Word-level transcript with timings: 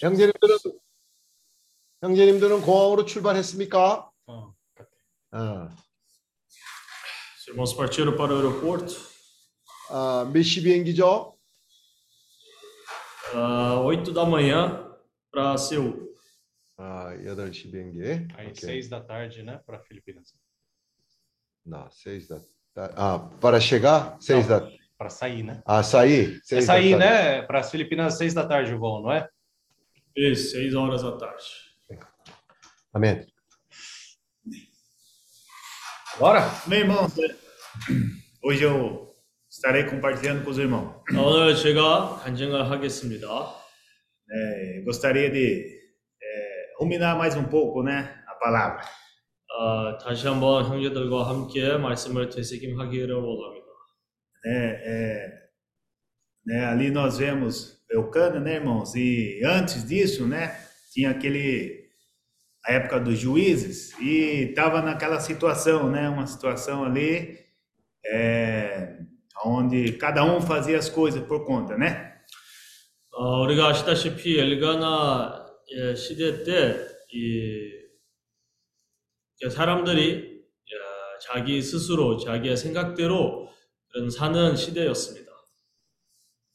형제님들은 0.00 0.58
형제님들은 2.02 2.62
공항으로 2.62 3.04
출발했습니까? 3.04 4.10
어, 4.26 4.54
같아. 4.74 4.90
어. 5.32 5.68
Os 7.38 7.48
irmãos 7.48 7.74
partiram 7.76 8.16
para 8.16 8.32
o 8.32 8.36
aeroporto. 8.36 8.94
아, 9.90 10.24
몇 10.32 10.42
시 10.42 10.62
비행기죠? 10.62 11.36
Ah, 13.34 13.80
8 13.84 14.12
da 14.12 14.24
manhã 14.24 14.88
para 15.30 15.54
Seul. 15.56 16.08
아, 16.76 17.12
8시 17.14 17.70
비행기. 17.70 18.02
Aí 18.36 18.48
오케이. 18.48 18.54
seis 18.54 18.88
da 18.88 19.00
tarde, 19.00 19.42
né, 19.42 19.60
para 19.66 19.78
Filipinas. 19.80 20.32
Não, 21.64 21.90
seis 21.90 22.26
da 22.28 22.40
tarde. 22.74 22.94
Ah, 22.96 23.18
para 23.40 23.60
chegar? 23.60 24.16
Seis 24.20 24.46
Não. 24.48 24.60
da 24.60 24.70
Para 24.96 25.10
sair, 25.10 25.42
né? 25.42 25.62
Ah, 25.66 25.82
sair? 25.82 26.36
É 26.36 26.40
Seis 26.44 26.66
da 26.66 26.72
sair, 26.74 26.90
tarde. 26.98 27.04
né? 27.04 27.42
Para 27.42 27.60
as 27.60 27.70
Filipinas 27.70 28.16
seis 28.18 28.32
da 28.34 28.46
tarde 28.46 28.72
o 28.74 28.78
voo, 28.78 29.02
não 29.02 29.12
é? 29.12 29.28
Isso, 30.16 30.50
6 30.52 30.74
horas 30.74 31.02
da 31.02 31.16
tarde. 31.16 31.44
Amém. 32.92 33.24
Bora? 36.18 36.42
Meu 36.66 36.80
irmão, 36.80 37.06
hoje 38.42 38.64
eu 38.64 39.14
estarei 39.48 39.84
compartilhando 39.84 40.44
com 40.44 40.50
os 40.50 40.58
irmãos. 40.58 41.02
아, 41.14 41.20
오늘 41.20 41.56
제가 41.56 42.20
간증을 42.24 42.70
하겠습니다. 42.70 43.26
É, 44.32 44.82
gostaria 44.84 45.30
de 45.30 45.64
é, 46.22 46.72
ruminar 46.78 47.16
mais 47.16 47.36
um 47.36 47.44
pouco, 47.44 47.82
né, 47.82 48.22
a 48.28 48.34
palavra. 48.34 48.82
아, 49.52 49.98
다시 49.98 50.26
한번 50.26 50.64
형제들과 50.66 51.28
함께 51.28 51.76
말씀을 51.76 52.28
되새김하기를 52.28 53.14
원합니다. 53.14 53.66
É, 54.46 54.52
é, 54.84 55.48
né, 56.46 56.64
ali 56.66 56.90
nós 56.90 57.18
vemos 57.18 57.73
Eucana, 57.90 58.38
né, 58.40 58.54
irmãos? 58.56 58.94
E 58.94 59.40
antes 59.44 59.86
disso, 59.86 60.26
né, 60.26 60.56
tinha 60.92 61.10
aquele 61.10 61.80
a 62.64 62.72
época 62.72 63.00
dos 63.00 63.18
juízes 63.18 63.98
e 63.98 64.50
estava 64.50 64.82
naquela 64.82 65.18
situação, 65.18 65.90
né, 65.90 66.08
uma 66.08 66.26
situação 66.26 66.84
ali 66.84 67.38
é, 68.06 68.98
onde 69.44 69.92
cada 69.92 70.24
um 70.24 70.40
fazia 70.40 70.78
as 70.78 70.88
coisas 70.88 71.22
por 71.26 71.46
conta, 71.46 71.76
né? 71.76 72.10
어, 73.12 73.42
우리가 73.42 73.68
아시다시피 73.68 74.38
엘가나 74.38 75.46
예, 75.72 75.94
시대 75.94 76.42
때 76.42 76.88
이, 77.12 77.70
사람들이 79.48 80.00
예, 80.02 80.74
자기 81.20 81.60
스스로 81.62 82.16
자기의 82.16 82.56
생각대로 82.56 83.48
그런 83.88 84.10
사는 84.10 84.56
시대였습니다. 84.56 85.23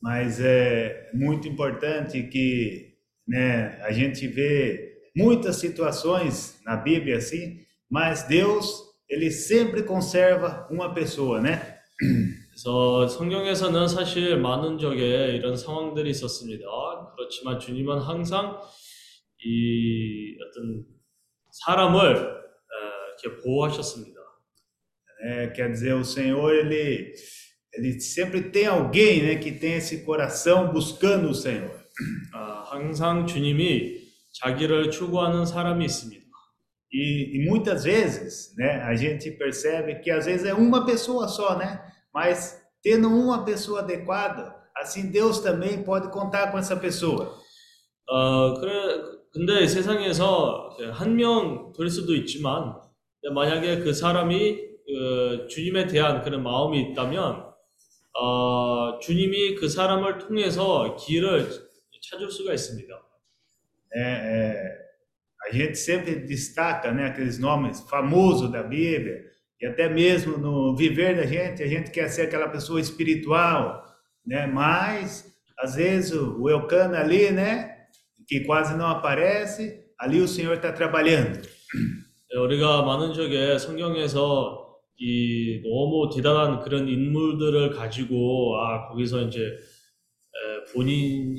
Mas 0.02 0.40
é 0.40 1.10
muito 1.14 1.48
importante 1.48 2.22
que 2.24 2.94
né, 3.28 3.80
a 3.82 3.92
gente 3.92 4.28
vê 4.28 5.00
muitas 5.16 5.56
situações 5.58 6.60
na 6.66 6.76
Bíblia 6.76 7.18
assim, 7.18 7.60
mas 7.90 8.24
Deus 8.24 8.84
ele 9.10 9.32
sempre 9.32 9.84
conserva 9.84 10.68
uma 10.70 10.94
pessoa, 10.94 11.42
né? 11.42 11.80
그래서 12.50 13.08
성경에서는 13.08 13.88
사실 13.88 14.38
많은 14.38 14.80
적에 14.80 15.36
이런 15.36 15.56
상황들이 15.56 16.10
있었습니다. 16.10 16.66
그렇지만 17.16 17.60
주님은 17.60 18.00
항상 18.00 18.60
이 19.44 20.38
어떤 20.42 20.86
사람을 21.52 22.16
어, 22.16 23.24
이렇게 23.24 23.42
보호하셨습니다. 23.42 24.16
É, 25.24 25.48
quer 25.48 25.72
dizer, 25.72 25.94
o 25.96 26.04
Senhor 26.04 26.54
ele 26.54 27.14
ele 27.75 28.01
sempre 28.01 28.43
tem 28.51 28.67
alguém, 28.67 29.23
né, 29.23 29.37
que 29.37 29.53
tem 29.53 29.75
esse 29.75 30.05
coração 30.05 30.73
buscando 30.73 31.29
o 31.31 31.35
Senhor. 31.35 31.71
아, 32.33 32.65
항상 32.71 33.27
주님이 33.27 34.01
자기를 34.33 34.91
추구하는 34.91 35.45
사람이 35.45 35.85
있습니다. 35.85 36.21
E, 36.93 37.37
e 37.37 37.49
muitas 37.49 37.85
vezes, 37.85 38.53
né, 38.57 38.83
a 38.83 38.95
gente 38.97 39.31
percebe 39.33 40.01
que 40.01 40.11
às 40.11 40.27
vezes 40.27 40.47
é 40.47 40.55
uma 40.55 40.85
pessoa 40.85 41.29
só, 41.29 41.57
né? 41.57 41.81
Mas 42.13 42.61
tendo 42.83 43.09
uma 43.09 43.45
pessoa 43.45 43.81
adequada, 43.81 44.55
assim 44.77 45.11
Deus 45.11 45.39
também 45.41 45.83
pode 45.85 46.09
contar 46.11 46.51
com 46.51 46.59
essa 46.59 46.77
pessoa. 46.77 47.39
어, 48.09 48.55
그래, 48.55 48.73
근데 49.33 49.67
세상에서 49.69 50.77
한 50.93 51.15
명 51.15 51.73
될 51.77 51.89
수도 51.91 52.15
있지만, 52.17 52.75
만약에 53.33 53.81
그 53.81 53.93
사람이 53.93 54.59
그 54.87 55.47
주님에 55.49 55.87
대한 55.87 56.23
그런 56.23 56.43
마음이 56.43 56.81
있다면, 56.91 57.50
어, 58.14 59.00
주님이 59.00 59.56
그 59.56 59.68
사람을 59.68 60.20
통해서 60.20 60.96
길을 60.96 61.50
찾을 62.02 62.30
수가 62.30 62.54
있습니다. 62.54 63.02
É, 63.98 64.02
é, 64.02 64.86
a 65.48 65.52
gente 65.52 65.78
sempre 65.78 66.16
destaca, 66.16 66.92
né, 66.92 67.08
aqueles 67.08 67.40
nomes 67.40 67.82
famosos 67.90 68.52
da 68.52 68.62
Bíblia 68.62 69.24
e 69.62 69.66
até 69.66 69.88
mesmo 69.88 70.38
no 70.38 70.76
viver 70.76 71.16
da 71.16 71.26
gente, 71.26 71.64
a 71.64 71.68
gente 71.68 71.92
quer 71.92 72.10
ser 72.10 72.24
aquela 72.24 72.50
pessoa 72.50 72.80
espiritual, 72.82 73.86
né? 74.26 74.48
Mas 74.48 75.34
às 75.58 75.76
vezes 75.76 76.12
o, 76.12 76.42
o 76.42 76.50
Elcana 76.50 77.00
ali, 77.00 77.32
né, 77.32 77.86
que 78.28 78.42
quase 78.42 78.76
não 78.76 78.88
aparece, 78.88 79.86
ali 79.98 80.20
o 80.20 80.28
Senhor 80.28 80.56
está 80.56 80.72
trabalhando. 80.72 81.42
네, 82.28 82.40
우리가 82.40 82.82
많은 82.82 83.14
적에 83.14 83.58
성경에서 83.58 84.59
이 85.01 85.63
너무 85.65 86.11
대단한 86.15 86.61
그런 86.61 86.89
인물들을 86.89 87.71
가지고 87.71 88.57
아 88.59 88.89
거기서 88.89 89.23
이제 89.23 89.41
에, 89.41 90.73
본인 90.75 91.37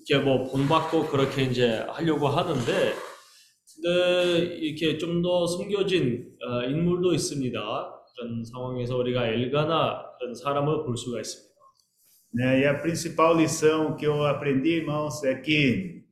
이게 0.00 0.18
뭐 0.18 0.44
본받고 0.44 1.06
그렇게 1.06 1.44
이제 1.44 1.84
하려고 1.88 2.28
하는데 2.28 2.92
근데 3.76 4.44
이렇게 4.56 4.98
좀 4.98 5.22
더 5.22 5.46
숨겨진 5.46 6.26
어, 6.46 6.62
인물도 6.64 7.14
있습니다. 7.14 7.60
그런 8.16 8.44
상황에서 8.44 8.96
우리가 8.98 9.26
엘가나 9.28 10.04
그런 10.18 10.34
사람을 10.34 10.84
볼 10.84 10.96
수가 10.96 11.20
있습니다. 11.20 11.54
Né? 12.36 12.60
E 12.60 12.66
a 12.66 12.80
principal 12.80 13.36
lição 13.36 13.96
que 13.96 14.06
eu 14.06 14.24
aprendi, 14.24 14.70
irmãos, 14.80 15.22
é 15.24 15.36
que 15.40 16.03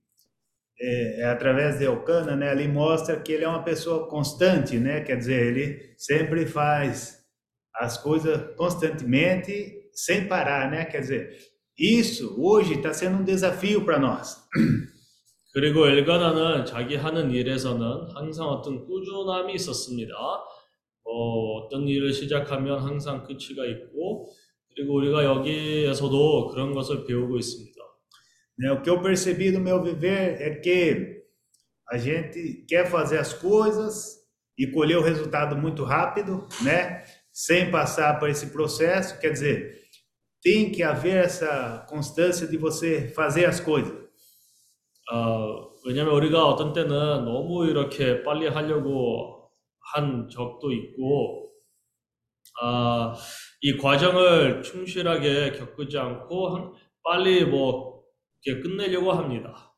é, 0.82 1.22
é 1.22 1.26
através 1.26 1.80
de 1.80 1.86
Elcana, 1.86 2.36
né, 2.36 2.50
ali 2.50 2.68
mostra 2.68 3.20
que 3.20 3.32
ele 3.32 3.44
é 3.44 3.48
uma 3.48 3.64
pessoa 3.64 4.08
constante, 4.08 4.78
né? 4.78 5.02
Quer 5.02 5.18
dizer, 5.18 5.48
ele 5.48 5.94
sempre 5.98 6.46
faz 6.46 7.18
as 7.76 7.98
coisas 7.98 8.56
constantemente, 8.56 9.90
sem 9.94 10.28
parar, 10.28 10.70
né? 10.70 10.86
Quer 10.86 11.02
dizer, 11.02 11.38
isso 11.78 12.36
hoje 12.40 12.76
está 12.76 12.94
sendo 12.94 13.18
um 13.18 13.24
desafio 13.24 13.86
para 13.86 14.00
nós. 14.00 14.38
그리고 15.54 15.88
엘가나는 15.88 16.66
자기 16.66 16.96
하는 16.96 17.32
일에서는 17.32 18.12
항상 18.14 18.48
어떤 18.48 18.86
꾸준함이 18.86 19.54
있었습니다. 19.56 20.14
어, 21.04 21.58
어떤 21.58 21.88
일을 21.88 22.14
시작하면 22.14 22.80
항상 22.80 23.24
끝이가 23.24 23.66
있고, 23.66 24.30
그리고 24.76 24.96
우리가 24.96 25.24
여기에서도 25.24 26.48
그런 26.50 26.74
것을 26.74 27.06
배우고 27.06 27.38
있습니다. 27.38 27.71
Né? 28.62 28.72
O 28.72 28.82
que 28.82 28.90
eu 28.90 29.02
percebi 29.02 29.52
no 29.52 29.60
meu 29.60 29.82
viver 29.84 30.42
é 30.42 30.56
que 30.56 31.24
a 31.90 31.98
gente 31.98 32.66
quer 32.68 32.90
fazer 32.90 33.18
as 33.20 33.34
coisas 33.34 34.18
e 34.58 34.68
colher 34.68 34.98
o 34.98 35.04
resultado 35.04 35.56
muito 35.56 35.84
rápido, 35.84 36.48
né? 36.64 37.04
Sem 37.32 37.72
passar 37.72 38.20
por 38.20 38.30
esse 38.30 38.48
processo. 38.48 39.20
Quer 39.20 39.32
dizer, 39.32 39.82
tem 40.44 40.72
que 40.72 40.84
haver 40.84 41.26
essa 41.26 41.86
constância 41.90 42.48
de 42.48 42.58
você 42.58 43.10
fazer 43.10 43.46
as 43.46 43.60
coisas. 43.60 43.94
어, 45.12 45.70
왜냐면 45.86 46.14
우리가 46.16 46.46
어떤 46.46 46.74
때는 46.74 46.90
너무 47.26 47.66
이렇게 47.68 48.24
빨리 48.24 48.48
하려고 48.48 49.50
한 49.94 50.28
적도 50.30 50.72
있고, 50.74 51.52
아, 52.62 53.16
이 53.62 53.78
과정을 53.78 54.64
충실하게 54.64 55.52
겪지 55.54 55.98
않고 55.98 56.50
한- 56.50 56.74
빨리 57.04 57.46
뭐 57.46 57.91
이렇게 58.44 58.62
끝내려고 58.62 59.12
합니다. 59.12 59.74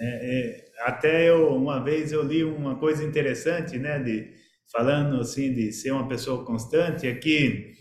É, 0.00 0.06
é, 0.06 0.64
até 0.86 1.28
eu 1.28 1.54
uma 1.54 1.82
vez 1.82 2.12
eu 2.12 2.22
li 2.22 2.42
uma 2.42 2.76
coisa 2.78 3.04
interessante, 3.04 3.78
né? 3.78 3.98
De 3.98 4.32
falando 4.72 5.20
assim 5.20 5.52
de 5.54 5.72
ser 5.72 5.92
uma 5.92 6.08
pessoa 6.08 6.44
constante, 6.44 7.06
é 7.06 7.14
que 7.14 7.74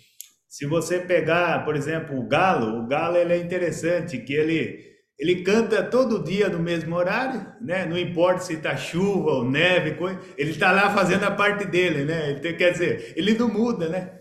se 0.48 0.68
você 0.68 1.00
pegar, 1.00 1.66
por 1.66 1.76
exemplo, 1.76 2.16
o 2.18 2.28
galo, 2.28 2.84
o 2.84 2.88
galo 2.88 3.18
ele 3.18 3.34
é 3.34 3.38
interessante, 3.38 4.20
que 4.20 4.34
ele 4.34 4.94
ele 5.18 5.44
canta 5.44 5.84
todo 5.84 6.24
dia 6.24 6.50
no 6.50 6.60
mesmo 6.60 6.96
horário, 6.96 7.46
né? 7.62 7.86
Não 7.86 7.98
importa 7.98 8.42
se 8.42 8.58
tá 8.58 8.76
chuva 8.76 9.32
ou 9.32 9.50
neve, 9.50 9.96
coisa, 9.96 10.20
ele 10.38 10.54
tá 10.56 10.72
lá 10.72 10.94
fazendo 10.94 11.24
a 11.24 11.32
parte 11.32 11.66
dele, 11.66 12.04
né? 12.04 12.32
Então, 12.32 12.54
quer 12.56 12.72
dizer, 12.72 13.14
ele 13.16 13.34
não 13.36 13.48
muda, 13.48 13.90
né? 13.90 14.20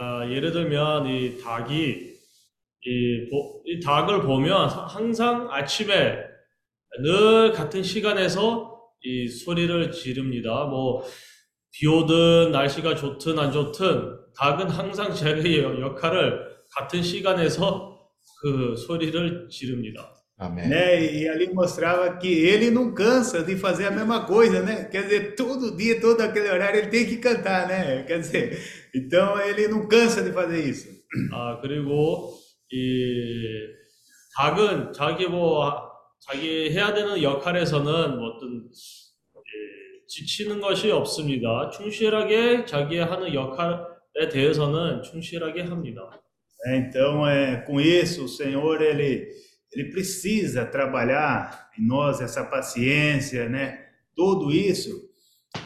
아, 0.00 0.28
예를 0.28 0.52
들면 0.52 1.06
이 1.06 1.38
닭이 1.38 2.07
이, 2.85 3.29
보- 3.29 3.61
이 3.65 3.79
닭을 3.79 4.21
보면 4.23 4.67
항상 4.69 5.47
아침에 5.51 6.17
늘 7.03 7.51
같은 7.51 7.83
시간에서 7.83 8.79
이 9.03 9.27
소리를 9.27 9.91
지릅니다. 9.91 10.65
뭐 10.65 11.03
비 11.71 11.85
오든 11.87 12.51
날씨가 12.51 12.95
좋든 12.95 13.37
안 13.37 13.51
좋든 13.51 14.17
닭은 14.35 14.69
항상 14.69 15.13
자기의 15.13 15.63
역할을 15.79 16.41
같은 16.75 17.01
시간에서 17.03 17.95
그 18.41 18.75
소리를 18.75 19.47
지릅니다. 19.49 20.11
Amém. 20.41 20.67
né? 20.67 20.99
E 21.13 21.27
ali 21.29 21.47
mostrava 21.53 22.17
que 22.17 22.27
ele 22.47 22.71
não 22.71 22.93
cansa 22.93 23.43
de 23.43 23.55
fazer 23.57 23.87
a 23.87 23.91
mesma 23.91 24.25
coisa, 24.25 24.61
né? 24.61 24.85
Quer 24.89 25.03
dizer, 25.03 25.35
todo 25.35 25.75
dia, 25.77 25.99
todo 25.99 26.21
aquele 26.21 26.49
horário, 26.49 26.79
ele 26.79 26.87
tem 26.89 27.05
que 27.05 27.17
cantar, 27.17 27.67
né? 27.67 28.03
Quer 28.03 28.19
dizer, 28.19 28.57
então 28.95 29.39
ele 29.41 29.67
não 29.67 29.87
cansa 29.87 30.23
de 30.23 30.31
fazer 30.31 30.63
isso. 30.65 30.87
아, 31.33 31.59
그리고 31.61 32.33
이 32.71 33.67
작은 34.37 34.93
자기 34.93 35.27
뭐 35.27 35.89
자기 36.19 36.69
해야 36.71 36.93
되는 36.93 37.21
역할에서는 37.21 38.17
뭐 38.17 38.29
어떤 38.29 38.69
예, 38.69 40.05
지치는 40.07 40.61
것이 40.61 40.91
없습니다. 40.91 41.69
충실하게 41.71 42.65
자기 42.65 42.97
하는 42.97 43.33
역할에 43.33 44.29
대해서는 44.31 45.01
충실하게 45.03 45.61
합니다. 45.63 46.09
né? 46.65 46.77
Então, 46.77 47.25
é, 47.25 47.57
com 47.65 47.79
isso, 47.79 48.25
o 48.25 48.27
Senhor, 48.27 48.81
ele, 48.81 49.29
ele 49.71 49.91
precisa 49.91 50.65
trabalhar 50.65 51.69
em 51.77 51.87
nós 51.87 52.21
essa 52.21 52.43
paciência, 52.43 53.47
né? 53.47 53.85
Tudo 54.15 54.51
isso, 54.51 55.09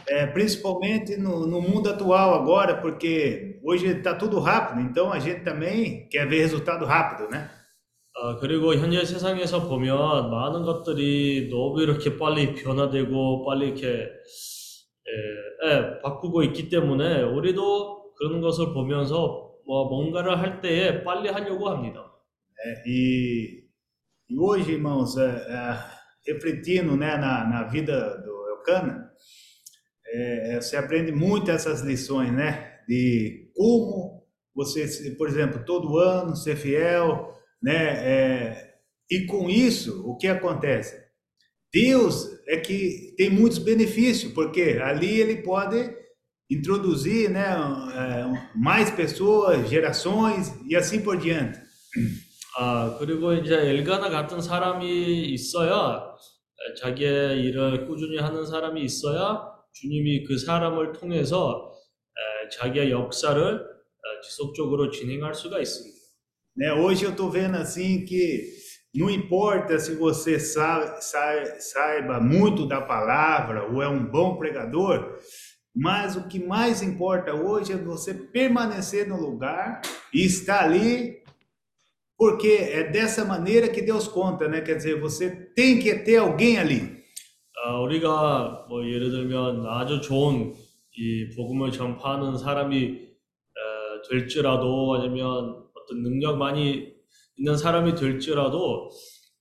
é, 0.08 0.28
principalmente 0.28 1.18
no, 1.18 1.48
no 1.48 1.62
mundo 1.62 1.90
atual 1.90 2.36
agora, 2.36 2.80
porque 2.80 3.53
hoje 3.63 3.87
está 3.87 4.15
tudo 4.15 4.39
rápido, 4.41 4.81
então 4.81 5.13
a 5.13 5.19
gente 5.19 5.45
também 5.45 6.09
quer 6.09 6.27
ver 6.29 6.41
resultado 6.41 6.85
rápido, 6.85 7.29
né? 7.31 7.51
아, 8.21 8.37
그리고 8.41 8.75
현재 8.75 9.05
세상에서 9.05 9.69
보면 9.69 10.31
많은 10.31 10.63
것들이 10.63 11.49
너무 11.51 11.81
이렇게 11.83 12.17
빨리 12.17 12.55
변화되고 12.55 13.45
빨리 13.45 13.69
이렇게 13.69 14.09
예, 15.09 15.71
예, 15.71 16.01
바꾸고 16.03 16.43
있기 16.45 16.69
때문에 16.69 17.23
우리도 17.23 18.15
그런 18.15 18.41
것을 18.41 18.73
보면서 18.73 19.55
뭐 19.65 19.89
뭔가를 19.89 20.39
할 20.39 20.61
때에 20.61 21.05
빨리 21.05 21.29
하려고 21.29 21.69
합니다. 21.69 22.05
É, 22.61 22.83
e, 22.87 23.69
e 24.29 24.39
hoje, 24.39 24.73
irmãos, 24.73 25.17
é, 25.17 25.25
é, 25.27 25.79
refletindo 26.27 26.97
né, 26.97 27.17
na, 27.17 27.45
na 27.45 27.63
vida 27.65 28.19
do 28.19 28.49
Elcana, 28.49 29.11
é, 30.07 30.55
é, 30.55 30.61
você 30.61 30.77
aprende 30.77 31.13
muito 31.13 31.51
essas 31.51 31.83
lições, 31.83 32.33
né? 32.33 32.81
De 32.89 33.42
como 33.57 34.25
você, 34.55 34.87
se- 34.89 35.17
por 35.17 35.29
exemplo, 35.29 35.65
todo 35.65 35.99
ano 35.99 36.35
ser 36.37 36.57
fiel, 36.57 37.33
né? 37.63 37.75
é, 37.77 38.75
e 39.11 39.27
com 39.27 39.49
isso, 39.49 40.03
o 40.07 40.17
que 40.17 40.27
acontece? 40.29 40.97
Deus 41.73 42.27
é 42.49 42.57
que 42.59 43.15
tem 43.17 43.31
muitos 43.31 43.59
benefícios, 43.59 44.33
porque 44.33 44.79
ali 44.83 45.21
ele 45.21 45.43
pode 45.43 45.95
introduzir 46.51 47.31
né, 47.31 47.45
é, 47.95 48.59
mais 48.59 48.91
pessoas, 48.91 49.69
gerações 49.69 50.55
e 50.67 50.75
assim 50.77 51.01
por 51.03 51.17
diante. 51.19 51.59
아, 52.59 52.97
그리고 52.99 53.33
이제 53.35 53.55
엘가나 53.55 54.09
같은 54.11 54.41
사람이 54.41 55.27
있어야 55.33 56.15
에, 56.71 56.75
자기의 56.81 57.45
일을 57.45 57.87
꾸준히 57.87 58.19
하는 58.19 58.45
사람이 58.47 58.83
있어야 58.83 59.41
주님이 59.73 60.25
그 60.25 60.39
사람을 60.39 60.93
통해서 60.93 61.72
에, 61.72 61.72
자기의 62.53 62.91
역사를 62.91 63.43
에, 63.43 64.21
지속적으로 64.23 64.91
진행할 64.91 65.35
수가 65.35 65.59
있습니다. 65.61 65.97
Né? 66.57 66.73
Hoje 66.73 67.05
eu 67.05 67.11
estou 67.11 67.31
vendo 67.31 67.57
assim 67.57 68.05
que 68.05 68.43
não 68.95 69.09
importa 69.11 69.79
se 69.79 69.95
você 69.95 70.39
sa- 70.41 71.01
sa- 71.01 71.61
saiba 71.61 72.19
muito 72.21 72.67
da 72.67 72.81
palavra 72.81 73.65
ou 73.71 73.81
é 73.83 73.89
um 73.89 74.05
bom 74.05 74.37
pregador, 74.39 75.19
mas 75.77 76.17
o 76.17 76.27
que 76.27 76.41
mais 76.41 76.83
importa 76.83 77.33
hoje 77.35 77.73
é 77.73 77.77
você 77.77 78.13
permanecer 78.13 79.07
no 79.07 79.21
lugar 79.21 79.81
e 80.13 80.25
estar 80.25 80.65
ali, 80.65 81.23
porque 82.17 82.49
é 82.49 82.91
dessa 82.91 83.25
maneira 83.25 83.69
que 83.69 83.81
Deus 83.83 84.09
conta, 84.09 84.49
né? 84.49 84.61
Quer 84.61 84.75
dizer, 84.77 84.99
você 84.99 85.31
tem 85.55 85.79
que 85.79 85.95
ter 85.95 86.17
alguém 86.17 86.59
ali. 86.59 86.99
아, 87.65 87.81
우리가 87.81 88.67
뭐 88.69 88.85
예를 88.87 89.11
들면 89.11 89.67
아주 89.67 90.01
좋은 90.01 90.55
이 90.96 91.30
복음을 91.36 91.72
전파하는 91.72 92.38
사람이 92.38 92.78
에, 92.78 94.10
될지라도 94.10 94.96
아니면 94.96 95.66
어떤 95.76 96.02
능력 96.04 96.38
많이 96.38 96.94
있는 97.38 97.58
사람이 97.58 97.96
될지라도 97.96 98.90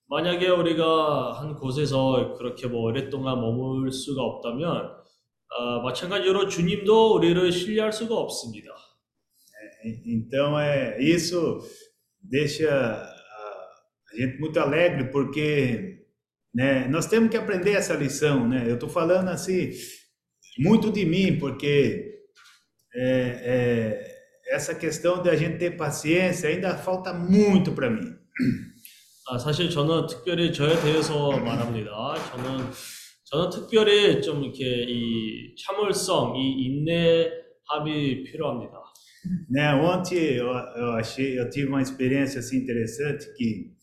만약에 0.09 0.49
우리가 0.49 1.33
한 1.41 1.55
곳에서 1.57 2.35
그렇게 2.37 2.67
뭐 2.67 2.83
오랫동안 2.83 3.41
머물 3.41 3.91
수가 3.91 4.23
없다면 4.23 4.93
아, 5.55 5.81
마찬가지로 5.83 6.49
주님도 6.49 7.15
우리를 7.15 7.53
신뢰할 7.53 7.93
수가 7.93 8.15
없습니다. 8.17 8.71
E- 9.85 10.03
Então, 10.15 10.59
é, 10.59 10.97
isso 11.01 11.61
deixa 12.21 12.69
a 12.71 14.17
gente 14.17 14.39
muito 14.39 14.59
alegre, 14.61 15.11
porque 15.11 16.07
né, 16.55 16.87
nós 16.89 17.07
temos 17.07 17.31
que 17.31 17.37
aprender 17.37 17.73
essa 17.73 17.95
lição. 17.95 18.49
Né? 18.49 18.65
Eu 18.69 18.75
estou 18.75 18.89
falando 18.89 19.29
assim, 19.29 19.71
muito 20.60 20.92
de 20.92 21.06
mim, 21.06 21.38
porque 21.38 22.16
é, 22.96 23.42
é, 23.44 24.56
essa 24.56 24.74
questão 24.74 25.22
de 25.22 25.30
a 25.30 25.36
gente 25.36 25.58
ter 25.58 25.78
paciência 25.78 26.50
ainda 26.50 26.78
falta 26.78 27.14
muito 27.14 27.72
para 27.72 27.90
mim. 27.90 28.16
아, 29.30 29.38
사실 29.38 29.70
저는 29.70 30.08
특별히 30.08 30.54
저에 30.54 30.80
대해서 30.82 31.32
말합니다. 31.32 31.92
저는 32.32 32.72
저는 33.26 33.50
특별히 33.50 34.22
좀 34.22 34.42
이렇게 34.42 34.64
이 34.88 35.54
참을성, 35.56 36.36
이 36.38 36.66
인내함이 36.66 38.24
필요합니다. 38.24 38.88
Né? 39.50 39.74
Ontem 39.74 40.38
eu, 40.38 40.48
eu 40.48 40.92
achei, 40.94 41.38
eu 41.38 41.50
tive 41.50 41.68
uma 41.68 41.82
experiência 41.82 42.40
assim 42.40 42.58
interessante 42.58 43.26
que 43.36 43.74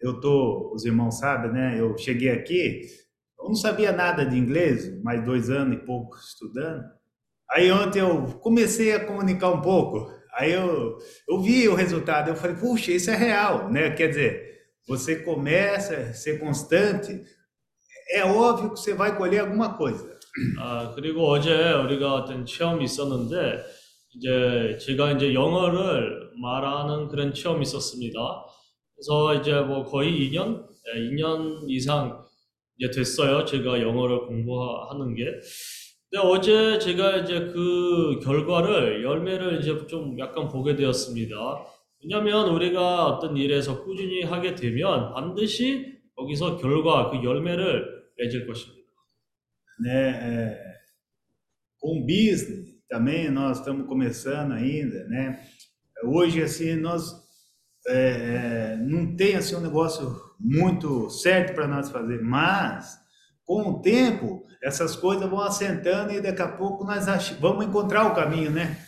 eu 0.00 0.20
tô, 0.20 0.72
os 0.74 0.84
irmãos 0.84 1.18
sabem, 1.20 1.52
né? 1.52 1.80
Eu 1.80 1.96
cheguei 1.96 2.30
aqui, 2.30 2.82
eu 3.38 3.48
não 3.48 3.54
sabia 3.54 3.92
nada 3.92 4.24
de 4.24 4.36
inglês, 4.36 5.02
mais 5.02 5.24
dois 5.24 5.50
anos 5.50 5.76
e 5.76 5.84
pouco 5.84 6.16
estudando. 6.16 6.82
Aí 7.50 7.70
ontem 7.70 8.00
eu 8.00 8.24
comecei 8.40 8.94
a 8.94 9.04
comunicar 9.04 9.50
um 9.50 9.60
pouco. 9.60 10.10
Aí 10.32 10.52
eu, 10.52 10.96
eu 11.28 11.40
vi 11.40 11.68
o 11.68 11.74
resultado, 11.74 12.28
eu 12.28 12.36
falei, 12.36 12.56
puxa, 12.56 12.90
isso 12.90 13.10
é 13.10 13.16
real, 13.16 13.70
né? 13.70 13.90
Quer 13.90 14.08
dizer, 14.08 14.54
você 14.88 15.16
começa 15.16 15.94
a 15.94 16.12
ser 16.14 16.38
constante, 16.40 17.22
é 18.10 18.24
óbvio 18.24 18.70
que 18.72 18.80
você 18.80 18.94
vai 18.94 19.16
colher 19.16 19.40
alguma 19.40 19.74
coisa. 19.74 20.14
아, 20.58 20.92
그리고 20.96 21.28
어제 21.28 21.72
우리가 21.72 22.12
어떤 22.12 22.44
체험이 22.44 22.84
있었는데 22.84 23.64
이제 24.16 24.76
제가 24.80 25.12
이제 25.12 25.32
영어를 25.32 26.30
말하는 26.40 27.08
그런 27.08 27.32
체험이 27.32 27.62
있었습니다. 27.62 28.18
그래서 28.94 29.34
이제 29.34 29.60
뭐 29.60 29.84
거의 29.84 30.10
2년, 30.28 30.66
2년 30.96 31.68
이상 31.68 32.24
이제 32.79 32.89
됐어요. 32.89 33.45
제가 33.45 33.81
영어를 33.81 34.21
공부하는 34.21 35.13
게. 35.13 35.25
근데 36.09 36.27
어제 36.27 36.79
제가 36.79 37.17
이제 37.17 37.39
그 37.53 38.19
결과를 38.23 39.03
열매를 39.03 39.59
이제 39.59 39.85
좀 39.85 40.17
약간 40.17 40.47
보게 40.47 40.75
되었습니다. 40.75 41.35
왜냐하면 42.01 42.49
우리가 42.49 43.05
어떤 43.05 43.35
일에서 43.37 43.83
꾸준히 43.83 44.23
하게 44.23 44.55
되면 44.55 45.13
반드시 45.13 45.99
거기서 46.15 46.57
결과, 46.57 47.11
그 47.11 47.23
열매를 47.23 47.85
맺을 48.17 48.47
것입니다. 48.47 48.79
né? 49.79 50.57
Com 51.79 52.05
business 52.05 52.77
também 52.89 53.29
nós 53.29 53.59
estamos 53.59 53.87
começando 53.87 54.53
ainda, 54.53 55.07
né? 55.07 55.39
Hoje 56.03 56.41
assim 56.41 56.75
nós 56.75 57.13
é, 57.87 58.75
não 58.77 59.15
tem 59.15 59.35
assim 59.35 59.55
um 59.55 59.61
negócio 59.61 60.28
muito 60.40 61.08
certo 61.10 61.54
para 61.54 61.66
nós 61.66 61.90
fazer, 61.90 62.20
mas 62.22 62.96
com 63.44 63.62
o 63.70 63.82
tempo 63.82 64.44
essas 64.62 64.96
coisas 64.96 65.28
vão 65.28 65.40
assentando 65.40 66.12
e 66.12 66.20
daqui 66.20 66.40
a 66.42 66.48
pouco 66.48 66.84
nós 66.84 67.06
ach- 67.08 67.38
vamos 67.40 67.66
encontrar 67.66 68.06
o 68.10 68.14
caminho, 68.14 68.50
né? 68.50 68.78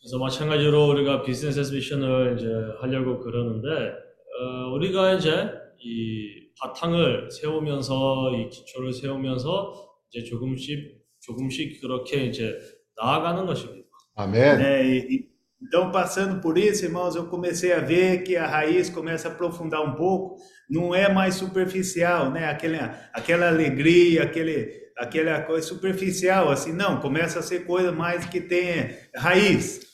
그래서 0.00 0.18
마찬가지로 0.18 0.88
우리가 0.88 1.22
비즈니스 1.22 1.70
미션을 1.72 2.36
이제 2.38 2.48
하려고 2.80 3.20
그러는데 3.20 3.68
어, 3.68 4.72
우리가 4.74 5.12
이제 5.14 5.50
이 5.78 6.48
바탕을 6.58 7.30
세우면서 7.30 8.32
이 8.36 8.48
기초를 8.48 8.92
세우면서 8.94 9.74
이제 10.10 10.24
조금씩 10.24 11.00
조금씩 11.20 11.80
그렇게 11.82 12.24
이제 12.24 12.54
나아가는 12.96 13.44
것입니다. 13.44 13.88
Amém. 14.16 14.56
né? 14.56 14.84
E- 14.86 15.06
e- 15.16 15.30
então, 15.62 15.90
passando 15.92 16.40
por 16.40 16.56
isso, 16.56 16.86
irmãos, 16.86 17.14
eu 17.16 17.26
comecei 17.28 17.72
a 17.72 17.80
ver 17.80 18.22
que 18.24 18.34
a 18.36 18.46
raiz 18.46 18.88
começa 18.88 19.28
a 19.28 19.32
aprofundar 19.32 19.82
um 19.82 19.94
pouco, 19.94 20.36
Não 20.69 20.93
é 20.93 21.11
mais 21.11 21.35
superficial, 21.35 22.31
né? 22.31 22.47
Aquela, 22.47 22.95
aquela 23.13 23.47
alegria, 23.47 24.23
aquele, 24.23 24.71
aquela 24.97 25.41
coisa 25.41 25.67
superficial, 25.67 26.49
assim, 26.49 26.73
não, 26.73 26.99
começa 26.99 27.39
a 27.39 27.43
ser 27.43 27.65
coisa 27.65 27.91
mais 27.91 28.25
que 28.25 28.41
tem 28.41 28.95
raiz. 29.15 29.85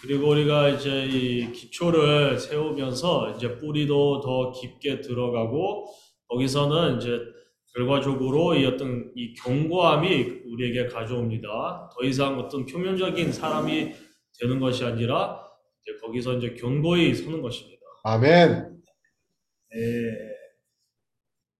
그리고 0.00 0.30
우리가 0.30 0.70
이제 0.70 1.04
이 1.04 1.52
기초를 1.52 2.38
세우면서 2.38 3.34
이제 3.36 3.58
뿌리도 3.58 4.20
더 4.20 4.52
깊게 4.52 5.02
들어가고 5.02 5.86
거기서는 6.28 6.98
이제 6.98 7.20
결과적으로 7.74 8.54
이 8.54 8.64
어떤 8.64 9.12
이 9.14 9.34
견고함이 9.34 10.42
우리에게 10.46 10.86
가져옵니다. 10.86 11.90
더 11.92 12.04
이상 12.04 12.38
어떤 12.38 12.64
표면적인 12.64 13.32
사람이 13.32 13.92
되는 14.40 14.60
것이 14.60 14.84
아니라 14.84 15.38
이제 15.82 15.98
거기서 16.00 16.38
이제 16.38 16.54
견고히 16.54 17.14
서는 17.14 17.42
것입니다. 17.42 17.78
Amém. 18.06 18.77
É, 19.72 20.34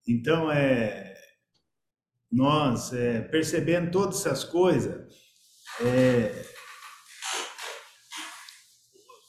Então, 0.07 0.51
é, 0.51 1.15
nós 2.31 2.93
é, 2.93 3.21
percebendo 3.23 3.91
todas 3.91 4.21
essas 4.21 4.45
coisas, 4.45 5.07
é, 5.81 6.45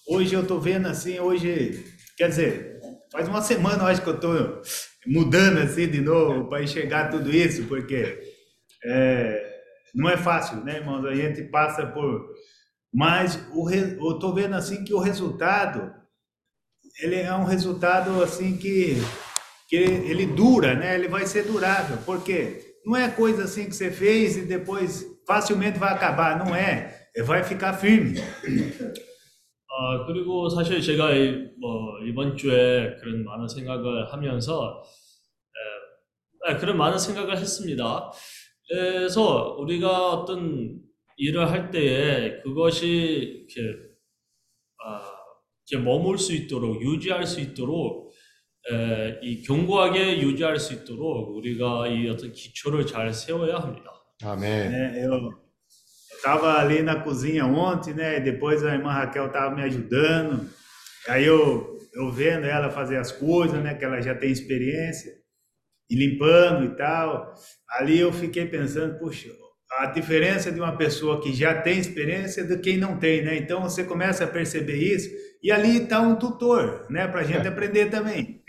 hoje 0.07 0.33
eu 0.33 0.41
estou 0.41 0.59
vendo 0.59 0.87
assim, 0.87 1.19
hoje, 1.19 1.85
quer 2.17 2.29
dizer, 2.29 2.79
faz 3.11 3.27
uma 3.27 3.41
semana 3.41 3.83
acho 3.85 4.01
que 4.01 4.09
eu 4.09 4.15
estou 4.15 4.61
mudando 5.07 5.59
assim 5.59 5.87
de 5.87 6.01
novo 6.01 6.49
para 6.49 6.63
enxergar 6.63 7.09
tudo 7.09 7.29
isso, 7.33 7.65
porque 7.65 8.19
é, 8.85 9.61
não 9.93 10.09
é 10.09 10.17
fácil, 10.17 10.63
né, 10.63 10.77
irmãos? 10.77 11.05
A 11.05 11.15
gente 11.15 11.43
passa 11.45 11.85
por. 11.87 12.29
Mas 12.93 13.37
o, 13.53 13.69
eu 13.71 14.13
estou 14.13 14.33
vendo 14.33 14.55
assim 14.55 14.83
que 14.83 14.93
o 14.93 14.99
resultado 14.99 15.93
ele 17.02 17.16
é 17.16 17.32
um 17.34 17.44
resultado 17.44 18.22
assim 18.22 18.56
que, 18.56 18.96
que 19.68 19.76
ele 19.76 20.26
dura, 20.26 20.74
né? 20.74 20.94
Ele 20.94 21.08
vai 21.08 21.26
ser 21.26 21.44
durável, 21.44 21.98
porque 22.04 22.76
não 22.84 22.96
é 22.96 23.08
coisa 23.08 23.44
assim 23.44 23.66
que 23.66 23.74
você 23.74 23.90
fez 23.90 24.36
e 24.36 24.42
depois 24.42 25.04
facilmente 25.26 25.78
vai 25.78 25.92
acabar, 25.92 26.38
não 26.38 26.54
é. 26.54 27.08
É, 27.16 27.22
Vai 27.22 27.44
ficar 27.44 27.74
firme. 27.74 28.20
아, 29.76 30.06
그리고 30.06 30.48
사실 30.48 30.80
제가 30.80 31.12
이, 31.12 31.50
뭐 31.58 31.98
이번 32.04 32.36
주에 32.36 32.96
그런 33.00 33.24
많은 33.24 33.48
생각을 33.48 34.12
하면서 34.12 34.82
에, 36.48 36.52
에, 36.52 36.56
그런 36.58 36.76
많은 36.76 36.98
생각을 36.98 37.36
했습니다. 37.38 38.12
그래서 38.68 39.56
우리가 39.58 40.10
어떤 40.10 40.80
일을 41.16 41.50
할 41.50 41.70
때에 41.70 42.40
그것이 42.42 43.46
이렇게, 43.48 43.78
아, 44.84 45.07
이렇게 45.68 45.84
머물 45.84 46.18
수 46.18 46.32
있도록 46.32 46.82
유지할 46.82 47.26
수 47.26 47.40
있도록 47.40 48.12
에, 48.70 49.18
이 49.22 49.42
견고하게 49.42 50.20
유지할 50.22 50.58
수 50.58 50.74
있도록 50.74 51.36
우리가 51.36 51.88
이 51.88 52.08
어떤 52.08 52.32
기초를 52.32 52.86
잘 52.86 53.12
세워야 53.12 53.56
합니다. 53.56 53.90
Amém. 54.22 54.68
né? 54.70 55.04
Eu 55.04 55.32
estava 56.16 56.58
ali 56.58 56.82
na 56.82 57.00
cozinha 57.02 57.44
ontem, 57.46 57.92
né? 57.94 58.16
E 58.16 58.20
depois 58.20 58.64
a 58.64 58.72
irmã 58.72 58.92
Raquel 58.92 59.26
estava 59.26 59.54
me 59.54 59.62
ajudando. 59.62 60.48
Aí 61.08 61.24
eu, 61.24 61.78
eu 61.92 62.10
vendo 62.10 62.46
ela 62.46 62.70
fazer 62.70 62.96
as 62.96 63.12
coisas, 63.12 63.62
né? 63.62 63.74
Que 63.74 63.84
ela 63.84 64.00
já 64.00 64.14
tem 64.14 64.30
experiência, 64.30 65.12
e 65.90 65.94
limpando 65.94 66.64
e 66.64 66.76
tal. 66.76 67.34
Ali 67.68 67.98
eu 67.98 68.12
fiquei 68.12 68.46
pensando, 68.46 68.98
puxa, 68.98 69.28
a 69.71 69.85
diferença 69.87 70.51
de 70.51 70.59
uma 70.59 70.75
pessoa 70.75 71.21
que 71.21 71.31
já 71.33 71.61
tem 71.61 71.77
experiência 71.79 72.43
de 72.43 72.57
quem 72.59 72.77
não 72.77 72.97
tem, 72.97 73.23
né? 73.23 73.37
Então 73.37 73.61
você 73.61 73.83
começa 73.83 74.23
a 74.23 74.27
perceber 74.27 74.77
isso. 74.77 75.09
E 75.43 75.51
ali 75.51 75.83
está 75.83 76.01
um 76.01 76.17
tutor, 76.17 76.85
né? 76.89 77.07
Para 77.07 77.21
a 77.21 77.23
gente 77.23 77.47
aprender 77.47 77.89
também. 77.89 78.41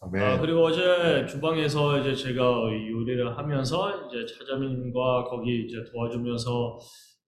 아. 0.00 0.38
그리고 0.40 0.64
어제 0.64 1.26
주방에서 1.26 1.98
이제 2.00 2.14
제가 2.14 2.42
이 2.72 2.90
요리를 2.90 3.36
하면서 3.38 4.06
이제 4.06 4.26
차자민과 4.26 5.24
거기 5.24 5.64
이제 5.66 5.82
도와주면서 5.90 6.78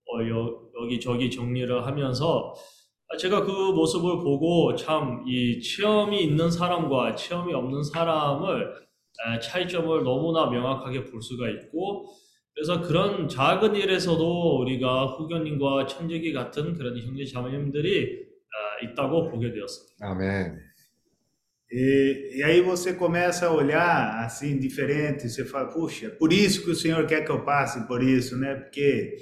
어, 0.08 0.28
여, 0.28 0.60
여기 0.82 1.00
저기 1.00 1.30
정리를 1.30 1.86
하면서 1.86 2.54
아, 3.08 3.16
제가 3.16 3.44
그 3.44 3.50
모습을 3.50 4.18
보고 4.18 4.74
참 4.74 5.24
이 5.26 5.60
체험이 5.60 6.22
있는 6.24 6.50
사람과 6.50 7.14
체험이 7.14 7.54
없는 7.54 7.82
사람을 7.82 8.74
에, 9.34 9.38
차이점을 9.40 10.02
너무나 10.04 10.46
명확하게 10.50 11.04
볼 11.04 11.22
수가 11.22 11.48
있고 11.48 12.06
그래서 12.55 12.81
그런 12.81 13.27
작은 13.27 13.75
일에서도 13.75 14.59
우리가 14.59 15.05
후견님과 15.17 15.87
천재기 15.87 16.33
같은 16.33 16.73
그런 16.73 16.97
형제 16.97 17.25
자매님들이 17.25 18.25
아, 18.51 18.85
있다고 18.85 19.29
보게 19.31 19.51
되었습니다. 19.51 20.05
Amém. 20.05 20.57
E, 21.73 22.37
e 22.37 22.43
aí 22.43 22.59
você 22.61 22.93
começa 22.93 23.45
a 23.47 23.51
olhar 23.53 24.25
assim 24.25 24.59
diferente, 24.59 25.29
você 25.29 25.45
fala, 25.45 25.69
puxa, 25.71 26.09
por 26.09 26.33
isso 26.33 26.63
que 26.65 26.71
o 26.71 26.75
Senhor 26.75 27.05
quer 27.07 27.23
que 27.23 27.31
eu 27.31 27.45
passe 27.45 27.87
por 27.87 28.03
isso, 28.03 28.35
né? 28.37 28.55
Porque 28.55 29.15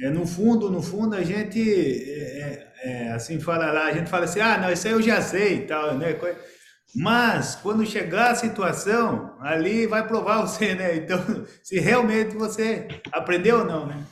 é, 0.00 0.10
no 0.10 0.24
fundo, 0.24 0.70
no 0.70 0.80
fundo 0.80 1.16
a 1.16 1.22
gente 1.24 1.58
é, 1.60 2.38
é, 2.38 2.72
é, 2.84 3.08
assim 3.12 3.40
fala 3.40 3.72
lá, 3.72 3.86
a 3.86 3.92
gente 3.92 4.08
fala 4.08 4.26
assim, 4.26 4.38
ah, 4.40 4.58
não, 4.58 4.70
isso 4.72 4.86
aí 4.86 4.92
eu 4.92 5.02
já 5.02 5.20
sei 5.20 5.56
e 5.56 5.66
tal, 5.66 5.98
né? 5.98 6.12
Co- 6.14 6.28
Mas 6.95 7.55
quando 7.55 7.85
chegar 7.85 8.31
a 8.31 8.35
situação, 8.35 9.35
ali 9.39 9.87
vai 9.87 10.07
provar 10.07 10.41
você, 10.45 10.75
né? 10.75 10.97
Então, 10.97 11.17
se 11.63 11.79
realmente 11.79 12.35
você 12.35 12.87
aprendeu 13.11 13.59
ou 13.59 13.65
não, 13.65 13.87
né? 13.87 14.05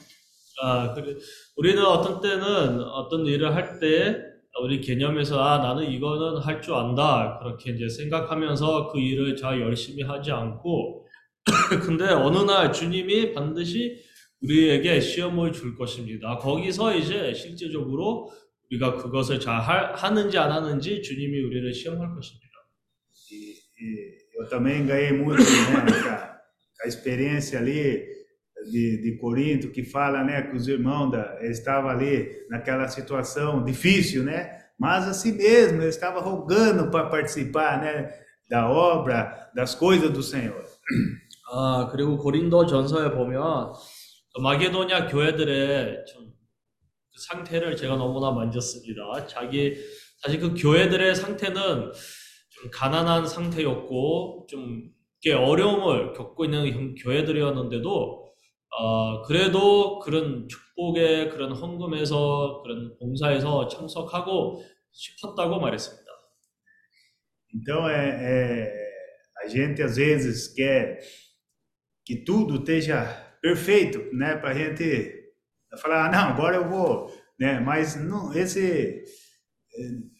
아, 0.61 0.93
그래. 0.93 1.15
우리는 1.57 1.81
어떤 1.83 2.21
때는 2.21 2.81
어떤 2.83 3.25
일을 3.25 3.53
할 3.55 3.79
때 3.79 4.27
우리 4.61 4.81
개념에서 4.81 5.41
아, 5.41 5.57
나는 5.59 5.89
이거는 5.89 6.41
할 6.41 6.61
줄 6.61 6.73
안다. 6.73 7.39
그렇게 7.41 7.71
이제 7.71 7.87
생각하면서 7.87 8.91
그 8.91 8.99
일을 8.99 9.37
잘 9.37 9.61
열심히 9.61 10.03
하지 10.03 10.31
않고 10.31 11.05
근데 11.83 12.05
어느 12.09 12.39
날 12.39 12.73
주님이 12.73 13.33
반드시 13.33 13.97
우리에게 14.41 14.99
시험을 14.99 15.53
줄 15.53 15.75
것입니다. 15.77 16.37
거기서 16.37 16.93
이제 16.95 17.33
실제적으로 17.33 18.29
우리가 18.69 18.95
그것을 18.97 19.39
잘 19.39 19.61
할- 19.61 19.93
하는지 19.95 20.37
안 20.37 20.51
하는지 20.51 21.01
주님이 21.01 21.41
우리를 21.41 21.73
시험할 21.73 22.13
것입니다. 22.13 22.48
E, 24.38 24.38
e 24.38 24.42
eu 24.42 24.48
também 24.48 24.86
ganhei 24.86 25.12
muito 25.12 25.42
né, 25.42 26.02
com, 26.02 26.08
a, 26.08 26.16
com 26.16 26.84
a 26.84 26.88
experiência 26.88 27.58
ali 27.58 28.04
de, 28.70 29.02
de 29.02 29.18
Corinto, 29.18 29.70
que 29.70 29.82
fala 29.82 30.22
né, 30.22 30.42
que 30.42 30.56
os 30.56 30.68
irmãos 30.68 31.10
da, 31.10 31.38
eles 31.40 31.58
estavam 31.58 31.90
ali 31.90 32.30
naquela 32.48 32.88
situação 32.88 33.64
difícil, 33.64 34.22
né? 34.22 34.58
Mas 34.78 35.06
assim 35.06 35.32
mesmo, 35.32 35.82
eles 35.82 35.94
estavam 35.94 36.22
rogando 36.22 36.90
para 36.90 37.08
participar 37.08 37.80
né, 37.80 38.12
da 38.48 38.68
obra, 38.68 39.50
das 39.54 39.74
coisas 39.74 40.10
do 40.10 40.22
Senhor. 40.22 40.64
아, 41.52 41.88
그리고 41.92 42.16
고린도 42.16 42.66
전서에 42.66 43.10
보면 43.12 43.72
그 44.34 44.40
마게도냐 44.40 45.06
교회들의 45.08 46.04
좀 46.06 46.34
그 47.14 47.20
상태를 47.28 47.76
제가 47.76 47.94
너무나 47.94 48.32
만졌습니다. 48.32 49.26
자기, 49.28 49.76
사실 50.18 50.40
그 50.40 50.54
교회들의 50.54 51.14
상태는 51.14 51.92
좀 52.61 52.71
가난한 52.71 53.27
상태였고, 53.27 54.47
좀 54.49 54.91
이렇게 55.21 55.37
어려움을 55.41 56.13
겪고 56.13 56.45
있는 56.45 56.71
형- 56.73 56.95
교회들이었는데도, 56.95 58.25
어, 58.79 59.21
그래도 59.23 59.99
그런 59.99 60.47
축복에, 60.47 61.29
그런 61.29 61.51
헌금에서, 61.53 62.61
그런 62.63 62.95
봉사에서 62.99 63.67
참석하고 63.67 64.63
싶었다고 64.91 65.59
말했습니다. 65.59 66.05
Então, 67.53 67.87
é, 67.89 68.09
é, 68.21 68.89
a 69.43 69.47
gente 69.47 69.81
às 69.81 69.97
vezes 69.97 70.47
quer 70.53 70.99
que 72.05 72.23
tudo 72.23 72.57
esteja 72.57 73.03
perfeito, 73.41 73.99
né? 74.15 74.35
Para 74.35 74.53
gente 74.53 75.13
falar, 75.81 76.07
ah, 76.07 76.11
não, 76.11 76.33
agora 76.33 76.57
eu 76.57 76.67
vou, 76.69 77.11
né? 77.39 77.59
Mas 77.59 77.95
não, 77.95 78.33
esse, 78.33 79.03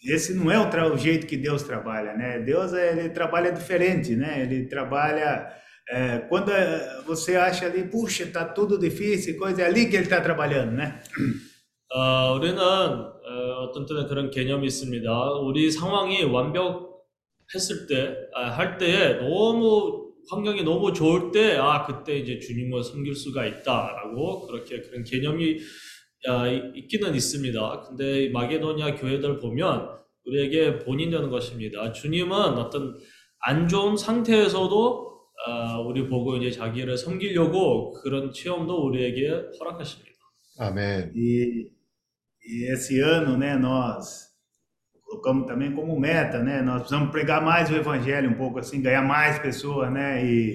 esse 0.04 0.34
não 0.34 0.52
é 0.52 0.58
o, 0.60 0.94
o 0.94 0.98
jeito 0.98 1.28
que 1.28 1.38
Deus 1.38 1.64
trabalha, 1.64 2.14
né? 2.16 2.40
Deus 2.40 2.74
ele 2.74 3.10
trabalha 3.10 3.52
diferente, 3.52 4.16
né? 4.16 4.42
Ele 4.42 4.68
trabalha 4.68 5.48
é, 5.90 6.20
quando 6.30 6.52
você 7.06 7.36
acha 7.36 7.66
ali, 7.66 7.84
puxa, 7.84 8.28
tá 8.28 8.46
tudo 8.46 8.78
difícil, 8.78 9.38
coisa 9.38 9.64
é 9.64 9.66
ali 9.66 9.90
que 9.90 9.96
ele 9.96 10.04
está 10.04 10.22
trabalhando, 10.22 10.74
né? 10.74 11.02
어, 11.92 12.36
우리는 12.36 12.60
어, 12.60 13.64
어떤 13.64 13.88
때는 13.88 14.08
그런 14.08 14.30
개념이 14.30 14.68
있습니다. 14.68 15.32
우리 15.42 15.72
상황이 15.72 16.24
완벽했을 16.24 17.88
때, 17.88 18.16
아, 18.36 18.52
할 18.52 18.78
때에 18.78 19.16
너무 19.16 20.12
환경이 20.30 20.64
너무 20.64 20.94
좋을 20.94 21.32
때, 21.32 21.58
아, 21.58 21.84
그때 21.88 22.18
이제 22.20 22.38
주님을 22.38 22.84
섬길 22.84 23.16
수가 23.16 23.48
있다라고 23.48 24.46
그렇게 24.46 24.82
그런 24.82 25.04
개념이 25.04 25.58
아, 26.28 26.48
이- 26.48 26.72
있기는 26.76 27.16
있습니다. 27.16 27.82
근데 27.88 28.24
이 28.26 28.30
마게도냐 28.30 28.96
교회들 28.96 29.40
보면 29.40 29.90
우리에게 30.26 30.80
본인되는 30.80 31.30
것입니다. 31.30 31.92
주님은 31.92 32.32
어떤 32.58 32.98
안 33.42 33.68
좋은 33.68 33.96
상태에서도 33.98 35.10
아, 35.48 35.80
우리 35.80 36.08
보고 36.08 36.36
이제 36.36 36.52
자기를 36.52 36.98
섬기려고 36.98 37.94
그런 38.02 38.34
체험도 38.34 38.86
우리에게 38.88 39.30
허락하십니다. 39.60 40.10
Amém. 40.60 41.12
E, 41.16 41.72
e 42.44 42.66
esse 42.74 43.00
ano, 43.00 43.38
né, 43.38 43.56
nós 43.56 44.28
colocamos 45.06 45.48
também 45.48 45.74
como 45.74 45.98
meta, 45.98 46.44
né? 46.44 46.62
Nós 46.62 46.80
precisamos 46.82 47.12
pregar 47.12 47.42
mais 47.42 47.70
o 47.72 47.76
evangelho 47.76 48.30
um 48.30 48.34
pouco 48.36 48.60
assim, 48.60 48.82
ganhar 48.82 49.02
mais 49.02 49.40
pessoas, 49.40 49.90
né? 49.94 50.22
E 50.26 50.54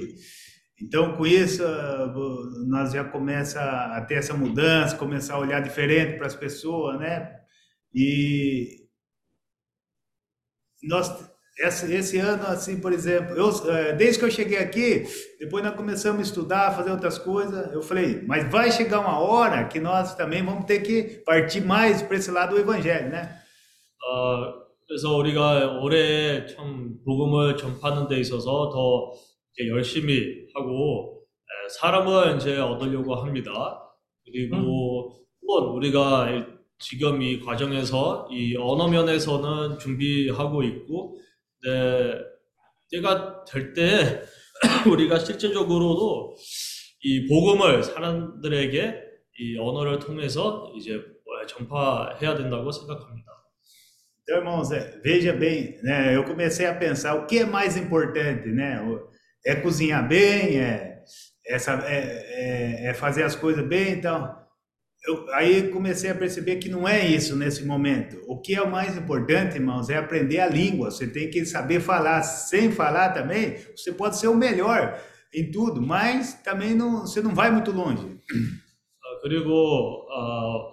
então 0.82 1.16
com 1.18 1.26
isso 1.26 1.64
ah, 1.66 2.12
vo- 2.14 2.44
nós 2.68 2.92
já 2.94 3.04
começa 3.04 3.62
a 3.62 4.02
ter 4.06 4.16
essa 4.16 4.34
mudança, 4.34 4.96
começar 4.98 5.36
a 5.36 5.40
olhar 5.40 5.62
diferente 5.62 6.18
para 6.18 6.28
as 6.28 6.36
pessoas, 6.36 7.00
né? 7.00 7.36
E 7.94 8.88
nós 10.84 11.12
esse, 11.62 11.94
esse 11.94 12.18
ano 12.18 12.48
assim, 12.48 12.80
por 12.80 12.94
exemplo, 12.94 13.36
eu 13.36 13.50
eh, 13.70 13.92
desde 13.94 14.18
que 14.20 14.24
eu 14.26 14.32
cheguei 14.32 14.58
aqui, 14.60 15.04
depois 15.40 15.62
nós 15.64 15.76
começamos 15.76 16.20
a 16.20 16.24
estudar, 16.24 16.74
fazer 16.74 16.90
outras 16.92 17.18
coisas. 17.18 17.74
Eu 17.74 17.82
falei, 17.82 18.24
mas 18.26 18.50
vai 18.50 18.72
chegar 18.72 19.02
uma 19.02 19.20
hora 19.20 19.66
que 19.68 19.78
nós 19.80 20.16
também 20.16 20.42
vamos 20.42 20.64
ter 20.66 20.80
que 20.80 21.22
partir 21.26 21.60
mais 21.62 22.02
para 22.02 22.16
esse 22.16 22.32
lado 22.32 22.56
do 22.56 22.62
evangelho, 22.62 23.10
né? 23.10 23.42
어, 24.04 24.54
그래서 24.88 25.16
우리가 25.18 25.80
올해 25.82 26.46
참 26.48 27.00
복음을 27.06 27.58
전파하는 27.58 28.08
데 28.10 28.20
있어서 28.22 28.70
더 28.72 29.14
이렇게 29.57 29.71
열심히 29.71 30.47
하고 30.55 31.25
에, 31.43 31.69
사람을 31.69 32.37
이제 32.37 32.59
얻으려고 32.59 33.15
합니다. 33.17 33.53
그리고 34.25 35.15
물론 35.43 35.75
우리가 35.77 36.31
일- 36.31 36.55
지금 36.79 37.23
이 37.23 37.41
과정에서 37.41 38.29
이 38.33 38.57
언어 38.57 38.89
면에서는 38.89 39.79
준비하고 39.79 40.63
있고, 40.65 41.17
네, 41.65 42.19
때가 42.91 43.45
될 43.45 43.73
때 43.75 44.23
우리가 44.93 45.19
실제적으로도 45.19 46.37
이 47.03 47.27
복음을 47.27 47.83
사람들에게 47.83 49.01
이 49.41 49.59
언어를 49.59 49.99
통해서 49.99 50.73
이제 50.77 51.01
전파해야 51.49 52.35
된다고 52.37 52.71
생각합니다. 52.73 53.31
Então, 54.27 54.39
irmãos, 54.39 54.71
veja 55.03 55.35
bem, 55.35 55.77
né? 55.85 56.15
Eu 56.17 56.25
comecei 56.25 56.65
a 56.67 56.75
pensar 56.79 57.15
o 57.17 57.27
que 57.27 57.41
é 57.41 57.45
mais 57.47 57.77
importante, 57.77 58.49
né? 58.49 58.81
O- 58.81 59.11
É 59.46 59.56
cozinhar 59.56 60.08
bem, 60.08 60.60
é, 60.60 61.00
é, 61.48 61.60
sa- 61.60 61.84
é- 61.86 62.86
é- 62.86 62.90
é 62.90 62.94
fazer 62.94 63.24
as 63.24 63.36
coisas 63.36 63.66
bem, 63.68 63.94
então. 63.94 64.38
Eu, 65.08 65.34
aí 65.34 65.70
comecei 65.70 66.10
a 66.10 66.16
perceber 66.16 66.58
que 66.58 66.68
não 66.70 66.88
é 66.88 67.06
isso 67.08 67.36
nesse 67.36 67.64
momento. 67.66 68.22
O 68.28 68.40
que 68.42 68.54
é 68.56 68.62
o 68.62 68.70
mais 68.70 68.98
importante, 68.98 69.56
irmãos, 69.56 69.90
é 69.90 69.98
aprender 69.98 70.40
a 70.42 70.48
língua. 70.50 70.92
Você 70.92 71.08
tem 71.08 71.30
que 71.30 71.46
saber 71.46 71.80
falar. 71.80 72.22
Sem 72.24 72.72
falar 72.72 73.10
também, 73.12 73.58
você 73.76 73.94
pode 73.94 74.18
ser 74.20 74.28
o 74.28 74.36
melhor 74.36 75.00
em 75.34 75.50
tudo, 75.52 75.82
mas 75.82 76.34
também 76.44 76.76
não, 76.76 77.02
você 77.02 77.22
não 77.22 77.34
vai 77.34 77.50
muito 77.52 77.72
longe. 77.72 78.06
어, 78.06 79.20
그리고 79.22 79.52
어, 80.10 80.72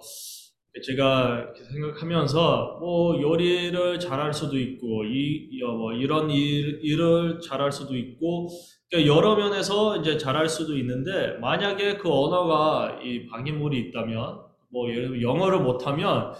제가 0.80 1.38
이렇게 1.38 1.64
생각하면서 1.64 2.78
뭐 2.80 3.20
요리를 3.20 4.00
잘할 4.00 4.32
수도 4.32 4.58
있고 4.58 5.04
이, 5.04 5.48
이- 5.50 5.62
어, 5.62 5.72
뭐 5.72 5.92
이런 5.92 6.30
일, 6.30 6.80
일을 6.82 7.40
잘할 7.40 7.70
수도 7.70 7.94
있고 7.96 8.48
그러니까 8.90 9.14
여러 9.14 9.36
면에서 9.36 9.98
이제 9.98 10.16
잘할 10.16 10.48
수도 10.48 10.76
있는데 10.78 11.38
만약에 11.40 11.98
그 11.98 12.10
언어가 12.10 12.98
이 13.04 13.26
방해물이 13.26 13.78
있다면 13.88 14.40
뭐 14.70 14.88
예를 14.88 15.02
들면 15.08 15.22
영어를 15.22 15.60
못하면 15.60 16.32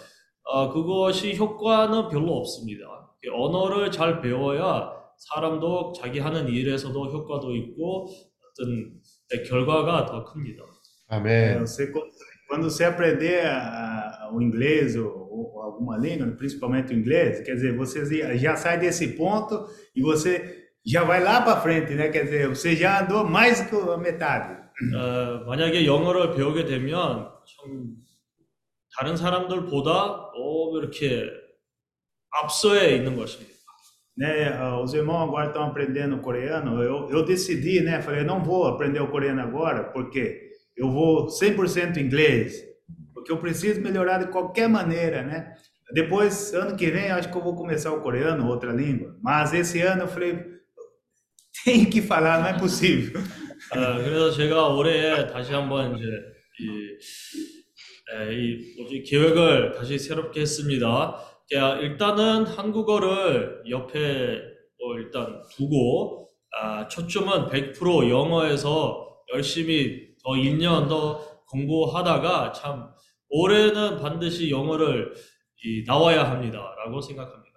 어, 0.44 0.72
그것이 0.72 1.36
효과는 1.36 2.08
별로 2.08 2.32
없습니다. 2.38 2.86
언어를 3.30 3.90
잘 3.90 4.20
배워야 4.22 4.90
사람도 5.16 5.92
자기 5.92 6.18
하는 6.18 6.48
일에서도 6.48 7.04
효과도 7.06 7.54
있고 7.54 8.08
어떤 8.08 9.44
결과가 9.46 10.06
더 10.06 10.24
큽니다. 10.24 10.62
Você, 11.60 11.92
quando 12.48 12.68
você 12.70 12.84
aprender 12.86 13.46
a- 13.46 14.11
o 14.33 14.41
inglês 14.41 14.95
ou, 14.95 15.07
ou 15.07 15.61
alguma 15.61 15.97
língua, 15.97 16.27
principalmente 16.37 16.93
o 16.93 16.97
inglês, 16.97 17.41
quer 17.45 17.53
dizer, 17.55 17.75
você 17.75 18.05
já- 18.05 18.35
já 18.35 18.55
sai 18.55 18.79
desse 18.79 19.09
ponto 19.15 19.65
e 19.95 20.01
você 20.01 20.65
já 20.85 21.03
vai 21.03 21.21
lá 21.23 21.41
para 21.41 21.59
frente, 21.61 21.93
né? 21.95 22.09
Quer 22.09 22.23
dizer, 22.25 22.47
você 22.49 22.75
já 22.75 23.01
andou 23.03 23.23
mais 23.25 23.61
que 23.61 23.75
a 23.75 23.97
metade. 23.97 24.55
어, 24.95 25.43
만약에 25.47 25.85
영어를 25.87 26.35
배우게 26.35 26.65
되면 26.65 27.31
참 27.49 27.95
다른 28.97 29.15
사람들보다 29.17 30.31
너무 30.35 30.77
이렇게 30.79 31.27
앞서에 32.31 32.95
있는 32.97 33.15
것입니다. 33.15 33.55
Né? 34.17 34.49
ah, 34.57 34.79
Os 34.81 34.93
irmãos 34.93 35.23
agora 35.27 35.47
estão 35.47 35.63
aprendendo 35.63 36.19
coreano. 36.21 36.81
Eu, 36.81 37.09
eu 37.09 37.23
decidi, 37.25 37.81
né? 37.81 38.01
Falei, 38.01 38.23
não 38.23 38.43
vou 38.43 38.65
aprender 38.67 38.99
o 38.99 39.09
coreano 39.09 39.41
agora, 39.41 39.83
porque 39.91 40.41
eu 40.75 40.89
vou 40.91 41.29
100% 41.29 41.97
inglês, 41.99 42.63
Porque 43.22 43.32
eu 43.32 43.38
preciso 43.38 43.80
melhorar 43.80 44.18
de 44.18 44.32
qualquer 44.32 44.68
maneira, 44.68 45.22
né? 45.22 45.54
Depois, 45.94 46.52
ano 46.54 46.76
que 46.76 46.90
vem, 46.90 47.10
acho 47.10 47.30
que 47.30 47.36
eu 47.36 47.42
vou 47.42 47.54
começar 47.54 47.92
o 47.92 48.00
coreano, 48.00 48.48
outra 48.48 48.72
língua. 48.72 49.16
Mas 49.22 49.52
esse 49.54 49.80
ano 49.80 50.02
eu 50.02 50.08
falei, 50.08 50.44
tem 51.64 51.84
que 51.84 52.02
falar, 52.02 52.40
não 52.40 52.48
é 52.48 52.58
possível. 52.58 53.20
어, 53.70 54.02
그래서 54.02 54.32
제가 54.32 54.68
올해 54.68 55.26
다시 55.28 55.52
한번 55.52 55.96
이제 55.96 56.06
이, 56.60 56.98
에, 58.12 58.34
이 58.90 59.02
계획을 59.04 59.72
다시 59.72 59.98
새롭게 59.98 60.40
했습니다. 60.40 61.16
야, 61.54 61.78
일단은 61.78 62.44
한국어를 62.44 63.62
옆에 63.70 64.42
뭐 64.80 64.98
일단 64.98 65.42
두고 65.52 66.28
아, 66.60 66.88
초점은 66.88 67.46
100% 67.46 68.10
영어에서 68.10 69.22
열심히 69.32 70.08
더 70.22 70.30
1년 70.30 70.88
더 70.88 71.20
공부하다가 71.48 72.52
참 72.52 72.91
올해는 73.32 73.98
반드시 73.98 74.50
영어를 74.50 75.14
이, 75.64 75.84
나와야 75.86 76.30
합니다라고 76.30 77.00
생각합니다. 77.00 77.52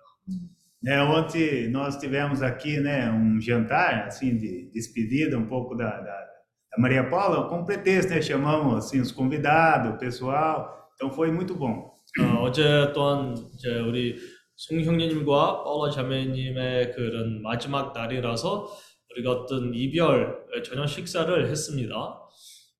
Né, 0.81 1.01
ontem 1.01 1.67
nós 1.71 1.97
tivemos 1.97 2.43
aqui 2.43 2.79
né, 2.79 3.09
um 3.09 3.41
jantar 3.41 4.05
assim 4.05 4.37
de 4.37 4.69
despedida 4.71 5.35
um 5.35 5.47
pouco 5.47 5.75
da, 5.75 5.89
da, 5.89 6.03
da 6.03 6.77
Maria 6.77 7.09
Paula 7.09 7.49
com 7.49 7.65
pretexto, 7.65 8.11
né? 8.11 8.21
Chamamos 8.21 8.85
assim 8.85 8.99
os 8.99 9.11
convidados, 9.11 9.95
o 9.95 9.97
pessoal. 9.97 10.91
Então 10.93 11.09
foi 11.09 11.31
muito 11.31 11.55
bom. 11.55 11.91
어, 12.19 12.43
어제 12.43 12.91
또한 12.93 13.35
이제 13.55 13.79
우리 13.79 14.15
송 14.55 14.79
형님과 14.79 15.63
파울라 15.63 15.91
자매님의 15.91 16.93
그런 16.93 17.41
마지막 17.41 17.91
날이라서 17.91 18.69
우리가 19.11 19.31
어떤 19.31 19.73
이별 19.73 20.45
저녁 20.63 20.87
식사를 20.87 21.49
했습니다. 21.49 22.21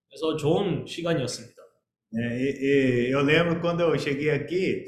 그래서 0.10 0.38
좋은 0.38 0.86
시간이었습니다. 0.86 1.55
né? 2.15 2.39
E, 2.41 3.09
e 3.09 3.11
eu 3.13 3.21
lembro 3.23 3.61
quando 3.61 3.81
eu 3.81 3.99
cheguei 3.99 4.31
aqui, 4.31 4.85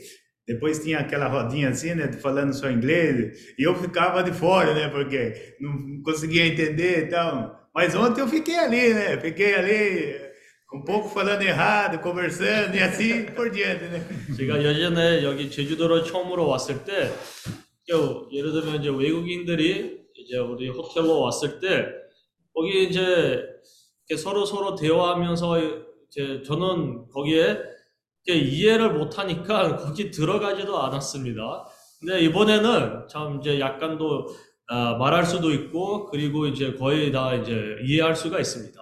depois 0.46 0.83
tinha 0.83 0.98
aquela 0.98 1.28
rodinha 1.28 1.68
assim, 1.68 1.94
né, 1.94 2.11
falando 2.12 2.52
só 2.52 2.70
inglês, 2.70 3.55
e 3.59 3.62
eu 3.62 3.74
ficava 3.74 4.22
de 4.22 4.33
fora, 4.33 4.74
né, 4.74 4.88
porque 4.88 5.55
não 5.61 6.02
conseguia 6.02 6.46
entender 6.46 7.07
e 7.07 7.09
tal. 7.09 7.61
Mas 7.74 7.94
ontem 7.94 8.20
eu 8.20 8.28
fiquei 8.28 8.59
ali, 8.59 8.92
né, 8.92 9.18
fiquei 9.20 9.55
ali 9.55 10.20
um 10.74 10.83
pouco 10.85 11.09
falando 11.09 11.42
errado, 11.42 12.00
conversando 12.00 12.74
e 12.74 12.81
assim 12.81 13.24
por 13.26 13.50
diante, 13.50 13.85
né. 13.85 14.00
제가 14.37 14.62
예전에 14.62 15.22
여기 15.22 15.48
제주도로 15.50 16.02
처음으로 16.02 16.48
왔을 16.48 16.83
때, 16.85 17.11
요- 17.90 18.28
예를 18.33 18.52
들면 18.52 18.81
이제 18.81 18.88
외국인들이 18.88 20.00
이제 20.16 20.38
우리 20.38 20.68
호텔로 20.68 21.20
왔을 21.20 21.61
때, 21.61 21.87
거기 22.55 22.85
이제 22.85 23.00
이렇게 24.09 24.20
서로 24.20 24.44
서로 24.44 24.74
대화하면서 24.74 25.86
이제 26.10 26.41
저는 26.43 27.08
거기에 27.10 27.60
이해를 28.28 28.93
못하니까 28.93 29.78
거기 29.78 30.12
들어가지도 30.12 30.78
않았습니다. 30.80 31.65
근데 32.00 32.20
이번에는 32.22 33.08
참 33.10 33.39
이제 33.39 33.60
약간도 33.60 34.28
아, 34.70 34.96
말할 34.96 35.26
수도 35.26 35.52
있고, 35.54 36.08
그리고 36.08 36.46
이제 36.46 36.74
거의 36.74 37.12
다 37.12 37.34
이제 37.36 37.78
이해할 37.84 38.15
수가 38.15 38.39
있습니다. 38.39 38.78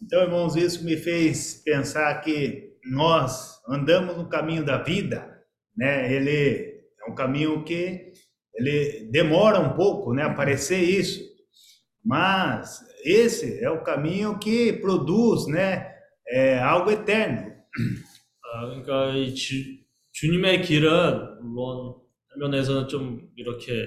Então, 0.00 0.22
irmãos, 0.22 0.54
isso 0.54 0.84
me 0.84 0.96
fez 0.96 1.62
pensar 1.64 2.20
que 2.20 2.76
nós 2.92 3.58
andamos 3.66 4.16
no 4.16 4.28
caminho 4.28 4.62
da 4.62 4.82
vida, 4.82 5.42
né? 5.76 6.12
Ele 6.12 6.84
é 7.00 7.10
um 7.10 7.14
caminho 7.14 7.64
que 7.64 8.12
ele 8.54 9.08
demora 9.10 9.58
um 9.58 9.74
pouco, 9.74 10.12
né, 10.12 10.22
aparecer 10.22 10.78
isso. 10.78 11.20
Mas 12.04 12.80
esse 13.04 13.64
é 13.64 13.70
o 13.70 13.82
caminho 13.82 14.38
que 14.38 14.74
produz, 14.74 15.46
né, 15.48 15.93
é, 16.32 16.58
algo 16.58 16.90
eterno. 16.92 17.52
아, 18.42 18.66
그러니까 18.66 19.14
이 19.16 19.34
주, 19.34 19.54
주님의 20.12 20.62
길은 20.62 21.42
물론 21.42 21.96
한 22.28 22.38
면에서는 22.38 22.88
좀 22.88 23.28
이렇게 23.36 23.72
에, 23.72 23.84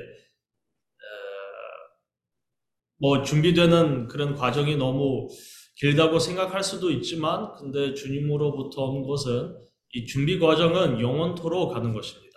뭐 3.00 3.24
준비되는 3.24 4.08
그런 4.08 4.36
과정이 4.36 4.76
너무 4.76 5.28
길다고 5.76 6.20
생각할 6.20 6.64
수도 6.64 6.92
있지만 6.92 7.54
근데 7.56 7.94
주님으로부터 7.94 8.84
온 8.86 9.04
것은 9.04 9.56
이 9.94 10.06
준비 10.06 10.38
과정은 10.40 11.00
영원토록 11.00 11.74
가는 11.74 11.94
것입니다. 11.94 12.28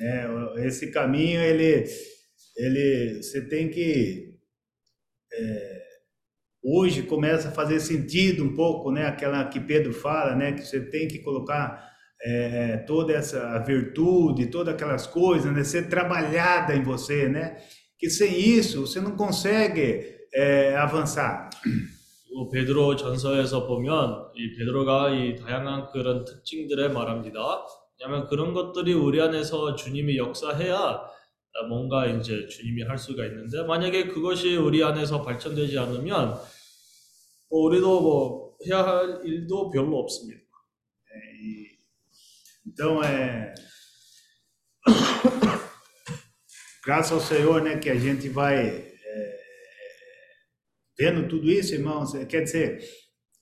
né? 0.00 0.66
Esse 0.66 0.90
caminho 0.92 1.40
ele 1.40 1.84
ele 2.56 3.22
você 3.22 3.48
tem 3.48 3.70
que 3.70 4.34
é, 5.32 5.81
hoje 6.63 7.03
começa 7.03 7.49
a 7.49 7.51
fazer 7.51 7.79
sentido 7.79 8.43
um 8.43 8.55
pouco, 8.55 8.91
né? 8.91 9.05
Aquela 9.05 9.45
que 9.45 9.59
Pedro 9.59 9.93
fala, 9.93 10.35
né? 10.35 10.51
Que 10.53 10.61
você 10.61 10.81
tem 10.81 11.07
que 11.07 11.19
colocar 11.19 11.91
é, 12.21 12.77
toda 12.87 13.13
essa 13.13 13.57
virtude, 13.59 14.47
todas 14.47 14.73
aquelas 14.73 15.07
coisas, 15.07 15.51
né? 15.53 15.63
Ser 15.63 15.87
trabalhada 15.89 16.75
em 16.75 16.83
você, 16.83 17.29
né? 17.29 17.57
Que 17.97 18.09
sem 18.09 18.39
isso 18.39 18.85
você 18.85 18.99
não 18.99 19.15
consegue 19.15 20.15
é, 20.33 20.75
avançar. 20.75 21.49
그리고 22.27 22.49
베드로 22.49 22.95
전서에서 22.95 23.65
보면 23.65 24.31
이 24.35 24.55
베드로가 24.57 25.09
이 25.09 25.35
다양한 25.37 25.87
그런 25.91 26.23
특징들을 26.23 26.89
말합니다. 26.89 27.39
왜냐하면 27.99 28.27
그런 28.27 28.53
것들이 28.53 28.93
우리 28.93 29.19
안에서 29.19 29.73
주님이 29.73 30.17
역사해야 30.17 31.01
뭔가 31.67 32.05
이제 32.05 32.47
주님이 32.47 32.83
할 32.83 32.97
수가 32.97 33.25
있는데 33.25 33.63
만약에 33.63 34.07
그것이 34.07 34.55
우리 34.55 34.83
안에서 34.83 35.23
발전되지 35.23 35.77
않으면 35.79 36.39
뭐 37.49 37.61
우리도 37.61 38.01
뭐 38.01 38.57
해야 38.65 38.85
할 38.85 39.21
일도 39.25 39.69
별로 39.71 39.97
없습니다. 39.99 40.41
E, 41.39 41.77
então 42.67 43.03
é 43.03 43.53
graças 46.87 47.11
ao 47.11 47.19
Senhor, 47.19 47.61
né? 47.61 47.77
Que 47.77 47.89
a 47.89 47.99
gente 47.99 48.29
vai 48.29 48.65
é, 48.65 49.39
vendo 50.97 51.27
tudo 51.27 51.51
isso, 51.51 51.73
irmãos, 51.73 52.15
é, 52.15 52.25
quer 52.25 52.43
dizer, 52.43 52.81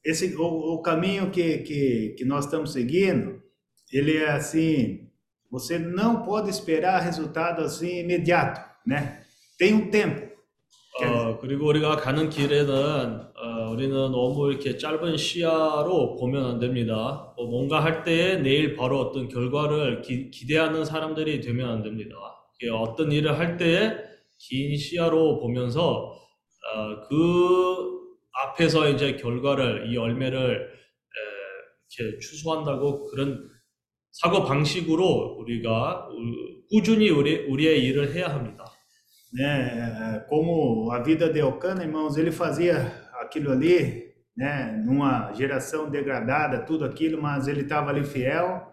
esse 0.04 0.36
o, 0.36 0.73
o 0.73 0.82
caminho 0.82 1.30
que, 1.30 1.60
que, 1.60 2.15
que 2.17 2.25
nós 2.25 2.45
estamos 2.45 2.73
seguindo, 2.73 3.43
ele 3.91 4.17
é 4.17 4.32
assim, 4.32 5.09
você 5.50 5.78
não 5.78 6.22
pode 6.22 6.48
esperar 6.48 7.02
resultado 7.02 7.62
assim 7.62 8.00
imediato, 8.00 8.60
né? 8.86 9.22
Tem 9.58 9.74
um 9.74 9.90
tempo. 9.90 10.30
어, 11.02 11.38
그리고 11.38 11.66
우리가 11.68 11.96
가는 11.96 12.28
길에는 12.28 12.70
어, 12.70 13.70
우리는 13.72 13.94
너무 13.94 14.50
이렇게 14.50 14.76
짧은 14.76 15.16
시야로 15.16 16.16
보면 16.16 16.44
안 16.44 16.58
됩니다. 16.58 17.32
뭐 17.36 17.46
뭔가 17.46 17.82
할 17.82 18.02
때에 18.02 18.36
내일 18.36 18.76
바로 18.76 19.00
어떤 19.00 19.28
결과를 19.28 20.02
기, 20.02 20.30
기대하는 20.30 20.84
사람들이 20.84 21.40
되면 21.40 21.70
안 21.70 21.82
됩니다. 21.82 22.14
어떤 22.72 23.10
일을 23.10 23.38
할 23.38 23.56
때에 23.56 23.96
긴 24.38 24.76
시야로 24.76 25.40
보면서 25.40 26.12
어, 26.74 27.00
그 27.08 28.00
앞에서 28.32 28.88
이제 28.90 29.16
결과를 29.16 29.90
이 29.90 29.96
열매를 29.96 30.68
에, 30.68 31.98
이렇게 31.98 32.18
추수한다고 32.18 33.06
그런 33.06 33.49
사고 34.12 34.43
방식으로 34.45 35.38
우리가 35.39 36.08
우- 36.10 36.67
꾸준히 36.69 37.10
우리 37.10 37.45
우리의 37.47 37.84
일을 37.86 38.13
해야 38.13 38.28
합니다. 38.34 38.65
né? 39.34 39.43
É, 40.23 40.28
Como 40.30 40.91
a 40.93 40.99
vida 41.04 41.32
de 41.32 41.39
Elcana, 41.39 41.84
irmãos, 41.84 42.15
ele 42.17 42.32
fazia 42.32 42.75
aquilo 43.21 43.51
ali, 43.51 44.13
né? 44.38 44.82
Numa 44.86 45.34
geração 45.34 45.89
degradada, 45.89 46.65
tudo 46.65 46.86
aquilo, 46.86 47.21
mas 47.21 47.47
ele 47.47 47.62
estava 47.62 47.89
ali 47.89 48.04
fiel 48.06 48.65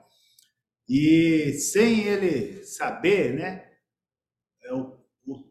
e 0.88 1.52
sem 1.54 2.04
ele 2.06 2.64
saber, 2.64 3.34
né? 3.34 3.64
é, 4.64 4.72
O, 4.72 4.96
o- 5.26 5.44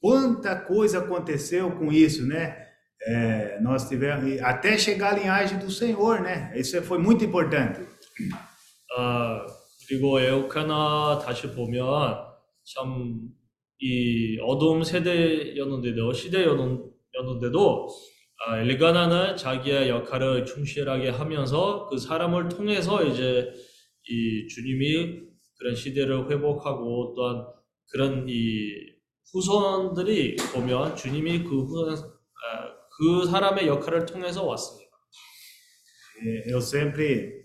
quanta 0.00 0.54
coisa 0.56 0.98
aconteceu 1.00 1.70
com 1.72 1.92
isso, 1.92 2.24
né? 2.26 2.66
É, 3.02 3.58
nós 3.60 3.88
tivemos 3.88 4.30
e 4.32 4.40
até 4.40 4.76
chegar 4.78 5.14
à 5.14 5.18
linhagem 5.18 5.58
do 5.58 5.70
Senhor, 5.70 6.20
né? 6.20 6.52
Isso 6.54 6.80
foi 6.82 6.98
muito 6.98 7.24
importante. 7.24 7.80
아, 8.97 9.45
그리고 9.87 10.19
에오카나 10.19 11.19
다시 11.19 11.51
보면 11.51 12.25
참 12.63 13.35
이 13.79 14.39
어두움 14.41 14.83
세대였는데도 14.83 16.13
시대였는데도 16.13 17.87
아, 18.47 18.59
엘가나는 18.61 19.35
자기의 19.35 19.89
역할을 19.89 20.45
충실하게 20.45 21.09
하면서 21.09 21.87
그 21.89 21.97
사람을 21.97 22.49
통해서 22.49 23.03
이제 23.03 23.51
이 24.07 24.47
주님이 24.47 25.23
그런 25.57 25.75
시대를 25.75 26.31
회복하고 26.31 27.13
또한 27.15 27.47
그런 27.91 28.25
이 28.29 28.71
후손들이 29.33 30.35
보면 30.53 30.95
주님이 30.95 31.43
그 31.43 31.63
후손 31.63 31.95
아, 31.97 32.75
그 32.97 33.25
사람의 33.25 33.67
역할을 33.67 34.05
통해서 34.05 34.45
왔습니다. 34.45 34.85
É, 36.17 36.49
Eu 36.53 36.61
sempre 36.61 37.44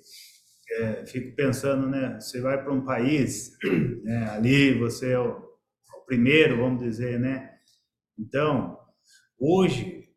é, 0.71 1.05
fico 1.07 1.35
pensando, 1.35 1.89
né? 1.89 2.19
Você 2.21 2.41
vai 2.41 2.63
para 2.63 2.73
um 2.73 2.85
país, 2.85 3.57
né? 4.05 4.31
Ali 4.31 4.79
você 4.79 5.13
é 5.13 5.19
o, 5.19 5.33
o 5.33 6.05
primeiro, 6.07 6.59
vamos 6.59 6.81
dizer, 6.83 7.19
né? 7.19 7.51
Então, 8.19 8.79
hoje 9.39 10.09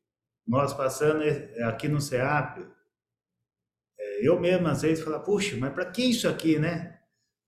nós 0.48 0.74
passando 0.74 1.24
é, 1.24 1.64
aqui 1.64 1.88
no 1.88 2.02
CEAP, 2.02 2.60
é, 4.00 4.28
eu 4.28 4.40
mesmo 4.40 4.68
às 4.68 4.82
vezes 4.82 5.04
falo, 5.04 5.20
puxa, 5.22 5.56
mas 5.58 5.74
para 5.74 5.86
que 5.86 6.04
isso 6.04 6.28
aqui, 6.28 6.60
né? 6.60 7.00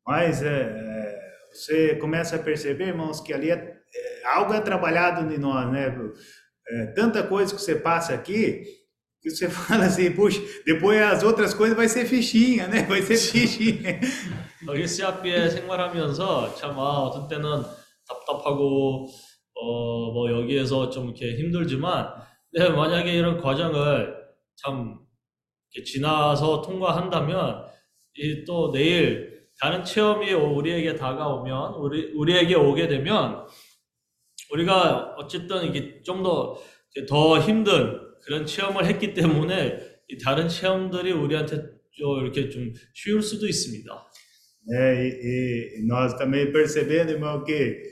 Mas 0.06 0.42
é, 0.42 0.62
é, 0.62 1.36
você 1.52 1.96
começa 1.96 2.36
a 2.36 2.44
perceber, 2.44 2.88
irmãos, 2.88 3.22
que 3.22 3.34
ali 3.34 3.52
é, 3.52 3.82
é, 3.94 4.26
algo 4.26 4.54
é 4.54 4.62
trabalhado 4.62 5.32
em 5.32 5.38
nós, 5.38 5.72
né? 5.72 5.96
É, 6.68 6.86
tanta 6.88 7.22
coisa 7.22 7.54
que 7.54 7.62
você 7.62 7.76
passa 7.76 8.14
aqui 8.14 8.64
que 9.26 9.32
você 9.32 9.50
fala 9.50 9.86
assim, 9.86 10.12
puxa, 10.12 10.40
depois 10.66 11.02
as 11.02 11.24
outras 11.24 11.54
coisas 11.54 11.76
vai 11.76 11.88
ser 11.88 12.06
fichinha, 12.06 12.68
né? 12.68 12.84
Vai 12.84 13.02
ser 13.02 13.18
fichinha. 13.18 14.00
여기 14.68 14.88
시아피에 14.88 15.50
생활하면서 15.50 16.56
참 16.56 16.78
아, 16.80 17.00
어떤 17.04 17.28
때는 17.28 17.64
답답하고 18.08 19.08
어, 19.56 20.12
뭐 20.12 20.32
여기에서 20.32 20.90
좀 20.90 21.06
이렇게 21.06 21.36
힘들지만 21.38 22.10
네, 22.54 22.70
만약에 22.70 23.12
이런 23.14 23.40
과정을 23.42 24.16
참 24.56 25.00
지나서 25.86 26.62
통과한다면 26.62 27.66
이 28.18 28.46
또 28.46 28.72
내일 28.72 29.46
다른 29.60 29.84
체험이 29.84 30.34
우리에게 30.34 30.96
다가오면 30.96 31.74
우리 31.76 32.12
우리에게 32.14 32.56
오게 32.56 32.88
되면 32.88 33.46
우리가 34.52 35.16
어쨌든 35.18 35.66
이게 35.66 36.02
좀 36.04 36.22
더 36.24 36.58
더 37.10 37.40
힘든 37.42 38.00
그런 38.25 38.47
체험을 38.47 38.85
했기 38.87 39.15
때문에 39.15 39.81
이 40.09 40.19
다른 40.19 40.49
체험들이 40.49 41.13
우리한테 41.13 41.57
좀 41.93 42.21
이렇게 42.23 42.49
좀 42.49 42.73
쉬울 42.95 43.23
수도 43.23 43.47
있습니다. 43.47 44.11
É, 44.73 45.09
e, 45.09 45.79
e 45.79 45.87
nós 45.87 46.15
também 46.15 46.53
percebendo, 46.53 47.13
irmão, 47.13 47.43
que 47.43 47.83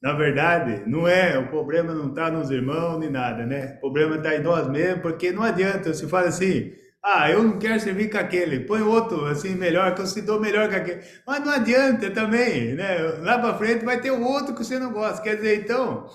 na 0.00 0.12
verdade 0.12 0.88
não 0.88 1.08
é, 1.08 1.38
o 1.38 1.48
problema 1.48 1.94
não 1.94 2.10
está 2.10 2.30
nos 2.30 2.50
irmãos 2.50 2.98
nem 2.98 3.10
nada, 3.10 3.46
né? 3.46 3.76
O 3.78 3.80
problema 3.80 4.16
está 4.16 4.36
em 4.36 4.42
nós 4.42 4.68
mesmos, 4.68 5.02
porque 5.02 5.32
não 5.32 5.42
adianta, 5.42 5.92
você 5.92 6.06
fala 6.06 6.28
assim, 6.28 6.72
ah, 7.02 7.30
eu 7.30 7.42
não 7.42 7.58
quero 7.58 7.80
servir 7.80 8.10
com 8.10 8.18
aquele, 8.18 8.60
põe 8.60 8.82
outro 8.82 9.24
assim 9.24 9.54
melhor, 9.54 9.94
que 9.94 10.02
eu 10.02 10.06
se 10.06 10.22
dou 10.22 10.38
melhor 10.40 10.68
que 10.68 10.74
aquele. 10.74 11.00
Mas 11.26 11.44
não 11.44 11.52
adianta 11.52 12.10
também, 12.10 12.74
né? 12.74 12.98
Lá 13.20 13.38
para 13.38 13.56
frente 13.56 13.84
vai 13.84 14.00
ter 14.00 14.10
o 14.10 14.22
outro 14.22 14.54
que 14.54 14.64
você 14.64 14.78
não 14.78 14.92
gosta. 14.92 15.22
Quer 15.22 15.36
dizer, 15.36 15.60
então, 15.60 16.06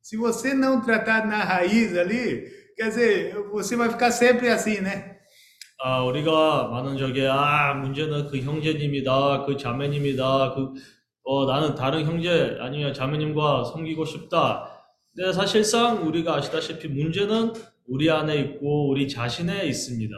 se 0.00 0.16
você 0.16 0.54
não 0.54 0.80
tratar 0.80 1.26
na 1.26 1.44
raiz 1.44 1.96
ali, 1.96 2.48
quer 2.77 2.89
dizer, 2.89 3.35
você 3.51 3.75
vai 3.75 3.89
ficar 3.89 4.11
sempre 4.11 4.49
assim, 4.49 4.81
né? 4.81 5.13
아, 5.79 6.01
우리가 6.03 6.69
많은 6.69 6.97
적에, 6.97 7.27
아, 7.27 7.73
문제는 7.73 8.27
그 8.27 8.39
형제님이다, 8.39 9.45
그 9.45 9.57
자매님이다, 9.57 10.53
그, 10.55 10.73
어, 11.23 11.45
나는 11.45 11.75
다른 11.75 12.05
형제 12.05 12.57
아니면 12.59 12.93
자매님과 12.93 13.65
섬기고 13.65 14.05
싶다. 14.05 14.69
근데 15.15 15.31
사실상 15.33 16.07
우리가 16.07 16.35
아시다시피 16.37 16.87
문제는 16.87 17.53
우리 17.87 18.09
안에 18.09 18.35
있고 18.37 18.89
우리 18.89 19.07
자신에 19.09 19.65
있습니다. 19.67 20.15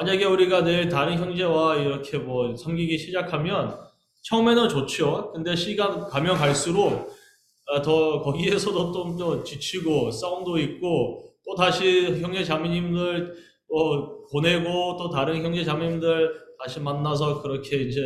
만약에 0.00 0.24
우리가 0.24 0.62
내일 0.62 0.88
다른 0.88 1.16
형제와 1.18 1.76
이렇게 1.76 2.18
뭐 2.18 2.54
섬기기 2.56 2.98
시작하면 2.98 3.76
처음에는 4.22 4.68
좋죠. 4.68 5.32
근데 5.32 5.54
시간 5.56 6.00
가면 6.08 6.36
갈수록 6.36 7.08
아, 7.70 7.82
더 7.82 8.20
거기에서도 8.22 8.92
좀 8.92 9.16
더 9.18 9.42
지치고 9.44 10.10
싸움도 10.10 10.58
있고 10.58 11.27
또 11.48 11.54
다시 11.54 12.20
형제 12.20 12.44
자매님들 12.44 13.34
어, 13.70 14.26
보내고 14.26 14.96
또 14.98 15.08
다른 15.08 15.42
형제 15.42 15.64
자매님들 15.64 16.48
다시 16.62 16.78
만나서 16.78 17.40
그렇게 17.40 17.76
이제 17.76 18.02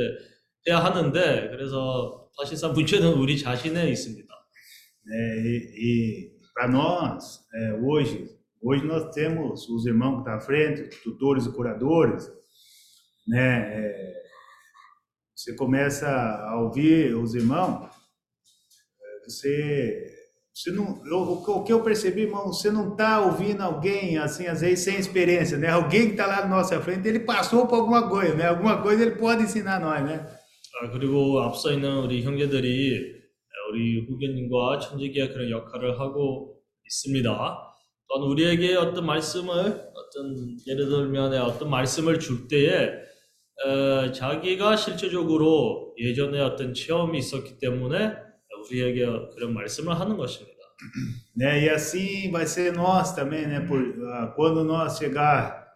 해야 0.69 0.79
하는데 0.79 1.49
그래서 1.51 2.29
사실상 2.37 2.73
문제는 2.73 3.15
우리 3.15 3.37
자신에 3.37 3.91
있습니다. 3.91 4.33
É, 5.05 5.37
e 5.41 5.57
e 5.77 6.33
para 6.55 6.69
nós, 6.69 7.45
é, 7.53 7.73
hoje, 7.75 8.25
hoje 8.63 8.85
nós 8.85 9.13
temos 9.13 9.69
os 9.69 9.85
irmãos 9.85 10.15
que 10.15 10.21
estão 10.21 10.35
à 10.35 10.41
frente, 10.41 11.03
tutores 11.03 11.45
e 11.45 11.53
curadores, 11.53 12.31
né? 13.27 13.81
é, 13.81 14.23
você 15.35 15.57
começa 15.57 16.09
a 16.09 16.61
ouvir 16.61 17.17
os 17.17 17.35
irmãos, 17.35 17.91
você, 19.25 20.07
você 20.55 20.71
não, 20.71 21.01
eu, 21.07 21.19
o 21.19 21.65
que- 21.65 21.73
eu 21.73 21.83
percebi, 21.83 22.23
irmão, 22.23 22.49
você 22.53 22.71
não 22.71 22.93
está 22.93 23.21
ouvindo 23.23 23.63
alguém 23.63 24.19
assim, 24.19 24.47
às 24.47 24.61
vezes 24.61 24.85
sem 24.85 24.99
experiência, 24.99 25.57
né? 25.59 25.69
Alguém 25.71 26.07
que 26.07 26.13
está 26.13 26.27
lá 26.27 26.43
na 26.43 26.57
nossa 26.57 26.81
frente, 26.81 27.09
ele 27.09 27.21
passou 27.21 27.67
por 27.67 27.77
alguma 27.77 28.09
coisa, 28.09 28.35
né? 28.35 28.47
Alguma 28.49 28.83
coisa 28.83 29.03
ele 29.03 29.13
pode 29.17 29.43
ensinar 29.45 29.81
nós, 29.81 30.05
né? 30.05 30.27
아, 30.81 30.91
그리고 30.91 31.41
앞서 31.43 31.73
있는 31.73 31.99
우리 32.05 32.23
형제들이 32.23 33.23
우리 33.71 34.07
후계님과 34.07 34.79
천지기의 34.81 35.33
그런 35.33 35.51
역할을 35.51 35.99
하고 36.01 36.57
있습니다. 36.87 37.59
또한 38.09 38.29
우리에게 38.31 38.75
어떤 38.77 39.07
말씀을 39.07 39.51
어떤 39.55 40.57
예를 40.67 40.89
들면 40.89 41.33
어떤 41.41 41.71
말씀을 41.71 42.19
줄 42.19 42.49
때에 42.49 42.91
어, 43.65 44.13
자기가 44.13 44.77
실제적으로 44.77 45.95
예전에 45.99 46.41
어떤 46.41 46.75
체험이 46.75 47.19
있었기 47.19 47.59
때문에 47.59 48.13
우리에게 48.66 49.06
그런 49.34 49.54
말씀을 49.54 50.00
하는 50.00 50.18
것입니다. 50.18 50.58
né? 51.36 51.64
E 51.64 51.70
assim 51.70 52.32
vai 52.32 52.46
ser 52.46 52.74
nós 52.74 53.14
também, 53.16 53.48
né? 53.48 53.62
Por, 53.62 53.80
ah, 53.80 54.34
quando 54.36 54.64
nós 54.64 54.98
chegar, 54.98 55.68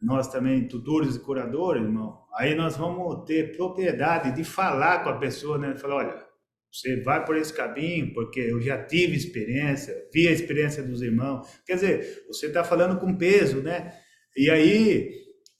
nós 0.00 0.28
também 0.28 0.68
tutores 0.68 1.16
e 1.16 1.20
curadores, 1.20 1.82
irmão, 1.82 2.24
aí 2.36 2.54
nós 2.54 2.76
vamos 2.76 3.24
ter 3.24 3.56
propriedade 3.56 4.34
de 4.34 4.44
falar 4.44 5.02
com 5.02 5.10
a 5.10 5.18
pessoa, 5.18 5.58
né? 5.58 5.74
Falar, 5.76 5.96
olha, 5.96 6.28
você 6.72 7.02
vai 7.02 7.24
por 7.24 7.36
esse 7.36 7.52
caminho, 7.52 8.12
porque 8.12 8.40
eu 8.40 8.60
já 8.60 8.84
tive 8.84 9.16
experiência, 9.16 9.94
vi 10.12 10.28
a 10.28 10.32
experiência 10.32 10.82
dos 10.82 11.02
irmãos. 11.02 11.48
Quer 11.66 11.74
dizer, 11.74 12.24
você 12.28 12.46
está 12.46 12.62
falando 12.62 13.00
com 13.00 13.16
peso, 13.16 13.60
né? 13.62 13.94
E 14.36 14.50
aí 14.50 15.10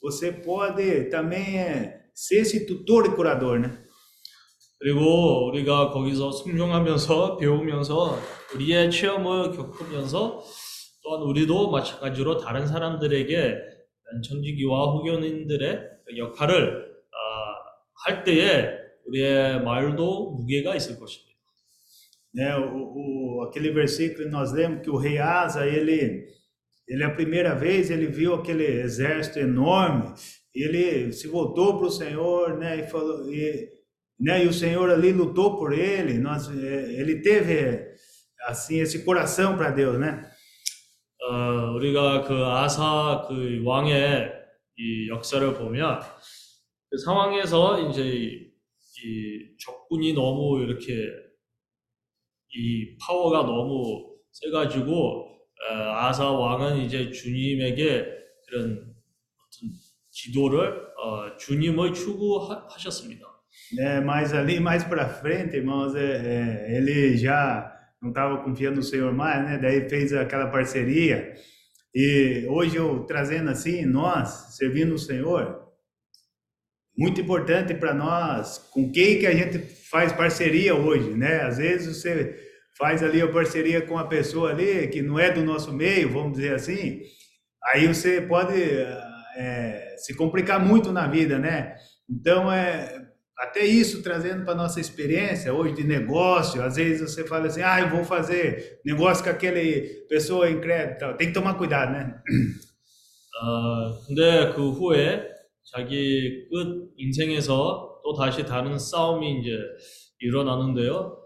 você 0.00 0.30
pode 0.30 1.04
também 1.04 1.58
é, 1.58 2.02
ser 2.14 2.40
esse 2.42 2.66
tutor 2.66 3.06
e 3.06 3.10
curador, 3.10 3.58
né? 3.58 3.81
그리고 4.83 5.47
우리가 5.47 5.91
거기서 5.91 6.33
순종하면서 6.33 7.37
배우면서 7.37 8.19
우리의 8.53 8.91
체험을 8.91 9.51
겪으면서 9.51 10.43
또한 11.01 11.21
우리도 11.23 11.71
마찬가지로 11.71 12.39
다른 12.39 12.67
사람들에게 12.67 13.59
청지기와 14.27 14.91
후견인들의 14.91 15.79
역할을 16.17 16.95
아, 17.11 17.55
할 18.03 18.25
때에 18.25 18.71
우리의 19.07 19.63
말도 19.63 20.31
무게가 20.31 20.75
있을 20.75 20.99
것입니다. 20.99 21.31
né? 22.33 22.53
O, 22.57 23.37
o, 23.37 23.43
aquele 23.43 23.71
versículo 23.71 24.27
nós 24.29 24.51
lemos 24.51 24.81
que 24.81 24.89
o 24.89 24.97
rei 24.97 25.17
Asa, 25.17 25.65
ele, 25.65 26.25
ele 26.87 27.03
a 27.03 27.11
primeira 27.11 27.53
vez 27.55 27.89
ele 27.89 28.07
viu 28.07 28.33
aquele 28.33 28.65
exército 28.81 29.39
enorme, 29.39 30.13
ele 30.53 31.13
se 31.13 31.27
voltou 31.27 31.77
para 31.77 31.87
o 31.87 31.91
Senhor, 31.91 32.57
né? 32.57 32.79
E 32.79 32.83
falou, 32.89 33.31
e, 33.31 33.69
né? 34.19 34.43
E 34.43 34.47
o 34.47 34.53
Senhor 34.53 34.89
ali 34.89 35.11
lutou 35.11 35.57
por 35.57 35.73
ele, 35.73 36.19
nós, 36.19 36.49
ele 36.49 37.21
teve 37.21 37.93
assim 38.45 38.79
esse 38.79 39.03
coração 39.03 39.57
para 39.57 39.71
Deus, 39.71 39.99
né? 39.99 40.29
어, 41.25 41.73
우리가 41.75 42.23
그 42.23 42.45
아사 42.45 43.25
그 43.29 43.61
왕의 43.63 44.29
이 44.77 45.07
역사를 45.09 45.53
보면 45.53 46.01
그 46.89 46.97
상황에서 46.97 47.89
이제 47.89 48.03
이, 48.03 48.51
이 49.05 49.57
적군이 49.57 50.13
너무 50.13 50.61
이렇게 50.61 51.09
이 52.55 52.97
파워가 52.97 53.43
너무 53.43 54.17
세가지고 54.31 54.91
어, 54.91 55.73
아사 55.73 56.29
왕은 56.29 56.81
이제 56.81 57.09
주님에게 57.09 58.05
그런 58.47 58.73
어떤 58.73 59.73
기도를 60.11 60.87
어, 60.97 61.37
주님을 61.37 61.93
추구하셨습니다. 61.93 63.32
Né? 63.71 63.99
Mas 64.01 64.33
ali 64.33 64.59
mais 64.59 64.83
para 64.83 65.07
frente, 65.07 65.55
irmãos, 65.55 65.95
é, 65.95 66.67
é, 66.69 66.77
ele 66.77 67.15
já 67.17 67.71
não 68.01 68.09
estava 68.09 68.43
confiando 68.43 68.77
no 68.77 68.83
Senhor 68.83 69.13
mais, 69.13 69.43
né? 69.43 69.57
Daí 69.57 69.87
fez 69.89 70.13
aquela 70.13 70.47
parceria. 70.47 71.33
E 71.95 72.45
hoje 72.49 72.75
eu 72.75 73.03
trazendo 73.05 73.49
assim, 73.49 73.85
nós 73.85 74.55
servindo 74.57 74.95
o 74.95 74.99
Senhor, 74.99 75.63
muito 76.97 77.21
importante 77.21 77.73
para 77.73 77.93
nós, 77.93 78.57
com 78.71 78.91
quem 78.91 79.19
que 79.19 79.25
a 79.25 79.33
gente 79.33 79.59
faz 79.89 80.11
parceria 80.11 80.75
hoje, 80.75 81.11
né? 81.11 81.41
Às 81.41 81.57
vezes 81.57 81.97
você 81.97 82.35
faz 82.77 83.03
ali 83.03 83.21
a 83.21 83.31
parceria 83.31 83.81
com 83.81 83.93
uma 83.93 84.07
pessoa 84.07 84.51
ali 84.51 84.87
que 84.87 85.01
não 85.01 85.19
é 85.19 85.31
do 85.31 85.43
nosso 85.43 85.71
meio, 85.71 86.11
vamos 86.11 86.33
dizer 86.37 86.55
assim, 86.55 87.01
aí 87.65 87.87
você 87.87 88.21
pode 88.21 88.59
é, 89.35 89.95
se 89.97 90.15
complicar 90.15 90.59
muito 90.59 90.91
na 90.91 91.07
vida, 91.07 91.37
né? 91.39 91.75
Então 92.09 92.51
é 92.51 93.03
até 93.37 93.65
isso 93.65 94.03
trazendo 94.03 94.45
para 94.45 94.55
nossa 94.55 94.79
experiência 94.79 95.53
hoje 95.53 95.73
de 95.73 95.83
negócio, 95.83 96.61
às 96.61 96.75
vezes 96.75 97.01
você 97.11 97.25
fala 97.25 97.47
assim, 97.47 97.61
ah, 97.61 97.81
eu 97.81 97.89
vou 97.89 98.03
fazer 98.03 98.79
negócio 98.85 99.23
com 99.23 99.29
aquele 99.29 100.05
pessoa 100.07 100.47
tal. 100.99 101.17
tem 101.17 101.27
que 101.27 101.33
tomar 101.33 101.55
cuidado, 101.55 101.91
né? 101.91 102.21
어, 103.41 104.05
근데 104.07 104.53
그 104.53 104.71
후에 104.71 105.27
자기 105.65 106.47
끝 106.49 106.93
인생에서 106.97 108.01
또 108.03 108.13
다시 108.13 108.45
다른 108.45 108.77
싸움이 108.77 109.39
이제 109.39 109.57
일어나는데요. 110.19 111.17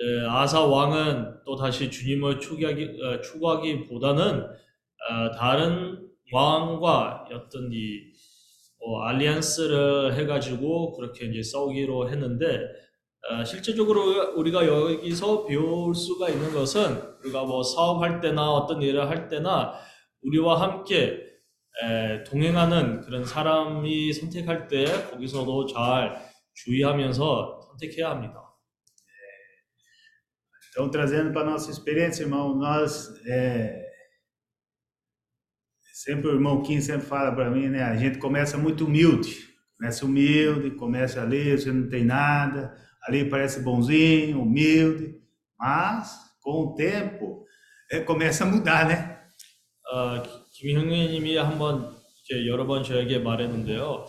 예, 0.00 0.26
아사 0.28 0.60
왕은 0.60 1.44
또 1.46 1.56
다시 1.56 1.90
주님을 1.90 2.40
추구하기, 2.40 3.00
어, 3.00 3.20
추구하기보다는 3.20 4.42
어, 4.42 5.30
다른 5.36 6.08
왕과 6.32 7.28
어떤 7.32 7.70
이 7.72 8.12
어, 8.84 9.00
알리안스를 9.00 10.14
해가지고 10.14 10.92
그렇게 10.92 11.26
이제 11.26 11.42
싸우기로 11.42 12.10
했는데 12.10 12.60
어, 13.30 13.42
실제적으로 13.44 14.34
우리가 14.34 14.66
여기서 14.66 15.46
배울 15.46 15.94
수가 15.94 16.28
있는 16.28 16.52
것은 16.52 17.00
우리가 17.22 17.44
뭐 17.44 17.62
사업할 17.62 18.20
때나 18.20 18.50
어떤 18.52 18.82
일을 18.82 19.08
할 19.08 19.28
때나 19.28 19.74
우리와 20.22 20.60
함께 20.60 21.20
에, 21.82 22.22
동행하는 22.24 23.00
그런 23.00 23.24
사람이 23.24 24.12
선택할 24.12 24.68
때 24.68 24.84
거기서도 25.10 25.66
잘 25.66 26.22
주의하면서 26.54 27.60
선택해야 27.70 28.10
합니다. 28.10 28.40
Então, 30.76 30.90
trazendo 30.90 31.32
para 31.32 31.48
nossa 31.48 31.70
experiência, 31.70 32.24
irmão, 32.24 32.56
nós 32.58 33.08
é, 33.28 33.83
sempre 35.94 36.28
o 36.28 36.34
irmão 36.34 36.60
Kim 36.60 36.80
sempre 36.80 37.06
fala 37.06 37.30
para 37.30 37.48
mim, 37.48 37.68
né? 37.68 37.84
A 37.84 37.96
gente 37.96 38.18
começa 38.18 38.58
muito 38.58 38.84
humilde, 38.84 39.30
começa 39.78 40.04
humilde, 40.04 40.72
começa 40.72 41.22
ali, 41.22 41.56
você 41.56 41.70
não 41.70 41.88
tem 41.88 42.04
nada, 42.04 42.74
ali 43.06 43.24
parece 43.30 43.60
bonzinho, 43.60 44.42
humilde, 44.42 45.14
mas 45.56 46.18
com 46.42 46.64
o 46.64 46.74
tempo 46.74 47.44
é, 47.92 48.00
começa 48.00 48.42
a 48.42 48.46
mudar, 48.48 48.88
né? 48.88 49.20
어, 49.92 50.20
김형님이 50.54 51.36
한번 51.36 51.94
이렇게 52.28 52.48
여러 52.48 52.66
번 52.66 52.82
저에게 52.82 53.20
말했는데요. 53.20 54.04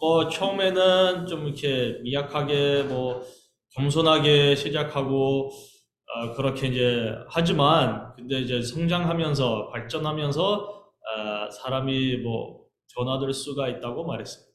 어, 0.00 0.28
처음에는 0.28 1.26
좀 1.26 1.46
이렇게 1.46 2.00
미약하게 2.02 2.82
뭐 2.82 3.24
겸손하게 3.70 4.56
시작하고 4.56 5.48
어, 5.48 6.32
그렇게 6.34 6.66
이제 6.66 7.14
하지만 7.28 8.12
근데 8.14 8.40
이제 8.40 8.60
성장하면서 8.60 9.70
발전하면서 9.70 10.73
어, 11.03 11.51
사람이 11.51 12.17
뭐 12.17 12.67
변화될 12.95 13.33
수가 13.33 13.69
있다고 13.69 14.05
말했습니다. 14.05 14.49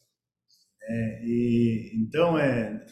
É, 0.87 1.21
e 1.25 1.93
então 1.95 2.39
é 2.39 2.85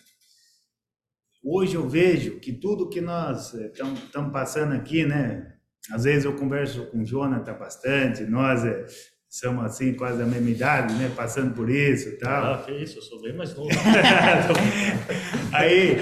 hoje 1.44 1.74
eu 1.74 1.88
vejo 1.88 2.40
que 2.40 2.52
tudo 2.52 2.88
que 2.88 3.00
nós 3.00 3.52
estamos 3.54 4.32
passando 4.32 4.74
aqui, 4.74 5.04
né? 5.04 5.56
Às 5.90 6.04
vezes 6.04 6.24
eu 6.24 6.36
converso 6.36 6.86
com 6.86 7.00
o 7.00 7.04
Jonathan 7.04 7.54
bastante, 7.58 8.22
nós 8.22 8.64
é, 8.64 8.86
somos 9.28 9.64
assim 9.64 9.94
quase 9.94 10.18
da 10.18 10.26
mesma 10.26 10.50
idade, 10.50 10.94
né? 10.94 11.12
Passando 11.14 11.54
por 11.54 11.68
isso 11.68 12.08
e 12.08 12.18
tal. 12.18 12.54
아, 12.54 12.62
que 12.62 12.72
isso, 12.72 12.98
eu 12.98 13.02
sou 13.02 13.20
bem 13.20 13.34
mais 13.34 13.54
novo. 13.54 13.68
aí, 15.52 15.96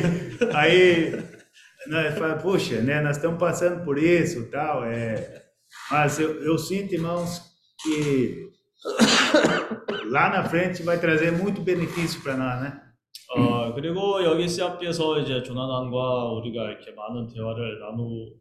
aí 0.55 1.12
nós 1.87 2.19
falamos, 2.19 2.43
poxa, 2.43 2.81
né? 2.83 3.01
Nós 3.01 3.16
estamos 3.16 3.38
passando 3.38 3.83
por 3.85 3.99
isso 3.99 4.40
e 4.40 4.47
tal. 4.47 4.85
É, 4.85 5.44
mas 5.92 6.20
eu, 6.20 6.42
eu 6.44 6.58
sinto, 6.58 6.94
irmãos, 6.94 7.42
que 7.82 8.50
lá 10.12 10.30
na 10.30 10.44
frente 10.44 10.84
vai 10.84 11.00
trazer 11.00 11.32
muito 11.32 11.62
benefício 11.62 12.22
para 12.22 12.38
nós, 12.38 12.62
né? 12.62 12.82
어, 13.36 13.74
그리고 13.74 14.24
여기 14.24 14.48
CRP에서 14.48 15.20
이제 15.20 15.44
조나단과 15.44 16.32
우리가 16.34 16.70
이렇게 16.70 16.92
많은 16.92 17.28
대화를 17.28 17.80
나누, 17.80 18.32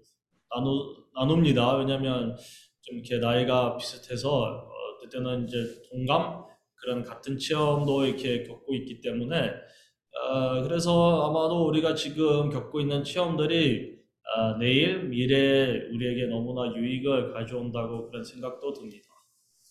나누, 0.55 0.97
나눕니다. 1.15 1.77
왜냐면 1.79 2.37
좀 2.83 2.99
이렇게 2.99 3.19
나이가 3.19 3.77
비슷해서, 3.77 4.31
어, 4.31 4.99
때때는 5.03 5.49
이제 5.49 5.65
동감? 5.91 6.45
그런 6.77 7.03
같은 7.03 7.39
체험도 7.39 8.05
이렇게 8.05 8.43
겪고 8.45 8.75
있기 8.75 9.01
때문에, 9.01 9.55
어, 10.21 10.63
그래서 10.63 11.27
아마도 11.27 11.67
우리가 11.67 11.95
지금 11.95 12.51
겪고 12.51 12.81
있는 12.81 13.03
체험들이, 13.03 13.94
어, 14.36 14.58
내일, 14.58 15.04
미래에 15.10 15.90
우리에게 15.92 16.28
너무나 16.28 16.76
유익을 16.76 17.34
가져온다고 17.34 18.10
그런 18.10 18.24
생각도 18.24 18.74
듭니다. 18.74 19.10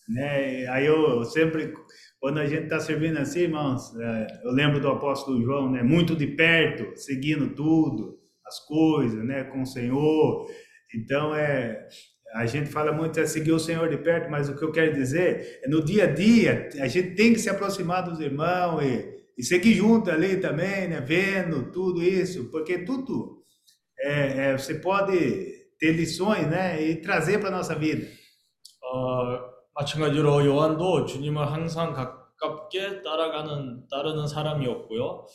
né? 0.08 0.66
Aí 0.68 0.86
eu 0.86 1.22
sempre, 1.24 1.74
quando 2.18 2.38
a 2.38 2.46
gente 2.46 2.64
está 2.64 2.80
servindo 2.80 3.18
assim, 3.18 3.40
irmãos, 3.40 3.94
é, 4.00 4.26
eu 4.44 4.52
lembro 4.52 4.80
do 4.80 4.88
apóstolo 4.88 5.42
João, 5.42 5.70
né? 5.70 5.82
Muito 5.82 6.16
de 6.16 6.26
perto, 6.26 6.98
seguindo 6.98 7.54
tudo, 7.54 8.18
as 8.46 8.58
coisas, 8.66 9.22
né? 9.24 9.44
Com 9.44 9.62
o 9.62 9.66
Senhor. 9.66 10.46
Então 10.94 11.34
é, 11.34 11.86
a 12.34 12.46
gente 12.46 12.70
fala 12.70 12.92
muito 12.92 13.20
é 13.20 13.26
seguir 13.26 13.52
o 13.52 13.58
Senhor 13.58 13.88
de 13.88 13.98
perto, 13.98 14.30
mas 14.30 14.48
o 14.48 14.56
que 14.56 14.64
eu 14.64 14.72
quero 14.72 14.94
dizer 14.94 15.60
é 15.62 15.68
no 15.68 15.84
dia 15.84 16.04
a 16.04 16.12
dia 16.12 16.68
a 16.80 16.88
gente 16.88 17.14
tem 17.14 17.32
que 17.32 17.38
se 17.38 17.50
aproximar 17.50 18.02
dos 18.02 18.18
irmãos 18.20 18.82
e, 18.82 19.04
e 19.36 19.42
seguir 19.42 19.74
junto 19.74 20.10
ali 20.10 20.38
também, 20.38 20.88
né? 20.88 21.00
Vendo 21.00 21.70
tudo 21.70 22.02
isso, 22.02 22.50
porque 22.50 22.78
tudo 22.78 23.38
é, 23.99 24.51
é, 24.51 24.57
você 24.57 24.75
pode 24.75 25.11
ter 25.79 25.91
lições, 25.91 26.47
né? 26.47 26.81
E 26.81 27.01
trazer 27.01 27.39
para 27.39 27.51
nossa 27.51 27.75
vida. 27.75 28.07
어, 28.83 29.39
마찬가지로 29.75 30.45
요한도 30.45 31.05
주님을 31.05 31.51
항상 31.51 31.93
가깝게 31.93 33.01
따라가는, 33.01 33.87
따르는 33.89 34.27
사람이었고요. 34.27 35.25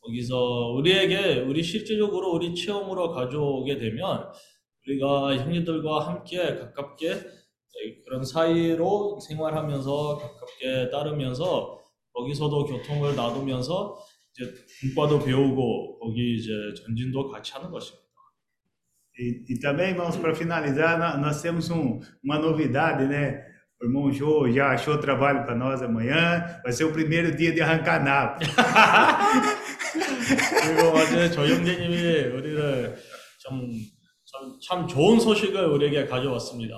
거기서 0.00 0.72
우리에게, 0.76 1.40
우리 1.40 1.62
실제적으로 1.62 2.32
우리 2.32 2.54
체험으로 2.54 3.10
가져오게 3.12 3.78
되면 3.78 4.30
우리가 4.86 5.36
형제들과 5.36 6.06
함께 6.06 6.56
가깝게 6.56 7.20
그런 8.04 8.24
사이로 8.24 9.18
생활하면서 9.20 10.18
가깝게 10.18 10.90
따르면서 10.90 11.78
거기서도 12.12 12.64
교통을 12.64 13.14
나누면서 13.14 13.98
이제 14.32 14.50
문과도 14.82 15.24
배우고 15.24 15.98
거기 15.98 16.36
이제 16.36 16.50
전진도 16.82 17.28
같이 17.28 17.52
하는 17.52 17.70
것입니다. 17.70 18.07
E, 19.18 19.44
e 19.52 19.58
também, 19.58 19.90
irmãos, 19.90 20.16
para 20.16 20.34
finalizar, 20.34 20.98
nó- 20.98 21.16
nós 21.18 21.42
temos 21.42 21.68
um, 21.70 21.98
uma 22.22 22.38
novidade, 22.38 23.04
né? 23.04 23.44
O 23.80 23.84
irmão 23.86 24.12
Jô 24.12 24.48
já 24.50 24.70
achou 24.70 24.98
trabalho 24.98 25.44
para 25.44 25.54
nós 25.54 25.82
amanhã. 25.82 26.60
Vai 26.62 26.72
ser 26.72 26.84
o 26.84 26.92
primeiro 26.92 27.34
dia 27.36 27.52
de 27.52 27.60
arrancar 27.60 28.02
nabo. 28.02 28.38
그리고 30.62 30.88
어제 30.96 31.30
저 31.30 31.46
형제님이 31.46 32.26
우리를 32.36 32.96
좀, 33.40 33.70
참, 34.24 34.58
참 34.68 34.86
좋은 34.86 35.18
소식을 35.20 35.64
우리에게 35.66 36.06
가져왔습니다. 36.06 36.74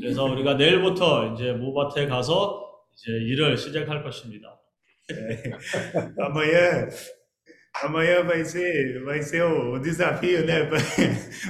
그래서 0.00 0.24
우리가 0.24 0.54
내일부터 0.54 1.34
이제 1.34 1.52
모밭에 1.52 2.06
가서 2.06 2.62
이제 2.94 3.12
일을 3.12 3.56
시작할 3.56 4.02
것입니다. 4.02 4.48
Amanhã, 6.20 6.88
amanhã 7.82 8.22
vai 8.22 8.44
ser, 8.44 9.02
vai 9.04 9.22
ser 9.22 9.42
o, 9.42 9.74
o 9.74 9.78
desafio, 9.78 10.44
né? 10.44 10.68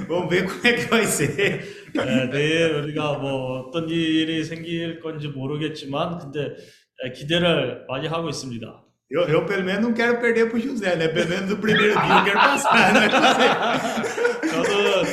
Vamos 0.07 0.29
ver 0.29 0.45
como 0.45 0.67
é 0.67 0.73
que 0.73 0.85
vai 0.85 1.05
ser. 1.05 1.63
네, 1.93 2.29
내일 2.29 2.75
우리가 2.75 3.13
뭐 3.13 3.59
어떤 3.59 3.89
일이 3.89 4.43
생길 4.43 4.99
건지 4.99 5.27
모르겠지만 5.29 6.19
근데 6.19 6.55
예, 7.03 7.11
기대를 7.11 7.85
많이 7.87 8.07
하고 8.07 8.29
있습니다. 8.29 8.83
Eu, 9.09 9.21
eu, 9.21 9.45
pelo 9.45 9.63
menos, 9.63 9.81
não 9.81 9.93
quero 9.93 10.19
perder 10.19 10.49
pro 10.49 10.59
José, 10.59 10.97
né? 10.97 11.07
Pelo 11.07 11.29
menos 11.29 11.49
no 11.49 11.57
primeiro 11.57 11.93
dia 11.93 12.17
eu 12.17 12.23
quero 12.25 12.39
passar, 12.39 12.93
né? 12.93 13.07
José? 13.07 14.27
저는 14.51 15.03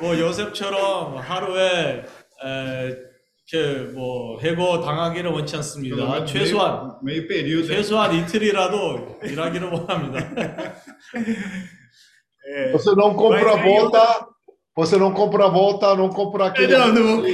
뭐 0.00 0.16
요셉처럼 0.16 1.16
하루에 1.18 2.04
에, 2.44 3.11
뭐 3.93 4.39
해고 4.41 4.81
당하기를 4.81 5.31
원치 5.31 5.55
않습니다. 5.55 6.25
최소한 6.25 6.97
meio 7.01 7.27
período. 7.27 7.67
né? 7.69 7.75
최소한 7.75 8.13
이틀이라도 8.13 9.19
일하기를 9.23 9.67
원합니다. 9.69 10.19
É, 12.45 12.71
Você 12.71 12.93
não 12.95 13.13
compra 13.13 13.39
a 13.53 13.55
Mas 13.55 13.65
aí 13.65 13.75
eu- 13.75 13.81
volta, 13.81 14.27
você 14.75 14.97
não 14.97 15.13
compra 15.13 15.45
a 15.45 15.49
volta, 15.49 15.95
não 15.95 16.09
compra 16.09 16.47
aquele. 16.47 16.75
Não, 16.75 16.93
não 16.93 17.21
vou- 17.21 17.25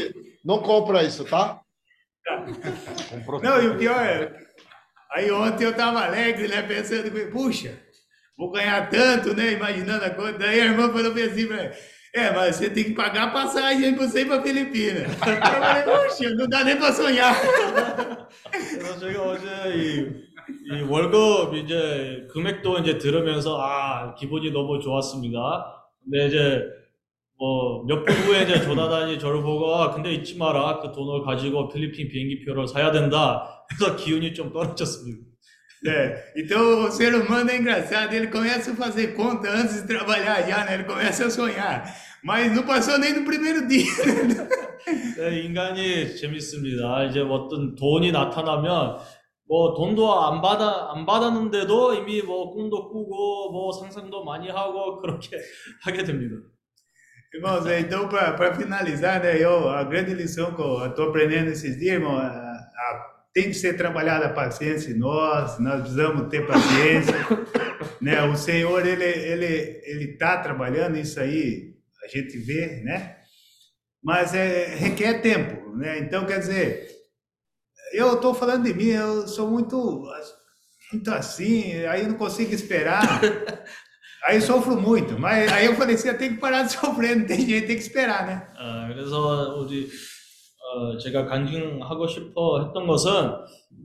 Não 0.45 0.59
compra 0.61 1.03
isso, 1.03 1.23
tá? 1.25 1.59
Comprou 3.09 3.41
Não, 3.41 3.61
e 3.61 3.67
o 3.67 3.77
pior 3.77 3.99
é. 4.03 4.31
Aí 5.11 5.31
ontem 5.31 5.65
eu 5.65 5.73
tava 5.75 6.03
alegre, 6.03 6.47
né? 6.47 6.61
Pensando, 6.63 7.09
puxa, 7.31 7.79
vou 8.37 8.51
ganhar 8.51 8.89
tanto, 8.89 9.33
né? 9.35 9.51
Imaginando 9.53 10.03
a 10.05 10.09
coisa. 10.09 10.37
Daí 10.37 10.59
a 10.61 10.65
irmã 10.65 10.91
falou 10.91 11.13
bem 11.13 11.25
assim 11.25 11.47
pra 11.47 11.63
mim, 11.63 11.69
é, 12.14 12.30
mas 12.32 12.56
você 12.56 12.70
tem 12.70 12.84
que 12.84 12.94
pagar 12.94 13.24
a 13.24 13.30
passagem 13.30 13.94
pra 13.94 14.06
você 14.06 14.22
ir 14.22 14.26
pra 14.26 14.42
Filipina. 14.42 15.06
Puxa, 15.84 16.30
não 16.34 16.48
dá 16.48 16.64
nem 16.64 16.76
pra 16.76 16.92
sonhar. 16.92 17.34
그래서 18.52 18.98
제가 18.98 19.22
어제 19.22 19.46
이, 19.74 20.06
이 20.72 20.82
월급 20.82 21.54
이제 21.54 22.26
금액도 22.30 22.78
이제 22.78 22.98
들으면서 22.98 23.60
아 23.60 24.14
기분이 24.14 24.50
너무 24.50 24.80
좋았습니다. 24.80 25.38
근데 26.04 26.26
이제 26.28 26.62
뭐몇분 27.38 28.14
후에 28.14 28.42
이제 28.44 28.60
조나단이 28.62 29.18
저를 29.18 29.42
보고 29.42 29.74
아, 29.76 29.92
근데 29.92 30.12
잊지 30.12 30.36
마라 30.38 30.80
그 30.80 30.92
돈을 30.92 31.24
가지고 31.24 31.68
필리핀 31.68 32.08
비행기표를 32.08 32.66
사야 32.66 32.90
된다. 32.90 33.64
그래서 33.68 33.96
기운이 33.96 34.34
좀 34.34 34.52
떨어졌습니다. 34.52 35.27
É, 35.85 36.31
então 36.37 36.85
o 36.85 36.91
ser 36.91 37.13
humano 37.13 37.49
é 37.51 37.57
engraçado, 37.57 38.13
ele 38.13 38.27
começa 38.27 38.71
a 38.71 38.75
fazer 38.75 39.07
conta 39.15 39.49
antes 39.49 39.81
de 39.81 39.87
trabalhar 39.87 40.41
já, 40.47 40.63
né? 40.63 40.75
Ele 40.75 40.85
começa 40.85 41.25
a 41.25 41.29
sonhar. 41.29 41.83
Mas 42.23 42.49
não 42.55 42.63
passou 42.63 42.97
nem 42.97 43.13
no 43.13 43.25
primeiro 43.25 43.67
dia. 43.67 43.83
네, 45.17 45.41
인간이 45.45 46.15
재밌습니다. 46.15 47.05
이제 47.05 47.19
어떤 47.21 47.75
돈이 47.75 48.11
나타나면 48.11 48.97
뭐 49.47 49.73
돈도 49.75 50.23
안 50.23 50.41
받아 50.41 50.91
안 50.93 51.05
받았는데도 51.05 51.93
이미 51.95 52.21
뭐 52.21 52.53
꿈도 52.53 52.89
꾸고 52.89 53.51
뭐 53.51 53.71
상상도 53.73 54.23
많이 54.23 54.49
하고 54.49 54.99
그렇게 55.01 55.37
하게 55.83 56.03
됩니다. 56.03 56.35
Irmãos, 57.35 57.65
é, 57.65 57.79
então, 57.79 58.07
para 58.07 58.53
finalizar, 58.53 59.19
né, 59.21 59.41
eu, 59.43 59.67
a 59.67 59.83
grande 59.83 60.13
lição 60.13 60.53
que 60.53 60.61
eu 60.61 60.85
estou 60.85 61.09
aprendendo 61.09 61.49
esses 61.49 61.79
dias, 61.79 61.95
irmão, 61.95 62.15
a- 62.15 62.27
a- 62.27 63.16
tem 63.33 63.45
que 63.45 63.53
ser 63.55 63.75
trabalhada 63.75 64.27
a 64.27 64.33
paciência 64.33 64.91
em 64.91 64.97
nós, 64.97 65.59
nós 65.59 65.81
precisamos 65.81 66.29
ter 66.29 66.45
paciência. 66.45 67.15
né? 68.01 68.21
O 68.23 68.35
Senhor, 68.35 68.85
ele 68.85 69.03
ele 69.03 69.81
ele 69.85 70.11
está 70.11 70.37
trabalhando 70.37 70.97
isso 70.97 71.19
aí, 71.19 71.73
a 72.03 72.07
gente 72.07 72.37
vê, 72.37 72.81
né? 72.83 73.17
Mas 74.03 74.33
é, 74.33 74.75
requer 74.75 75.21
tempo, 75.21 75.75
né? 75.75 75.99
Então, 75.99 76.25
quer 76.25 76.39
dizer, 76.39 76.87
eu 77.93 78.15
estou 78.15 78.33
falando 78.33 78.63
de 78.63 78.73
mim, 78.73 78.89
eu 78.89 79.27
sou 79.27 79.49
muito, 79.49 80.03
muito 80.91 81.11
assim, 81.11 81.85
aí 81.85 82.01
eu 82.03 82.09
não 82.09 82.17
consigo 82.17 82.53
esperar. 82.53 83.01
Aí 84.25 84.39
sofro 84.39 84.79
muito, 84.79 85.19
mas 85.19 85.51
aí 85.51 85.65
eu 85.65 85.75
falei 85.75 85.95
assim, 85.95 86.07
eu 86.07 86.17
tenho 86.17 86.35
que 86.35 86.39
parar 86.39 86.63
de 86.63 86.71
sofrer, 86.71 87.17
não 87.17 87.25
tem 87.25 87.45
jeito, 87.45 87.67
tem 87.67 87.75
que 87.75 87.81
esperar, 87.81 88.25
né? 88.25 88.47
아, 88.55 88.87
그래서 88.87 89.59
우리 89.59 89.89
어, 90.70 90.98
제가 90.98 91.24
강조하고 91.26 92.06
싶어 92.06 92.62
했던 92.62 92.86
것은 92.86 93.10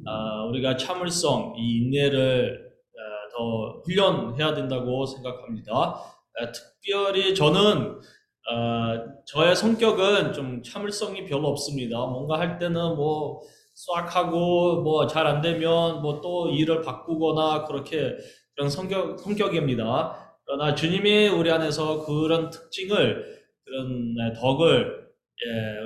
아, 0.06 0.44
우리가 0.50 0.76
참을성, 0.78 1.54
이 1.58 1.78
인내를 1.78 2.72
아, 2.98 3.02
더 3.38 3.82
훈련해야 3.86 4.54
된다고 4.54 5.06
생각합니다. 5.06 5.72
아, 5.74 6.52
특별히 6.52 7.34
저는 7.36 8.00
아, 8.52 9.06
저의 9.26 9.56
성격은 9.56 10.34
좀 10.34 10.62
참을성이 10.64 11.24
별로 11.26 11.48
없습니다. 11.50 11.98
뭔가 12.06 12.38
할 12.40 12.60
때는 12.60 12.96
뭐싹 12.96 14.16
하고 14.16 14.82
뭐 14.82 15.08
잘 15.08 15.26
안 15.28 15.42
되면 15.42 16.02
뭐 16.02 16.22
또 16.22 16.50
일을 16.50 16.82
바꾸거나 16.82 17.64
그렇게 17.66 18.18
그런 18.56 18.70
성격 18.70 19.20
성격입니다. 19.20 20.20
그러나 20.46 20.76
주님이 20.76 21.30
우리 21.30 21.50
안에서 21.52 22.06
그런 22.06 22.50
특징을 22.50 23.26
그런 23.64 24.14
네, 24.16 24.34
덕을 24.40 25.02
예, 25.02 25.03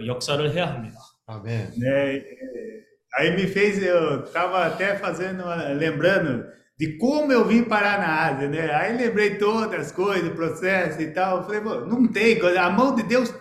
역사를 0.07 0.51
해야 0.51 0.66
합니다. 0.68 0.97
Amém. 1.27 1.68
né? 1.79 2.23
Aí 3.14 3.37
me 3.37 3.47
fez, 3.47 3.83
eu 3.83 4.25
estava 4.25 4.66
até 4.66 4.97
fazendo, 4.97 5.42
uma- 5.42 5.68
lembrando 5.68 6.47
de 6.79 6.97
como 6.97 7.31
eu 7.33 7.45
vim 7.47 7.62
parar 7.64 7.99
na 7.99 8.27
Ásia, 8.27 8.49
né? 8.49 8.73
Aí 8.75 8.97
lembrei 8.97 9.37
todas 9.37 9.79
as 9.79 9.92
coisas, 9.92 10.29
o 10.29 10.35
processo 10.35 11.01
e 11.01 11.12
tal. 11.12 11.38
Eu 11.38 11.45
falei, 11.45 11.61
pô, 11.61 11.75
não 11.83 12.09
tem 12.11 12.38
coisa, 12.38 12.62
a 12.62 12.71
mão 12.71 12.95
de 12.95 13.03
Deus 13.03 13.33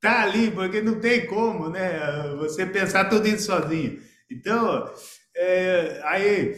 tá 0.00 0.22
ali, 0.22 0.50
porque 0.50 0.80
não 0.80 0.98
tem 0.98 1.26
como, 1.26 1.68
né? 1.68 2.00
Você 2.38 2.64
pensar 2.64 3.10
tudo 3.10 3.28
isso 3.28 3.46
sozinho. 3.46 4.00
Então, 4.30 4.90
é, 5.36 6.00
aí 6.04 6.56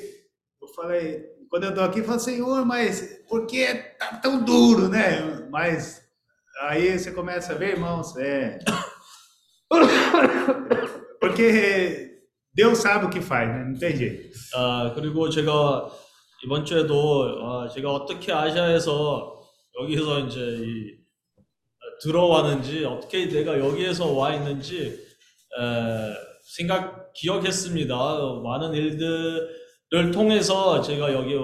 eu 0.62 0.68
falei, 0.68 1.24
quando 1.50 1.64
eu 1.64 1.74
tô 1.74 1.80
aqui, 1.82 1.98
eu 1.98 2.04
falo, 2.04 2.20
Senhor, 2.20 2.64
mas 2.64 3.20
por 3.28 3.46
que 3.46 3.66
tá 3.98 4.18
tão 4.22 4.42
duro, 4.44 4.88
né? 4.88 5.48
Mas 5.50 6.00
aí 6.61 6.97
você 6.97 7.11
começa 7.11 7.53
a 7.53 7.55
ver, 7.55 7.73
irmãos, 7.73 8.15
é. 8.17 8.59
Porque 11.19 12.21
Deus 12.53 12.79
sabe 12.79 13.05
o 13.05 13.09
que 13.09 13.21
faz, 13.21 13.47
né? 13.49 13.63
Não 13.65 13.77
tem 13.77 13.95
jeito. 13.95 14.29
아, 14.55 14.91
그리고 14.95 15.29
제가 15.29 15.89
이번 16.43 16.65
주에도 16.65 17.43
아, 17.43 17.67
제가 17.67 17.93
어떻게 17.93 18.31
아시아에서 18.31 19.41
여기서 19.81 20.19
이제 20.21 20.39
이, 20.39 20.97
아, 21.37 21.99
들어왔는지 22.01 22.85
어떻게 22.85 23.27
내가 23.27 23.59
여기에서 23.59 24.11
와 24.13 24.33
있는지 24.33 24.87
에, 24.87 26.13
생각 26.55 27.13
기억했습니다. 27.13 27.95
많은 28.43 28.73
일들을 28.73 30.11
통해서 30.13 30.81
제가 30.81 31.13
여기 31.13 31.35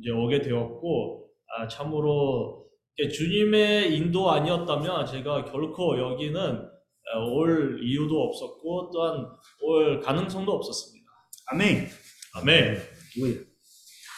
이제 0.00 0.10
오게 0.10 0.42
되었고 0.42 1.28
아, 1.56 1.68
참으로 1.68 2.65
주님의 2.96 3.94
인도 3.94 4.30
아니었다면 4.30 5.06
제가 5.06 5.44
결코 5.44 5.98
여기는 5.98 6.62
에, 6.62 7.18
올 7.30 7.80
이유도 7.82 8.22
없었고 8.22 8.90
또한 8.92 9.26
올 9.60 10.00
가능성도 10.00 10.52
없었습니다. 10.52 11.06
Amém? 11.52 11.88
아멘. 12.34 12.82
Aleluia. 13.16 13.46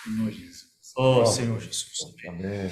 Senhor 0.05 0.31
Jesus. 0.33 0.95
어, 0.97 1.25
Senhor 1.25 1.61
Jesus. 1.61 2.17
Amém. 2.27 2.71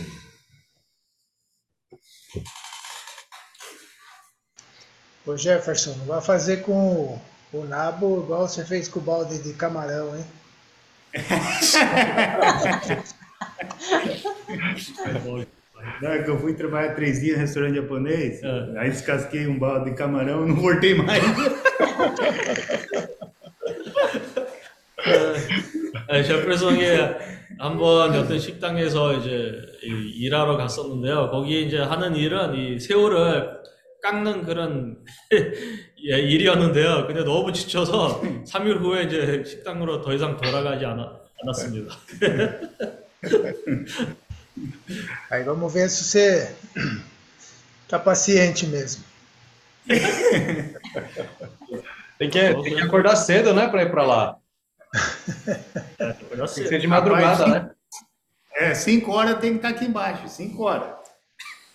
Ô 5.27 5.37
Jefferson, 5.37 5.95
não 5.97 6.07
vai 6.07 6.23
fazer 6.23 6.63
com 6.63 6.73
o, 6.73 7.21
o 7.53 7.65
nabo 7.65 8.23
igual 8.23 8.49
você 8.49 8.65
fez 8.65 8.89
com 8.89 9.01
o 9.01 9.03
balde 9.03 9.43
de 9.43 9.53
camarão, 9.55 10.17
hein? 10.17 10.25
Não, 16.03 16.11
é 16.11 16.23
que 16.23 16.31
eu 16.31 16.39
fui 16.39 16.55
trabalhar 16.55 16.95
três 16.95 17.21
dias 17.21 17.37
no 17.37 17.43
restaurante 17.43 17.77
japonês, 17.77 18.43
É. 18.43 18.79
aí 18.79 18.91
descasquei 18.91 19.47
um 19.47 19.59
balde 19.59 19.91
de 19.91 19.97
camarão 19.97 20.45
e 20.45 20.49
não 20.49 20.57
voltei 20.57 20.95
mais. 20.95 21.23
네, 26.09 26.23
제프슨이 26.23 26.81
한번 27.59 28.15
어떤 28.15 28.39
식당에서 28.39 29.15
이제 29.15 29.53
이- 29.83 30.11
일하러 30.25 30.57
갔었는데요. 30.57 31.31
거기 31.31 31.63
이제 31.67 31.79
하는 31.79 32.15
일은 32.17 32.55
이 32.55 32.79
새우를 32.81 33.49
깎는 34.03 34.45
그런 34.45 34.99
예, 35.33 36.19
일이었는데요. 36.19 37.07
근데 37.07 37.25
너무 37.25 37.53
지쳐서 37.53 38.21
3일 38.47 38.79
후에 38.81 39.05
이제 39.05 39.43
식당으로 39.45 40.01
더 40.03 40.13
이상 40.15 40.37
돌아가지 40.37 40.85
않아, 40.85 41.19
않았습니다. 41.43 41.95
Aí 45.31 45.43
vamos 45.43 45.73
ver 45.73 45.91
se 45.91 46.05
você 46.05 46.55
tá 47.89 47.99
paciente 47.99 48.67
mesmo. 48.67 49.05
Tem 52.19 52.31
que, 52.31 52.41
tem 52.41 52.75
que 52.75 52.81
acordar 52.81 53.15
cedo, 53.15 53.53
né, 53.53 53.69
para 53.69 53.83
ir 53.83 53.91
para 53.91 54.03
lá. 54.03 54.39
Tem 55.99 56.47
que 56.47 56.49
ser 56.49 56.79
de 56.79 56.87
madrugada, 56.87 57.45
Rapaz, 57.45 57.65
né? 57.65 57.71
É, 58.55 58.75
cinco 58.75 59.13
horas 59.13 59.39
tem 59.39 59.51
que 59.51 59.57
estar 59.57 59.69
aqui 59.69 59.85
embaixo, 59.85 60.27
cinco 60.31 60.63
horas. 60.63 60.95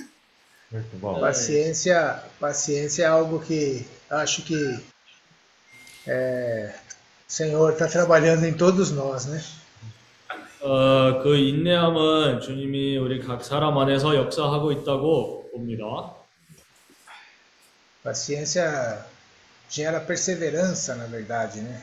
Muito 0.70 0.96
bom. 0.98 1.18
Paciência, 1.18 2.22
paciência 2.38 3.04
é 3.04 3.06
algo 3.06 3.40
que 3.40 3.86
acho 4.10 4.42
que 4.42 4.78
é, 6.06 6.74
o 7.26 7.32
Senhor 7.32 7.72
está 7.72 7.86
trabalhando 7.86 8.44
em 8.44 8.52
todos 8.52 8.90
nós, 8.90 9.24
né? 9.24 9.42
어, 10.60 11.22
그 11.22 11.36
인내함은 11.36 12.40
주님이 12.40 12.96
우리 12.98 13.20
각 13.20 13.44
사람 13.44 13.78
안에서 13.78 14.16
역사하고 14.16 14.72
있다고 14.72 15.50
봅니다. 15.52 16.14
Paciência 18.02 19.04
gera 19.68 20.00
perseverança, 20.00 20.94
na 20.96 21.06
verdade, 21.06 21.60
né? 21.60 21.82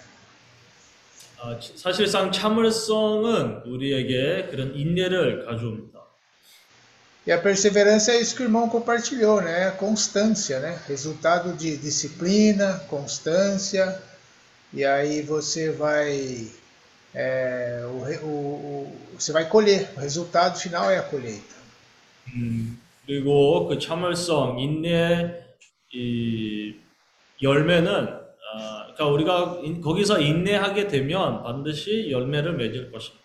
아, 1.39 1.59
치- 1.59 1.77
사실상 1.77 2.31
참을성은 2.31 3.63
우리에게 3.65 4.47
그런 4.49 4.73
인내를 4.75 5.45
가져옵니다. 5.45 5.99
E 7.27 7.31
a 7.31 7.39
perseverança 7.41 8.11
é 8.11 8.21
isso 8.21 8.35
que 8.35 8.43
o 8.43 8.45
irmão 8.45 8.69
compartilhou, 8.69 9.41
né? 9.41 9.67
A 9.67 9.71
constância, 9.71 10.59
né? 10.59 10.79
Resultado 10.87 11.53
de 11.53 11.75
disciplina, 11.77 12.79
constância, 12.89 14.01
e 14.73 14.85
aí 14.85 15.21
você 15.21 15.71
vai 15.71 16.47
é, 17.14 17.82
o, 17.86 18.02
re- 18.02 18.18
o- 18.22 18.26
o- 18.26 18.96
você 19.18 19.32
vai 19.32 19.48
colher. 19.48 19.90
O 19.96 20.00
resultado 20.00 20.58
final 20.58 20.90
é 20.90 20.98
a 20.98 21.02
colheita. 21.02 21.54
음, 22.34 22.80
그리고 23.06 23.66
그 23.66 23.78
참을성, 23.78 24.58
인내, 24.60 25.44
이 25.92 26.76
열매는 27.42 28.20
아, 28.52 28.82
그러니까 28.94 29.06
우리가 29.06 29.60
인- 29.64 29.80
거기서 29.80 30.20
인내하게 30.20 30.86
되면 30.88 31.42
반드시 31.42 32.10
열매를 32.10 32.54
맺을 32.56 32.92
것입니다. 32.92 33.20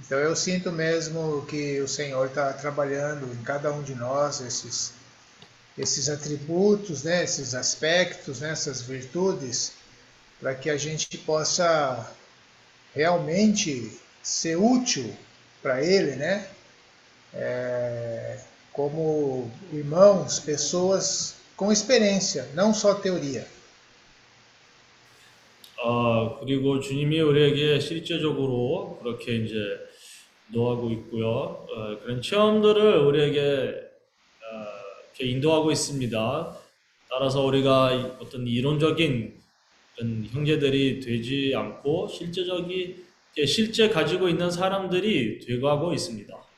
Então 0.00 0.18
eu 0.18 0.34
sinto 0.36 0.70
mesmo 0.72 1.44
que 1.46 1.80
o 1.80 1.88
Senhor 1.88 2.26
está 2.28 2.52
trabalhando 2.52 3.26
em 3.32 3.42
cada 3.42 3.72
um 3.72 3.82
de 3.82 3.94
nós 3.94 4.40
esses 4.40 4.92
esses 5.76 6.08
atributos, 6.08 7.04
né? 7.04 7.22
Esses 7.24 7.54
aspectos, 7.54 8.40
né? 8.40 8.50
essas 8.50 8.82
virtudes, 8.82 9.72
para 10.40 10.54
que 10.54 10.70
a 10.70 10.76
gente 10.76 11.16
possa 11.18 12.06
realmente 12.94 13.98
ser 14.22 14.56
útil 14.56 15.14
para 15.62 15.82
Ele, 15.84 16.16
né? 16.16 16.46
É, 17.34 18.38
como 18.72 19.50
irmãos, 19.72 20.40
pessoas 20.40 21.34
com 21.56 21.70
experiência, 21.72 22.48
não 22.54 22.72
só 22.72 22.94
teoria. 22.94 23.46
아, 25.80 26.36
그리고 26.40 26.80
주님이 26.80 27.20
우리에게 27.20 27.78
실제적으로 27.80 28.98
그렇게 29.02 29.36
이제 29.36 29.54
인도하고 30.48 30.90
있고요. 30.90 31.26
어, 31.70 31.98
그런 32.02 32.20
체험들을 32.20 32.98
우리에게 32.98 33.40
어, 33.40 34.66
이렇게 35.16 35.32
인도하고 35.32 35.70
있습니다. 35.70 36.56
따라서 37.10 37.44
우리가 37.44 37.92
이- 37.94 38.12
어떤 38.20 38.46
이론적인 38.46 39.38
그런 39.96 40.28
형제들이 40.32 41.00
되지 41.00 41.52
않고 41.56 42.08
실제적인 42.08 43.04
이렇게 43.34 43.46
실제 43.46 43.88
가지고 43.88 44.28
있는 44.28 44.50
사람들이 44.50 45.40
되어가고 45.46 45.92
있습니다. 45.94 46.48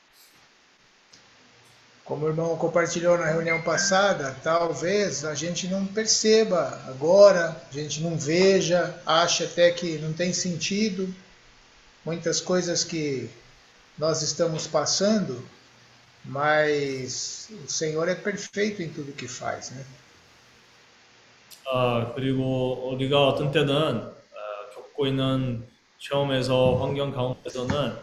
Como 2.05 2.27
o 2.27 2.29
irmão 2.29 2.59
compartilhou 2.59 3.17
na 3.17 3.27
reunião 3.27 3.63
passada, 3.63 4.37
talvez 4.43 5.25
a 5.25 5.33
gente 5.37 5.69
não 5.69 5.87
perceba 5.87 6.83
agora, 6.89 7.57
a 7.71 7.73
gente 7.73 8.03
não 8.03 8.19
veja, 8.19 9.01
acha 9.07 9.45
até 9.45 9.71
que 9.71 9.97
não 9.99 10.13
tem 10.13 10.33
sentido 10.33 11.09
muitas 12.05 12.41
coisas 12.41 12.83
que 12.83 13.31
nós 13.97 14.23
estamos 14.23 14.67
passando, 14.67 15.41
mas 16.25 17.49
o 17.65 17.71
Senhor 17.71 18.09
é 18.09 18.17
perfeito 18.17 18.83
em 18.83 18.89
tudo 18.89 19.13
que 19.13 19.29
faz, 19.29 19.71
né? 19.71 19.85
아, 21.72 22.12
그리고 22.16 22.90
우리가 22.94 23.28
어떤 23.28 23.52
때는 23.52 23.74
아, 23.74 24.74
겪고 24.74 25.08
있는 25.08 25.66
체험에서 26.00 26.76
환경 26.76 27.12
가운데서는 27.12 27.94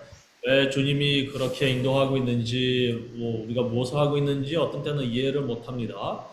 왜 0.44 0.70
주님이 0.70 1.26
그렇게 1.26 1.70
인도하고 1.70 2.16
있는지, 2.16 3.12
뭐 3.14 3.44
우리가 3.44 3.62
무엇을 3.62 3.96
하고 3.96 4.18
있는지 4.18 4.56
어떤 4.56 4.82
때는 4.82 5.04
이해를 5.04 5.42
못 5.42 5.68
합니다. 5.68 6.26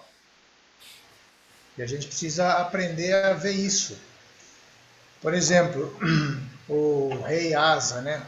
E 1.78 1.82
a 1.82 1.86
gente 1.86 2.08
precisa 2.08 2.56
aprender 2.56 3.14
a 3.14 3.34
ver 3.34 3.54
isso. 3.54 3.98
Por 5.22 5.34
exemplo, 5.34 5.96
o 6.68 7.10
rei 7.24 7.54
Asa, 7.54 8.02
né? 8.02 8.22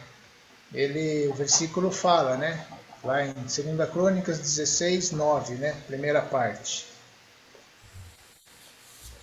Ele, 0.73 1.27
o 1.27 1.33
versículo 1.33 1.91
fala, 1.91 2.37
né? 2.37 2.65
Lá 3.03 3.25
em 3.25 3.33
2 3.33 3.89
Crônicas 3.89 4.39
16, 4.39 5.11
9, 5.13 5.55
né? 5.55 5.75
Primeira 5.87 6.21
parte. 6.21 6.90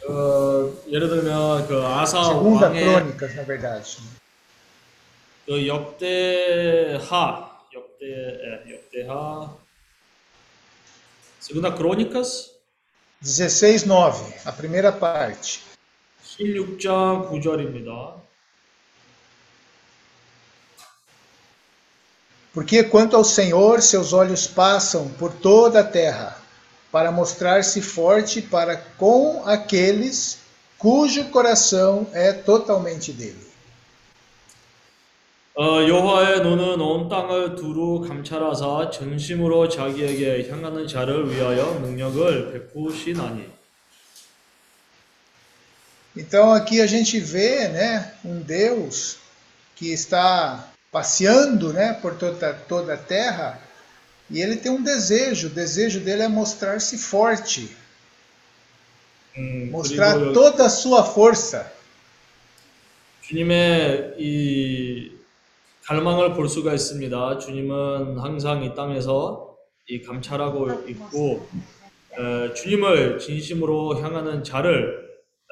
어, 0.07 0.74
예를 0.88 1.07
들면 1.09 1.67
그 1.67 1.82
아사 1.86 2.24
Segunda 2.24 2.67
왕의 2.67 2.84
Crônicas, 2.84 3.36
na 3.36 3.43
verdade. 3.45 4.01
그 5.45 5.67
역대하, 5.67 7.59
역대, 7.74 8.05
예, 8.05 8.74
역대하, 8.74 9.55
Segunda 11.39 11.74
Crônicas 11.76 12.51
16, 13.21 13.86
9, 13.86 14.34
a 14.45 14.51
primeira 14.51 14.91
parte. 14.91 15.61
16장 16.26 17.30
9절입니다. 17.30 18.21
Porque 22.53 22.84
quanto 22.84 23.15
ao 23.15 23.24
Senhor, 23.24 23.82
seus 23.82 24.13
olhos 24.13 24.45
passam 24.45 25.09
por 25.17 25.34
toda 25.34 25.80
a 25.80 25.84
terra, 25.84 26.36
para 26.91 27.11
mostrar-se 27.11 27.82
forte 27.82 28.41
para 28.41 28.78
com 28.97 29.43
aqueles 29.45 30.39
cujo 30.78 31.26
coração 31.30 32.07
é 32.13 32.34
totalmente 32.34 33.11
dele. 33.11 33.53
어, 35.55 35.88
여호와의 35.88 36.41
눈은 36.41 36.82
온 36.82 37.07
땅을 37.07 37.55
두루 37.55 38.01
감찰하사 38.01 38.89
전심으로 38.89 39.69
자기에게 39.69 40.49
향하는 40.49 40.88
자를 40.88 41.30
위하여 41.30 41.80
능력을 41.80 42.51
베푸시나니. 42.53 43.53
Então 46.15 46.51
aqui 46.51 46.82
a 46.82 46.88
gente 46.88 47.19
vê, 47.19 47.67
né, 47.69 48.13
um 48.26 48.41
Deus 48.41 49.17
que 49.76 49.91
está 49.93 50.71
passeando, 50.91 51.71
né, 51.71 51.93
por 52.01 52.15
toda, 52.17 52.53
toda 52.67 52.95
a 52.95 52.97
terra, 52.97 53.59
e 54.31 54.41
ele 54.43 54.57
tem 54.57 54.70
um 54.72 54.83
desejo, 54.83 55.47
o 55.49 55.51
desejo 55.51 56.01
dele 56.01 56.22
é 56.22 56.29
mostrar-se 56.29 56.97
forte, 56.99 57.74
음, 59.37 59.70
mostrar 59.70 60.14
그리고 60.14 60.31
여- 60.31 60.33
toda 60.33 60.64
a 60.64 60.68
sua 60.68 61.03
força. 61.05 61.72
주님의 63.22 64.14
이 64.18 65.12
갈망을 65.85 66.35
볼 66.35 66.49
수가 66.49 66.74
있습니다. 66.74 67.39
주님은 67.39 68.18
항상 68.18 68.62
이 68.64 68.74
땅에서 68.74 69.57
이 69.87 70.03
감찰하고 70.03 70.89
있고 70.89 71.49
어, 72.18 72.55
주님을 72.55 73.18
진심으로 73.18 74.01
향하는 74.03 74.43
자를 74.45 75.09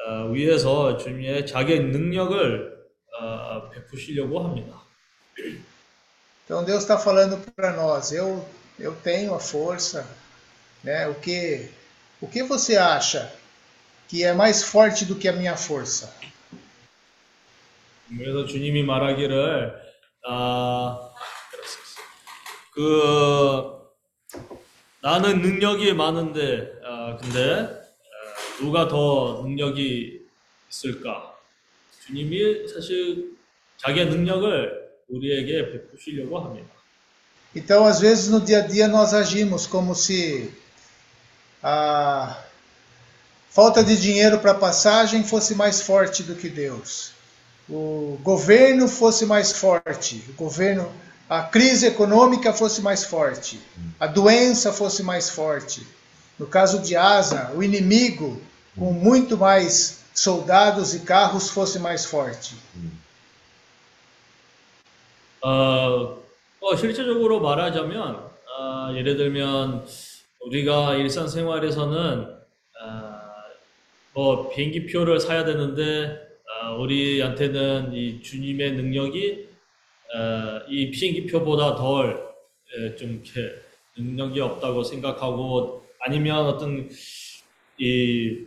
어, 0.07 0.29
위해서 0.31 0.97
주님의 0.97 1.47
자기의 1.47 1.81
능력을 1.85 2.77
어, 3.20 3.70
베푸시려고 3.70 4.41
합니다. 4.41 4.83
Então 6.45 6.64
Deus 6.64 6.83
está 6.85 6.97
falando 6.99 7.39
para 7.57 7.74
nós, 7.74 8.12
eu, 8.12 8.45
eu 8.79 8.95
tenho 8.95 9.35
a 9.35 9.41
força, 9.41 10.07
né? 10.85 11.09
O 11.09 11.14
que, 11.14 11.68
o 12.20 12.29
que 12.29 12.43
você 12.43 12.77
acha 12.77 13.33
que 14.09 14.22
é 14.22 14.33
mais 14.33 14.62
forte 14.62 15.05
do 15.05 15.16
que 15.16 15.29
a 15.29 15.33
minha 15.33 15.57
força? 15.57 16.12
그래서 18.09 18.47
주님이 18.47 18.85
말하기를 18.85 19.83
아, 20.29 21.11
그 22.72 23.77
나는 25.03 25.43
능력이 25.43 25.93
많은데 25.95 26.72
아, 26.85 27.16
근데 27.20 27.62
아, 27.62 28.61
누가 28.61 28.87
더 28.87 29.43
능력이 29.43 30.24
있을까? 30.70 31.37
주님이 32.07 32.68
사실 32.68 33.37
자기의 33.79 34.07
능력을 34.07 34.87
우리에게 35.09 35.72
베푸시려고 35.72 36.39
합니다. 36.39 36.76
Então, 37.57 37.86
às 37.86 37.98
vezes 38.00 38.28
no 38.28 38.38
dia 38.38 38.59
a 38.59 38.66
dia 38.66 38.86
nós 38.86 39.14
agimos 39.14 39.66
como 39.66 39.94
se 39.94 40.52
a 41.62 42.36
falta 43.48 43.82
de 43.82 43.96
dinheiro 43.96 44.38
para 44.40 44.52
passagem 44.52 45.24
fosse 45.24 45.54
mais 45.54 45.80
forte 45.80 46.22
do 46.22 46.34
que 46.34 46.50
Deus. 46.50 47.12
O 47.66 48.18
governo 48.22 48.86
fosse 48.86 49.24
mais 49.24 49.52
forte, 49.52 50.22
o 50.28 50.34
governo, 50.34 50.92
a 51.30 51.44
crise 51.44 51.86
econômica 51.86 52.52
fosse 52.52 52.82
mais 52.82 53.04
forte, 53.04 53.59
a 53.98 54.07
doença 54.07 54.70
fosse 54.70 55.02
mais 55.02 55.30
forte. 55.30 55.84
No 56.38 56.46
caso 56.46 56.80
de 56.80 56.94
Asa, 56.94 57.52
o 57.54 57.62
inimigo 57.62 58.38
com 58.78 58.92
muito 58.92 59.34
mais 59.38 60.00
soldados 60.14 60.94
e 60.94 61.00
carros 61.00 61.48
fosse 61.48 61.78
mais 61.78 62.04
forte. 62.04 62.54
어, 65.42 66.26
어, 66.66 66.74
실제적으로 66.74 67.38
말하자면, 67.40 68.28
아, 68.58 68.92
예를 68.96 69.16
들면, 69.16 69.86
우리가 70.40 70.96
일상생활에서는, 70.96 72.26
아, 72.82 73.32
뭐 74.12 74.50
비행기표를 74.50 75.20
사야 75.20 75.44
되는데 75.44 76.18
아, 76.48 76.72
우리한테는 76.72 77.92
이 77.92 78.20
주님의 78.20 78.72
능력이 78.72 79.48
어, 80.12 80.60
이 80.68 80.90
비행기표보다 80.90 81.76
덜좀 81.76 83.22
이렇게 83.24 83.54
능력이 83.96 84.40
없다고 84.40 84.82
생각하고 84.82 85.86
아니면 86.00 86.46
어떤 86.46 86.88
이 87.78 88.38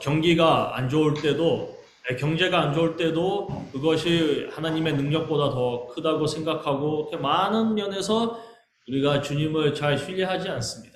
경기가 0.00 0.76
안 0.76 0.88
좋을 0.88 1.14
때도 1.14 1.76
에, 1.76 1.79
경제가 2.19 2.59
안 2.61 2.73
좋을 2.73 2.97
때도 2.97 3.67
그것이 3.71 4.47
하나님의 4.51 4.93
능력보다 4.93 5.49
더 5.49 5.87
크다고 5.87 6.27
생각하고 6.27 7.09
이렇게 7.09 7.17
많은 7.17 7.73
면에서 7.73 8.39
우리가 8.87 9.21
주님을 9.21 9.73
잘 9.73 9.97
신뢰하지 9.97 10.49
않습니다. 10.49 10.95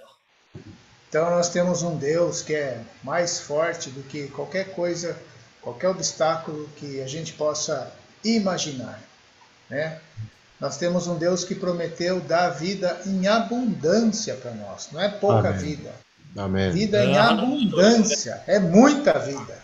Então 1.09 1.31
nós 1.31 1.49
temos 1.49 1.81
um 1.81 1.97
Deus 1.97 2.43
que 2.43 2.53
é 2.53 2.79
mais 3.03 3.39
forte 3.41 3.89
do 3.89 4.03
que 4.03 4.27
qualquer 4.27 4.75
coisa, 4.75 5.17
qualquer 5.59 5.89
obstáculo 5.89 6.69
que 6.75 7.01
a 7.01 7.07
gente 7.07 7.33
possa 7.33 7.91
imaginar, 8.23 9.01
né? 9.71 9.99
Nós 10.59 10.77
temos 10.77 11.07
um 11.07 11.17
Deus 11.17 11.43
que 11.43 11.55
prometeu 11.55 12.19
dar 12.19 12.49
vida 12.49 13.01
em 13.07 13.25
abundância 13.27 14.35
para 14.35 14.51
nós, 14.51 14.89
não 14.91 15.01
é 15.01 15.09
pouca 15.09 15.49
Amém. 15.49 15.57
vida. 15.57 15.91
아멘. 16.36 16.72
Vida 16.72 17.04
em 17.04 17.16
abundância, 17.16 18.42
é 18.48 18.58
muita 18.58 19.18
vida. 19.24 19.54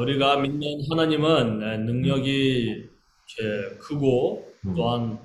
우리가 0.00 0.36
믿는 0.38 0.82
하나님은 0.90 1.62
에, 1.62 1.76
능력이 1.78 2.88
크고 3.78 4.52
또한 4.76 5.18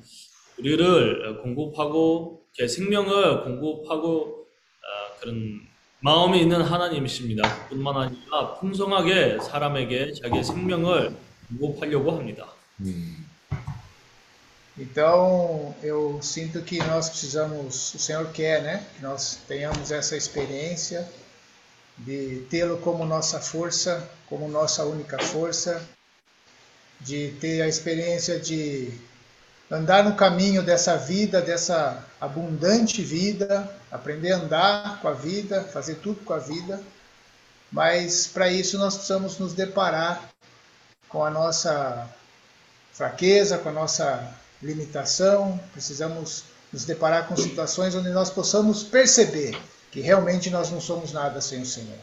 우리를 0.60 1.42
공급하고 1.42 2.42
생명을 2.68 3.44
공급하고 3.44 4.46
아, 4.82 5.20
그런 5.20 5.62
마음이 6.00 6.42
있는 6.42 6.62
하나님이십니다. 6.62 7.68
뿐만 7.70 7.96
아니라 7.98 8.56
풍성하게 8.60 9.40
사람에게 9.40 10.14
자기의 10.14 10.44
생명을 10.44 11.16
공급하려고 11.50 12.12
합니다. 12.12 12.48
음, 12.82 13.27
Então 14.78 15.76
eu 15.82 16.20
sinto 16.22 16.62
que 16.62 16.78
nós 16.84 17.10
precisamos, 17.10 17.94
o 17.96 18.00
Senhor 18.00 18.30
quer, 18.32 18.62
né? 18.62 18.86
Que 18.96 19.02
nós 19.02 19.40
tenhamos 19.48 19.92
essa 19.92 20.16
experiência 20.16 21.08
de 21.98 22.46
tê-lo 22.50 22.78
como 22.78 23.04
nossa 23.04 23.40
força, 23.40 24.08
como 24.28 24.48
nossa 24.48 24.84
única 24.86 25.18
força, 25.18 25.82
de 27.02 27.32
ter 27.42 27.64
a 27.64 27.68
experiência 27.68 28.40
de 28.40 28.92
andar 29.70 30.04
no 30.04 30.16
caminho 30.16 30.62
dessa 30.62 30.96
vida, 30.96 31.42
dessa 31.42 32.06
abundante 32.22 33.02
vida, 33.02 33.76
aprender 33.92 34.34
a 34.34 34.38
andar 34.38 35.02
com 35.02 35.08
a 35.08 35.14
vida, 35.14 35.64
fazer 35.64 35.96
tudo 35.96 36.24
com 36.24 36.34
a 36.34 36.40
vida. 36.40 36.80
Mas 37.72 38.28
para 38.28 38.50
isso 38.50 38.78
nós 38.78 38.94
precisamos 38.94 39.40
nos 39.40 39.54
deparar 39.54 40.30
com 41.10 41.26
a 41.26 41.32
nossa 41.32 42.08
fraqueza, 42.94 43.58
com 43.58 43.70
a 43.70 43.74
nossa 43.74 44.34
limitação, 44.62 45.60
precisamos 45.72 46.44
nos 46.72 46.86
deparar 46.86 47.28
com 47.28 47.36
situações 47.36 47.96
onde 47.96 48.10
nós 48.10 48.30
possamos 48.30 48.84
perceber 48.84 49.58
que 49.92 50.02
realmente 50.02 50.50
nós 50.50 50.70
não 50.72 50.82
somos 50.82 51.14
nada 51.14 51.40
sem 51.42 51.62
o 51.62 51.66
Senhor. 51.66 51.98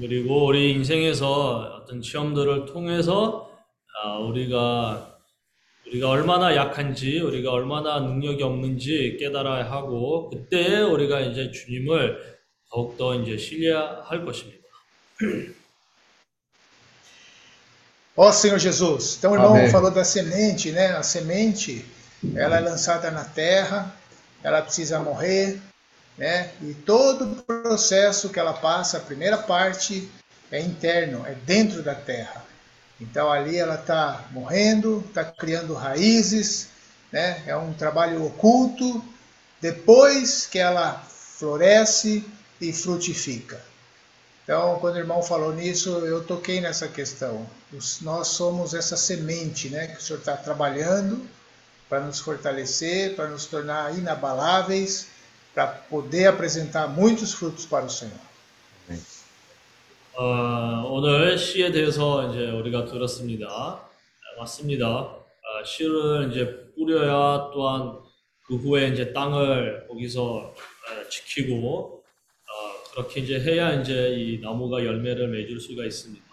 그리고 0.00 0.46
우리 0.46 0.72
인생에서 0.72 1.82
어떤 1.82 2.00
시험들을 2.00 2.64
통해서 2.64 3.50
아, 4.02 4.18
우리가 4.18 5.18
우리가 5.86 6.08
얼마나 6.08 6.56
약한지, 6.56 7.20
우리가 7.20 7.52
얼마나 7.52 8.00
능력이 8.00 8.42
없는지 8.42 9.18
깨달아야 9.20 9.70
하고 9.70 10.30
그때 10.30 10.80
우리가 10.80 11.20
이제 11.20 11.50
주님을 11.50 12.38
더욱더 12.70 13.14
이제 13.20 13.36
신뢰할 13.36 14.24
것입니다. 14.24 14.64
Ó 18.16 18.30
Senhor 18.30 18.58
Jesus, 18.58 19.16
então 19.18 19.32
o 19.32 19.34
irmão 19.34 19.56
Amém. 19.56 19.70
falou 19.70 19.90
da 19.90 20.04
semente, 20.04 20.70
né? 20.70 20.96
A 20.96 21.02
semente, 21.02 21.84
ela 22.36 22.58
é 22.58 22.60
lançada 22.60 23.10
na 23.10 23.24
terra, 23.24 23.92
ela 24.42 24.62
precisa 24.62 25.00
morrer, 25.00 25.60
né? 26.16 26.50
E 26.62 26.74
todo 26.74 27.24
o 27.24 27.42
processo 27.42 28.28
que 28.28 28.38
ela 28.38 28.52
passa, 28.52 28.98
a 28.98 29.00
primeira 29.00 29.36
parte 29.36 30.08
é 30.52 30.60
interno, 30.60 31.26
é 31.26 31.34
dentro 31.44 31.82
da 31.82 31.94
terra. 31.94 32.44
Então 33.00 33.32
ali 33.32 33.56
ela 33.56 33.74
está 33.74 34.24
morrendo, 34.30 35.04
está 35.08 35.24
criando 35.24 35.74
raízes, 35.74 36.68
né? 37.10 37.42
É 37.46 37.56
um 37.56 37.72
trabalho 37.72 38.24
oculto. 38.24 39.04
Depois 39.60 40.46
que 40.46 40.58
ela 40.58 41.02
floresce 41.08 42.24
e 42.60 42.72
frutifica. 42.72 43.60
Então, 44.43 44.79
quando 44.79 44.95
o 44.95 44.99
irmão 44.99 45.21
falou 45.21 45.53
nisso, 45.53 45.89
eu 46.05 46.23
toquei 46.23 46.59
nessa 46.59 46.87
questão. 46.87 47.45
Os- 47.71 48.01
nós 48.01 48.29
somos 48.29 48.73
essa 48.73 48.97
semente, 48.97 49.69
né, 49.69 49.87
que 49.87 49.97
o 49.97 50.01
Senhor 50.01 50.19
está 50.19 50.35
trabalhando 50.35 51.21
para 51.87 51.99
nos 51.99 52.19
fortalecer, 52.19 53.15
para 53.15 53.27
nos 53.27 53.45
tornar 53.45 53.95
inabaláveis, 53.97 55.07
para 55.53 55.67
poder 55.67 56.27
apresentar 56.27 56.87
muitos 56.87 57.33
frutos 57.33 57.65
para 57.65 57.85
o 57.85 57.89
Senhor. 57.89 58.17
어, 60.15 60.83
오늘 60.91 61.37
시에 61.37 61.71
대해서 61.71 62.29
이제 62.29 62.49
우리가 62.51 62.85
들었습니다. 62.85 63.47
아, 63.49 63.89
맞습니다. 64.39 64.85
아, 64.85 65.63
씨를 65.65 66.29
이제 66.31 66.71
뿌려야 66.75 67.51
또한 67.53 67.99
그 68.45 68.55
후에 68.55 68.87
이제 68.89 69.13
땅을 69.13 69.87
거기서 69.87 70.21
어, 70.23 71.09
지키고 71.09 72.02
어, 72.02 72.02
그렇게 72.93 73.21
이제 73.21 73.39
해야 73.39 73.73
이제 73.81 74.15
이 74.17 74.39
나무가 74.41 74.83
열매를 74.83 75.27
맺을 75.27 75.59
수가 75.59 75.85
있습니다. 75.85 76.29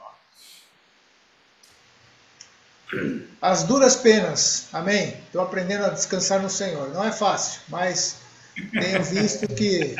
As 3.41 3.67
duras 3.67 3.97
penas, 3.97 4.69
amém? 4.73 5.15
Estou 5.27 5.43
aprendendo 5.43 5.85
a 5.85 5.91
descansar 5.91 6.41
no 6.41 6.49
Senhor. 6.49 6.89
Não 6.95 7.05
é 7.05 7.13
fácil, 7.13 7.61
mas 7.69 8.19
tenho 8.73 9.03
visto 9.03 9.49
que 9.49 9.97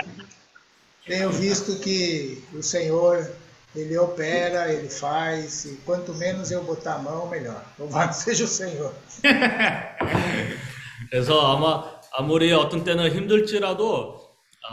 tenho 1.05 1.31
visto 1.31 1.79
que 1.81 2.43
o 2.55 2.63
Senhor 2.63 3.29
ele 3.75 3.99
opera, 3.99 4.73
ele 4.73 4.89
faz, 4.89 5.67
e 5.67 5.77
quanto 5.85 6.15
menos 6.15 6.51
eu 6.51 6.65
botar 6.65 6.95
a 6.95 6.99
mão, 6.99 7.29
melhor. 7.29 7.63
Louvado 7.79 8.15
seja 8.15 8.45
o 8.45 8.49
Senhor. 8.49 8.95
그래서 11.11 11.55
아마 11.55 12.01
아무리 12.13 12.53
어떤 12.53 12.85
때는 12.85 13.11
힘들지라도 13.13 14.20
아, 14.20 14.20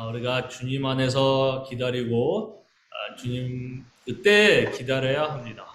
우리가 0.09 0.47
주님 0.47 0.85
안에서 0.85 1.65
기다리고 1.69 2.65
아, 2.89 3.15
주님 3.15 3.85
그때 4.05 4.71
기다려야 4.71 5.23
합니다. 5.31 5.65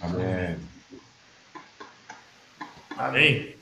아멘. 0.00 0.68
Amém. 2.98 3.54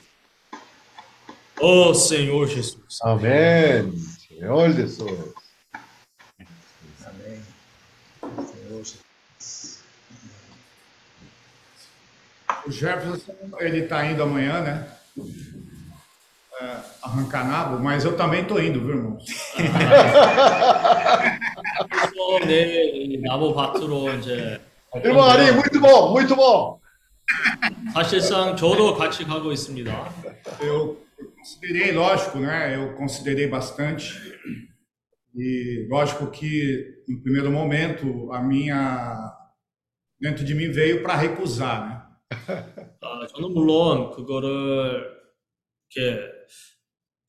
Oh 1.61 1.93
Senhor 1.93 2.47
Jesus. 2.47 2.99
아멘. 3.03 3.93
Senhor 4.27 4.73
Jesus. 4.73 5.33
Amém. 7.05 7.41
Senhor 8.21 8.83
Jesus. 8.83 9.83
O 12.65 12.71
Jefferson, 12.71 13.33
ele 13.59 13.87
tá 13.87 14.05
indo 14.05 14.23
amanhã, 14.23 14.61
né? 14.61 14.87
É, 16.59 16.77
arrancar 17.03 17.47
nabo, 17.47 17.77
mas 17.83 18.03
eu 18.03 18.17
também 18.17 18.43
tô 18.45 18.57
indo, 18.57 18.79
viu, 18.81 18.95
irmão? 18.95 19.17
그래서 21.89 22.45
내일 22.45 23.11
이 23.13 23.21
나무 23.21 23.53
밭으로 23.53 24.11
이제 24.15 24.59
갈 24.91 25.05
irmão 25.05 25.23
Ari, 25.29 25.51
건데요. 25.51 25.53
muito 25.53 25.79
bom, 25.79 26.11
muito 26.11 26.35
bom. 26.35 26.79
사실상 27.93 28.55
저도 28.55 28.95
같이 28.95 29.23
가고 29.25 29.51
있습니다. 29.51 29.91
Eu, 30.61 30.97
eu 31.19 31.31
considerei, 31.37 31.91
lógico, 31.91 32.39
né? 32.39 32.75
Eu 32.75 32.95
considerei 32.95 33.47
bastante. 33.47 34.17
E 35.35 35.85
lógico 35.89 36.31
que, 36.31 37.03
no 37.07 37.21
primeiro 37.21 37.51
momento, 37.51 38.31
a 38.31 38.41
minha. 38.41 39.13
Dentro 40.19 40.43
de 40.43 40.55
mim 40.55 40.71
veio 40.71 41.03
para 41.03 41.15
recusar, 41.15 41.85
né? 41.87 42.01
아, 43.03 43.27
저는 43.27 43.53
물론 43.53 44.09
그거를 44.11 45.05
이렇게 45.95 46.19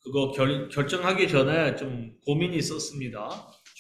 그거 0.03 0.31
결, 0.33 0.68
결정하기 0.68 1.29
전에 1.29 1.76
좀 1.76 2.12
고민이 2.24 2.57
있었습니다. 2.59 3.29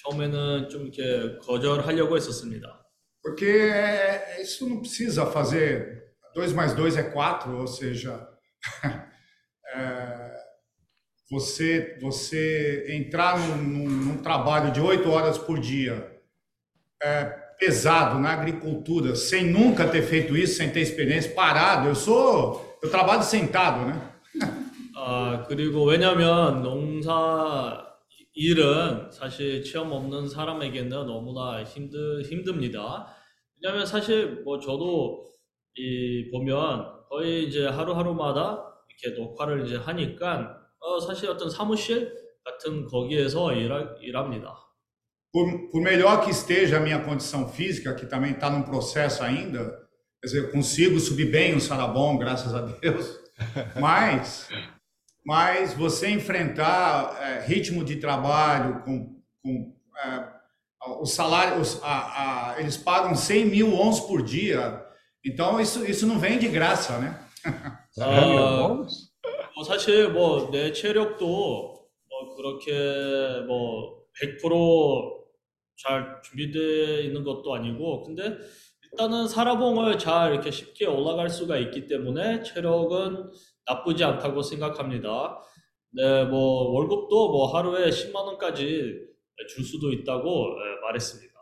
처음에는 0.04 0.68
좀 0.68 0.82
이렇게 0.92 1.38
거절하려고 1.38 2.16
했었습니다. 2.16 2.84
Porque 3.22 3.46
é- 3.72 4.40
isso 4.40 4.66
não 4.68 4.80
precisa 4.80 5.26
fazer. 5.30 5.98
2 6.34 6.52
mais 6.54 6.74
2 6.74 6.96
é 6.96 7.02
4, 7.02 7.56
ou 7.58 7.66
seja, 7.66 8.28
é, 9.74 10.30
você, 11.30 11.98
você 12.00 12.86
entrar 12.90 13.38
num, 13.38 13.56
num- 13.56 13.88
num 13.90 14.16
trabalho 14.22 14.72
de 14.72 14.80
8 14.80 15.10
horas 15.10 15.36
por 15.36 15.58
dia, 15.58 16.16
é, 17.02 17.24
pesado 17.58 18.18
na 18.20 18.30
agricultura, 18.32 19.14
sem 19.16 19.44
nunca 19.44 19.86
ter 19.88 20.02
feito 20.02 20.36
isso, 20.36 20.56
sem 20.56 20.70
ter 20.70 20.80
experiência, 20.80 21.32
parado. 21.34 21.88
Eu 21.88 21.94
sou. 21.94 22.78
Eu 22.82 22.90
trabalho 22.90 23.22
sentado, 23.24 23.84
né? 23.84 24.12
아, 25.05 25.43
그리고 25.49 25.83
왜냐면 25.83 26.63
농사 26.63 27.85
일은 28.33 29.11
사실 29.11 29.61
체험 29.61 29.91
없는 29.91 30.29
사람에게는 30.29 30.89
너무나 30.89 31.61
힘들, 31.65 32.23
힘듭니다. 32.23 33.13
왜냐하면 33.61 33.85
사실 33.85 34.43
뭐 34.45 34.59
저도 34.59 35.33
이 35.75 36.29
보면 36.31 37.03
거의 37.09 37.47
이제 37.47 37.67
하루하루마다 37.67 38.63
이렇게 38.87 39.19
녹화를 39.19 39.67
이제 39.67 39.75
하니까 39.75 40.57
어 40.79 40.99
사실 41.01 41.29
어떤 41.29 41.49
사무실 41.49 42.13
같은 42.45 42.85
거기에서 42.87 43.53
일하, 43.53 43.95
일합니다. 43.99 44.57
Por, 45.33 45.69
por 45.69 45.81
melhor 45.81 46.21
que 46.23 46.29
esteja 46.29 46.77
a 46.77 46.79
minha 46.79 47.03
condição 47.03 47.49
física, 47.49 47.95
que 47.95 48.05
também 48.05 48.33
está 48.33 48.49
num 48.49 48.61
processo 48.61 49.23
ainda, 49.23 49.65
quer 50.21 50.27
dizer, 50.27 50.39
eu 50.43 50.51
consigo 50.51 50.99
subir 50.99 51.31
bem 51.31 51.55
o 51.55 51.59
sarabom, 51.59 52.19
graças 52.19 52.53
a 52.53 52.61
Deus, 52.61 53.19
mas, 53.81 54.47
mas 55.24 55.74
você 55.74 56.10
enfrentar 56.10 57.16
é, 57.20 57.44
ritmo 57.46 57.84
de 57.84 57.96
trabalho 57.96 58.82
com, 58.82 59.20
com 59.42 59.74
é, 60.04 60.28
o 61.00 61.06
salário, 61.06 61.60
os, 61.60 61.82
a, 61.82 62.52
a, 62.54 62.60
eles 62.60 62.76
pagam 62.76 63.14
100 63.14 63.44
mil 63.46 63.74
ons 63.74 64.00
por 64.00 64.22
dia, 64.22 64.82
então 65.24 65.60
isso, 65.60 65.84
isso 65.84 66.06
não 66.06 66.18
vem 66.18 66.38
de 66.38 66.48
graça, 66.48 66.98
né? 66.98 67.18
아, 68.00 68.68
뭐 69.54 69.64
사실 69.64 70.08
뭐 70.12 70.50
내 70.50 70.72
체력도 70.72 71.26
뭐 71.26 72.36
그렇게 72.36 73.42
뭐 73.46 74.04
100%잘 74.22 76.20
준비되어 76.22 77.00
있는 77.00 77.24
것도 77.24 77.54
아니고 77.54 78.04
근데 78.04 78.38
일단은 78.84 79.28
사라봉을 79.28 79.98
잘 79.98 80.32
이렇게 80.32 80.50
쉽게 80.50 80.86
올라갈 80.86 81.28
수가 81.28 81.56
있기 81.58 81.86
때문에 81.86 82.42
체력은 82.42 83.30
나쁘지 83.67 84.03
않다고 84.03 84.41
생각합니다. 84.41 85.39
네, 85.91 86.25
뭐 86.25 86.71
월급도 86.71 87.31
뭐 87.31 87.55
하루에 87.55 87.89
10만 87.89 88.15
원까지 88.15 88.93
줄 89.49 89.63
수도 89.63 89.91
있다고 89.91 90.47
예, 90.49 90.81
말했습니다. 90.81 91.33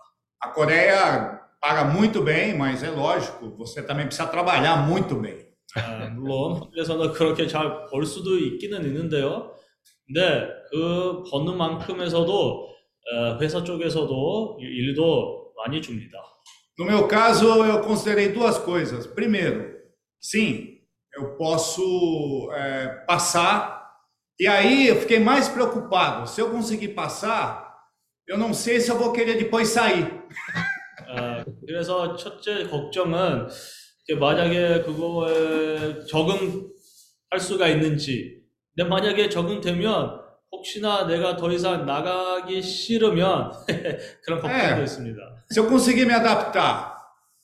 A 0.43 0.53
Coreia 0.53 1.39
paga 1.61 1.85
muito 1.85 2.23
bem, 2.23 2.55
mas 2.57 2.83
é 2.83 2.89
lógico, 2.89 3.55
você 3.55 3.85
também 3.85 4.07
precisa 4.07 4.27
trabalhar 4.29 4.87
muito 4.87 5.15
bem. 5.21 5.37
아, 5.75 6.09
물론 6.09 6.53
한국에서는 6.55 7.13
그렇게 7.13 7.47
잘 7.47 7.85
벌 7.87 8.05
수도 8.05 8.37
있기는 8.37 8.83
있는데요. 8.85 9.53
근데 10.07 10.49
그 10.71 11.23
버는 11.29 11.57
만큼에서도 11.57 12.67
어, 13.13 13.37
회사 13.39 13.63
쪽에서도 13.63 14.57
일도 14.59 15.53
많이 15.57 15.81
줍니다. 15.81 16.17
No 16.79 16.85
meu 16.85 17.07
caso, 17.07 17.63
eu 17.65 17.81
considerei 17.81 18.33
duas 18.33 18.57
coisas. 18.57 19.05
Primeiro, 19.13 19.75
sim, 20.19 20.80
eu 21.21 21.35
posso 21.35 22.51
é, 22.53 22.87
passar, 23.07 23.89
e 24.39 24.47
aí 24.47 24.87
eu 24.87 24.95
fiquei 24.95 25.19
mais 25.19 25.47
preocupado. 25.47 26.27
Se 26.27 26.41
eu 26.41 26.49
conseguir 26.49 26.89
passar, 26.89 27.71
eu 28.27 28.37
não 28.37 28.53
sei 28.53 28.79
se 28.79 28.89
eu 28.89 28.97
vou 28.97 29.13
querer 29.13 29.37
depois 29.37 29.69
sair. 29.69 30.07
아, 31.07 31.43
그래서 31.65 32.15
첫째 32.15 32.67
걱정은 32.67 33.47
만약에 34.19 34.81
그거에 34.81 36.05
적응할 36.05 37.39
수가 37.39 37.67
있는지, 37.67 38.41
근데 38.75 38.89
만약에 38.89 39.29
적응되면 39.29 40.21
혹시나 40.51 41.05
내가 41.05 41.37
더 41.37 41.51
이상 41.51 41.85
나가기 41.85 42.61
싫으면 42.61 43.51
그런 44.23 44.41
걱정도 44.41 44.75
네. 44.75 44.83
있습니다. 44.83 45.17
Se 45.49 45.59
eu 45.59 45.67
conseguir 45.67 46.05
me 46.05 46.13
adaptar, 46.13 46.95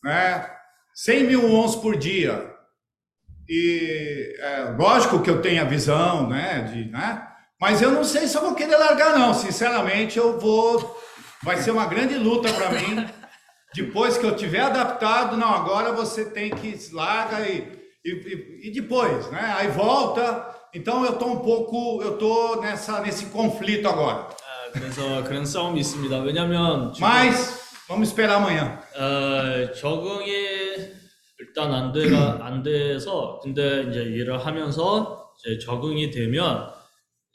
né? 0.04 0.46
100 0.94 1.28
mil 1.28 1.46
ons 1.46 1.76
por 1.76 1.98
dia, 1.98 2.57
e 3.49 4.35
é, 4.39 4.75
lógico 4.79 5.21
que 5.23 5.31
eu 5.31 5.41
tenho 5.43 5.63
a 5.63 5.65
visão, 5.67 6.29
né, 6.29 6.69
de, 6.73 6.91
né? 6.91 7.23
Mas 7.61 7.81
eu 7.83 7.91
não 7.93 8.03
sei 8.05 8.27
se 8.27 8.37
eu 8.37 8.41
vou 8.43 8.55
querer 8.55 8.77
largar, 8.77 9.17
não. 9.19 9.33
Sinceramente, 9.35 10.19
eu 10.19 10.39
vou. 10.41 11.01
Vai 11.45 11.59
ser 11.59 11.71
uma 11.71 11.87
grande 11.87 12.15
luta 12.17 12.53
para 12.53 12.71
mim. 12.71 13.07
Depois 13.75 14.19
que 14.19 14.25
eu 14.27 14.35
tiver 14.37 14.61
adaptado, 14.61 15.37
não, 15.37 15.53
agora 15.55 15.93
você 15.93 16.25
tem 16.27 16.51
que 16.51 16.77
larga 16.93 17.41
e, 17.49 17.59
e, 18.05 18.11
e- 18.11 18.69
e 18.69 18.73
depois, 18.73 19.31
né? 19.31 19.55
Aí 19.59 19.69
volta. 19.69 20.47
Então 20.75 21.05
eu 21.05 21.13
tô 21.15 21.27
um 21.27 21.39
pouco, 21.41 22.03
eu 22.03 22.17
tô 22.19 22.61
nessa 22.61 23.01
nesse 23.01 23.27
conflito 23.27 23.89
agora. 23.89 24.27
아, 24.43 24.71
그래서 24.73 25.23
그런 25.25 25.45
싸움이 25.47 25.81
있습니다. 25.81 26.19
왜냐면 26.25 26.93
지금 26.93 27.07
Mas 27.07 27.61
vamos 27.89 28.09
esperar 28.09 28.37
amanhã. 28.39 28.81
어, 28.97 29.73
적응이 29.73 30.96
일단 31.48 31.74
안 31.74 31.92
돼가 31.92 32.46
안 32.46 32.62
돼서 32.62 33.40
근데 33.42 33.84
이제 33.90 34.04
일을 34.04 34.46
하면서 34.46 35.34
이제 35.40 35.58
적응이 35.58 36.12
되면 36.12 36.70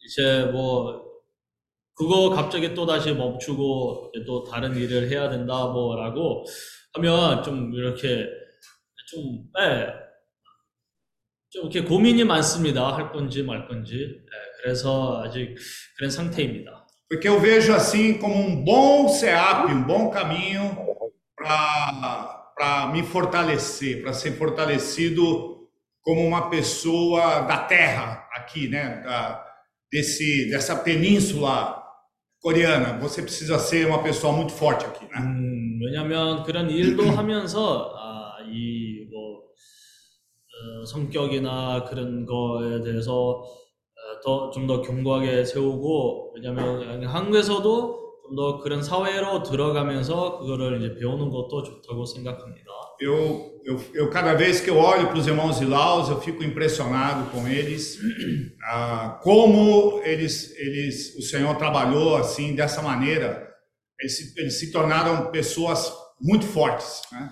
이제 0.05 0.45
뭐 0.53 1.03
그거 1.95 2.31
갑자기 2.31 2.75
또 2.75 2.87
다시 2.87 3.13
멈추고 3.13 4.13
또 4.27 4.45
다른 4.45 4.77
일을 4.77 5.11
해야 5.11 5.29
된다 5.29 5.67
뭐라고 5.67 6.45
하면 6.95 7.43
좀 7.43 7.73
이렇게 7.75 8.29
좀 9.11 9.45
예. 9.61 10.03
좀 11.51 11.71
이렇게 11.71 11.83
고민이 11.83 12.25
많습니다. 12.25 12.97
할 12.97 13.13
건지 13.13 13.43
말 13.43 13.69
건지. 13.69 13.95
예, 13.95 14.63
그래서 14.63 15.23
아직 15.23 15.55
그런 15.97 16.11
상태입니다. 16.11 16.87
Porque 17.11 17.29
eu 17.29 17.39
vejo 17.41 17.75
assim 17.75 18.19
como 18.19 18.35
um 18.35 18.65
bom 18.65 19.07
SEAP, 19.07 19.71
um 19.71 19.87
bom 19.87 20.11
caminho 20.11 20.75
para 21.37 22.42
me 22.92 23.04
fortalecer, 23.04 24.02
para 24.02 24.14
ser 24.14 24.32
fortalecido 24.34 25.68
como 26.02 26.26
uma 26.26 26.50
pessoa 26.50 27.42
da 27.42 27.58
terra 27.60 28.28
aqui, 28.34 28.68
né? 28.70 29.02
Da, 29.04 29.44
desse, 29.92 30.50
dessa 30.50 30.76
península 30.76 31.84
coreana. 32.42 32.98
Você 33.00 33.22
precisa 33.22 33.60
ser 33.60 33.88
uma 33.88 34.02
pessoa 34.04 34.34
muito 34.34 34.54
forte 34.54 34.86
aqui, 34.86 35.06
né? 35.06 35.20
음, 35.20 35.80
왜냐면 35.84 36.44
그런 36.44 36.70
일도 36.70 37.04
하면서 37.12 37.94
아, 37.96 38.38
이 38.50 39.08
뭐, 39.12 39.40
어, 40.82 40.86
성격이나 40.86 41.86
그런 41.86 42.26
거에 42.26 42.82
대해서 42.84 43.44
더 44.24 44.50
좀 44.52 44.66
더 44.68 44.82
견고하게 44.82 45.46
세우고 45.46 46.34
왜냐면 46.36 47.06
한국에서도 47.06 48.11
좀 48.33 48.37
더 48.37 48.59
그런 48.59 48.83
사회로 48.83 49.43
들어가면서 49.43 50.39
그거를 50.39 50.79
이제 50.79 50.95
배우는 50.99 51.31
것도 51.31 51.63
좋다고 51.63 52.07
생각합니다. 52.07 52.71
Eu, 53.01 53.61
eu, 53.65 53.81
eu 53.95 54.11
cada 54.11 54.35
vez 54.35 54.61
que 54.61 54.71
eu 54.71 54.79
olho 54.79 55.09
para 55.09 55.19
os 55.19 55.27
irmãos 55.27 55.59
de 55.59 55.67
Laos, 55.67 56.09
eu 56.09 56.21
fico 56.21 56.43
impressionado 56.43 57.31
com 57.31 57.47
eles, 57.49 57.99
ah, 58.71 59.19
como 59.23 60.01
eles, 60.05 60.57
eles, 60.57 61.17
o 61.17 61.23
Senhor 61.23 61.57
trabalhou 61.57 62.17
assim 62.17 62.55
dessa 62.55 62.81
maneira. 62.81 63.49
Eles 64.01 64.17
se, 64.17 64.41
eles 64.41 64.59
se 64.59 64.73
tornaram 64.73 65.31
pessoas 65.31 65.93
muito 66.21 66.47
fortes, 66.47 67.03
né? 67.13 67.29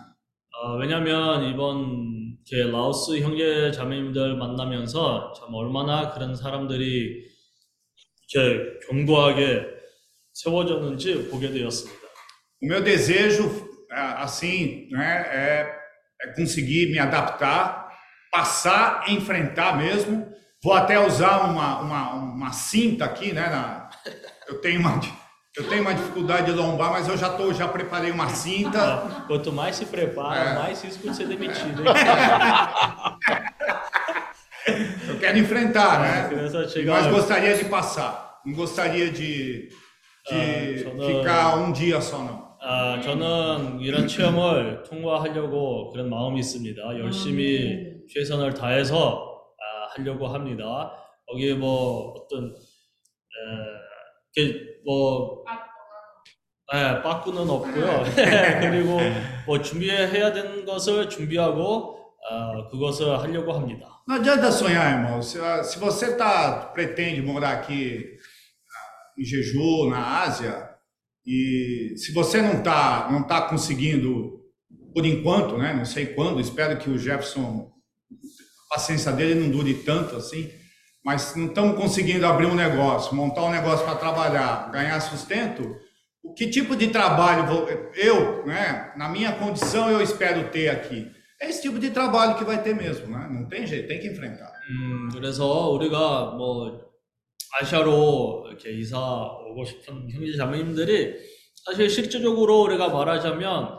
아, 0.62 0.74
왜냐면 0.76 1.44
이번 1.44 2.36
이렇게 2.44 2.70
라오스 2.70 3.20
형제 3.20 3.70
자매님들 3.70 4.36
만나면서 4.36 5.32
참 5.34 5.54
얼마나 5.54 6.12
그런 6.12 6.34
사람들이 6.34 7.24
이렇게 8.32 8.78
견고하게 8.86 9.79
세워졌는지 10.33 11.29
보게 11.29 11.51
되었습니다. 11.51 12.05
O 12.61 12.67
meu 12.67 12.81
desejo, 12.81 13.67
ah, 13.91 14.23
assim, 14.23 14.87
né, 14.91 15.25
é, 15.29 15.75
é 16.23 16.27
conseguir 16.33 16.91
me 16.91 16.97
adaptar, 16.99 17.89
passar, 18.31 19.03
enfrentar 19.09 19.77
mesmo. 19.77 20.25
Vou 20.63 20.73
até 20.73 20.99
usar 20.99 21.41
uma, 21.45 21.79
uma, 21.79 22.13
uma 22.15 22.51
cinta 22.53 23.05
aqui, 23.05 23.31
né? 23.33 23.47
na- 23.49 23.89
eu 24.47 24.59
tenho 24.61 24.79
uma 24.79 24.99
eu 25.57 25.69
tenho 25.69 25.81
uma 25.83 25.93
dificuldade 25.93 26.47
de 26.47 26.51
lombar, 26.51 26.91
mas 26.91 27.07
eu 27.07 27.15
já 27.15 27.29
tô, 27.29 27.53
já 27.53 27.65
preparei 27.65 28.11
uma 28.11 28.27
cinta. 28.27 28.77
아, 28.95 29.23
quanto 29.25 29.53
mais 29.53 29.77
se 29.77 29.85
prepara, 29.85 30.49
É. 30.49 30.53
mais 30.55 30.81
risco 30.83 31.07
de 31.07 31.15
ser 31.15 31.27
demitido. 31.27 31.81
hein? 31.81 31.93
Eu 35.07 35.19
quero 35.19 35.37
enfrentar, 35.37 35.99
né? 36.01 36.27
그래서 36.29 36.59
Mas 36.63 36.73
제가 36.73 37.09
gostaria 37.11 37.55
de 37.55 37.65
passar. 37.65 38.39
Não 38.45 38.53
gostaria 38.53 39.09
de, 39.09 39.69
de 40.30 40.84
Ah, 40.86 40.90
저는- 40.90 41.06
ficar 41.06 41.58
um 41.58 41.72
dia 41.72 42.00
só, 42.00 42.18
não. 42.22 42.50
아, 42.62 43.00
저는 43.00 43.80
이런 43.80 44.06
체험을 44.06 44.82
통과하려고 44.84 45.90
그런 45.90 46.08
마음이 46.10 46.38
있습니다. 46.40 46.98
열심히 47.00 47.96
최선을 48.12 48.54
다해서 48.54 49.40
아, 49.58 49.94
하려고 49.96 50.28
합니다. 50.28 50.92
거기에 51.26 51.54
뭐 51.54 52.14
어떤 52.16 52.44
에, 52.46 54.36
이렇게 54.36 54.58
뭐 54.84 55.42
예, 56.72 57.02
빠꾸는 57.02 57.50
없고요. 57.50 58.04
그리고 58.60 58.98
뭐 59.46 59.60
준비해야 59.60 60.32
되는 60.32 60.64
것을 60.64 61.08
준비하고 61.08 61.98
아, 62.30 62.68
그것을 62.70 63.18
하려고 63.18 63.52
합니다. 63.52 63.86
Não 64.06 64.16
adianta 64.16 64.50
sonhar, 64.50 64.92
irmão. 64.92 65.20
Se, 65.22 65.38
se 65.64 65.78
você 65.78 66.16
tá, 66.16 66.72
pretende 66.74 67.22
morar 67.22 67.50
aqui 67.60 68.04
em 69.17 69.23
Jeju, 69.23 69.89
na 69.89 70.21
Ásia, 70.23 70.69
e 71.25 71.93
se 71.97 72.11
você 72.13 72.41
não 72.41 72.61
tá, 72.61 73.07
não 73.11 73.23
tá 73.23 73.41
conseguindo, 73.41 74.41
por 74.93 75.05
enquanto, 75.05 75.57
né? 75.57 75.73
Não 75.73 75.85
sei 75.85 76.07
quando, 76.07 76.39
espero 76.39 76.77
que 76.77 76.89
o 76.89 76.97
Jefferson, 76.97 77.71
a 78.71 78.75
paciência 78.75 79.11
dele 79.11 79.39
não 79.39 79.49
dure 79.49 79.73
tanto 79.73 80.15
assim. 80.15 80.49
mas 81.05 81.35
não 81.35 81.45
estamos 81.45 81.77
conseguindo 81.77 82.25
abrir 82.25 82.47
um 82.47 82.55
negócio, 82.55 83.15
montar 83.15 83.43
um 83.43 83.51
negócio 83.51 83.85
para 83.85 83.95
trabalhar, 83.95 84.71
ganhar 84.71 84.99
sustento, 84.99 85.77
o 86.23 86.33
que 86.33 86.49
tipo 86.49 86.75
de 86.75 86.87
trabalho 86.87 87.45
vou, 87.45 87.69
eu, 87.93 88.43
né, 88.47 88.91
na 88.97 89.07
minha 89.07 89.31
condição, 89.33 89.87
eu 89.87 90.01
espero 90.01 90.49
ter 90.49 90.69
aqui? 90.69 91.07
É 91.39 91.47
esse 91.47 91.61
tipo 91.61 91.77
de 91.77 91.91
trabalho 91.91 92.35
que 92.35 92.43
vai 92.43 92.63
ter 92.63 92.73
mesmo, 92.73 93.05
né? 93.07 93.27
Não 93.29 93.47
tem 93.47 93.67
jeito, 93.67 93.87
tem 93.87 93.99
que 93.99 94.07
enfrentar. 94.07 94.51
음, 94.67 95.09
그래서 95.13 95.69
우리가 95.69 96.33
뭐 96.37 96.81
아시아로 97.58 98.46
이렇게 98.48 98.72
이사 98.72 98.98
오고 98.98 99.64
싶은 99.64 100.10
형제 100.10 100.36
자매님들이 100.36 101.14
사실 101.64 101.90
실질적으로 101.90 102.62
우리가 102.62 102.88
말하자면 102.88 103.78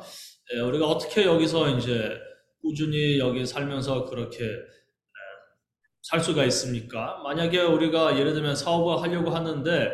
예, 0.54 0.60
우리가 0.60 0.88
어떻게 0.88 1.26
여기서 1.26 1.70
이제 1.78 2.12
꾸준히 2.62 3.18
여기 3.20 3.46
살면서 3.46 4.06
그렇게 4.06 4.44
예, 4.44 4.60
살 6.02 6.20
수가 6.20 6.44
있습니까? 6.46 7.22
만약에 7.24 7.62
우리가 7.62 8.20
예를 8.20 8.34
들면 8.34 8.56
사업을 8.56 9.02
하려고 9.02 9.32
하는데 9.32 9.92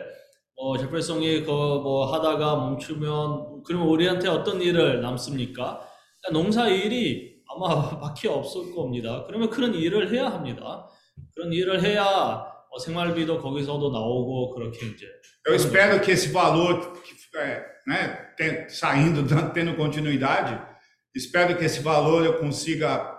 어, 0.55 0.75
제필성이 0.77 1.43
그뭐 1.43 2.11
하다가 2.11 2.55
멈추면 2.55 3.61
그러면 3.63 3.87
우리한테 3.87 4.27
어떤 4.27 4.59
일을 4.61 5.01
남습니까? 5.01 5.87
농사 6.31 6.67
일이 6.67 7.37
아마 7.47 7.99
밖에 8.01 8.27
없을 8.27 8.73
겁니다. 8.73 9.23
그러면 9.27 9.49
그런 9.51 9.75
일을 9.75 10.11
해야 10.11 10.25
합니다. 10.29 10.89
그런 11.35 11.53
일을 11.53 11.83
해야 11.83 12.56
어, 12.76 12.78
생활비도 12.78 13.40
거기서도 13.42 13.90
나오고 13.90 14.54
그렇게 14.54 14.86
이제 14.86 15.06
Eu 15.46 15.54
espero 15.56 16.00
que 16.00 16.12
esse 16.12 16.28
valor, 16.32 16.92
que, 17.02 17.14
é, 17.36 17.64
né, 17.86 18.30
tem- 18.36 18.68
saindo, 18.68 19.22
dando- 19.22 19.52
tendo 19.52 19.74
continuidade, 19.76 20.56
espero 21.14 21.56
que 21.56 21.64
esse 21.64 21.80
valor 21.80 22.24
eu 22.24 22.38
consiga 22.38 23.10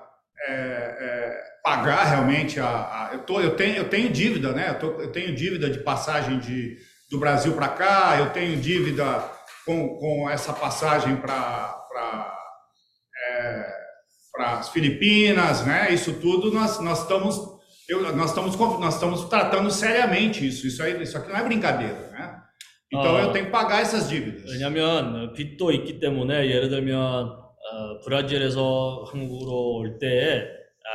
é, 0.48 0.52
é, 0.54 1.44
pagar 1.64 2.04
realmente 2.06 2.60
a. 2.60 2.66
a- 2.68 3.10
eu, 3.14 3.20
tô, 3.20 3.40
eu, 3.42 3.56
tenho, 3.56 3.76
eu 3.78 3.90
tenho 3.90 4.10
dívida, 4.10 4.52
né? 4.54 4.70
Eu, 4.72 4.80
tô- 4.80 5.02
eu 5.02 5.12
tenho 5.12 5.34
dívida 5.36 5.70
de 5.70 5.80
passagem 5.80 6.40
de, 6.40 6.78
do 7.12 7.18
Brasil 7.20 7.54
para 7.54 7.70
cá, 7.70 8.16
eu 8.20 8.30
tenho 8.32 8.58
dívida 8.60 9.24
com, 9.66 9.96
com 9.98 10.30
essa 10.30 10.52
passagem 10.54 11.16
para 11.18 11.80
para 14.32 14.54
as 14.60 14.70
Filipinas, 14.70 15.64
né? 15.66 15.92
Isso 15.94 16.14
tudo 16.14 16.52
nós, 16.52 16.80
nós 16.80 17.02
estamos 17.02 17.40
eu, 17.89 18.03
nós 18.17 18.31
estamos 18.31 18.57
nós 18.57 18.95
estamos 18.95 19.25
tratando 19.29 19.71
seriamente 19.71 20.47
isso. 20.47 20.67
Isso 20.67 20.83
aí, 20.83 21.01
isso 21.03 21.17
aqui 21.19 21.29
não 21.31 21.37
é 21.39 21.45
brincadeira, 21.45 22.11
né? 22.13 22.43
Então 22.93 23.17
Ah. 23.17 23.23
eu 23.23 23.33
tenho 23.33 23.47
que 23.47 23.51
pagar 23.53 23.81
essas 23.83 24.09
dívidas. 24.09 24.45
왜냐하면 24.51 25.33
빚도 25.35 25.73
있기 25.73 25.99
때문에 26.01 26.47
예를 26.51 26.69
들면 26.71 26.97
어, 27.71 28.01
브라질에서 28.05 29.05
한국으로 29.11 29.75
올 29.77 29.99
때 29.99 30.47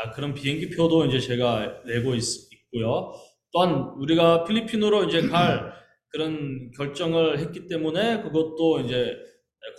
아, 0.05 0.09
그런 0.11 0.33
비행기 0.33 0.71
표도 0.71 1.05
이제 1.05 1.19
제가 1.19 1.81
내고 1.85 2.15
있, 2.15 2.23
있고요. 2.51 3.13
또한 3.51 3.93
우리가 3.99 4.43
필리핀으로 4.45 5.03
이제 5.03 5.27
갈 5.29 5.71
그런 6.09 6.71
결정을 6.75 7.37
했기 7.39 7.67
때문에 7.67 8.21
그것도 8.23 8.79
이제 8.81 9.15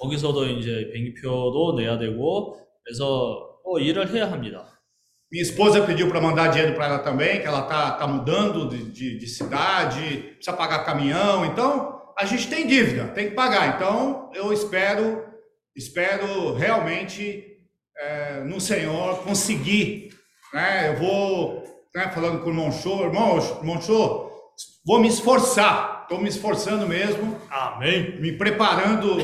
거기서도 0.00 0.46
이제 0.46 0.88
비행기 0.92 1.14
표도 1.20 1.74
내야 1.78 1.98
되고 1.98 2.56
그래서 2.84 3.58
또 3.64 3.78
일을 3.80 4.08
해야 4.12 4.30
합니다. 4.30 4.73
Minha 5.34 5.42
esposa 5.42 5.82
pediu 5.82 6.08
para 6.08 6.20
mandar 6.20 6.46
dinheiro 6.46 6.76
para 6.76 6.86
ela 6.86 6.98
também, 7.00 7.40
que 7.40 7.46
ela 7.48 7.62
tá, 7.62 7.90
tá 7.90 8.06
mudando 8.06 8.68
de, 8.68 8.84
de, 8.84 9.18
de 9.18 9.26
cidade, 9.26 10.34
precisa 10.36 10.56
pagar 10.56 10.84
caminhão. 10.84 11.44
Então, 11.44 12.00
a 12.16 12.24
gente 12.24 12.46
tem 12.46 12.68
dívida, 12.68 13.08
tem 13.08 13.30
que 13.30 13.34
pagar. 13.34 13.74
Então, 13.74 14.30
eu 14.32 14.52
espero, 14.52 15.24
espero 15.74 16.54
realmente 16.54 17.44
é, 17.98 18.44
no 18.44 18.60
Senhor 18.60 19.24
conseguir. 19.24 20.10
Né? 20.52 20.90
Eu 20.90 20.98
vou, 20.98 21.64
né, 21.92 22.08
falando 22.14 22.38
com 22.38 22.46
o 22.46 22.50
irmão 22.50 22.70
Show, 22.70 23.02
irmão, 23.02 23.36
irmão 23.58 23.82
Show, 23.82 24.32
vou 24.86 25.00
me 25.00 25.08
esforçar, 25.08 26.02
estou 26.02 26.20
me 26.20 26.28
esforçando 26.28 26.86
mesmo, 26.86 27.36
아멘. 27.50 28.20
me 28.20 28.38
preparando 28.38 29.16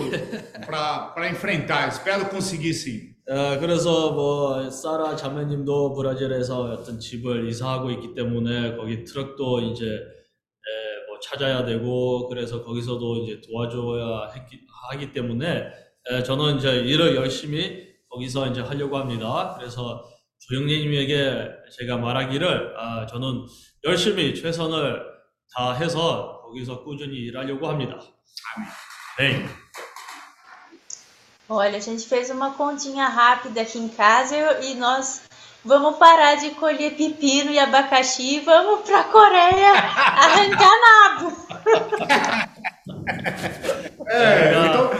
para 0.66 1.28
enfrentar. 1.28 1.86
Espero 1.86 2.24
conseguir 2.24 2.74
sim. 2.74 3.09
어, 3.30 3.60
그래서 3.60 4.10
뭐 4.10 4.68
사라 4.68 5.14
자매님도 5.14 5.94
브라질에서 5.94 6.62
어떤 6.62 6.98
집을 6.98 7.48
이사하고 7.48 7.92
있기 7.92 8.12
때문에 8.14 8.74
거기 8.74 9.04
트럭도 9.04 9.60
이제 9.60 9.86
에, 9.86 11.06
뭐 11.06 11.20
찾아야 11.22 11.64
되고 11.64 12.28
그래서 12.28 12.64
거기서도 12.64 13.18
이제 13.18 13.40
도와줘야 13.48 14.32
했기, 14.34 14.58
하기 14.90 15.12
때문에 15.12 15.68
에, 16.10 16.22
저는 16.24 16.56
이제 16.56 16.80
일을 16.80 17.14
열심히 17.14 17.86
거기서 18.08 18.48
이제 18.48 18.62
하려고 18.62 18.96
합니다. 18.98 19.54
그래서 19.56 20.02
조영래님에게 20.48 21.50
제가 21.78 21.98
말하기를 21.98 22.74
아, 22.76 23.06
저는 23.06 23.46
열심히 23.84 24.34
최선을 24.34 25.04
다해서 25.54 26.42
거기서 26.46 26.82
꾸준히 26.82 27.14
일하려고 27.14 27.68
합니다. 27.68 27.96
네. 29.18 29.46
Olha, 31.50 31.76
a 31.78 31.80
gente 31.80 32.06
fez 32.06 32.30
uma 32.30 32.52
continha 32.52 33.06
rápida 33.08 33.62
aqui 33.62 33.76
em 33.78 33.88
casa 33.88 34.36
e, 34.62 34.70
e 34.70 34.74
nós 34.76 35.22
vamos 35.64 35.96
parar 35.96 36.36
de 36.36 36.50
colher 36.50 36.92
pepino 36.96 37.50
e 37.50 37.58
abacaxi 37.58 38.36
e 38.36 38.40
vamos 38.40 38.80
para 38.88 39.00
a 39.00 39.04
Coreia 39.04 39.72
arrancar 39.72 40.70
nabo. 40.86 41.36
Então, 44.12 44.90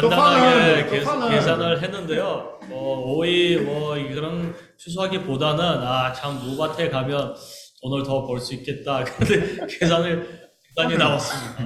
tô 0.00 0.08
간단하게 0.10 0.10
falando, 0.10 0.84
tô 0.84 0.90
계- 0.90 1.00
falando. 1.02 1.30
계산을 1.30 1.82
했는데요. 1.82 2.58
뭐 2.68 3.16
오이 3.16 3.56
뭐 3.58 3.94
그런 3.94 4.54
취소하기보다는 4.78 5.64
아참 5.82 6.38
무밭에 6.40 6.88
가면 6.90 7.34
돈을 7.82 8.02
더 8.04 8.26
벌 8.26 8.40
수 8.40 8.54
있겠다. 8.54 9.04
근데 9.04 9.64
계산을. 9.78 10.39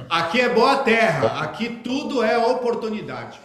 Aqui 0.09 0.39
é 0.41 0.49
boa 0.49 0.77
terra, 0.83 1.41
aqui 1.41 1.81
tudo 1.83 2.21
é 2.23 2.37
oportunidade. 2.37 3.39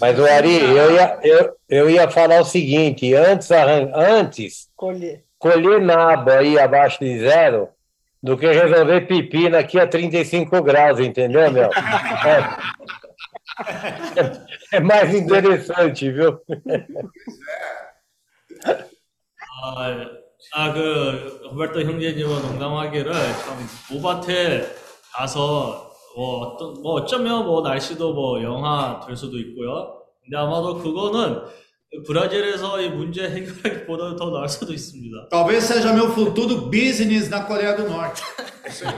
Mas 0.00 0.18
o 0.18 0.24
Ari, 0.24 0.56
eu 0.62 0.92
ia, 0.94 1.18
eu, 1.22 1.56
eu 1.68 1.90
ia 1.90 2.08
falar 2.10 2.40
o 2.40 2.44
seguinte: 2.44 3.12
antes, 3.14 3.50
arran- 3.52 3.92
antes 3.94 4.68
Colher. 4.74 5.22
colher 5.38 5.80
nabo 5.80 6.30
aí 6.30 6.58
abaixo 6.58 7.00
de 7.00 7.18
zero 7.20 7.68
do 8.22 8.36
que 8.36 8.46
resolver 8.50 9.02
pepino 9.06 9.58
aqui 9.58 9.78
a 9.78 9.86
35 9.86 10.62
graus, 10.62 10.98
entendeu, 11.00 11.50
meu? 11.50 11.70
É, 14.72 14.76
é 14.76 14.80
mais 14.80 15.14
interessante, 15.14 16.10
viu? 16.10 16.40
아, 19.62 20.06
아, 20.54 20.72
그, 20.72 21.40
로베르토 21.44 21.82
형제님은 21.82 22.42
농담하기를 22.42 23.12
참, 23.12 23.68
모밭에 23.90 24.66
가서, 25.14 25.90
뭐, 26.16 26.38
어떤, 26.40 26.82
뭐, 26.82 26.92
어쩌면 26.94 27.44
뭐, 27.46 27.62
날씨도 27.62 28.12
뭐, 28.14 28.42
영하 28.42 29.00
될 29.06 29.16
수도 29.16 29.38
있고요. 29.38 30.02
근데 30.22 30.36
아마도 30.36 30.78
그거는 30.78 31.42
브라질에서 32.06 32.80
이 32.80 32.88
문제 32.90 33.28
해결하기보다는 33.28 34.16
더 34.16 34.30
나을 34.30 34.48
수도 34.48 34.72
있습니다. 34.72 35.28
Talvez 35.30 35.64
seja 35.66 35.92
meu 35.92 36.06
futuro 36.12 36.70
business 36.70 37.28
na 37.28 37.44
Coreia 37.44 37.74
do 37.76 37.88
Norte. 37.88 38.22
Isso 38.66 38.86
aí. 38.86 38.94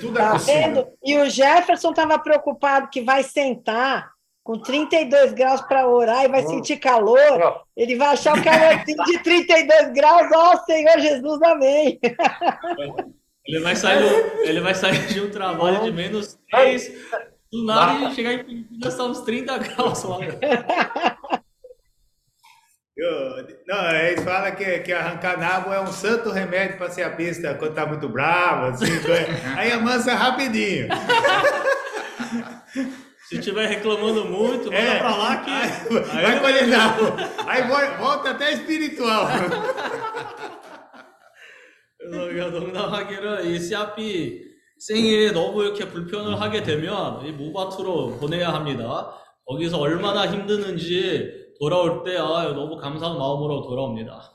Tudo 0.00 0.18
é 0.18 0.22
Tá 0.22 0.32
possível. 0.32 0.62
vendo? 0.62 0.86
E 1.04 1.16
o 1.18 1.28
Jefferson 1.28 1.90
estava 1.90 2.18
preocupado 2.18 2.88
que 2.90 3.02
vai 3.02 3.22
sentar 3.22 4.10
com 4.42 4.58
32 4.58 5.32
graus 5.34 5.60
para 5.60 5.86
orar 5.86 6.24
e 6.24 6.28
vai 6.28 6.42
sentir 6.42 6.78
calor. 6.78 7.18
Ele 7.76 7.96
vai 7.96 8.08
achar 8.08 8.36
o 8.36 8.42
calorzinho 8.42 9.04
de 9.04 9.18
32 9.22 9.92
graus. 9.92 10.28
Ó 10.34 10.56
Senhor 10.64 10.98
Jesus, 10.98 11.42
amém. 11.42 12.00
Ele 13.47 13.59
vai 13.61 13.75
sair, 13.75 13.99
do- 14.01 14.41
ele 14.43 14.59
vai 14.59 14.75
sair 14.75 15.07
de 15.07 15.21
um 15.21 15.29
trabalho 15.29 15.81
de 15.83 15.91
menos 15.91 16.37
3, 16.51 16.91
do 17.51 17.65
nada 17.65 18.09
e 18.09 18.15
chegar 18.15 18.33
em 18.33 18.37
Campinas, 18.39 18.93
está 18.93 19.03
uns 19.05 19.21
30 19.21 19.57
graus 19.59 20.03
lá. 20.03 20.17
Eu- 22.99 23.47
não, 23.67 23.91
eles 23.95 24.23
falam 24.23 24.55
que, 24.55 24.79
que 24.79 24.91
arrancar 24.91 25.37
nabo 25.37 25.71
é 25.71 25.79
um 25.79 25.85
santo 25.87 26.31
remédio 26.31 26.77
para 26.77 26.89
ser 26.89 27.03
a 27.03 27.09
besta 27.09 27.53
quando 27.53 27.75
tá 27.75 27.85
muito 27.85 28.09
bravo, 28.09 28.65
assim, 28.67 28.85
aí 29.55 29.71
amansa 29.71 30.15
rapidinho. 30.15 30.87
Se 33.29 33.37
estiver 33.37 33.67
reclamando 33.67 34.25
muito, 34.25 34.65
manda 34.71 34.77
É. 34.77 34.97
pra 34.97 35.15
lá 35.15 35.37
que. 35.37 35.51
Aí, 35.51 36.23
vai 36.23 36.39
colher 36.39 36.65
nabo. 36.67 37.03
Aí 37.45 37.61
vo- 37.67 37.97
volta 37.99 38.31
até 38.31 38.53
espiritual. 38.53 39.27
그래서 42.09 42.25
우리가 42.25 42.47
농담하기를 42.49 43.45
이 43.45 43.59
씨앗비 43.59 44.47
생에 44.79 45.31
너무 45.31 45.63
이렇게 45.63 45.89
불편을 45.89 46.39
하게 46.39 46.63
되면 46.63 47.25
이 47.25 47.31
모바트로 47.31 48.17
보내야 48.17 48.53
합니다. 48.53 49.13
거기서 49.45 49.79
얼마나 49.79 50.31
힘드는지 50.31 51.53
돌아올 51.59 52.03
때 52.03 52.17
아, 52.17 52.43
너무 52.53 52.77
감사한 52.77 53.17
마음으로 53.17 53.63
돌아옵니다. 53.63 54.33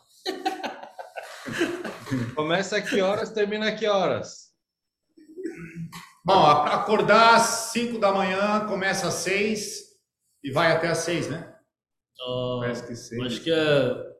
Começa 2.36 2.76
a 2.76 2.82
que 2.82 3.00
horas, 3.00 3.32
termina 3.32 3.68
a 3.68 3.74
que 3.74 3.86
horas? 3.86 4.52
Bom, 6.24 6.44
acordar 6.44 7.36
às 7.36 7.72
5 7.72 7.98
da 7.98 8.12
manhã, 8.12 8.66
começa 8.68 9.08
às 9.08 9.14
6 9.14 9.80
e 10.44 10.52
vai 10.52 10.72
até 10.72 10.88
às 10.88 10.98
6, 10.98 11.30
né? 11.30 11.52
어, 12.20 12.60
Parece 12.60 12.86
que 12.86 12.94
sim. 12.94 13.16
맛있게 13.18 13.50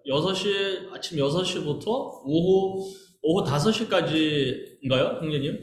6시, 0.09 0.92
아침 0.92 1.18
6시부터 1.18 1.86
오후 2.24 2.92
오후 3.23 3.45
5시까지인가요, 3.45 5.23
형제님? 5.23 5.62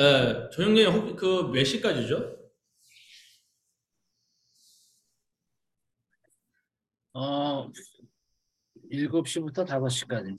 예, 0.00 0.48
저 0.52 0.62
형님 0.62 1.16
그몇 1.16 1.64
시까지죠? 1.66 2.36
어, 7.14 7.68
7시부터 8.92 9.66
5시까지. 9.66 10.38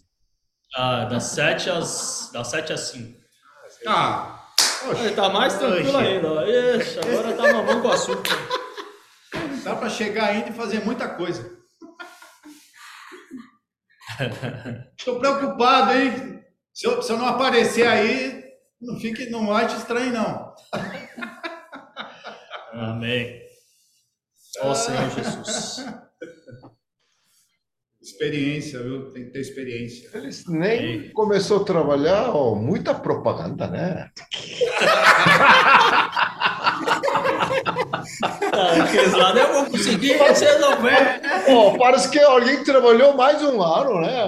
Ah, 0.78 1.06
das 1.10 1.24
7 1.36 1.70
às, 1.72 2.32
das 2.32 2.48
7 2.52 2.74
às 2.74 2.92
5. 2.92 3.20
Ah, 3.88 4.46
Ele 4.98 5.16
tá 5.16 5.30
mais 5.30 5.58
tranquilo 5.58 5.90
Oxe. 5.90 5.98
ainda. 5.98 6.78
Ixi, 6.78 7.00
agora 7.00 7.36
tá 7.36 7.54
mamando 7.54 7.82
com 7.82 7.90
açúcar. 7.90 8.38
dá 9.64 9.76
para 9.76 9.90
chegar 9.90 10.30
ainda 10.30 10.50
e 10.50 10.54
fazer 10.54 10.86
muita 10.86 11.10
coisa. 11.16 11.59
Estou 14.98 15.20
preocupado, 15.20 15.94
hein? 15.94 16.44
Se 16.74 16.88
eu, 16.88 17.02
se 17.02 17.12
eu 17.12 17.18
não 17.18 17.28
aparecer 17.28 17.88
aí, 17.88 18.44
não 18.82 19.00
fique, 19.00 19.30
não 19.30 19.54
ache 19.54 19.78
estranho, 19.78 20.14
não. 20.14 20.54
Amém. 22.74 23.42
Ó 24.62 24.74
Senhor 24.74 25.10
Jesus. 25.10 25.86
Experiência, 28.02 28.82
viu? 28.82 29.12
Tem 29.12 29.26
que 29.26 29.32
ter 29.32 29.42
experiência. 29.42 30.10
Eles 30.14 30.46
nem 30.48 31.12
começou 31.12 31.62
a 31.62 31.66
trabalhar, 31.66 32.30
ó, 32.30 32.56
muita 32.56 32.96
propaganda, 32.96 33.68
né? 33.68 34.10
Aqueles 38.84 39.14
lá, 39.14 39.32
eu 39.34 39.54
vou 39.54 39.66
conseguir 39.66 40.14
resolver. 40.14 41.22
Pô, 41.46 41.78
parece 41.78 42.10
que 42.10 42.20
alguém 42.20 42.64
trabalhou 42.64 43.16
mais 43.16 43.42
um 43.44 43.62
ano, 43.62 44.02
né? 44.02 44.28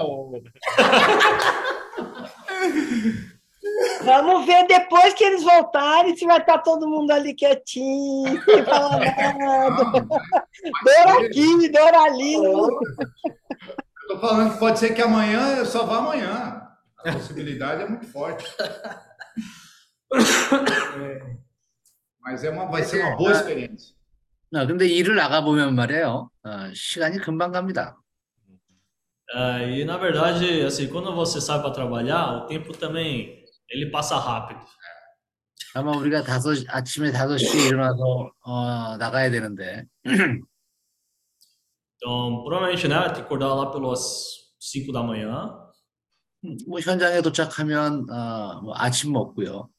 Vamos 4.03 4.45
ver 4.45 4.67
depois 4.67 5.13
que 5.13 5.23
eles 5.23 5.43
voltarem 5.43 6.15
se 6.15 6.25
vai 6.25 6.39
estar 6.39 6.59
todo 6.59 6.87
mundo 6.87 7.11
ali 7.11 7.33
quietinho, 7.33 8.43
sem 8.43 8.65
falar 8.65 8.99
nada. 9.37 9.83
Dor 9.83 11.25
aqui, 11.25 11.69
dor 11.69 11.95
ali. 11.95 12.33
Estou 14.01 14.19
falando 14.19 14.53
que 14.53 14.59
pode 14.59 14.79
ser 14.79 14.93
que 14.93 15.01
amanhã 15.01 15.57
eu 15.57 15.65
só 15.65 15.85
vá 15.85 15.97
amanhã. 15.97 16.61
A 17.05 17.13
possibilidade 17.13 17.83
é 17.83 17.87
muito 17.87 18.07
forte. 18.07 18.45
Mas 22.21 22.43
é 22.43 22.49
uma, 22.49 22.65
vai 22.65 22.83
ser 22.83 23.01
uma 23.01 23.15
boa 23.15 23.31
experiência. 23.31 23.95
아, 24.53 24.65
근데 24.65 24.85
일을 24.85 25.15
나가보면 25.15 25.75
말이에요. 25.75 26.29
어, 26.43 26.73
시간이 26.73 27.19
금방 27.19 27.51
갑니다. 27.51 27.97
Ah, 29.33 29.63
e 29.63 29.85
na 29.85 29.95
verdade, 29.97 30.61
assim, 30.65 30.89
quando 30.89 31.15
você 31.15 31.39
sai 31.39 31.61
para 31.61 31.71
trabalhar, 31.71 32.43
o 32.43 32.45
tempo 32.47 32.73
também 32.77 33.45
ele 33.69 33.89
passa 33.89 34.17
rápido. 34.17 34.59
아마 35.73 35.91
우리가 35.95 36.21
다섯, 36.23 36.57
아침에 36.67 37.13
5시에 37.13 37.67
일어나서 37.67 38.29
어, 38.41 38.97
나가야 38.97 39.31
되는데 39.31 39.85
Então, 41.95 42.43
provavelmente, 42.43 42.87
né, 42.89 43.07
tem 43.13 43.13
que 43.13 43.21
acordar 43.21 43.53
lá 43.53 43.71
pelas 43.71 44.51
5 44.59 44.91
da 44.91 45.01
manhã. 45.01 45.49
뭐 46.67 46.79
현장에 46.81 47.21
도착하면 47.21 48.09
어, 48.09 48.61
뭐 48.63 48.73
아침 48.75 49.13
먹고요. 49.13 49.69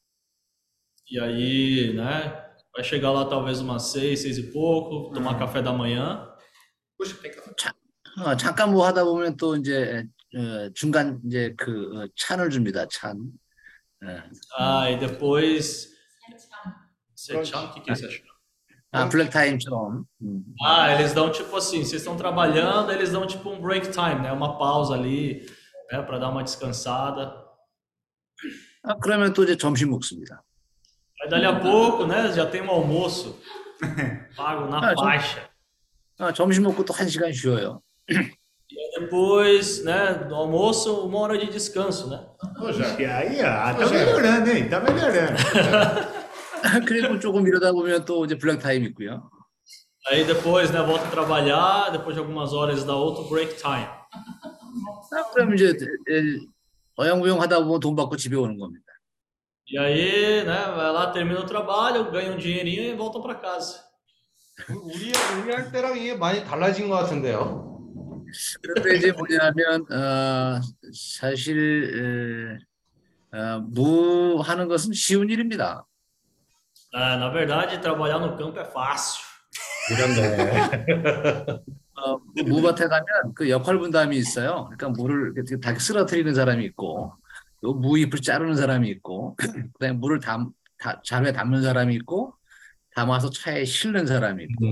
E 1.10 1.18
aí, 1.18 1.94
né, 1.94 2.44
vai 2.74 2.84
chegar 2.84 3.10
lá 3.10 3.24
talvez 3.24 3.60
umas 3.60 3.84
6, 3.92 4.20
6 4.20 4.38
e 4.38 4.52
pouco, 4.52 5.12
tomar 5.12 5.38
café 5.38 5.62
da 5.62 5.72
manhã. 5.72 6.28
Puxa, 6.98 7.16
tem 7.16 7.30
que 7.30 7.38
어, 8.20 8.36
잠깐 8.36 8.72
뭐 8.72 8.84
하다 8.86 9.04
보면 9.04 9.36
또 9.36 9.54
이제 9.56 10.04
어, 10.34 10.70
중간 10.74 11.20
이제 11.24 11.54
그 11.56 11.90
어, 11.96 12.08
찬을 12.16 12.50
줍니다. 12.50 12.86
찬. 12.90 13.16
예. 14.04 14.22
Ah, 14.58 14.90
e 14.90 14.98
depois. 14.98 15.88
Sechão, 17.14 17.66
o 17.66 17.74
que 17.74 17.80
que 17.80 17.90
é 17.90 17.94
sechão? 17.94 18.26
아, 18.90 19.08
블랙 19.08 19.30
타임처럼. 19.30 20.04
음. 20.22 20.44
Ah, 20.64 20.92
eles 20.94 21.12
dão 21.12 21.30
tipo 21.30 21.54
assim, 21.56 21.84
vocês 21.84 22.00
estão 22.00 22.16
trabalhando, 22.16 22.90
eles 22.90 23.12
dão 23.12 23.26
tipo 23.26 23.50
um 23.50 23.60
break 23.60 23.90
time, 23.90 24.22
né? 24.22 24.32
Uma 24.32 24.58
pausa 24.58 24.94
ali, 24.94 25.46
né, 25.92 26.02
para 26.02 26.18
dar 26.18 26.30
uma 26.30 26.42
descansada. 26.42 27.46
아, 28.82 28.96
그러면 29.00 29.32
또 29.32 29.44
이제 29.44 29.56
점심 29.56 29.90
먹습니다. 29.90 30.42
Aí 31.22 31.28
dali 31.28 31.44
a 31.46 31.58
pouco, 31.60 32.06
né, 32.06 32.32
já 32.32 32.46
tem 32.46 32.62
um 32.62 32.70
almoço 32.70 33.40
pago 34.36 34.66
na 34.70 34.78
Ah, 34.78 34.94
já- 34.94 35.02
faixa. 35.04 35.48
아, 36.18 36.32
점심 36.32 36.62
먹고 36.62 36.84
또 36.84 36.92
한 36.94 37.08
시간 37.08 37.32
쉬어요. 37.32 37.80
E 38.10 38.14
aí 38.78 39.00
depois, 39.00 39.82
né, 39.84 40.14
do 40.28 40.34
almoço, 40.34 41.06
uma 41.06 41.18
hora 41.20 41.38
de 41.38 41.46
descanso, 41.46 42.08
né? 42.10 42.20
Poxa, 42.58 43.00
E 43.00 43.04
aí, 43.06 43.40
ó, 43.40 43.74
tá 43.74 43.86
melhorando, 43.88 44.50
hein? 44.50 44.68
Tá 44.68 44.80
melhorando. 44.80 45.38
그리고 46.86 47.18
조금 47.18 47.46
이러다 47.46 47.72
보면 47.72 48.04
또 48.04 48.24
이제 48.24 48.36
블랙 48.36 48.58
타임 48.60 48.84
있고요. 48.84 49.30
Aí 50.10 50.24
depois, 50.24 50.70
né, 50.70 50.82
volta 50.82 51.06
a 51.06 51.10
trabalhar, 51.10 51.90
depois 51.92 52.14
de 52.14 52.20
algumas 52.20 52.52
horas 52.52 52.84
dá 52.84 52.94
outro 52.94 53.28
break 53.28 53.56
time. 53.56 53.86
아, 55.12 55.22
그럼 55.32 55.54
이제 55.54 55.68
에, 56.10 56.38
어영부영 56.96 57.40
하다 57.40 57.60
보면 57.64 57.80
돈 57.80 57.94
받고 57.94 58.16
집에 58.16 58.36
오는 58.36 58.58
겁니다. 58.58 58.84
E 59.73 59.77
aí, 59.79 60.43
né, 60.43 60.65
vai 60.75 60.91
lá, 60.91 61.09
termina 61.09 61.39
o 61.39 61.47
trabalho, 61.47 62.11
ganha 62.11 62.31
um 62.31 62.37
dinheirinho 62.37 62.83
e 62.83 62.95
volta 62.95 63.19
para 63.19 63.33
casa. 63.33 63.81
우리 64.69 65.11
우리 65.41 65.51
할 65.51 65.71
때랑 65.71 65.97
이게 65.97 66.15
많이 66.15 66.45
달라진 66.45 66.87
것 66.87 66.95
같은데요. 66.97 67.81
그런데 68.61 68.97
이제 68.97 69.11
뭐냐면 69.11 69.81
어, 69.91 70.61
사실 70.93 72.59
에, 73.33 73.35
어, 73.35 73.61
무 73.61 74.41
하는 74.41 74.67
것은 74.67 74.93
쉬운 74.93 75.31
일입니다. 75.31 75.87
Ah, 76.93 77.17
na 77.17 77.31
verdade, 77.31 77.81
trabalhar 77.81 78.19
no 78.19 78.37
campo 78.37 78.59
é 78.59 78.69
fácil. 78.69 79.25
어, 81.97 82.17
무밭에 82.45 82.87
가면 82.87 83.33
그 83.33 83.49
역할 83.49 83.79
분담이 83.79 84.15
있어요. 84.17 84.69
그러니까 84.69 84.89
무를 84.89 85.33
이렇게 85.35 85.59
다 85.59 85.73
쓰러뜨리는 85.73 86.31
사람이 86.35 86.63
있고, 86.65 87.11
또 87.63 87.73
무잎을 87.73 88.19
자르는 88.19 88.57
사람이 88.57 88.89
있고, 88.89 89.35
그다음에 89.37 89.97
물을 89.97 90.19
담, 90.19 90.51
다, 90.77 91.01
자루에 91.03 91.31
담는 91.31 91.61
사람이 91.63 91.95
있고, 91.95 92.35
담아서 92.93 93.29
차에 93.29 93.63
실는 93.63 94.05
사람이 94.05 94.43
있고. 94.43 94.65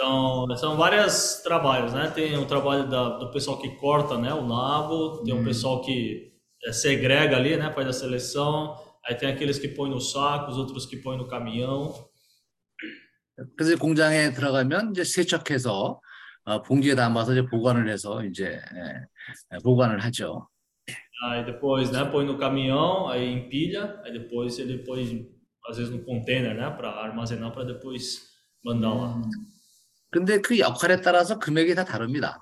Então, 0.00 0.46
são 0.56 0.76
vários 0.76 1.42
trabalhos, 1.42 1.92
né? 1.92 2.10
Tem 2.14 2.36
o 2.36 2.46
trabalho 2.46 2.88
da, 2.88 3.18
do 3.18 3.32
pessoal 3.32 3.58
que 3.58 3.68
corta, 3.76 4.16
né, 4.16 4.32
o 4.32 4.46
nabo, 4.46 5.24
tem 5.24 5.34
o 5.34 5.44
pessoal 5.44 5.82
que 5.82 6.32
eh, 6.64 6.72
segrega 6.72 7.36
ali, 7.36 7.56
né, 7.56 7.72
faz 7.72 7.88
a 7.88 7.92
seleção, 7.92 8.76
aí 9.04 9.16
tem 9.16 9.28
aqueles 9.28 9.58
que 9.58 9.66
põem 9.66 9.90
no 9.90 10.00
saco, 10.00 10.52
os 10.52 10.56
outros 10.56 10.86
que 10.86 10.96
põem 10.96 11.18
no 11.18 11.28
caminhão. 11.28 11.92
그래서 13.56 13.76
공장에 13.76 14.32
들어가면 14.32 14.92
이제 14.92 15.04
세척해서 15.04 16.00
어, 16.44 16.62
봉지에 16.62 16.94
담아서 16.94 17.32
이제 17.32 17.44
보관을 17.46 17.88
해서 17.88 18.24
이제 18.24 18.46
예, 18.46 19.54
예, 19.54 19.58
보관을 19.62 19.98
하죠. 20.00 20.48
Aí 21.25 21.45
depois, 21.45 21.89
né, 21.91 22.03
põe 22.05 22.25
no 22.25 22.37
caminhão, 22.37 23.07
aí 23.07 23.31
empilha, 23.31 23.99
aí 24.03 24.11
depois 24.11 24.59
ele 24.59 24.79
põe, 24.79 25.29
às 25.67 25.77
vezes 25.77 25.91
no 25.91 26.03
container, 26.03 26.53
né, 26.53 26.69
para 26.69 26.89
armazenar, 26.89 27.51
para 27.51 27.63
depois 27.63 28.21
mandar 28.63 28.93
lá. 28.93 29.21
근데 30.11 30.39
그 30.39 30.59
역할에 30.59 31.01
따라서 31.01 31.39
금액이 31.39 31.73
다 31.73 31.83
다릅니다. 31.83 32.39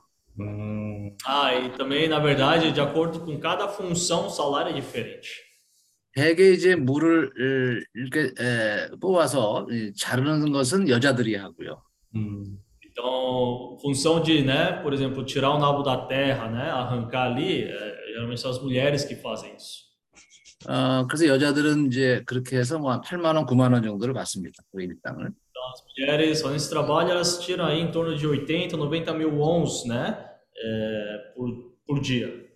Ah, 1.25 1.53
e 1.53 1.69
também, 1.77 2.07
na 2.07 2.19
verdade, 2.19 2.71
de 2.71 2.81
acordo 2.81 3.19
com 3.19 3.37
cada 3.39 3.67
função, 3.67 4.27
o 4.27 4.29
salário 4.29 4.71
é 4.71 4.73
diferente. 4.73 5.29
대개 6.13 6.51
이제 6.51 6.75
물을 6.75 7.31
을, 7.39 7.85
이렇게 7.95 8.33
에, 8.37 8.89
뽑아서 8.99 9.65
이, 9.71 9.93
자르는 9.95 10.51
것은 10.51 10.89
여자들이 10.89 11.35
하고요. 11.35 11.81
Então, 12.91 13.77
função 13.81 14.21
de, 14.21 14.43
né, 14.43 14.81
por 14.83 14.93
exemplo, 14.93 15.23
tirar 15.23 15.51
o 15.51 15.59
nabo 15.59 15.81
da 15.81 15.95
terra, 16.07 16.49
né, 16.49 16.69
arrancar 16.69 17.31
ali, 17.31 17.63
é, 17.63 18.04
geralmente 18.16 18.40
são 18.40 18.50
as 18.50 18.58
mulheres 18.58 19.04
que 19.04 19.14
fazem 19.14 19.54
isso. 19.54 19.84
어, 20.66 21.06
그래서 21.06 21.26
여자들은 21.26 21.86
이제 21.86 22.22
그렇게 22.26 22.56
해서 22.56 22.78
뭐 22.78 23.00
8만 23.00 23.36
원, 23.36 23.44
9만 23.46 23.72
원 23.72 23.82
정도를 23.82 24.14
받습니다. 24.14 24.62
그 24.72 24.82
일당을. 24.82 25.26
Então, 25.26 25.62
as 25.72 25.82
mulheres, 25.84 26.40
fazendo 26.40 26.56
esse 26.56 26.70
trabalho, 26.70 27.10
elas 27.10 27.38
tiram 27.38 27.66
aí 27.66 27.80
em 27.80 27.90
torno 27.90 28.16
de 28.16 28.26
80, 28.26 28.76
90 28.76 29.12
mil 29.14 29.30
wons, 29.38 29.84
né, 29.86 30.18
é, 30.56 31.34
por, 31.36 31.76
por 31.86 32.00
dia. 32.00 32.46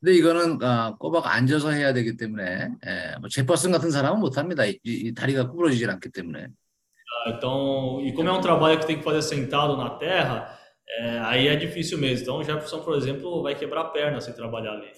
근데 0.00 0.14
이거는 0.14 0.60
어, 0.60 0.96
꼬박 0.98 1.26
앉아서 1.28 1.70
해야 1.70 1.92
되기 1.92 2.16
때문에 2.16 2.70
에, 2.82 3.18
뭐 3.20 3.28
제퍼슨 3.28 3.70
같은 3.70 3.90
사람은 3.90 4.18
못 4.18 4.36
합니다. 4.36 4.64
이, 4.64 4.80
이 4.82 5.14
다리가 5.14 5.48
구부러지질 5.50 5.90
않기 5.90 6.10
때문에. 6.10 6.48
Ah, 6.48 7.30
Então, 7.30 8.00
e 8.00 8.12
como 8.12 8.28
é 8.28 8.32
um 8.32 8.40
trabalho 8.40 8.80
que 8.80 8.86
tem 8.86 8.96
que 8.96 9.04
fazer 9.04 9.22
sentado 9.22 9.76
na 9.76 9.90
terra, 9.90 10.58
é, 10.99 11.19
aí 11.19 11.47
é 11.47 11.55
difícil 11.55 11.97
mesmo. 11.97 12.23
Então, 12.23 12.37
o 12.37 12.43
Jefferson, 12.43 12.81
por 12.81 12.95
exemplo, 12.95 13.43
vai 13.43 13.55
quebrar 13.55 13.81
a 13.81 13.85
perna 13.85 14.21
se 14.21 14.33
trabalhar 14.33 14.73
ali. 14.73 14.91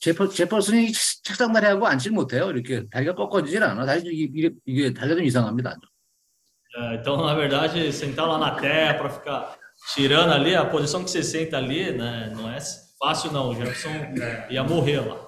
제퍼, 0.00 0.28
제퍼슨이 0.28 0.92
책상다리하고 1.22 1.86
앉질 1.86 2.10
못해요. 2.10 2.50
이렇게 2.50 2.88
다리가 2.88 3.14
꺾어지질 3.14 3.62
않아. 3.62 3.86
다리 3.86 4.02
이게, 4.04 4.30
이게, 4.34 4.54
이게 4.66 4.92
다리가 4.92 5.14
좀 5.16 5.24
이상합니다. 5.24 5.76
É, 6.74 6.94
então, 6.96 7.16
na 7.18 7.34
verdade, 7.34 7.92
sentar 7.92 8.26
lá 8.26 8.38
na 8.38 8.52
terra 8.56 8.94
para 8.94 9.10
ficar 9.10 9.56
tirando 9.94 10.32
ali, 10.32 10.56
a 10.56 10.64
posição 10.64 11.04
que 11.04 11.10
você 11.10 11.22
senta 11.22 11.58
ali, 11.58 11.92
né, 11.92 12.32
não 12.34 12.50
é 12.50 12.58
fácil 12.98 13.30
não. 13.30 13.50
O 13.50 13.54
Jefferson 13.54 13.90
ia 14.50 14.64
morrer 14.64 15.00
lá. 15.00 15.18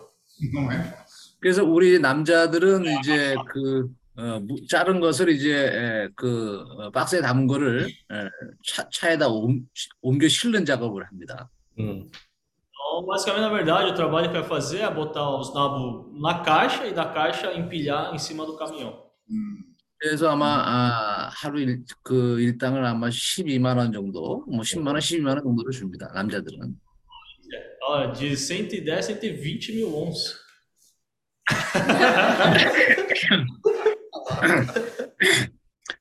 Não 0.52 0.72
é 0.72 0.82
fácil. 0.82 1.04
그래서 1.40 1.62
우리 1.62 1.98
남자들은 1.98 2.86
이제 3.00 3.36
그 3.52 3.90
어, 4.19 4.39
무- 4.41 4.67
자른 4.67 4.99
것을 4.99 5.29
이제 5.29 5.53
에, 5.55 6.09
그 6.15 6.59
어, 6.77 6.91
박스에 6.91 7.21
담은 7.21 7.47
거를 7.47 7.87
에, 7.87 8.29
차, 8.65 8.87
차에다 8.91 9.29
옮, 9.29 9.61
옮겨 10.01 10.27
실는 10.27 10.65
작업을 10.65 11.05
합니다. 11.05 11.49
Então, 11.77 13.05
basicamente, 13.05 13.41
na 13.41 13.49
verdade, 13.49 13.91
o 13.91 13.93
trabalho 13.95 14.27
que 14.29 14.33
vai 14.39 14.43
fazer 14.43 14.79
é 14.81 14.93
botar 14.93 15.29
os 15.37 15.53
nabos 15.53 16.11
na 16.21 16.39
caixa 16.43 16.85
e 16.85 16.93
da 16.93 17.05
caixa 17.05 17.53
empilhar 17.53 18.13
em 18.13 18.17
cima 18.19 18.45
do 18.45 18.57
caminhão. 18.57 19.07
그래서 19.97 20.29
아마 20.29 20.45
아, 20.65 21.29
하루 21.31 21.59
일, 21.59 21.83
그 22.03 22.39
일당을 22.41 22.85
아마 22.85 23.07
12만 23.09 23.77
원 23.77 23.91
정도, 23.93 24.43
뭐 24.47 24.61
10만 24.61 24.87
원, 24.87 24.97
12만 24.99 25.27
원 25.35 25.43
정도를 25.43 25.71
줍니다. 25.71 26.09
남자들은. 26.13 26.75
Olha, 27.87 28.11
de 28.13 28.35
110, 28.35 29.01
120 29.01 29.73
mil 29.73 29.93
ons. 29.95 30.35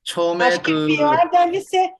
처음에 0.04 0.46
Acho 0.46 0.60
que 0.62 0.72
그 0.72 0.84
o 0.84 0.86
pior 0.86 1.30
deve 1.30 1.60
ser. 1.60 1.90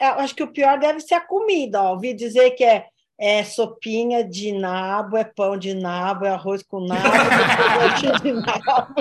eu 0.00 0.18
Acho 0.18 0.34
que 0.34 0.42
o 0.42 0.52
pior 0.52 0.78
deve 0.78 1.00
ser 1.00 1.14
a 1.14 1.20
comida. 1.20 1.82
Ó. 1.82 1.92
Ouvi 1.92 2.14
dizer 2.14 2.50
que 2.50 2.64
é, 2.64 2.86
é 3.18 3.44
sopinha 3.44 4.24
de 4.24 4.52
nabo, 4.52 5.16
é 5.16 5.24
pão 5.24 5.56
de 5.56 5.74
nabo, 5.74 6.26
é 6.26 6.30
arroz 6.30 6.62
com 6.62 6.80
nabo, 6.86 7.06
é 7.06 7.88
rostinho 7.88 8.20
de 8.20 8.32
nabo. 8.32 8.94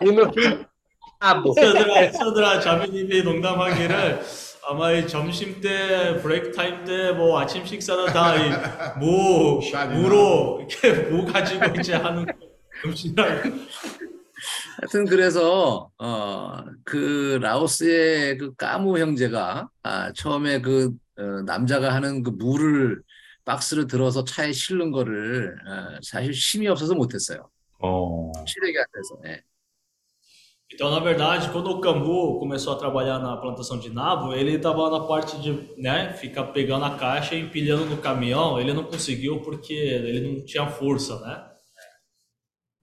E 0.00 0.12
no 0.12 0.32
fim, 0.32 0.66
nabo. 1.20 1.54
서드라, 1.54 2.12
서드라 2.12 2.60
자매님이 2.60 3.22
농담하기를 3.22 4.20
아마 4.68 4.92
이 4.92 5.08
점심 5.08 5.60
때, 5.60 6.20
브레이크 6.22 6.52
타임 6.52 6.84
때, 6.84 7.12
뭐 7.12 7.40
아침 7.40 7.64
식사는 7.66 8.06
다이무 8.06 9.60
무로 9.92 10.60
이렇게 10.60 10.92
무 11.10 11.24
가지고 11.26 11.80
이제 11.80 11.94
하는 11.94 12.26
음식이라고. 12.84 13.50
하여튼 14.79 15.05
그래서 15.05 15.89
어, 15.97 16.63
그 16.83 17.39
라오스의 17.41 18.37
그 18.37 18.53
까무 18.55 18.99
형제가 18.99 19.69
아, 19.81 20.13
처음에 20.13 20.61
그 20.61 20.91
어, 21.17 21.23
남자가 21.45 21.93
하는 21.93 22.21
그 22.21 22.29
물을 22.29 23.01
박스를 23.43 23.87
들어서 23.87 24.23
차에 24.23 24.51
실는 24.51 24.91
거를 24.91 25.55
어, 25.67 25.99
사실 26.03 26.31
힘이 26.31 26.67
없어서 26.67 26.93
못했어요. 26.93 27.49
체력이 28.45 28.77
안 28.77 28.85
돼서. 28.93 29.19
예. 29.25 29.41
Então, 30.69 30.91
na 30.91 30.99
verdade, 30.99 31.49
quando 31.51 31.71
o 31.71 31.79
Cambu 31.79 32.39
começou 32.39 32.73
a 32.73 32.75
trabalhar 32.77 33.19
na 33.19 33.37
plantação 33.37 33.79
de 33.79 33.89
nabo, 33.89 34.33
ele 34.33 34.57
estava 34.57 34.89
na 34.89 34.99
parte 35.07 35.39
de, 35.41 35.53
né, 35.77 36.11
ficar 36.13 36.47
pegando 36.47 36.83
a 36.83 36.97
caixa 36.97 37.35
e 37.35 37.39
empilhando 37.39 37.85
no 37.85 37.97
caminhão. 38.01 38.59
Ele 38.59 38.73
não 38.73 38.83
conseguiu 38.83 39.39
porque 39.39 39.73
ele 39.73 40.27
não 40.27 40.45
tinha 40.45 40.67
força, 40.67 41.17
né? 41.21 41.46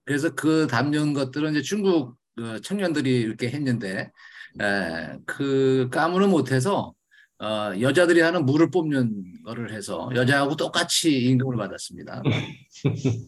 그래서 0.05 0.34
그 0.34 0.66
담는 0.66 1.12
것들은 1.14 1.52
이제 1.52 1.62
중국 1.62 2.16
어, 2.40 2.59
청년들이 2.61 3.20
이렇게 3.20 3.48
했는데 3.48 4.11
에, 4.61 5.18
그 5.26 5.88
까무는 5.90 6.30
못해서 6.30 6.94
어, 7.40 7.72
여자들이 7.80 8.20
하는 8.20 8.46
물을 8.46 8.70
뽑는 8.70 9.42
거를 9.44 9.72
해서 9.72 10.09
여자하고 10.14 10.57
똑같이 10.57 11.11
임금을 11.11 11.57
받았습니다. 11.57 12.22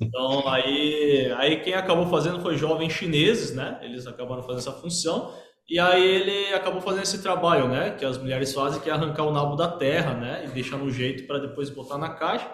Então, 0.00 0.46
aí, 0.48 1.32
aí 1.32 1.62
quem 1.62 1.74
acabou 1.74 2.06
fazendo 2.08 2.40
foi 2.40 2.56
jovens 2.56 2.92
chineses, 2.92 3.54
né? 3.54 3.78
Eles 3.82 4.06
acabaram 4.06 4.42
fazendo 4.42 4.58
essa 4.58 4.72
função. 4.72 5.34
E 5.68 5.80
aí 5.80 6.02
ele 6.02 6.54
acabou 6.54 6.80
fazendo 6.80 7.02
esse 7.02 7.20
trabalho, 7.20 7.68
né? 7.68 7.90
Que 7.90 8.04
as 8.04 8.16
mulheres 8.16 8.54
fazem, 8.54 8.80
que 8.80 8.88
é 8.88 8.92
arrancar 8.92 9.24
o 9.24 9.32
nabo 9.32 9.56
da 9.56 9.68
terra, 9.68 10.14
né? 10.14 10.44
E 10.46 10.48
deixar 10.48 10.76
no 10.76 10.90
jeito 10.90 11.26
para 11.26 11.38
depois 11.40 11.68
botar 11.70 11.98
na 11.98 12.10
caixa. 12.10 12.48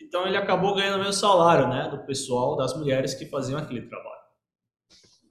Então 0.00 0.26
ele 0.26 0.36
acabou 0.36 0.74
ganhando 0.74 0.96
o 0.96 0.98
mesmo 0.98 1.12
salário, 1.12 1.68
né? 1.68 1.88
Do 1.90 2.04
pessoal, 2.06 2.56
das 2.56 2.76
mulheres 2.76 3.14
que 3.14 3.26
faziam 3.26 3.58
aquele 3.58 3.88
trabalho. 3.88 4.18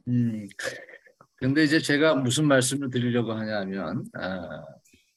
음, 0.09 0.47
근데 1.35 1.65
이제 1.65 1.79
제가 1.79 2.15
무슨 2.15 2.47
말씀을 2.47 2.89
드리려고 2.89 3.33
하냐면, 3.33 4.05
아, 4.13 4.63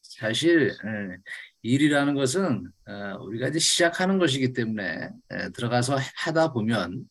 사실 0.03 0.71
예, 0.85 1.17
일이라는 1.63 2.15
것은 2.15 2.71
아, 2.87 3.17
우리가 3.21 3.49
이제 3.49 3.59
시작하는 3.59 4.19
것이기 4.19 4.53
때문에 4.53 5.11
예, 5.33 5.49
들어가서 5.55 5.97
하다 6.17 6.53
보면 6.53 7.09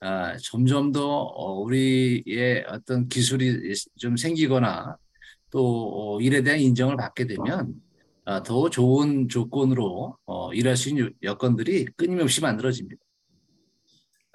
아, 0.00 0.36
점점 0.38 0.92
더 0.92 1.06
어, 1.06 1.60
우리의 1.60 2.64
어떤 2.68 3.08
기술이 3.08 3.74
좀 3.98 4.16
생기거나 4.16 4.96
또 5.50 6.16
어, 6.16 6.20
일에 6.20 6.42
대한 6.42 6.60
인정을 6.60 6.96
받게 6.96 7.26
되면 7.26 7.60
아, 7.60 7.66
더 8.44 8.68
좋은 8.68 9.28
조건으로 9.28 10.16
어, 10.26 10.52
일할 10.52 10.76
수 10.76 10.90
있는 10.90 11.12
여건들이 11.22 11.86
끊임없이 11.96 12.40
만들어집니다. 12.40 13.00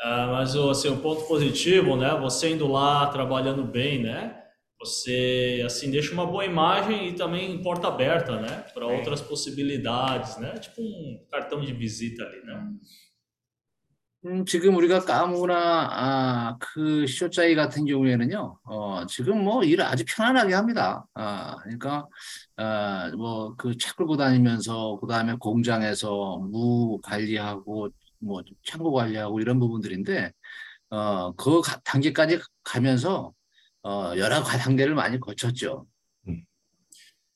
Ah, 0.06 0.28
mas 0.28 0.54
assim, 0.54 0.90
um 0.90 1.00
ponto 1.00 1.24
positivo, 1.28 1.96
né? 1.96 2.14
Você 2.20 2.50
indo 2.52 2.68
lá, 2.68 3.08
trabalhando 3.08 3.64
bem, 3.64 4.04
né? 4.04 4.36
Você 4.78 5.64
assim 5.66 5.90
deixa 5.90 6.12
uma 6.14 6.26
boa 6.26 6.44
imagem 6.44 7.08
e 7.08 7.14
também 7.14 7.62
porta 7.62 7.88
aberta, 7.88 8.38
né? 8.42 8.66
Para 8.74 8.86
outras 8.86 9.22
possibilidades, 9.22 10.36
né? 10.38 10.58
Tipo 10.58 10.82
um 10.82 11.26
cartão 11.32 11.62
de 11.62 11.72
visita 11.72 12.22
ali, 12.24 12.44
né? 12.44 12.74
음, 14.26 14.46
지금 14.46 14.76
우리가 14.76 15.02
까무나 15.02 15.88
아, 15.92 16.58
그 16.60 17.06
쇼짜이 17.08 17.56
같은 17.56 17.86
경우에는요, 17.86 18.58
어, 18.64 19.06
지금 19.06 19.44
뭐 19.44 19.64
일을 19.64 19.84
아주 19.86 20.04
편안하게 20.06 20.54
합니다. 20.54 21.06
아, 21.14 21.58
그러니까 21.64 22.06
아, 22.58 23.10
뭐 23.16 23.56
그 23.58 23.76
차 23.78 23.94
끌고 23.96 24.18
다니면서 24.18 24.98
그 25.02 25.08
다음에 25.08 25.34
공장에서 25.40 26.38
무 26.40 27.00
관리하고 27.02 27.90
뭐 28.20 28.44
창고 28.64 28.92
관리하고 28.94 29.40
이런 29.42 29.60
부분들인데, 29.60 30.32
어, 30.92 31.34
그 31.34 31.62
가- 31.62 31.80
단계까지 31.84 32.40
가면서 32.64 33.34
어, 33.84 34.14
여러 34.18 34.42
가- 34.44 34.58
단계를 34.58 34.96
많이 34.96 35.20
거쳤죠. 35.20 35.86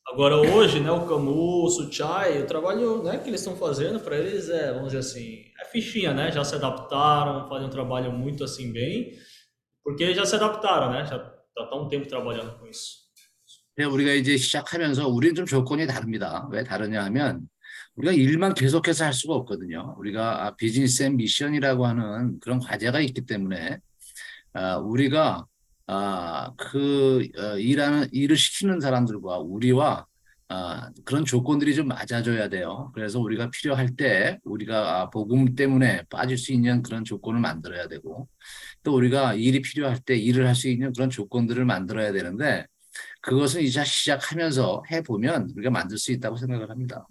Agora 0.09 0.38
hoje, 0.38 0.80
né, 0.80 0.89
o 0.89 1.05
Camu, 1.05 1.65
o 1.65 1.70
Suchai, 1.70 2.41
o 2.41 2.47
trabalho, 2.47 3.03
né, 3.03 3.18
que 3.18 3.30
eles 3.30 3.41
estão 3.41 3.57
fazendo 3.57 3.99
para 3.99 4.15
eles 4.18 4.47
é, 4.47 4.72
vamos 4.72 4.93
dizer 4.93 4.99
assim, 4.99 5.43
é 5.61 5.65
fichinha, 5.65 6.13
né? 6.13 6.32
Já 6.32 6.45
se 6.45 6.55
adaptaram, 6.55 7.49
fazem 7.49 7.68
um 7.68 7.70
trabalho 7.70 8.09
muito 8.13 8.41
assim 8.45 8.72
bem, 8.72 9.11
porque 9.84 10.13
já 10.15 10.26
se 10.26 10.36
adaptaram, 10.36 10.91
né? 10.91 11.05
Já 11.05 11.18
estão 11.59 11.84
um 11.84 11.89
tempo 11.89 12.07
trabalhando 12.07 12.57
com 12.57 12.65
isso. 12.68 13.07
우리가 13.86 14.11
이제 14.13 14.38
시작하면서 14.38 15.07
우리는 15.07 15.36
좀 15.36 15.45
조건이 15.45 15.86
다릅니다. 15.86 16.47
왜 16.51 16.63
다르냐 16.63 17.03
하면 17.05 17.47
우리가 17.95 18.13
일만 18.13 18.53
계속해서 18.55 19.05
할 19.05 19.13
수가 19.13 19.36
없거든요. 19.36 19.95
우리가 19.99 20.45
아, 20.45 20.55
비즈니스 20.55 21.03
앤 21.03 21.15
미션이라고 21.17 21.86
하는 21.86 22.39
그런 22.39 22.59
과제가 22.59 22.99
있기 23.01 23.25
때문에 23.25 23.78
아, 24.53 24.78
우리가 24.78 25.45
아, 25.88 26.51
그 26.57 27.28
어, 27.38 27.57
일하는 27.59 28.07
일을 28.11 28.36
시키는 28.38 28.80
사람들과 28.80 29.39
우리와 29.39 30.05
아, 30.49 30.89
그런 31.05 31.25
조건들이 31.25 31.75
좀 31.75 31.88
맞아줘야 31.88 32.49
돼요. 32.49 32.91
그래서 32.95 33.19
우리가 33.19 33.49
필요할 33.51 33.95
때 33.95 34.39
우리가 34.43 35.01
아, 35.01 35.09
복음 35.11 35.55
때문에 35.55 36.03
빠질 36.09 36.38
수 36.38 36.51
있는 36.53 36.82
그런 36.82 37.03
조건을 37.03 37.39
만들어야 37.41 37.88
되고 37.88 38.28
또 38.84 38.95
우리가 38.95 39.36
일이 39.36 39.61
필요할 39.61 39.99
때 39.99 40.15
일을 40.17 40.47
할 40.47 40.55
수 40.55 40.67
있는 40.69 40.93
그런 40.93 41.09
조건들을 41.11 41.65
만들어야 41.65 42.11
되는데 42.13 42.65
그것은 43.26 43.62
이제 43.62 43.84
시작하면서 43.84 44.84
해보면 44.90 45.50
우리가 45.57 45.70
만들 45.70 45.98
수 45.98 46.12
있다고 46.12 46.36
생각을 46.36 46.70
합니다. 46.70 47.07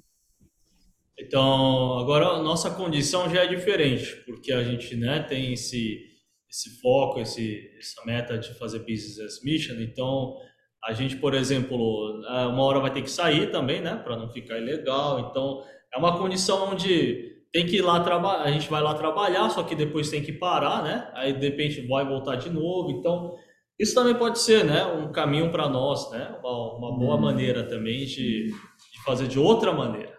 Então, 1.17 1.99
agora 1.99 2.35
a 2.35 2.41
nossa 2.41 2.71
condição 2.71 3.29
já 3.29 3.43
é 3.43 3.47
diferente, 3.47 4.23
porque 4.25 4.51
a 4.51 4.63
gente, 4.63 4.95
né, 4.95 5.19
tem 5.19 5.53
esse 5.53 6.09
esse 6.49 6.81
foco, 6.81 7.19
esse 7.19 7.69
essa 7.77 8.03
meta 8.05 8.37
de 8.37 8.53
fazer 8.57 8.79
business 8.79 9.19
as 9.19 9.43
mission. 9.43 9.75
Então, 9.79 10.35
a 10.83 10.93
gente, 10.93 11.15
por 11.17 11.33
exemplo, 11.33 12.23
ah, 12.27 12.47
uma 12.47 12.63
hora 12.63 12.79
vai 12.79 12.91
ter 12.91 13.03
que 13.03 13.09
sair 13.09 13.51
também, 13.51 13.81
né, 13.81 13.95
para 13.95 14.17
não 14.17 14.29
ficar 14.29 14.57
ilegal. 14.57 15.29
Então, 15.29 15.63
é 15.93 15.97
uma 15.97 16.17
condição 16.17 16.71
onde 16.71 17.31
tem 17.51 17.65
que 17.65 17.77
ir 17.77 17.81
lá 17.81 17.99
trabalhar, 17.99 18.43
a 18.43 18.51
gente 18.51 18.69
vai 18.69 18.81
lá 18.81 18.93
trabalhar, 18.95 19.49
só 19.49 19.63
que 19.63 19.75
depois 19.75 20.09
tem 20.09 20.23
que 20.23 20.31
parar, 20.31 20.83
né? 20.83 21.11
Aí 21.13 21.33
de 21.33 21.49
repente 21.49 21.85
vai 21.87 22.05
voltar 22.05 22.37
de 22.37 22.49
novo. 22.49 22.91
Então, 22.91 23.35
isso 23.78 23.94
também 23.94 24.14
pode 24.14 24.38
ser, 24.38 24.64
né, 24.64 24.84
um 24.86 25.12
caminho 25.12 25.50
para 25.50 25.68
nós, 25.68 26.10
né? 26.10 26.34
Uma, 26.42 26.72
uma 26.76 26.98
boa 26.98 27.18
maneira 27.20 27.68
também 27.68 28.06
de, 28.06 28.46
de 28.50 29.02
fazer 29.04 29.28
de 29.28 29.38
outra 29.38 29.72
maneira. 29.72 30.14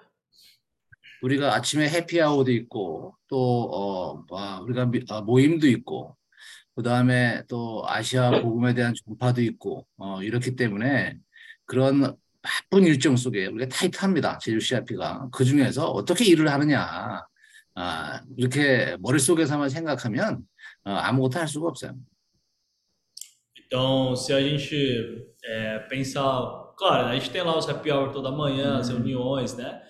우리가 1.24 1.56
아침에 1.56 1.90
해피아워도 1.90 2.52
있고 2.52 3.16
또 3.28 3.38
어, 3.74 4.24
아, 4.38 4.60
우리가 4.62 4.86
미- 4.86 5.04
아, 5.10 5.20
모임도 5.22 5.68
있고 5.68 6.16
그 6.76 6.84
다음에 6.84 7.42
또 7.50 7.84
아시아 7.88 8.30
복음에 8.30 8.76
대한 8.76 8.94
전파도 8.94 9.42
있고 9.42 9.88
어, 9.98 10.22
이렇기 10.22 10.56
때문에 10.56 11.18
그런 11.66 12.16
바쁜 12.44 12.84
일정 12.86 13.18
속에 13.18 13.48
우리가 13.48 13.68
타이트합니다. 13.76 14.38
제주 14.38 14.60
CRP가 14.60 15.30
그 15.32 15.44
중에서 15.44 15.90
어떻게 15.90 16.24
일을 16.26 16.52
하느냐 16.52 17.26
아, 17.74 18.22
이렇게 18.38 18.96
머릿속에서만 19.00 19.70
생각하면 19.70 20.44
어, 20.84 20.92
아무것도 20.92 21.40
할 21.40 21.48
수가 21.48 21.68
없어요. 21.68 21.94
Então, 23.67 24.15
se 24.17 24.33
a 24.33 24.41
gente 24.41 24.77
é, 25.45 25.79
pensar, 25.89 26.73
claro, 26.77 27.09
a 27.09 27.15
gente 27.15 27.31
tem 27.31 27.43
lá 27.43 27.57
os 27.57 27.69
happy 27.69 27.91
hour 27.91 28.11
toda 28.13 28.31
manhã, 28.31 28.79
as 28.79 28.89
reuniões, 28.89 29.55
né? 29.55 29.81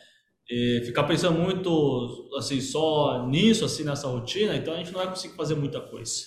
E 0.48 0.82
ficar 0.84 1.04
pensando 1.04 1.38
muito 1.38 2.30
assim 2.36 2.60
só 2.60 3.26
nisso, 3.26 3.64
assim 3.64 3.84
nessa 3.84 4.08
rotina, 4.08 4.54
então 4.56 4.74
a 4.74 4.76
gente 4.78 4.92
não 4.92 5.00
vai 5.00 5.08
conseguir 5.08 5.34
fazer 5.36 5.54
muita 5.54 5.80
coisa. 5.80 6.26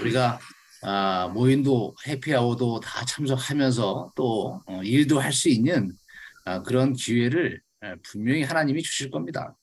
우리가 0.00 0.38
아, 0.82 1.28
모임도 1.32 1.94
해피아워도 2.06 2.80
다 2.80 3.04
참석하면서 3.04 4.12
또 4.14 4.60
어, 4.66 4.82
일도 4.82 5.18
할 5.18 5.32
수 5.32 5.48
있는 5.48 5.92
아, 6.44 6.62
그런 6.62 6.92
기회를 6.92 7.60
예, 7.84 7.94
분명히 8.02 8.42
하나님이 8.42 8.82
주실 8.82 9.10
겁니다. 9.10 9.56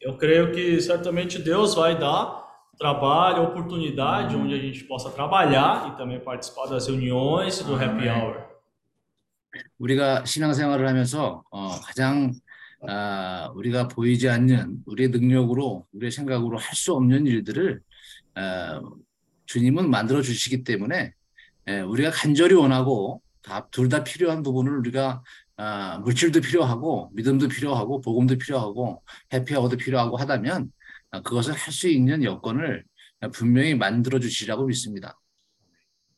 Eu 0.00 0.18
creio 0.18 0.52
que 0.52 0.80
certamente 0.80 1.38
Deus 1.42 1.74
vai 1.74 1.98
dar 1.98 2.44
trabalho, 2.79 3.43
oportunidade 3.43 4.35
onde 4.35 4.53
a 4.53 4.57
gente 4.59 4.83
possa 4.85 5.09
trabalhar 5.11 5.89
e 5.93 5.97
também 5.97 6.19
participar 6.19 6.67
das 6.67 6.87
reuniões 6.87 7.59
do 7.63 7.75
happy 7.75 8.07
hour. 8.09 8.47
우리가 9.79 10.25
신앙생활을 10.25 10.87
하면서 10.87 11.43
어, 11.51 11.69
가장 11.81 12.31
아, 12.87 13.51
우리가 13.55 13.87
보이지 13.89 14.29
않는 14.29 14.83
우리의 14.85 15.09
능력으로 15.09 15.85
우리의 15.93 16.11
생각으로 16.11 16.57
할 16.57 16.75
수 16.75 16.93
없는 16.93 17.25
일들을 17.27 17.81
어, 18.37 18.81
주님은 19.47 19.89
만들어 19.89 20.21
주시기 20.21 20.63
때문에 20.63 21.13
예, 21.67 21.79
우리가 21.81 22.11
간절히 22.11 22.53
원하고 22.55 23.21
둘 23.71 23.89
다 23.89 24.03
필요한 24.03 24.43
부분을 24.43 24.77
우리가 24.77 25.23
아, 25.57 25.97
물질도 26.03 26.39
필요하고 26.41 27.09
믿음도 27.13 27.47
필요하고 27.49 27.99
복음도 28.01 28.37
필요하고 28.37 29.01
해피하고도 29.33 29.75
필요하고 29.77 30.17
하다면 30.17 30.63
아, 30.63 30.78
그것을 31.11 31.53
할 31.53 31.71
수 31.73 31.87
있는 31.87 32.23
여건을 32.23 32.83
분명히 33.33 33.75
만들어 33.75 34.19
주시라고 34.19 34.65
믿습니다. 34.65 35.15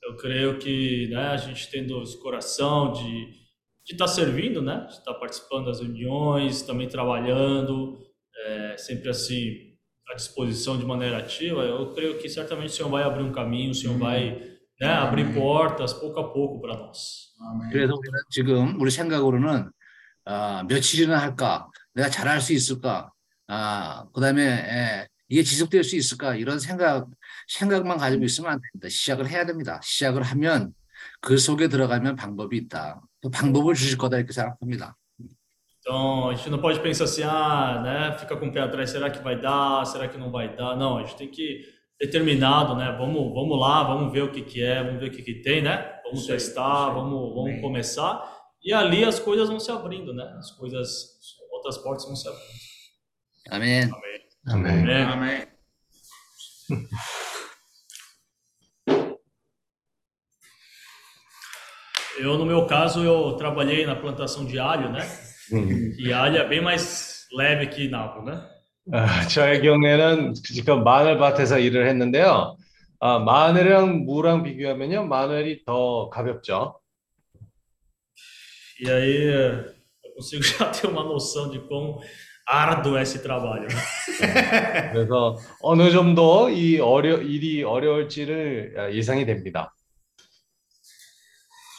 Eu 0.03 0.17
creio 0.17 0.57
que 0.59 1.07
né, 1.09 1.29
a 1.29 1.37
gente 1.37 1.69
tendo 1.69 2.01
esse 2.01 2.17
coração 2.19 2.91
de 2.93 3.41
de 3.85 3.93
estar 3.93 4.07
servindo, 4.07 4.61
né, 4.61 4.85
de 4.87 4.93
estar 4.93 5.13
participando 5.15 5.65
das 5.65 5.79
reuniões, 5.79 6.61
também 6.61 6.87
trabalhando, 6.87 7.99
é, 8.45 8.77
sempre 8.77 9.09
assim 9.09 9.75
à 10.11 10.15
disposição 10.15 10.77
de 10.77 10.85
maneira 10.85 11.17
ativa, 11.17 11.61
eu 11.63 11.93
creio 11.93 12.17
que 12.19 12.29
certamente 12.29 12.69
o 12.69 12.73
Senhor 12.73 12.89
vai 12.89 13.03
abrir 13.03 13.23
um 13.23 13.31
caminho, 13.31 13.71
o 13.71 13.75
Senhor 13.75 13.97
vai 13.97 14.39
né, 14.79 14.87
abrir 14.87 15.33
portas 15.33 15.93
pouco 15.93 16.19
a 16.19 16.31
pouco 16.31 16.61
para 16.61 16.75
nós. 16.75 17.31
그래서 17.71 17.95
우리는 17.95 18.19
지금 18.29 18.79
우리 18.79 18.91
생각으로는 18.91 19.71
아, 20.25 20.63
며칠이나 20.67 21.17
할까? 21.17 21.67
내가 21.95 22.09
잘할 22.09 22.39
수 22.39 22.53
있을까? 22.53 23.11
아, 23.53 24.05
그다음에 24.13 24.43
에, 24.43 25.07
이게 25.27 25.43
지속될 25.43 25.83
수 25.83 25.97
있을까? 25.97 26.35
이런 26.35 26.57
생각 26.57 27.07
생각만 27.49 27.97
가지고 27.97 28.23
있으면 28.23 28.53
안 28.53 28.61
됩니다. 28.61 28.87
시작을 28.87 29.29
해야 29.29 29.45
됩니다. 29.45 29.81
시작을 29.83 30.23
하면 30.23 30.73
그 31.19 31.37
속에 31.37 31.67
들어가면 31.67 32.15
방법이 32.15 32.55
있다. 32.55 33.01
그 33.21 33.29
방법을 33.29 33.75
주실 33.75 33.97
거다 33.97 34.17
이렇게 34.17 34.31
생각합니다. 34.31 34.95
Então, 35.83 36.29
a 36.29 36.35
gente 36.35 36.49
não 36.49 36.61
pode 36.61 36.79
pensar 36.79 37.05
assim, 37.05 37.23
ah, 37.23 37.81
né, 37.83 38.17
fica 38.19 38.37
com 38.37 38.47
o 38.47 38.51
pé 38.53 38.61
atrás, 38.61 38.91
será 38.91 39.09
que 39.09 39.19
vai 39.19 39.41
dar, 39.41 39.83
será 39.83 40.07
que 40.07 40.15
não 40.17 40.31
vai 40.31 40.55
dar? 40.55 40.75
Não, 40.77 40.99
a 40.99 41.03
gente 41.03 41.15
tem 41.17 41.27
que 41.27 41.65
determinado, 41.99 42.75
né? 42.75 42.95
Vamos, 42.99 43.33
vamos 43.33 43.59
lá, 43.59 43.83
vamos 43.83 44.13
ver 44.13 44.21
o 44.21 44.31
que 44.31 44.43
que 44.43 44.63
é, 44.63 44.83
vamos 44.83 45.01
ver 45.01 45.09
o 45.09 45.11
que 45.11 45.23
que 45.23 45.41
tem, 45.41 45.61
né? 45.61 45.99
Vamos 46.05 46.21
Sim, 46.21 46.27
testar, 46.27 46.89
sim. 46.89 46.93
vamos, 46.93 47.29
vamos 47.33 47.49
Amém. 47.49 47.61
começar. 47.61 48.23
E 48.63 48.71
ali 48.71 49.03
as 49.03 49.19
coisas 49.19 49.49
vão 49.49 49.59
se 49.59 49.71
abrindo, 49.71 50.13
né? 50.13 50.23
As 50.37 50.51
coisas, 50.51 51.17
outras 51.51 51.79
portas 51.79 52.05
vão 52.05 52.15
se 52.15 52.27
abrindo. 52.27 52.70
아멘. 53.49 53.89
Amém. 54.47 54.83
Amém. 54.83 55.03
Amém. 55.03 55.47
Eu, 62.19 62.37
no 62.37 62.45
meu 62.45 62.67
caso, 62.67 63.03
eu 63.03 63.35
trabalhei 63.35 63.85
na 63.85 63.95
plantação 63.95 64.45
de 64.45 64.59
alho, 64.59 64.91
né? 64.91 65.01
E 65.97 66.13
alho 66.13 66.37
é 66.37 66.47
bem 66.47 66.61
mais 66.61 67.25
leve 67.33 67.67
que 67.67 67.87
nabo, 67.87 68.21
né? 68.23 68.47
아, 68.91 69.27
저의 69.27 69.61
경우에는 69.61 70.33
지금 70.33 70.83
마늘밭에서 70.83 71.59
일을 71.59 71.87
했는데요. 71.87 72.57
아, 72.99 73.19
마늘이랑 73.19 74.05
무랑 74.05 74.43
비교하면요, 74.43 75.05
마늘이 75.07 75.63
더 75.65 76.09
가볍죠. 76.09 76.79
E 78.83 78.89
aí 78.89 79.27
eu 80.03 80.13
consigo 80.15 80.43
já 80.43 80.69
ter 80.71 80.87
uma 80.87 81.03
noção 81.03 81.49
de 81.51 81.59
quão 81.67 81.99
árduo 82.50 82.96
é 82.96 83.02
esse 83.02 83.22
trabalho. 83.22 83.66
né? 83.68 84.90
그래서 84.92 85.36
어느 85.61 85.90
정도 85.90 86.48
이 86.48 86.78
어려, 86.78 87.20
일이 87.20 87.62
어려울지를 87.64 88.74
아, 88.76 88.92
예상이 88.92 89.26
됩니다. 89.26 89.72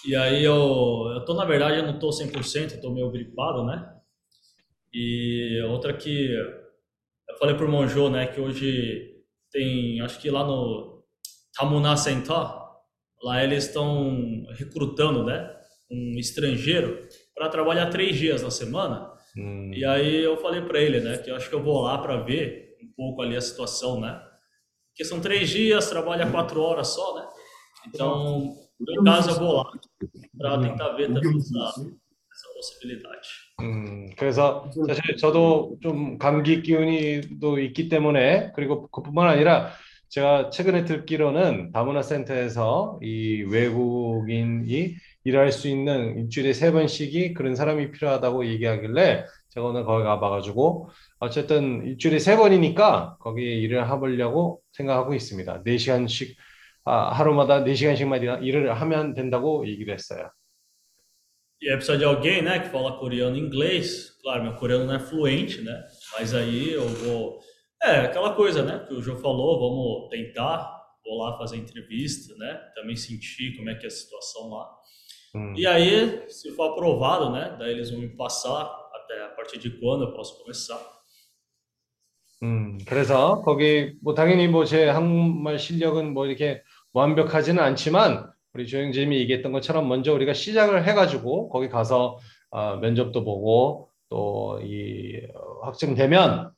E 0.07 0.15
aí 0.15 0.43
eu, 0.43 1.11
eu 1.15 1.25
tô, 1.25 1.33
na 1.33 1.43
verdade, 1.43 1.79
eu 1.79 1.85
não 1.85 1.99
tô 1.99 2.11
100%, 2.11 2.75
eu 2.75 2.81
tô 2.81 2.91
meio 2.91 3.11
gripado, 3.11 3.65
né? 3.65 3.85
E 4.93 5.61
outra 5.67 5.93
que 5.93 6.31
eu 6.31 7.37
falei 7.37 7.55
pro 7.55 7.65
irmão 7.65 7.87
Jô, 7.87 8.09
né, 8.09 8.25
que 8.25 8.39
hoje 8.39 9.17
tem, 9.51 9.99
acho 10.01 10.19
que 10.19 10.29
lá 10.29 10.45
no 10.45 11.03
Tamuná 11.57 11.97
Center, 11.97 12.35
lá 13.21 13.43
eles 13.43 13.65
estão 13.65 14.45
recrutando, 14.57 15.25
né, 15.25 15.53
um 15.91 16.17
estrangeiro 16.17 17.05
para 17.35 17.49
trabalhar 17.49 17.89
três 17.89 18.15
dias 18.15 18.41
na 18.43 18.49
semana. 18.49 19.10
음, 19.37 19.71
E 19.73 19.85
aí 19.85 20.23
eu 20.23 20.37
falei 20.37 20.61
para 20.61 20.79
ele, 20.79 20.99
né, 20.99 21.17
que 21.17 21.29
eu 21.29 21.35
acho 21.35 21.49
que 21.49 21.55
eu 21.55 21.63
vou 21.63 21.81
lá 21.81 21.97
para 21.97 22.17
ver 22.17 22.75
um 22.83 22.91
pouco 22.95 23.21
ali 23.21 23.35
a 23.35 23.41
situação, 23.41 23.99
né? 23.99 24.19
Porque 24.89 25.05
são 25.05 25.19
três 25.19 25.49
dias, 25.49 25.89
trabalha 25.89 26.29
quatro 26.29 26.61
horas 26.61 26.87
só, 26.87 27.15
né? 27.15 27.27
Então, 27.87 28.55
no 28.79 29.03
caso, 29.03 29.29
eu 29.31 29.35
vou 29.39 29.53
lá 29.53 29.71
para 30.37 30.59
tentar 30.59 30.89
ver 30.93 31.07
também 31.13 31.37
essa, 31.37 31.73
essa 32.31 32.53
possibilidade. 32.55 33.27
음, 33.59 34.09
그래서 34.17 34.69
사실 34.87 35.17
저도 35.17 35.77
좀 35.81 36.17
감기 36.17 36.61
기운이도 36.61 37.59
있기 37.59 37.89
때문에 37.89 38.51
그리고 38.55 38.87
그뿐만 38.89 39.27
아니라 39.27 39.71
제가 40.09 40.51
최근에 40.51 40.85
듣기로는 40.85 41.71
다문화 41.71 42.01
센터에서 42.01 42.99
이 43.01 43.43
외국인이 43.43 44.95
일할 45.24 45.52
수 45.52 45.68
있는 45.68 46.18
일주일에 46.18 46.52
세 46.52 46.72
번씩이 46.72 47.34
그런 47.34 47.54
사람이 47.54 47.92
필요하다고 47.92 48.46
얘기하길래 48.46 49.24
제가 49.50 49.66
오늘 49.66 49.84
거기 49.84 50.04
가봐가지고 50.04 50.90
어쨌든 51.20 51.84
일주일에 51.86 52.18
세 52.18 52.36
번이니까 52.36 53.16
거기에 53.20 53.54
일을 53.60 53.86
해보려고 53.90 54.60
생각하고 54.72 55.14
있습니다. 55.14 55.62
네 55.64 55.78
시간씩 55.78 56.36
아, 56.84 57.10
하루마다 57.12 57.62
네 57.64 57.74
시간씩만 57.74 58.22
일- 58.22 58.38
일을 58.42 58.72
하면 58.74 59.14
된다고 59.14 59.66
얘기를 59.68 59.94
했어요. 59.94 60.30
E 61.60 61.68
aí 61.70 61.76
precisa 61.76 61.96
de 61.96 62.04
alguém, 62.04 62.42
né, 62.42 62.58
que 62.58 62.70
fala 62.70 62.98
coreano 62.98 63.36
e 63.36 63.40
inglês. 63.40 64.18
Claro, 64.20 64.42
meu 64.42 64.54
coreano 64.56 64.84
não 64.84 64.94
é 64.94 64.98
fluente, 64.98 65.60
né? 65.62 65.84
Mas 66.18 66.34
aí 66.34 66.72
eu 66.72 66.88
vou. 66.88 67.38
É, 67.82 68.00
aquela 68.00 68.34
coisa, 68.34 68.64
né, 68.64 68.84
que 68.86 68.94
o 68.94 69.00
João 69.02 69.18
falou, 69.20 69.60
vamos 69.60 70.08
tentar, 70.10 70.58
vou 71.04 71.18
lá 71.18 71.38
fazer 71.38 71.56
entrevista, 71.56 72.34
né? 72.36 72.60
Também 72.74 72.96
sentir 72.96 73.56
como 73.56 73.70
é 73.70 73.74
que 73.76 73.84
é 73.84 73.88
a 73.88 73.90
situação 73.90 74.48
lá. 74.50 74.68
음. 75.34 75.54
E 75.56 75.66
aí, 75.66 76.28
se 76.30 76.50
for 76.54 76.72
aprovado, 76.72 77.30
né, 77.32 77.56
daí 77.58 77.72
eles 77.72 77.90
vão 77.90 78.00
me 78.00 78.08
passar 78.08 78.64
até 78.94 79.24
a 79.24 79.28
partir 79.30 79.58
de 79.58 79.70
quando 79.80 80.04
eu 80.04 80.12
posso 80.12 80.38
começar. 80.42 80.78
음, 82.42 82.78
그래서 82.86 83.40
거기 83.42 83.94
뭐 84.02 84.14
당연히 84.14 84.48
뭐 84.48 84.64
제 84.64 84.88
한국말 84.88 85.58
실력은 85.60 86.12
뭐 86.12 86.26
이렇게 86.26 86.62
완벽하지는 86.92 87.62
않지만 87.62 88.30
우리 88.52 88.66
조영진이 88.66 89.16
얘기했던 89.20 89.52
것처럼 89.52 89.86
먼저 89.88 90.12
우리가 90.12 90.32
시작을 90.34 90.86
해가지고 90.86 91.48
거기 91.50 91.68
가서 91.68 92.18
아, 92.50 92.76
면접도 92.76 93.24
보고 93.24 93.88
또 94.10 94.60
이 94.62 95.20
확정되면 95.62 96.52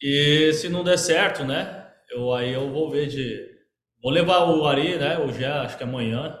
E 0.00 0.52
se 0.52 0.68
não 0.68 0.84
der 0.84 0.96
certo, 0.96 1.44
né, 1.44 1.84
eu 2.10 2.32
aí 2.32 2.52
eu 2.54 2.70
vou 2.72 2.88
ver 2.90 3.08
de 3.08 3.47
vou 4.01 4.11
levar 4.11 4.49
o 4.49 4.65
Ari, 4.65 4.97
né, 4.97 5.17
hoje 5.17 5.43
é, 5.43 5.47
acho 5.47 5.77
que 5.77 5.83
amanhã. 5.83 6.39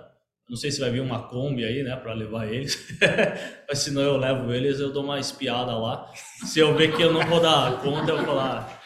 Não 0.49 0.57
sei 0.57 0.71
se 0.71 0.81
vai 0.81 0.89
vir 0.89 0.99
uma 1.01 1.23
Kombi 1.23 1.63
aí, 1.63 1.83
né, 1.83 1.95
para 1.95 2.13
levar 2.13 2.47
eles. 2.47 2.77
Mas 3.67 3.79
se 3.79 3.91
não 3.91 4.01
eu 4.01 4.17
levo 4.17 4.53
eles, 4.53 4.79
eu 4.79 4.91
dou 4.91 5.03
uma 5.03 5.19
espiada 5.19 5.75
lá. 5.77 6.11
Se 6.43 6.59
eu 6.59 6.75
ver 6.75 6.95
que 6.95 7.01
eu 7.01 7.13
não 7.13 7.25
vou 7.25 7.39
dar 7.39 7.81
conta, 7.81 8.11
eu 8.11 8.17
vou 8.17 8.25
falar 8.25 8.83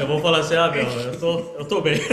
eu 0.00 0.06
vou 0.06 0.18
falar 0.20 0.38
assim, 0.38 0.56
ah, 0.56 0.70
meu, 0.70 0.84
eu 0.84 1.20
tô 1.20 1.38
eu 1.58 1.68
tô 1.68 1.80
bem. 1.82 1.98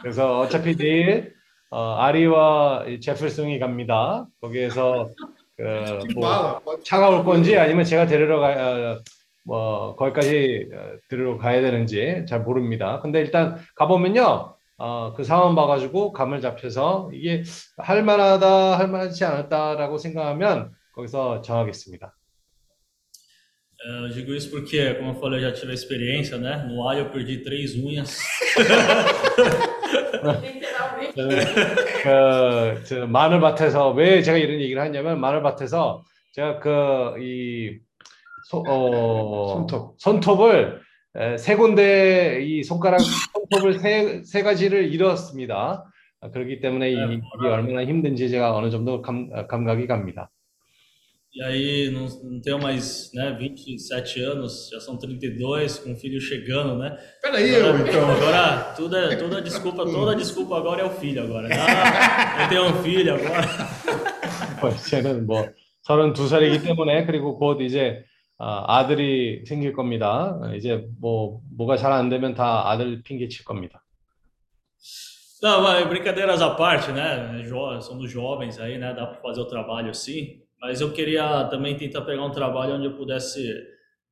그래서 0.00 0.40
어차피 0.40 0.76
내일 0.76 1.34
어, 1.70 1.94
아리와 1.94 2.84
이 2.88 3.00
제플송이 3.00 3.58
갑니다. 3.58 4.26
거기에서 4.40 5.10
그뭐 5.56 6.18
Fala, 6.18 6.60
pode 6.64 6.84
차가 6.84 7.08
올 7.10 7.24
건지 7.24 7.56
아니면 7.56 7.84
제가 7.84 8.06
데리러 8.06 8.40
가, 8.40 8.48
어, 8.48 9.00
뭐, 9.49 9.95
거기까지 9.95 10.69
어, 10.71 10.97
데리러 11.09 11.39
가야 11.39 11.61
되는지 11.61 12.25
잘 12.29 12.41
모릅니다. 12.41 12.99
근데 13.01 13.19
일단 13.19 13.57
가보면요, 13.75 14.53
어, 14.77 15.13
그 15.17 15.23
상황 15.23 15.55
봐가지고 15.55 16.13
감을 16.13 16.39
잡혀서 16.39 17.09
이게 17.13 17.41
할 17.77 18.03
만하다, 18.03 18.77
할 18.77 18.87
만하지 18.89 19.25
않았다라고 19.25 19.97
생각하면 19.97 20.71
거기서 20.93 21.41
정하겠습니다. 21.41 22.15
Eu 23.81 24.09
digo 24.09 24.35
isso 24.35 24.51
porque, 24.51 24.93
como 24.95 25.11
eu 25.11 25.15
falei, 25.15 25.39
eu 25.39 25.49
já 25.49 25.53
tive 25.53 25.71
a 25.71 25.73
experiência, 25.73 26.37
né? 26.37 26.67
No 26.67 26.85
alho 26.87 27.05
eu 27.05 27.09
perdi 27.09 27.41
três 27.41 27.75
unhas. 27.75 28.19
그, 32.03 32.83
저 32.83 33.07
마늘밭에서 33.07 33.91
왜 33.91 34.21
제가 34.21 34.37
이런 34.37 34.59
얘기를 34.59 34.81
하냐면 34.81 35.19
마늘밭에서 35.21 36.03
제가 36.33 36.59
그이 36.59 37.79
어, 38.51 39.47
손톱. 39.53 39.95
손톱을 39.99 40.81
에, 41.15 41.37
세 41.37 41.55
군데 41.55 42.41
이 42.43 42.63
손가락 42.63 42.99
손톱을 42.99 43.79
세, 43.79 44.21
세 44.23 44.43
가지를 44.43 44.93
잃었습니다. 44.93 45.85
아, 46.21 46.31
그렇기 46.31 46.59
때문에 46.59 46.89
이 46.89 46.93
일이 46.93 47.21
얼마나 47.43 47.85
힘든지 47.85 48.29
제가 48.29 48.55
어느 48.55 48.69
정도 48.69 49.01
감, 49.01 49.29
아, 49.33 49.47
감각이 49.47 49.87
갑니다. 49.87 50.31
E 51.31 51.43
aí, 51.43 51.91
não, 51.91 52.07
não 52.23 52.41
tenho 52.41 52.57
mais, 52.59 53.11
né, 53.13 53.37
27 53.39 54.19
anos, 54.23 54.67
já 54.73 54.79
são 54.79 54.97
32, 54.97 55.77
com 55.77 55.93
o 55.93 55.95
filho 55.95 56.19
chegando, 56.19 56.75
né? 56.79 56.97
Peraí, 57.21 57.53
eu, 57.53 57.67
Agora, 57.67 57.87
então. 57.87 58.09
agora 58.09 58.73
tudo 58.75 58.95
é, 58.97 59.15
toda 59.15 59.39
desculpa, 59.39 59.85
toda 59.85 60.15
desculpa 60.15 60.57
agora 60.57 60.81
é 60.81 60.85
o 60.85 60.89
filho 60.89 61.21
agora. 61.21 61.47
Ah, 61.53 62.41
eu 62.43 62.49
tenho 62.49 62.65
um 62.65 62.81
filho 62.81 63.13
agora. 63.13 63.45
뭐, 64.59 64.71
이제는 64.71 65.27
뭐 65.27 65.47
32살이기 65.87 66.63
때문에 66.63 67.05
그리고 67.05 67.37
곧 67.37 67.61
이제 67.61 68.03
아, 68.39 68.63
아들이 68.79 69.43
생길 69.45 69.73
겁니다. 69.73 70.39
이제 70.55 70.87
뭐 70.99 71.41
뭐가 71.57 71.75
잘 71.77 71.91
안 71.91 72.09
되면 72.09 72.33
다 72.33 72.69
아들 72.69 73.03
핑계 73.03 73.27
칠 73.27 73.43
겁니다. 73.45 73.83
Não, 75.41 75.61
mas 75.61 75.87
brincadeiras 75.87 76.41
à 76.41 76.49
parte, 76.55 76.91
né? 76.91 77.43
Somos 77.81 78.11
jovens 78.11 78.59
aí, 78.59 78.77
né? 78.77 78.93
Dá 78.93 79.05
para 79.07 79.21
fazer 79.21 79.39
o 79.41 79.45
trabalho 79.45 79.89
assim. 79.89 80.41
Mas 80.61 80.81
eu 80.81 80.91
queria 80.91 81.45
também 81.45 81.77
tentar 81.77 82.01
pegar 82.01 82.25
um 82.25 82.31
trabalho 82.31 82.75
onde 82.75 82.85
eu 82.87 82.97
pudesse 82.97 83.41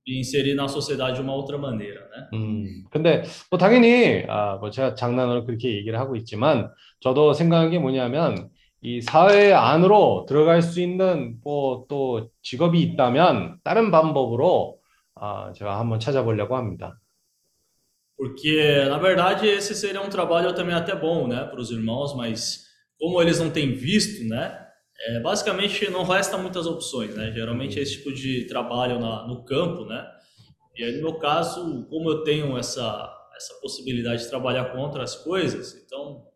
me 0.08 0.20
inserir 0.20 0.56
na 0.56 0.70
sociedade 0.70 1.18
de 1.18 1.22
uma 1.22 1.34
outra 1.34 1.58
maneira, 1.58 2.00
né? 2.10 2.30
음, 2.34 2.86
근데 2.90 3.24
뭐 3.52 3.58
당연히 3.58 4.24
아, 4.30 4.56
뭐 4.56 4.70
제가 4.70 4.96
장난으로 4.96 5.46
그렇게 5.46 5.70
얘기를 5.76 6.00
하고 6.00 6.16
있지만 6.16 6.72
저도 7.02 7.34
생각한 7.34 7.72
게 7.72 7.80
뭐냐면 7.80 8.50
이 8.83 9.01
사회 9.01 9.53
안으로 9.53 10.27
들어갈 10.29 10.61
수 10.63 10.81
있는 10.81 11.39
뭐 11.45 11.87
또 11.89 12.31
직업이 12.43 12.81
있다면 12.83 13.59
다른 13.63 13.91
방법으로 13.91 14.79
아, 15.15 15.53
제가 15.55 15.79
한번 15.79 16.01
찾아보려고 16.01 16.57
합니다. 16.57 16.99
Porque, 18.17 18.85
na 18.89 18.99
verdade, 18.99 19.49
esse 19.49 19.75
seria 19.75 20.01
um 20.01 20.09
trabalho 20.09 20.55
também 20.55 20.75
até 20.75 20.95
bom, 20.95 21.27
né, 21.27 21.45
para 21.45 21.61
os 21.61 21.71
irmãos, 21.71 22.15
mas 22.15 22.67
como 22.99 23.21
eles 23.21 23.41
não 23.41 23.51
têm 23.51 23.75
visto, 23.75 24.25
né, 24.29 24.59
é, 25.09 25.21
basicamente 25.21 25.91
não 25.91 26.05
resta 26.05 26.39
muitas 26.39 26.67
opções, 26.67 27.15
né? 27.17 27.33
Geralmente 27.33 27.79
é 27.79 27.83
esse 27.83 27.97
tipo 27.99 28.13
de 28.13 28.47
trabalho 28.47 29.01
na, 29.01 29.27
no 29.27 29.45
campo, 29.45 29.85
né? 29.85 30.07
E 30.77 30.85
aí, 30.85 30.93
no 30.97 31.03
meu 31.03 31.15
caso, 31.19 31.85
como 31.91 32.09
eu 32.11 32.23
tenho 32.23 32.57
essa, 32.57 33.13
essa 33.37 33.55
possibilidade 33.61 34.23
de 34.23 34.29
trabalhar 34.29 34.67
com 34.67 34.79
outras 34.79 35.17
coisas, 35.17 35.75
então 35.85 36.25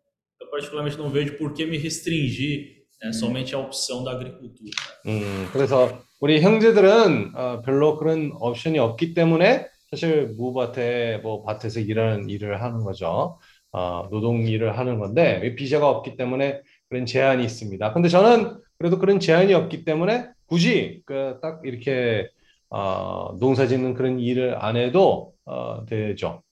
particularmente 0.52 0.98
não 0.98 1.08
vejo 1.10 1.38
por 1.38 1.54
que 1.54 1.64
me 1.64 1.78
restringir 1.78 2.84
né, 3.02 3.10
somente 3.12 3.54
à 3.54 3.58
opção 3.58 4.04
da 4.04 4.12
agricultura. 4.12 4.70
음, 5.06 5.48
그래서 5.52 5.98
우리 6.20 6.40
형제들은 6.42 7.32
어, 7.34 7.62
별로 7.64 7.96
그런 7.96 8.32
옵션이 8.38 8.78
없기 8.78 9.14
때문에 9.14 9.66
사실 9.90 10.28
무밭에 10.36 11.18
뭐 11.22 11.42
밭에서 11.42 11.80
일하는 11.80 12.28
일을 12.28 12.62
하는 12.62 12.84
거죠. 12.84 13.38
어, 13.72 14.08
노동 14.10 14.46
일을 14.46 14.78
하는 14.78 14.98
건데 14.98 15.54
비자가 15.56 15.88
없기 15.88 16.16
때문에 16.16 16.60
그런 16.88 17.06
제한이 17.06 17.42
있습니다. 17.44 17.92
근데 17.94 18.08
저는 18.08 18.58
그래도 18.78 18.98
그런 18.98 19.18
제한이 19.18 19.54
없기 19.54 19.84
때문에 19.84 20.28
굳이 20.46 21.02
그 21.06 21.40
딱 21.40 21.62
이렇게 21.64 22.28
어, 22.68 23.36
농사 23.40 23.66
짓는 23.66 23.94
그런 23.94 24.18
일을 24.20 24.56
안 24.62 24.76
해도 24.76 25.32
어, 25.44 25.84
되죠. 25.86 26.42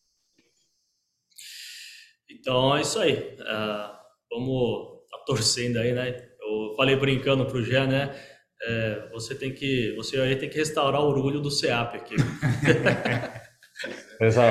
Então 2.41 2.75
é 2.77 2.81
isso 2.81 2.99
aí. 2.99 3.37
Ah, 3.47 4.01
vamos 4.31 5.05
tá 5.11 5.19
torcendo 5.27 5.79
aí, 5.79 5.93
né? 5.93 6.17
Eu 6.41 6.75
falei 6.75 6.97
brincando 6.97 7.45
pro 7.45 7.63
Gé, 7.63 7.87
né? 7.87 8.15
É, 8.63 9.09
você 9.13 9.35
tem 9.35 9.53
que, 9.53 9.95
você 9.97 10.19
aí 10.21 10.37
tem 10.37 10.49
que 10.49 10.59
restaurar 10.59 11.03
o 11.03 11.09
orgulho 11.09 11.41
do 11.41 11.51
SEAP 11.51 11.97
aqui. 11.97 12.17
그래서 14.19 14.43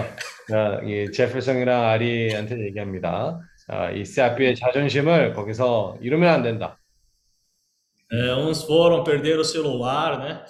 어, 0.51 0.81
이 0.83 1.11
제fer슨이랑 1.11 1.85
아리한테 1.85 2.59
얘기합니다. 2.65 3.39
아, 3.67 3.91
이 3.91 4.03
세아피의 4.03 4.55
자존심을 4.55 5.33
거기서 5.33 5.97
이루면 6.01 6.29
안 6.29 6.41
된다. 6.41 6.77
É, 8.11 8.33
uns 8.33 8.63
foram 8.63 9.03
perder 9.03 9.37
o 9.37 9.43
celular, 9.43 10.17
né? 10.17 10.43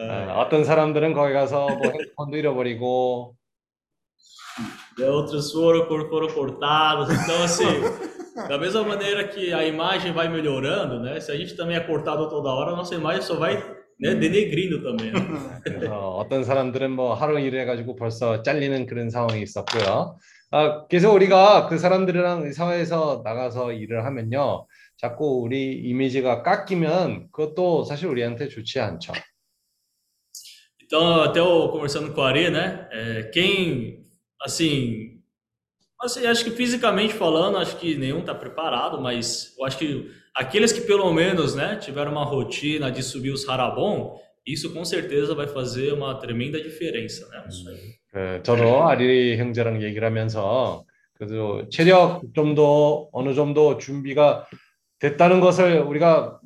어, 0.00 0.40
어떤 0.40 0.64
사람들은 0.64 1.12
거기 1.12 1.32
가서 1.32 1.68
뭐 1.68 1.92
핸드폰도 1.92 2.36
잃어버리고 2.36 3.36
E 3.36 3.45
outros 5.04 5.52
foram, 5.52 5.86
foram 5.86 6.28
cortados. 6.28 7.08
Então, 7.10 7.42
assim, 7.42 7.64
da 8.48 8.58
mesma 8.58 8.82
maneira 8.82 9.28
que 9.28 9.52
a 9.52 9.66
imagem 9.66 10.12
vai 10.12 10.28
melhorando, 10.28 11.00
né? 11.00 11.20
Se 11.20 11.30
a 11.30 11.36
gente 11.36 11.54
também 11.56 11.76
é 11.76 11.80
cortado 11.80 12.28
toda 12.28 12.50
hora, 12.50 12.72
a 12.72 12.76
nossa 12.76 12.94
imagem 12.94 13.22
só 13.22 13.36
vai, 13.36 13.56
né, 14.00 14.14
denegrindo 14.14 14.82
também. 14.82 15.12
né? 15.12 15.60
그래서 15.62 16.16
어떤 16.16 16.44
사람들은 16.44 16.90
뭐 16.90 17.14
하루 17.14 17.38
일해가지고 17.38 17.96
벌써 17.96 18.42
잘리는 18.42 18.86
그런 18.86 19.10
상황이 19.10 19.42
있었고요. 19.42 20.18
아, 20.50 20.86
그래서 20.88 21.12
우리가 21.12 21.68
그 21.68 21.76
사람들이랑 21.76 22.46
이 22.46 22.52
사회에서 22.52 23.22
나가서 23.24 23.72
일을 23.72 24.04
하면요. 24.04 24.66
자꾸 24.96 25.42
우리 25.42 25.72
이미지가 25.74 26.42
깎이면 26.42 27.28
그것도 27.32 27.84
사실 27.84 28.06
우리한테 28.06 28.48
좋지 28.48 28.80
않죠. 28.80 29.12
Então, 30.88 31.20
até 31.20 31.40
eu 31.40 31.68
conversando 31.72 32.14
com 32.14 32.22
a 32.22 32.28
Ari, 32.28 32.48
né? 32.48 32.88
é, 32.92 33.24
quem, 33.34 34.05
assim, 34.41 35.21
assim, 36.01 36.25
acho 36.25 36.43
que 36.43 36.51
fisicamente 36.51 37.13
falando, 37.13 37.57
acho 37.57 37.77
que 37.77 37.95
nenhum 37.95 38.19
está 38.19 38.33
preparado, 38.33 38.99
mas 38.99 39.53
eu 39.57 39.65
acho 39.65 39.77
que 39.77 40.11
aqueles 40.35 40.71
que 40.71 40.81
pelo 40.81 41.11
menos, 41.13 41.55
né, 41.55 41.75
tiveram 41.77 42.11
uma 42.11 42.25
rotina 42.25 42.91
de 42.91 43.03
subir 43.03 43.31
os 43.31 43.47
harabon, 43.47 44.19
isso 44.45 44.73
com 44.73 44.83
certeza 44.83 45.35
vai 45.35 45.47
fazer 45.47 45.93
uma 45.93 46.15
tremenda 46.15 46.59
diferença, 46.59 47.27
né? 47.29 47.45
Isso 47.47 47.69
aí. 47.69 48.01
그, 48.11 48.41
저도 48.43 48.83
아리 48.87 49.37
형제랑 49.37 49.81
얘기를 49.81 50.05
하면서 50.05 50.83
그래도 51.13 51.69
체력 51.69 52.21
정도 52.33 53.09
어느 53.13 53.33
정도 53.33 53.77
준비가 53.77 54.47
됐다는 54.99 55.39
것을 55.39 55.79
우리가 55.81 56.39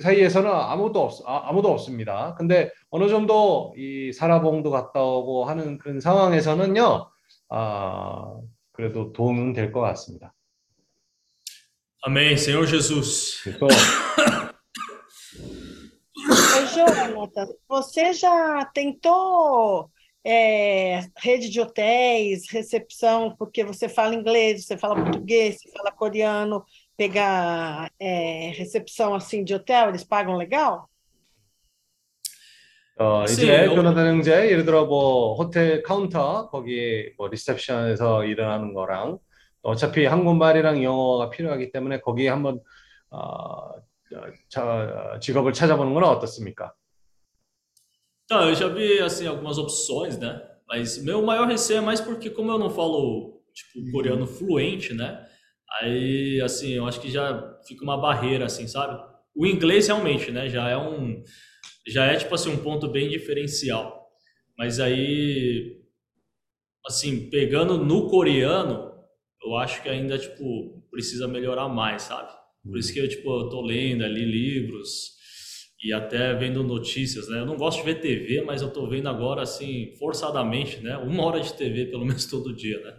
사이에서는 0.00 0.50
아무도 0.50 1.02
없 1.02 1.12
아, 1.26 1.48
아무도 1.48 1.70
없습니다. 1.72 2.34
근데 2.36 2.70
어느 2.90 3.08
정도 3.08 3.74
이 3.76 4.12
사라봉도 4.12 4.70
갔다 4.70 5.02
오고 5.02 5.44
하는 5.44 5.78
그런 5.78 6.00
상황에서는요, 6.00 7.08
아 7.50 8.36
그래도 8.72 9.12
도움은 9.12 9.52
될 9.52 9.72
것 9.72 9.80
같습니다. 9.80 10.32
Amém, 12.02 12.34
Senhor 12.36 12.66
Jesus. 12.66 13.42
Jonathan, 16.74 17.46
você 17.68 18.12
já 18.12 18.64
tentou 18.72 19.90
é, 20.24 21.00
rede 21.16 21.48
de 21.50 21.60
hotéis, 21.60 22.48
recepção, 22.50 23.34
porque 23.36 23.64
você 23.64 23.88
fala 23.88 24.14
inglês, 24.14 24.64
você 24.64 24.76
fala 24.78 24.94
português, 25.02 25.58
você 25.60 25.70
fala 25.72 25.90
coreano, 25.90 26.64
pegar 26.99 27.91
é, 27.99 28.51
recepção 28.55 29.13
assim 29.15 29.43
de 29.43 29.53
hotel, 29.53 29.89
eles 29.89 30.03
pagam 30.03 30.35
legal? 30.37 30.89
어, 32.97 33.25
글쎄, 33.25 33.33
이제 33.33 33.67
어- 33.67 33.73
조나단 33.75 34.07
형제 34.07 34.31
예를 34.51 34.63
들어 34.65 34.85
뭐 34.85 35.35
호텔 35.35 35.83
카운터 35.83 36.49
거기 36.49 37.11
뭐 37.17 37.27
리셉션에서 37.27 38.23
일하는 38.23 38.73
거랑 38.73 39.19
어차피 39.61 40.05
한국말이랑 40.05 40.81
영어가 40.81 41.29
필요하기 41.29 41.71
때문에 41.71 41.99
거기에 41.99 42.29
한번 42.29 42.61
어, 43.09 43.71
자, 44.49 45.17
직업을 45.21 45.51
찾아보는 45.53 45.93
건 45.93 46.03
어떻습니까? 46.05 46.73
Então, 48.25 48.49
eu 48.49 48.55
já 48.55 48.67
vi, 48.67 48.99
assim, 49.01 49.27
algumas 49.27 49.57
opções, 49.59 50.17
né? 50.17 50.41
Mas 50.67 50.97
meu 50.97 51.21
maior 51.21 51.47
receio 51.47 51.77
é 51.77 51.81
mais 51.81 52.01
porque 52.01 52.29
como 52.29 52.51
eu 52.51 52.57
não 52.57 52.71
falo, 52.71 53.39
tipo, 53.53 53.91
coreano 53.91 54.25
fluente, 54.25 54.93
né? 54.95 55.27
Aí, 55.81 56.39
assim, 56.41 56.73
eu 56.73 56.87
acho 56.87 57.01
que 57.01 57.11
já 57.11 57.59
fica 57.67 57.83
uma 57.83 57.97
barreira, 57.97 58.45
assim, 58.45 58.67
sabe? 58.67 59.01
O 59.35 59.45
inglês 59.45 59.87
realmente, 59.87 60.31
né? 60.31 60.47
Já 60.49 60.69
é 60.69 60.77
um, 60.77 61.21
já 61.87 62.05
é, 62.05 62.15
tipo 62.15 62.33
assim, 62.33 62.49
um 62.49 62.63
ponto 62.63 62.87
bem 62.87 63.09
diferencial. 63.09 64.07
Mas 64.57 64.79
aí, 64.79 65.81
assim, 66.87 67.29
pegando 67.29 67.77
no 67.77 68.07
coreano, 68.09 68.91
eu 69.43 69.57
acho 69.57 69.81
que 69.83 69.89
ainda, 69.89 70.17
tipo, 70.17 70.81
precisa 70.89 71.27
melhorar 71.27 71.67
mais, 71.67 72.03
sabe? 72.03 72.31
Por 72.63 72.77
isso 72.77 72.93
que 72.93 72.99
eu, 72.99 73.07
tipo, 73.07 73.29
eu 73.29 73.49
tô 73.49 73.61
lendo 73.61 74.03
ali 74.03 74.23
livros 74.23 75.15
e 75.83 75.93
até 75.93 76.33
vendo 76.33 76.63
notícias, 76.63 77.27
né? 77.27 77.39
Eu 77.39 77.45
não 77.45 77.57
gosto 77.57 77.79
de 77.79 77.85
ver 77.85 77.99
TV, 77.99 78.41
mas 78.41 78.61
eu 78.61 78.71
tô 78.71 78.87
vendo 78.87 79.09
agora, 79.09 79.41
assim, 79.41 79.93
forçadamente, 79.99 80.79
né? 80.79 80.97
Uma 80.97 81.25
hora 81.25 81.41
de 81.41 81.53
TV, 81.53 81.87
pelo 81.87 82.05
menos 82.05 82.25
todo 82.25 82.55
dia, 82.55 82.79
né? 82.79 82.93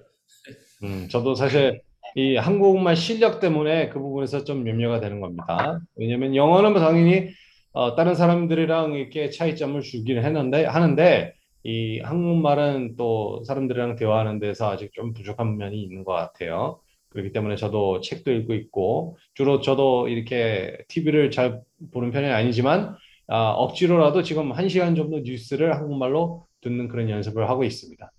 음, 0.82 1.08
저도 1.08 1.34
사실 1.34 1.80
이 2.15 2.35
한국말 2.35 2.95
실력 2.95 3.39
때문에 3.39 3.89
그 3.89 3.99
부분에서 3.99 4.43
좀 4.43 4.67
염려가 4.67 4.99
되는 4.99 5.21
겁니다. 5.21 5.79
왜냐면 5.95 6.35
영어는 6.35 6.73
뭐 6.73 6.81
당연히 6.81 7.29
어, 7.73 7.95
다른 7.95 8.15
사람들이랑 8.15 8.93
이렇게 8.93 9.29
차이점을 9.29 9.79
주긴 9.81 10.23
했는데 10.23 10.65
하는데 10.65 11.33
이 11.63 11.99
한국말은 11.99 12.95
또 12.97 13.43
사람들이랑 13.45 13.95
대화하는 13.95 14.39
데서 14.39 14.71
아직 14.71 14.93
좀 14.93 15.13
부족한 15.13 15.57
면이 15.57 15.81
있는 15.81 16.03
것 16.03 16.13
같아요. 16.13 16.79
그렇기 17.09 17.31
때문에 17.33 17.55
저도 17.55 18.01
책도 18.01 18.31
읽고 18.31 18.53
있고 18.55 19.17
주로 19.33 19.61
저도 19.61 20.07
이렇게 20.07 20.77
TV를 20.87 21.29
잘 21.31 21.61
보는 21.91 22.11
편이 22.11 22.27
아니지만 22.27 22.95
아, 23.27 23.51
억지로라도 23.51 24.23
지금 24.23 24.51
한 24.51 24.69
시간 24.69 24.95
정도 24.95 25.19
뉴스를 25.19 25.75
한국말로 25.75 26.47
듣는 26.61 26.87
그런 26.87 27.09
연습을 27.09 27.49
하고 27.49 27.63
있습니다. 27.63 28.11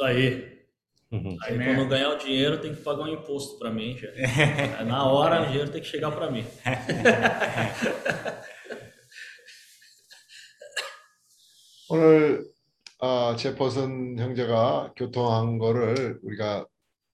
Isso 0.00 0.04
aí. 0.04 0.56
Uhum. 1.12 1.36
Aí 1.42 1.56
quando 1.56 1.78
eu 1.80 1.88
ganhar 1.88 2.10
o 2.10 2.18
dinheiro, 2.18 2.60
tem 2.60 2.74
que 2.74 2.82
pagar 2.82 3.04
um 3.04 3.08
imposto 3.08 3.58
para 3.58 3.70
mim, 3.70 3.96
já. 3.96 4.08
É, 4.08 4.82
Na 4.84 5.06
hora 5.06 5.42
o 5.42 5.46
dinheiro 5.46 5.70
tem 5.70 5.80
que 5.80 5.86
chegar 5.86 6.10
para 6.10 6.30
mim. 6.30 6.44
오늘 11.88 12.44
아, 13.00 13.36
제퍼슨 13.38 14.18
형제가 14.18 14.92
교통한 14.96 15.58
거를 15.58 16.18
우리가 16.22 16.66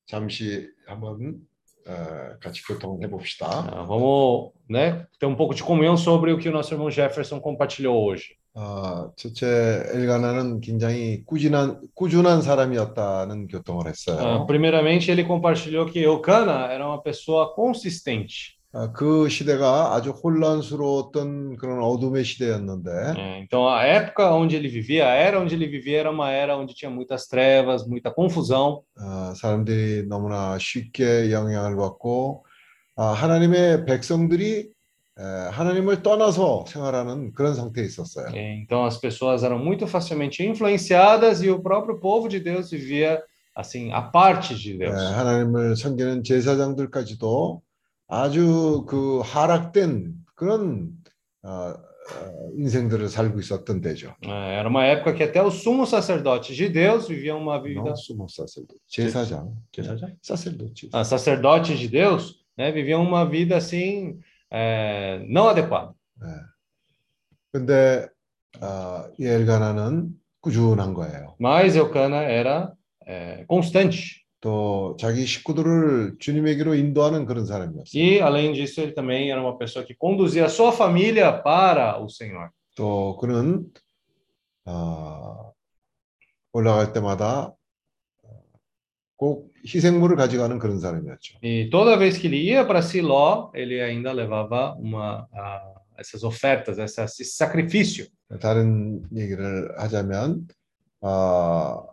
잠시 0.06 0.70
한번 0.86 1.40
어, 1.86 2.38
같이 2.40 2.62
교통해 2.64 3.08
봅시다. 3.08 3.46
Ah, 3.72 3.82
vamos, 3.82 4.52
né, 4.70 5.04
ter 5.18 5.26
um 5.26 5.34
pouco 5.34 5.52
de 5.54 5.62
comunhão 5.64 5.96
sobre 5.96 6.32
o 6.32 6.38
que 6.38 6.48
o 6.48 6.52
nosso 6.52 6.72
irmão 6.72 6.90
Jefferson 6.90 7.40
compartilhou 7.40 8.04
hoje. 8.04 8.36
아, 8.59 9.11
첫째 9.15 9.83
엘가나는 9.93 10.61
굉장히 10.61 11.23
꾸준한 11.25 11.79
꾸준한 11.93 12.41
사람이었다는 12.41 13.47
교통을 13.47 13.85
Ah, 13.85 13.89
했어요. 13.91 14.45
primeiramente, 14.47 15.11
ele 15.11 15.23
compartilhou 15.27 15.85
que 15.85 15.99
Eucana 16.01 16.71
era 16.73 16.87
uma 16.87 16.99
pessoa 17.03 17.53
consistente. 17.53 18.57
아, 18.73 18.91
그 18.91 19.29
시대가 19.29 19.93
아주 19.95 20.09
혼란스러웠던 20.11 21.57
그런 21.57 21.81
어둠의 21.83 22.23
시대였는데 22.25 23.43
então, 23.43 23.67
a 23.69 23.83
época 23.85 24.33
onde 24.33 24.55
ele 24.55 24.67
vivia, 24.69 25.07
a 25.07 25.13
era 25.15 25.39
onde 25.39 25.55
ele 25.55 25.67
vivia, 25.67 25.99
era 25.99 26.11
uma 26.11 26.31
era 26.31 26.57
onde 26.57 26.73
tinha 26.75 26.89
muitas 26.91 27.27
trevas, 27.27 27.87
muita 27.87 28.11
confusão. 28.13 28.81
아, 28.99 29.33
사람들이 29.37 30.07
너무나 30.07 30.57
쉽게 30.59 31.31
영향을 31.31 31.75
받고 31.77 32.43
아, 32.97 33.05
하나님의 33.13 33.85
백성들이 33.85 34.59
에, 34.59 34.76
하나님을 35.16 36.02
떠나서 36.02 36.64
생활하는 36.66 37.34
그런 37.34 37.54
상태에 37.54 37.84
있었어요. 37.84 38.28
É, 38.34 38.54
então, 38.62 38.84
as 38.84 38.98
pessoas 38.98 39.42
eram 39.44 39.58
muito 39.58 39.86
facilmente 39.86 40.42
influenciadas 40.42 41.42
e 41.42 41.50
o 41.50 41.60
próprio 41.60 41.98
povo 42.00 42.28
de 42.28 42.40
Deus 42.40 42.70
vivia 42.70 43.22
assim, 43.54 43.92
a 43.92 44.00
parte 44.00 44.54
de 44.54 44.72
에, 44.72 44.78
Deus. 44.78 44.96
하나님을 44.96 45.76
섬기는 45.76 46.24
제사장들까지도 46.24 47.60
아주 48.08 48.84
그 48.88 49.20
하락된 49.22 50.14
그런 50.34 50.90
어, 51.42 51.48
어, 51.50 51.76
인생들을 52.56 53.08
살고 53.08 53.38
있었던 53.40 53.80
때죠. 53.82 54.14
É, 54.22 54.58
era 54.58 54.68
uma 54.68 54.84
época 54.86 55.12
que 55.12 55.22
até 55.22 55.42
os 55.42 55.62
sumos 55.62 55.90
sacerdotes 55.90 56.56
de 56.56 56.68
Deus 56.70 57.06
viviam 57.06 57.38
uma 57.38 57.62
vida. 57.62 57.82
não 57.82 57.94
sumo 57.94 58.28
sacerdote, 58.28 58.80
제사장, 58.88 59.54
제사장? 59.70 60.10
sacerdote. 60.22 60.88
Ah, 60.92 61.04
sacerdotes 61.04 61.78
de 61.78 61.88
Deus, 61.88 62.40
né, 62.56 62.72
viviam 62.72 63.02
uma 63.02 63.24
vida 63.24 63.56
assim, 63.56 64.18
é, 64.51 65.25
não 65.27 65.47
adequada. 65.49 65.93
근데 67.51 68.07
어, 68.61 69.09
이 69.19 69.25
엘가나는 69.25 70.09
꾸준한 70.41 70.93
거예요. 70.93 71.35
Mas 71.39 71.75
Eucana 71.75 72.23
era 72.23 72.73
é, 73.05 73.45
constante. 73.47 74.25
또 74.39 74.95
자기 74.99 75.25
식구들을 75.25 76.17
주님에게로 76.19 76.75
인도하는 76.75 77.25
그런 77.25 77.45
사람이었어요. 77.45 77.91
E, 77.93 78.21
além 78.21 78.53
disso, 78.53 78.81
ele 78.81 78.93
também 78.93 79.31
era 79.31 79.41
uma 79.41 79.57
pessoa 79.57 79.83
que 79.83 79.95
conduzia 79.95 80.45
a 80.45 80.49
sua 80.49 80.71
família 80.71 81.41
para 81.41 81.99
o 81.99 82.07
Senhor. 82.09 82.51
또 82.75 83.17
그는 83.17 83.65
어, 84.65 85.51
올라갈 86.53 86.93
때마다 86.93 87.55
꼭 89.15 89.51
희생물을 89.67 90.15
가져가는 90.15 90.57
그런 90.59 90.79
사람이었죠. 90.79 91.39
E 91.43 91.69
toda 91.69 91.97
vez 91.97 92.17
que 92.17 92.27
ele 92.27 92.37
ia 92.41 92.65
para 92.65 92.81
Siló, 92.81 93.51
ele 93.53 93.81
ainda 93.81 94.11
levava 94.13 94.75
uma, 94.79 95.27
ah, 95.33 95.73
essas 95.99 96.23
ofertas, 96.23 96.79
essa, 96.79 97.03
esse 97.03 97.25
sacrifício. 97.25 98.07
다른 98.41 99.01
얘기를 99.15 99.69
하자면 99.77 100.47
어, 101.01 101.85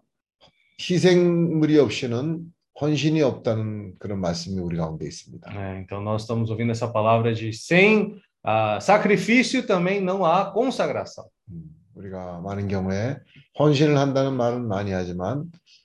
희생물이 0.80 1.78
없이는 1.78 2.52
헌신이 2.80 3.22
없다는 3.22 3.94
그런 3.98 4.20
말씀이 4.20 4.60
우리 4.60 4.76
가운데 4.76 5.06
있습니다. 5.06 5.48
É, 5.54 5.78
então, 5.80 6.00
nós 6.02 6.22
estamos 6.22 6.50
ouvindo 6.50 6.72
essa 6.72 6.88
palavra 6.88 7.32
de 7.32 7.52
sem 7.52 8.16
ah, 8.42 8.78
sacrifício 8.80 9.64
também 9.66 10.00
não 10.00 10.24
há 10.24 10.52
consagração. 10.52 11.24
음, 11.50 11.70
우리가 11.94 12.40
많은 12.40 12.66
경우에 12.68 13.18
헌신을 13.58 13.96
한다는 13.96 14.36
말은 14.36 14.66
많이 14.66 14.90
하지만 14.90 15.44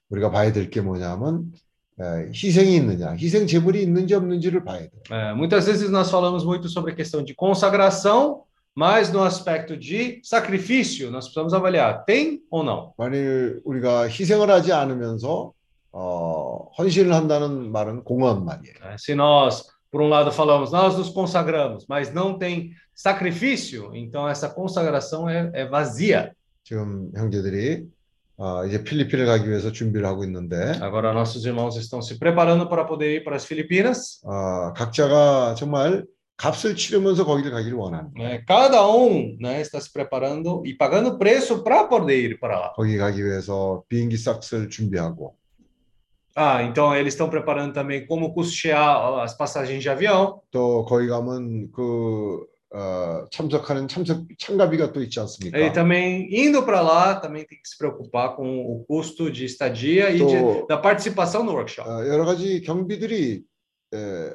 우리가 0.10 0.32
봐야 0.32 0.52
될 0.52 0.72
게 0.72 0.82
뭐냐면 0.82 1.52
에, 2.01 2.31
희생이 2.33 2.77
있느냐, 2.77 3.15
희생 3.17 3.47
제물이 3.47 3.83
있는지 3.83 4.15
없는지를 4.15 4.65
봐야 4.65 4.81
돼요. 4.81 5.03
É, 5.11 5.35
muitas 5.35 5.67
vezes 5.67 5.91
nós 5.91 6.11
falamos 6.11 6.45
muito 6.45 6.69
sobre 6.69 6.93
a 6.93 6.95
questão 6.95 7.23
de 7.23 7.35
consagração, 7.35 8.43
mas 8.75 9.13
no 9.13 9.23
aspecto 9.23 9.77
de 9.77 10.21
sacrifício, 10.25 11.09
nós 11.11 11.27
precisamos 11.27 11.55
avaliar, 11.55 12.05
tem 12.05 12.43
ou 12.51 12.65
não? 12.65 12.93
만일 12.99 13.61
우리가 13.65 14.09
희생을 14.09 14.51
하지 14.51 14.73
않으면서 14.73 15.53
어, 15.93 16.71
헌신을 16.77 17.15
한다는 17.15 17.71
말은 17.71 18.03
공허한 18.03 18.45
말이에요. 18.45 18.75
É, 18.83 18.97
Se 18.99 19.15
nós, 19.15 19.63
por 19.93 20.03
um 20.03 20.09
lado, 20.09 20.33
falamos, 20.33 20.73
nós 20.73 20.99
nos 20.99 21.09
consagramos, 21.11 21.87
mas 21.89 22.13
não 22.13 22.37
tem 22.37 22.73
sacrifício, 22.93 23.93
então 23.95 24.29
essa 24.29 24.49
consagração 24.49 25.29
é, 25.29 25.51
é 25.55 25.65
vazia. 25.67 26.33
지금 26.65 27.13
형제들이 27.15 27.87
어, 28.42 28.66
이제 28.66 28.84
필리핀을 28.86 29.26
가기 29.26 29.50
위해서 29.50 29.72
준비를 29.72 30.08
하고 30.08 30.24
있는데 30.24 30.80
Agora, 30.82 31.12
nossos 31.14 31.44
irmãos 31.46 31.76
estão 31.76 32.02
se 32.02 32.18
preparando 32.18 32.70
para 32.70 32.86
poder 32.86 33.14
ir 33.16 33.24
para 33.26 33.36
as 33.36 33.46
Filipinas. 33.46 34.22
어, 34.24 34.72
각자가 34.74 35.56
정말 35.56 36.06
값을 36.38 36.78
치르면서 36.78 37.26
거기를 37.26 37.52
가기를 37.52 37.78
원합니다. 37.78 38.24
né? 38.24 38.42
Cada 38.48 38.88
um 38.88 39.36
né, 39.42 39.60
está 39.60 39.82
se 39.82 39.92
preparando 39.92 40.64
e 40.66 40.74
pagando 40.74 41.18
preço 41.18 41.62
para 41.66 41.84
poder 41.84 42.16
ir 42.18 42.40
para 42.40 42.58
lá. 42.58 42.72
거기 42.78 42.98
가기 42.98 43.22
위해서 43.26 43.84
비행기 43.90 44.16
싹스를 44.16 44.70
준비하고 44.70 45.36
Ah, 46.36 46.64
então 46.64 46.96
eles 46.96 47.14
estão 47.16 47.30
preparando 47.30 47.74
também 47.74 48.06
como 48.08 48.34
custear 48.34 49.20
as 49.22 49.36
passagens 49.36 49.84
de 49.84 49.90
avião. 49.90 50.40
또 50.52 50.86
거기 50.86 51.08
가면 51.10 51.72
그 51.74 52.46
어, 52.72 53.26
참석하는 53.32 53.88
참석 53.88 54.28
참가비가 54.38 54.92
또 54.94 55.02
있지 55.02 55.20
않습니까? 55.20 55.58
E 55.58 55.72
também 55.74 56.30
indo 56.32 56.64
para 56.64 56.82
lá, 56.82 57.16
também 57.20 57.46
tem 57.46 57.58
que 57.62 57.68
se 57.68 57.78
preocupar 57.78 58.36
com 58.36 58.60
o 58.60 58.86
custo 58.86 59.32
de 59.32 59.46
estadia 59.46 60.12
e 60.12 60.20
또 60.20 60.28
de, 60.28 60.68
da 60.68 60.78
participação 60.78 61.44
no 61.44 61.54
workshop. 61.54 61.90
어, 61.90 62.06
여러 62.08 62.26
가지 62.26 62.62
경비들이 62.62 63.44
에, 63.94 64.34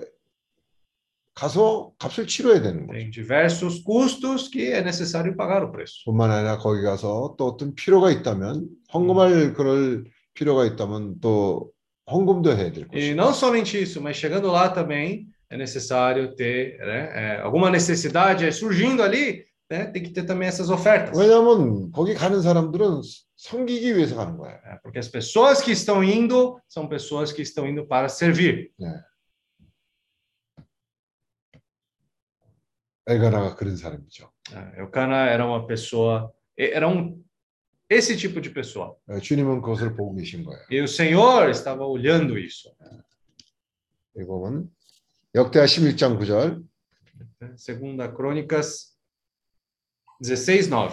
가서 1.34 1.92
값을 1.98 2.26
치러야 2.26 2.60
되는 2.62 2.86
거죠. 2.86 2.98
Tem 2.98 3.10
diversos 3.10 3.82
custos 3.84 4.48
que 4.48 4.70
é 4.72 4.80
necessário 4.82 5.36
pagar 5.36 5.62
o 5.64 5.70
preço. 5.70 6.04
뿐만 6.04 6.30
아니라 6.30 6.58
거기 6.58 6.82
가서 6.82 7.34
또 7.38 7.46
어떤 7.46 7.74
필요가 7.74 8.10
있다면 8.10 8.68
헌금할 8.92 9.54
그럴 9.54 10.04
필요가 10.34 10.64
있다면 10.64 11.20
또 11.20 11.70
헌금도 12.10 12.50
해야 12.52 12.70
될 12.72 12.84
E 12.92 13.14
것이고 13.14 13.16
não 13.16 13.32
somente 13.32 13.80
isso, 13.80 14.00
mas 14.00 14.16
chegando 14.16 14.50
lá 14.50 14.68
também 14.68 15.26
é 15.53 15.57
necessário 15.57 16.35
ter 16.35 16.77
né, 16.79 17.11
é, 17.13 17.41
alguma 17.41 17.69
necessidade 17.71 18.45
é, 18.45 18.51
surgindo 18.51 19.01
ali, 19.01 19.45
né, 19.69 19.85
tem 19.85 20.03
que 20.03 20.11
ter 20.11 20.23
também 20.23 20.47
essas 20.47 20.69
ofertas. 20.69 21.17
왜냐하면 21.17 21.91
거기 21.91 22.13
가는 22.13 22.41
사람들은 22.41 23.01
섬기기 23.35 23.95
위해서 23.95 24.15
가는 24.15 24.37
거예요. 24.37 24.59
É, 24.65 24.77
porque 24.83 24.99
as 24.99 25.07
pessoas 25.07 25.61
que 25.61 25.71
estão 25.71 26.03
indo 26.03 26.59
são 26.67 26.87
pessoas 26.87 27.31
que 27.31 27.41
estão 27.41 27.67
indo 27.67 27.85
para 27.85 28.09
servir. 28.09 28.71
엘가나가 33.07 33.55
그런 33.55 33.75
사람이죠. 33.75 34.29
É, 34.53 34.81
Eucana 34.81 35.27
era 35.27 35.45
uma 35.45 35.65
pessoa, 35.65 36.31
era 36.57 36.87
um 36.87 37.23
esse 37.89 38.15
tipo 38.15 38.39
de 38.39 38.51
pessoa. 38.51 38.95
에, 39.09 39.19
주님은 39.19 39.61
그것을 39.61 39.95
보고 39.95 40.13
계신 40.15 40.43
거예요. 40.43 40.61
E 40.69 40.79
o 40.79 40.87
Senhor 40.87 41.49
estava 41.49 41.85
olhando 41.85 42.37
isso. 42.37 42.71
여기 44.15 44.27
보면 44.27 44.69
역대하 45.34 45.64
11장 45.64 46.18
9절 46.18 46.62
Segunda 47.56 48.12
Crônicas 48.14 48.94
16:9. 50.22 50.92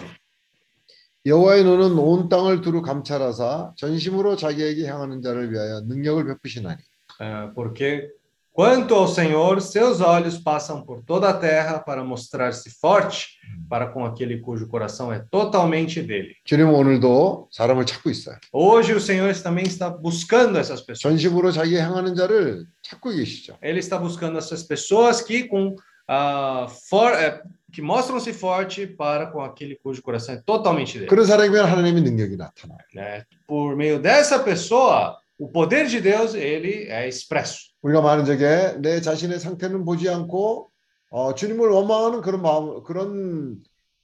여호와의 1.24 1.62
눈은 1.64 1.96
온 1.98 2.28
땅을 2.28 2.60
두루 2.62 2.82
감찰하사 2.82 3.72
전심으로 3.76 4.36
자기에게 4.36 4.86
향하는 4.88 5.22
자를 5.22 5.52
위하여 5.52 5.80
능력을 5.82 6.24
베푸시나니 6.26 6.78
É, 7.20 7.52
porque 7.54 8.08
Quanto 8.51 8.95
ao 8.95 9.07
Senhor, 9.07 9.61
seus 9.61 10.01
olhos 10.01 10.39
passam 10.39 10.81
por 10.81 11.03
toda 11.03 11.29
a 11.29 11.33
terra 11.33 11.77
para 11.77 12.03
mostrar-se 12.03 12.71
forte 12.81 13.37
para 13.69 13.85
com 13.85 14.03
aquele 14.03 14.39
cujo 14.39 14.67
coração 14.67 15.13
é 15.13 15.19
totalmente 15.29 16.01
dele. 16.01 16.33
주님 16.43 16.67
오늘도 16.73 17.49
사람을 17.51 17.85
찾고 17.85 18.09
있어요. 18.09 18.37
Hoje 18.51 18.93
o 18.93 18.99
Senhor 18.99 19.31
também 19.43 19.63
está 19.65 19.89
buscando 19.91 20.57
essas 20.57 20.81
pessoas. 20.81 21.01
전심으로 21.03 21.51
자기에 21.51 21.79
향하는 21.81 22.15
자를 22.15 22.65
찾고 22.81 23.11
계시죠. 23.11 23.57
Ele 23.61 23.77
está 23.77 23.99
buscando 23.99 24.39
essas 24.39 24.63
pessoas 24.63 25.21
que 25.21 25.47
com 25.47 25.75
ah, 26.09 26.65
for, 26.89 27.13
eh, 27.13 27.39
que 27.71 27.81
mostram-se 27.83 28.33
forte 28.33 28.87
para 28.87 29.27
com 29.27 29.41
aquele 29.41 29.75
cujo 29.75 30.01
coração 30.01 30.33
é 30.33 30.41
totalmente 30.43 30.97
dele. 30.97 31.07
그런 31.07 31.27
사람이면 31.27 31.63
하나님의 31.63 32.01
능력이 32.01 32.37
나타나요. 32.37 32.79
né? 32.95 33.21
Por 33.45 33.75
meio 33.75 33.99
dessa 33.99 34.39
pessoa, 34.39 35.15
o 35.37 35.47
poder 35.47 35.85
de 35.85 36.01
Deus 36.01 36.33
ele 36.33 36.87
é 36.89 37.07
expresso. 37.07 37.70
우리가 37.82 38.00
많은 38.00 38.24
적에 38.24 38.76
내 38.78 39.00
자신의 39.00 39.40
상태는 39.40 39.84
보지 39.84 40.08
않고 40.08 40.70
어, 41.10 41.34
주님을 41.34 41.68
원망하는 41.68 42.20
그런 42.22 42.40
마음, 42.42 42.82
그런 42.84 43.58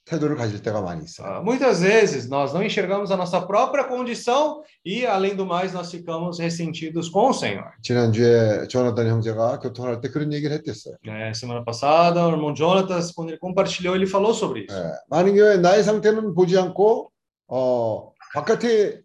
태도를 0.05 0.37
가질 0.37 0.63
때가 0.63 0.81
많이 0.81 1.05
있어요. 1.05 1.27
Ah, 1.29 1.43
muitas 1.43 1.81
vezes 1.83 2.29
nós 2.31 2.55
não 2.55 2.63
enxergamos 2.63 3.11
a 3.13 3.17
nossa 3.17 3.41
própria 3.43 3.85
condição 3.85 4.63
e, 4.85 5.05
além 5.07 5.37
do 5.37 5.45
mais, 5.45 5.75
nós 5.75 5.91
ficamos 5.91 6.39
ressentidos 6.39 7.11
com 7.11 7.29
o 7.29 7.33
Senhor. 7.35 7.65
지난주에 7.83 8.69
조나단 8.69 9.07
형제가 9.07 9.59
교통할 9.59 10.01
때 10.01 10.09
그런 10.09 10.33
얘기를 10.33 10.57
했댔어요. 10.57 10.97
né? 11.05 11.33
semana 11.35 11.63
passada, 11.63 12.27
o 12.27 12.31
irmão 12.31 12.55
Jonatas, 12.57 13.13
quando 13.13 13.31
ele 13.31 13.39
compartilhou, 13.39 13.95
ele 13.95 14.07
falou 14.07 14.33
sobre 14.33 14.65
isso. 14.65 14.75
예, 14.75 14.93
많은 15.11 15.35
경우에 15.35 15.59
나의 15.59 15.83
상태는 15.85 16.35
보지 16.35 16.59
않고 16.59 17.11
어, 17.49 18.11
바깥에 18.35 19.03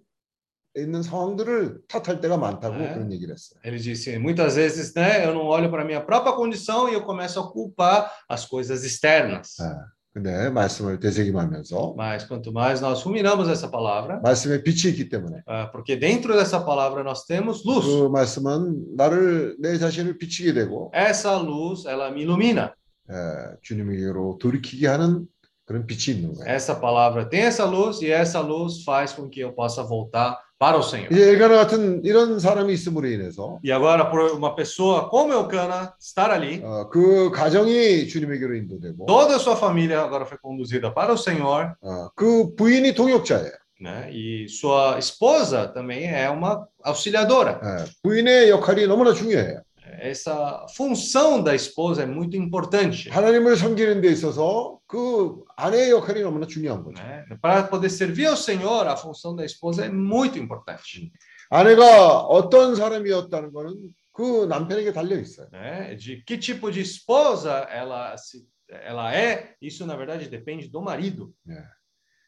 있는 0.77 1.03
상황들을 1.03 1.81
탓할 1.89 2.21
때가 2.21 2.37
많다고 2.37 2.77
네. 2.77 2.93
그런 2.95 3.11
얘기를 3.13 3.35
했어요. 3.35 3.59
Ele 3.65 3.79
disse: 3.79 4.19
muitas 4.19 4.57
vezes, 4.57 4.95
né, 4.95 5.27
eu 5.27 5.35
não 5.35 5.47
olho 5.47 5.71
para 5.71 5.83
a 5.83 5.85
minha 5.85 6.01
própria 6.01 6.35
condição 6.35 6.89
e 6.89 6.95
eu 6.95 7.03
começo 7.03 7.41
a 7.41 7.51
culpar 7.51 8.13
as 8.29 8.45
coisas 8.47 8.85
externas. 8.85 9.57
예, 9.61 9.75
근데 10.15 10.51
말씀을 10.51 11.01
되새김하면서 11.01 11.95
Mas 11.97 12.25
quanto 12.27 12.53
mais 12.53 12.81
nós 12.81 13.03
ruminamos 13.03 13.49
essa 13.49 13.69
palavra, 13.71 14.21
말씀에 14.23 14.63
빛이 14.63 14.93
있기 14.93 15.09
때문에 15.09 15.43
ah, 15.47 15.71
porque 15.73 15.97
dentro 15.99 16.37
dessa 16.37 16.61
palavra 16.65 17.03
nós 17.03 17.25
temos 17.27 17.65
luz. 17.65 17.85
그 17.85 18.09
말씀은 18.09 18.97
나를 18.97 19.57
내 19.59 19.77
자신을 19.79 20.19
비치게 20.19 20.53
되고 20.55 20.93
Essa 20.95 21.37
luz, 21.39 21.87
ela 21.87 22.09
me 22.11 22.23
ilumina. 22.23 22.73
예, 23.11 23.57
주님에게로 23.63 24.39
돌이키게 24.41 24.87
하는 24.87 25.27
그런 25.67 25.87
빛이 25.87 26.17
있는 26.17 26.35
거예요. 26.35 26.49
Essa 26.49 26.75
palavra 26.75 27.29
tem 27.29 27.43
essa 27.43 27.65
luz 27.65 28.01
e 28.03 28.11
essa 28.11 28.41
luz 28.41 28.83
faz 28.85 29.13
com 29.13 29.29
que 29.29 29.41
eu 29.41 29.53
possa 29.53 29.83
voltar 29.83 30.39
para 30.59 30.77
o 30.77 30.83
Senhor. 30.83 31.13
이제 31.13 31.31
엘가나 31.31 31.57
같은 31.57 32.03
이런 32.05 32.41
사람이 32.41 32.73
있음으로 32.73 33.07
인해서 33.07 33.61
E 33.63 33.71
agora, 33.71 34.11
por 34.11 34.21
uma 34.33 34.57
pessoa 34.57 35.09
como 35.09 35.33
Eucana 35.33 35.93
estar 36.01 36.31
ali, 36.33 36.63
어, 36.65 36.89
그 36.89 37.31
가정이 37.31 38.09
주님에게로 38.09 38.55
인도되고 38.57 39.07
toda 39.07 39.37
a 39.37 39.39
sua 39.39 39.57
família 39.57 40.01
agora 40.03 40.25
foi 40.27 40.39
conduzida 40.39 40.91
para 40.93 41.13
o 41.13 41.19
Senhor, 41.19 41.77
어, 41.83 42.09
그 42.17 42.55
부인이 42.57 42.95
동역자예요. 42.95 43.53
né? 43.81 44.11
E 44.11 44.49
sua 44.49 44.99
esposa 44.99 45.69
também 45.69 46.05
é 46.11 46.29
uma 46.29 46.67
auxiliadora. 46.83 47.61
예, 47.63 47.85
부인의 48.03 48.51
역할이 48.51 48.87
너무나 48.89 49.13
중요해요. 49.13 49.62
Essa 50.03 50.67
função 50.75 51.43
da 51.43 51.55
esposa 51.55 52.03
é 52.03 52.07
muito 52.07 52.37
importante. 52.37 53.09
하나님을 53.11 53.57
섬기는 53.57 54.01
데 54.01 54.09
있어서 54.11 54.79
그 54.87 55.43
아내의 55.57 55.91
역할이 55.91 56.23
너무나 56.23 56.47
중요한 56.47 56.83
거죠. 56.83 57.03
Né? 57.03 57.25
Para 57.41 57.69
poder 57.69 57.91
servir 57.91 58.27
ao 58.27 58.37
Senhor, 58.37 58.87
a 58.87 58.97
função 58.97 59.35
da 59.35 59.45
esposa 59.45 59.85
é 59.85 59.89
muito 59.89 60.39
importante. 60.39 61.11
아내가 61.51 62.19
어떤 62.21 62.77
사람이었다는 62.77 63.53
거는 63.53 63.95
그 64.13 64.47
남편에게 64.47 64.93
달려 64.93 65.17
있어요. 65.19 65.49
Né? 65.53 65.97
De 65.97 66.23
que 66.25 66.39
tipo 66.39 66.71
de 66.71 66.81
esposa 66.81 67.67
ela, 67.71 68.17
se, 68.17 68.47
ela 68.69 69.15
é, 69.15 69.55
isso 69.61 69.87
na 69.87 69.97
verdade 69.97 70.29
depende 70.29 70.69
do 70.69 70.83
marido. 70.83 71.33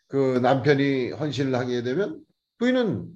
그 0.09 0.39
남편이 0.41 1.13
헌신을 1.13 1.55
하게 1.55 1.83
되면 1.83 2.21
부인은 2.59 3.07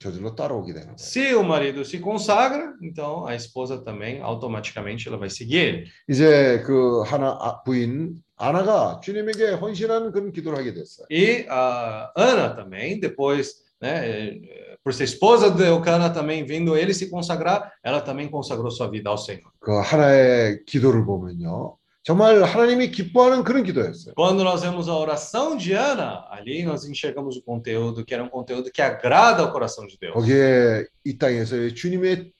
저절로 0.00 0.34
따라오게 0.34 0.72
되는 0.74 0.94
거예요. 0.94 0.96
Se 0.98 1.34
o 1.34 1.42
marido 1.42 1.82
se 1.82 1.98
consagra, 2.00 2.74
então 2.82 3.26
a 3.26 3.34
esposa 3.34 3.82
também 3.82 4.20
automaticamente 4.20 5.08
ela 5.08 5.16
vai 5.16 5.30
seguir 5.30 5.56
ele. 5.56 5.84
이제 6.08 6.62
그 6.66 7.02
하나 7.02 7.36
아, 7.40 7.62
부인 7.62 8.22
아나가 8.36 9.00
주님에게 9.02 9.52
헌신하는 9.52 10.12
그런 10.12 10.32
기도를 10.32 10.58
하게 10.58 10.74
됐어요. 10.74 11.06
E 11.10 11.46
a 11.48 12.12
Ana 12.14 12.54
também, 12.54 13.00
depois, 13.00 13.64
né, 13.80 14.06
eh, 14.06 14.76
por 14.84 14.92
ser 14.92 15.04
esposa 15.04 15.50
de 15.50 15.64
Eucana 15.64 16.10
também, 16.10 16.44
vendo 16.44 16.76
ele 16.76 16.92
se 16.92 17.08
consagrar, 17.08 17.72
ela 17.82 18.02
também 18.02 18.28
consagrou 18.28 18.70
sua 18.70 18.88
vida 18.90 19.08
ao 19.08 19.16
Senhor. 19.16 19.50
그 19.60 19.72
하나의 19.80 20.64
기도를 20.66 21.06
보면요. 21.06 21.78
정말 22.02 22.40
하나님이 22.44 22.92
기뻐하는 22.92 23.42
그런 23.42 23.64
기도였어요. 23.64 24.14
Quando 24.14 24.44
nós 24.44 24.62
vemos 24.62 24.88
a 24.88 24.94
oração 24.94 25.56
de 25.56 25.72
Ana, 25.72 26.24
ali 26.30 26.62
nós 26.62 26.84
enxergamos 26.84 27.36
o 27.36 27.42
conteúdo 27.42 28.04
que 28.04 28.14
era 28.14 28.22
um 28.22 28.28
conteúdo 28.28 28.70
que 28.70 28.80
agrada 28.80 29.42
ao 29.42 29.52
coração 29.52 29.86
de 29.86 29.98
Deus. 29.98 30.14
거기에 30.14 30.84
이 31.04 31.18
땅에서의 31.18 31.74
주님의 31.74 32.32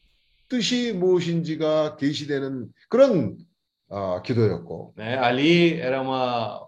뜻이 0.48 0.92
무엇인지가 0.92 1.96
계시되는 1.96 2.68
그런 2.88 3.36
어, 3.88 4.22
기도였고 4.22 4.94
Né? 4.96 5.18
Ali 5.18 5.80
era 5.80 6.00
uma 6.00 6.60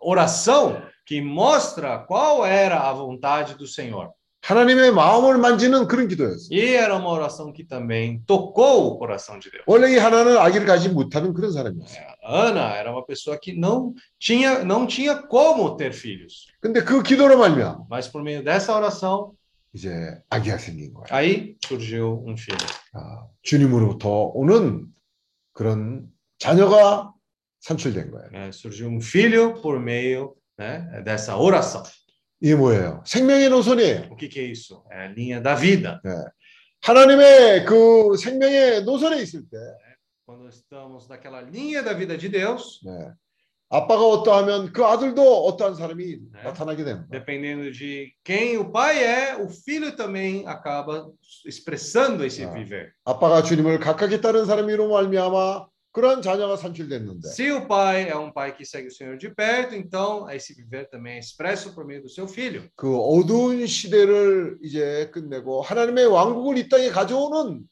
oração 0.00 0.82
que 1.06 1.20
mostra 1.20 1.98
qual 2.08 2.44
era 2.44 2.88
a 2.88 2.92
vontade 2.92 3.54
do 3.54 3.66
Senhor. 3.68 4.10
하나님의 4.47 4.93
마음을 4.93 5.37
만지는 5.39 5.87
그런 5.87 6.07
기도였어요. 6.07 6.47
E 6.57 6.73
era 6.73 6.95
uma 6.95 7.09
oração 7.09 7.51
que 7.51 7.65
também 7.67 8.21
tocou 8.25 8.87
o 8.87 8.97
coração 8.97 9.39
de 9.39 9.51
Deus. 9.51 9.63
원래 9.67 9.91
이 9.93 9.97
하나는 9.97 10.37
아기를 10.37 10.65
가지 10.65 10.87
못하는 10.87 11.33
그런 11.33 11.51
사람이었어요. 11.51 12.07
Ana 12.23 12.77
era 12.77 12.91
uma 12.91 13.05
pessoa 13.05 13.37
que 13.37 13.51
não 13.51 13.93
tinha, 14.17 14.63
não 14.63 14.87
tinha 14.87 15.21
como 15.27 15.75
ter 15.75 15.91
filhos. 15.91 16.47
근데 16.61 16.81
그 16.85 17.03
기도로 17.03 17.37
말미암아 17.37 17.87
Mas 17.89 18.07
por 18.07 18.23
meio 18.23 18.41
dessa 18.41 18.73
oração, 18.73 19.33
이제 19.75 19.91
아기가 20.29 20.57
생긴 20.57 20.93
거예요. 20.93 21.07
aí 21.11 21.57
surgiu 21.65 22.23
um 22.25 22.37
filho. 22.37 22.57
아, 22.93 23.27
주님으로부터 23.41 24.31
오는 24.33 24.85
그런 25.51 26.07
자녀가 26.39 27.11
산출된 27.59 28.11
거예요. 28.11 28.29
né? 28.31 28.47
Surgiu 28.53 28.87
um 28.87 29.01
filho 29.01 29.59
por 29.61 29.77
meio 29.77 30.35
né, 30.57 30.87
dessa 31.03 31.35
oração. 31.35 31.83
이게 32.39 32.55
뭐예요? 32.55 33.03
생명의 33.05 33.49
노선이에요. 33.49 34.09
O 34.11 34.15
que, 34.15 34.27
que 34.29 34.39
é 34.39 34.43
isso? 34.51 34.83
É 34.91 35.05
a 35.05 35.07
linha 35.07 35.41
da 35.41 35.55
vida. 35.55 35.99
하나님의 36.81 37.65
그 37.65 38.15
생명의 38.17 38.83
노선에 38.83 39.21
있을 39.21 39.41
때 39.49 39.57
Quando 40.25 40.47
estamos 40.49 41.07
naquela 41.07 41.41
linha 41.41 41.81
da 41.81 41.93
vida 41.93 42.17
de 42.17 42.29
Deus, 42.29 42.81
네. 42.85 43.11
아빠가 43.69 44.05
어떠하면 44.05 44.71
그 44.71 44.85
아들도 44.85 45.45
어떠한 45.47 45.75
사람이 45.75 46.05
네. 46.05 46.43
나타나게 46.43 46.83
됩니다. 46.83 47.07
dependendo 47.09 47.71
de 47.71 48.11
quem 48.23 48.57
o 48.57 48.71
pai 48.71 49.03
é, 49.03 49.35
o 49.41 49.47
filho 49.49 49.95
também 49.95 50.45
acaba 50.47 51.09
expressando 51.45 52.23
esse 52.25 52.43
Ah. 52.43 52.53
viver. 52.53 52.91
아빠가 53.05 53.41
주님을 53.41 53.79
각각에 53.79 54.21
따른 54.21 54.45
사람이로 54.45 54.89
말미암아 54.89 55.65
그런 55.96 56.22
자녀가 56.22 56.56
산출됐는데 56.56 57.28
Se 57.28 57.50
o 57.50 57.66
pai 57.66 58.08
é 58.08 58.16
um 58.16 58.32
pai 58.32 58.56
que 58.56 58.64
segue 58.64 58.88
o 58.88 58.90
Senhor 58.90 59.18
de 59.18 59.28
perto, 59.28 59.74
então 59.74 60.28
esse 60.30 60.54
viver 60.54 60.88
também 60.88 61.16
é 61.16 61.18
expresso 61.18 61.74
por 61.74 61.84
meio 61.84 62.02
do 62.02 62.08
seu 62.08 62.26
filho. 62.26 62.68
그 62.76 62.96
어두운 62.96 63.66
시대를 63.66 64.58
이제 64.62 65.10
끝내고 65.12 65.60
하나님의 65.60 66.06
왕국을 66.06 66.56
이 66.56 66.68
땅에 66.68 66.88
가져오는 66.88 67.68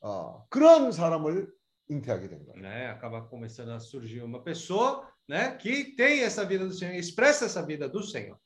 어, 0.00 0.46
그런 0.48 0.90
사람을 0.92 1.52
잉태하게 1.90 2.28
된 2.28 2.46
거예요. 2.46 2.62
Né? 2.62 2.88
Acaba 2.88 3.28
começando 3.28 3.70
a 3.70 3.78
surgir 3.80 4.22
uma 4.22 4.42
pessoa 4.42 5.06
né, 5.28 5.56
que 5.58 5.94
tem 5.96 6.22
essa 6.22 6.44
vida 6.44 6.64
do 6.66 6.72
Senhor, 6.72 6.94
expressa 6.94 7.44
essa 7.44 7.62
vida 7.64 7.88
do 7.88 8.02
Senhor. 8.02 8.38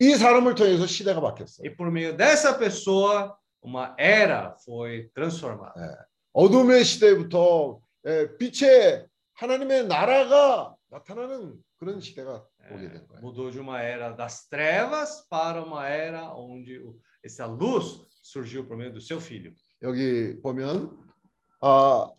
이 0.00 0.14
사람을 0.14 0.54
통해서 0.54 0.86
시대가 0.86 1.20
바뀌었어요. 1.20 1.66
E 1.66 1.70
por 1.74 1.90
meio 1.90 2.16
dessa 2.16 2.54
pessoa, 2.54 3.36
uma 3.60 3.96
era 3.98 4.54
foi 4.64 5.10
transformada. 5.12 6.06
어둠의 6.32 6.84
시대부터 6.84 7.80
에, 7.80 7.91
빛의 8.37 9.07
하나님의 9.33 9.87
나라가 9.87 10.75
나타나는 10.89 11.57
그런 11.77 11.99
시대가 11.99 12.45
오게 12.71 12.91
된 12.91 13.07
거예요. 13.07 13.21
Mudou 13.21 13.51
de 13.51 13.59
uma 13.59 13.81
era 13.81 14.15
das 14.15 14.47
trevas 14.47 15.27
para 15.29 15.63
uma 15.63 15.87
era 15.87 16.33
onde 16.35 16.81
essa 17.23 17.45
luz 17.45 18.05
surgiu 18.21 18.65
por 18.67 18.77
meio 18.77 18.93
do 18.93 19.01
seu 19.01 19.19
filho. 19.19 19.53
여기 19.81 20.39
보면 20.41 20.97
아 21.61 22.09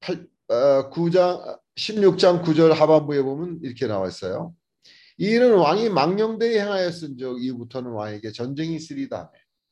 8, 0.00 0.28
어, 0.48 0.90
9장 0.90 1.60
16장 1.76 2.44
9절 2.44 2.72
하반부에 2.74 3.22
보면 3.22 3.60
이렇게 3.62 3.86
나와 3.86 4.08
있어요. 4.08 4.54
이는 5.18 5.54
왕이 5.54 5.90
망령되이 5.90 6.58
행하였은 6.58 7.16
즉 7.18 7.42
이후부터는 7.42 7.90
왕에게 7.90 8.32
전쟁이 8.32 8.76
있으리다. 8.76 9.30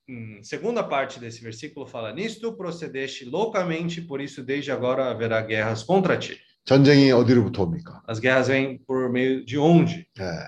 Hum, 0.09 0.39
segunda 0.43 0.83
parte 0.83 1.17
desse 1.19 1.41
versículo 1.41 1.85
fala: 1.87 2.11
Nisto 2.13 2.53
procedeste 2.57 3.23
loucamente, 3.25 4.01
por 4.01 4.19
isso 4.19 4.43
desde 4.43 4.71
agora 4.71 5.09
haverá 5.09 5.41
guerras 5.41 5.81
contra 5.83 6.17
ti. 6.17 6.37
전쟁이 6.65 7.11
어디로부터 7.11 7.63
옵니까? 7.63 8.01
As 8.07 8.19
guerras 8.19 8.47
vêm 8.47 8.77
por 8.85 9.09
meio 9.09 9.45
de 9.45 9.57
onde? 9.57 10.05
예, 10.19 10.47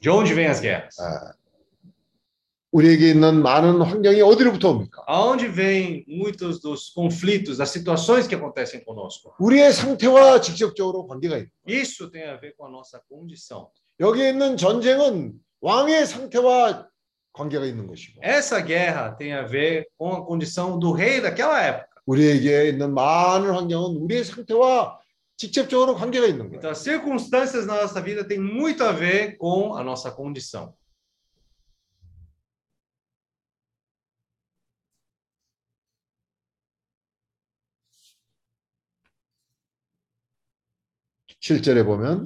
De 0.00 0.10
onde 0.10 0.32
vêm 0.34 0.46
as 0.48 0.60
guerras? 0.60 0.94
아, 1.00 1.32
우리에게 2.72 3.10
있는 3.10 3.42
많은 3.42 3.80
환경이 3.80 4.20
어디로부터 4.22 4.70
옵니까? 4.70 5.02
Aonde 5.08 5.48
vem 5.48 6.04
muitos 6.08 6.60
dos 6.60 6.90
conflitos, 6.92 7.58
das 7.58 7.70
situações 7.70 8.26
que 8.26 8.34
acontecem 8.34 8.84
conosco? 8.84 9.34
우리의 9.40 9.72
상태와 9.72 10.40
직접적으로 10.40 11.06
관계가 11.06 11.38
있다. 11.38 11.50
Isso 11.68 12.10
tem 12.10 12.24
a 12.28 12.36
ver 12.36 12.54
com 12.56 12.66
a 12.66 12.70
nossa 12.70 13.00
condição. 13.08 13.68
여기 14.00 14.28
있는 14.28 14.56
전쟁은 14.56 15.32
왕의 15.60 16.06
상태와 16.06 16.86
관계가 17.32 17.64
있는 17.66 17.86
것이고 17.86 18.20
Essa 18.22 18.60
guerra 18.60 19.16
tem 19.16 19.32
a 19.32 19.42
ver 19.42 19.86
com 19.98 20.12
a 20.14 20.24
condição 20.26 20.78
do 20.78 20.92
rei 20.92 21.20
daquela 21.20 21.60
época. 21.62 21.88
우리에게 22.06 22.68
있는 22.68 22.94
많은 22.94 23.50
환경은 23.50 23.96
우리의 24.02 24.24
상태와 24.24 24.98
직접적으로 25.36 25.94
관계가 25.96 26.26
있는 26.26 26.48
거예요. 26.48 26.58
Então, 26.58 26.70
as 26.70 26.78
circunstâncias 26.78 27.66
na 27.66 27.74
nossa 27.82 28.00
vida 28.00 28.24
têm 28.26 28.38
muito 28.38 28.82
a 28.84 28.92
ver 28.92 29.36
com 29.36 29.76
a 29.76 29.82
nossa 29.82 30.10
condição. 30.10 30.72
칠절에 41.40 41.84
보면 41.84 42.24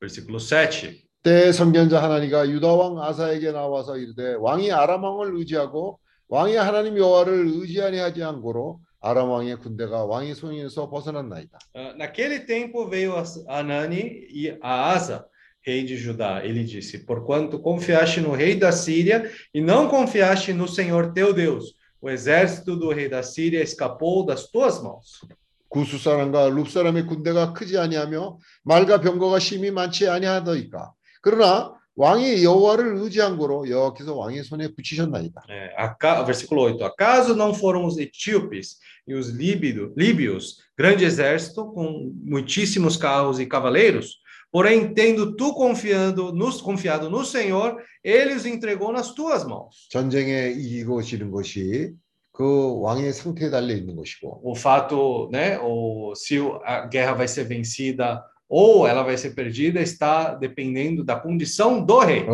Versículo 0.00 0.38
7. 0.38 1.05
때 1.27 1.51
선견자 1.51 2.01
하나니가 2.01 2.47
유다 2.47 2.71
왕 2.71 3.03
아사에게 3.03 3.51
나와서 3.51 3.97
이르되 3.97 4.35
왕이 4.39 4.71
아람 4.71 5.03
왕을 5.03 5.35
의지하고 5.35 5.99
왕이 6.29 6.55
하나님 6.55 6.97
여호와를 6.97 7.47
의지하니 7.47 7.97
하지 7.97 8.23
않고로 8.23 8.79
아람 9.01 9.29
왕의 9.31 9.57
군대가 9.57 10.05
왕의 10.05 10.35
손에서 10.35 10.89
벗어났나이다. 10.89 11.59
Ah, 11.75 11.97
Naquele 11.97 12.45
tempo 12.45 12.87
veio 12.87 13.21
Anani 13.49 14.25
e 14.31 14.57
a 14.63 14.93
Asa, 14.93 15.25
rei 15.67 15.83
de 15.83 15.97
Judá. 15.97 16.45
Ele 16.45 16.63
disse: 16.63 17.05
Porquanto 17.05 17.59
confiaste 17.59 18.21
no 18.21 18.33
rei 18.33 18.55
da 18.55 18.71
Síria 18.71 19.29
e 19.53 19.59
não 19.59 19.89
confiaste 19.89 20.53
no 20.53 20.65
Senhor 20.65 21.11
teu 21.11 21.33
Deus, 21.33 21.75
o 21.99 22.09
exército 22.09 22.77
do 22.77 22.89
rei 22.89 23.09
da 23.09 23.21
Síria 23.21 23.61
escapou 23.61 24.25
das 24.25 24.49
tuas 24.49 24.81
mãos. 24.81 25.27
구수 25.67 25.97
사람과 25.97 26.47
룹 26.47 26.69
사람의 26.69 27.05
군대가 27.05 27.51
크지 27.51 27.77
아니하며 27.77 28.37
말과 28.63 29.01
병거가 29.01 29.39
심히 29.39 29.71
많지 29.71 30.07
아니하더이까. 30.07 30.93
그러나 31.20 31.72
왕이 31.94 32.42
여호와를 32.42 32.96
의지한 32.96 33.36
고로 33.36 33.68
여호와께서 33.68 34.14
왕의 34.16 34.44
손에 34.44 34.68
붙이셨나이다. 34.74 35.42
É, 35.48 35.74
aca- 35.76 36.24
versículo 36.24 36.62
8: 36.62 36.82
Acaso 36.84 37.34
não 37.36 37.52
foram 37.52 37.84
os 37.84 37.98
etíopes 37.98 38.78
e 39.06 39.14
os 39.14 39.28
líbido- 39.28 39.92
líbios, 39.96 40.56
grande 40.76 41.04
exército, 41.04 41.66
com 41.72 42.12
muitíssimos 42.24 42.96
carros 42.96 43.38
e 43.40 43.46
cavaleiros? 43.46 44.20
Porém, 44.50 44.92
tendo 44.94 45.34
tu 45.36 45.54
confiando, 45.54 46.32
nos, 46.32 46.60
confiado 46.60 47.08
no 47.10 47.24
Senhor, 47.24 47.76
ele 48.04 48.34
os 48.34 48.44
entregou 48.46 48.92
nas 48.92 49.12
tuas 49.14 49.44
mãos. 49.44 49.88
전쟁에 49.90 50.50
이기고 50.52 51.02
지는 51.02 51.30
것이 51.30 51.92
그 52.32 52.80
왕의 52.80 53.12
상태에 53.12 53.50
달려 53.50 53.74
있는 53.74 53.96
것이고 53.96 54.40
o 54.42 54.54
fato, 54.56 55.28
né, 55.30 55.58
ou 55.60 56.14
se 56.16 56.38
o- 56.40 56.58
a 56.64 56.86
guerra 56.86 57.12
vai 57.14 57.28
ser 57.28 57.44
vencida 57.46 58.22
ou 58.49 58.87
ela 58.87 59.03
vai 59.03 59.17
ser 59.17 59.31
perdida 59.31 59.81
está 59.81 60.33
dependendo 60.33 61.03
da 61.03 61.15
condição 61.15 61.83
do 61.83 61.99
rei. 61.99 62.25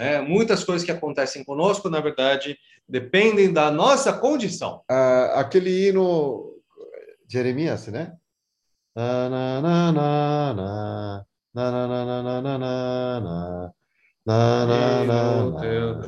É, 0.00 0.20
muitas 0.20 0.62
coisas 0.62 0.84
que 0.84 0.92
acontecem 0.92 1.42
conosco, 1.44 1.90
na 1.90 2.00
verdade, 2.00 2.56
dependem 2.88 3.52
da 3.52 3.70
nossa 3.70 4.12
condição. 4.12 4.82
Uh, 4.90 5.34
aquele 5.34 5.88
hino 5.88 6.54
Jeremias, 7.28 7.88
né? 7.88 8.12
Hino 15.04 15.60
teu... 15.60 16.00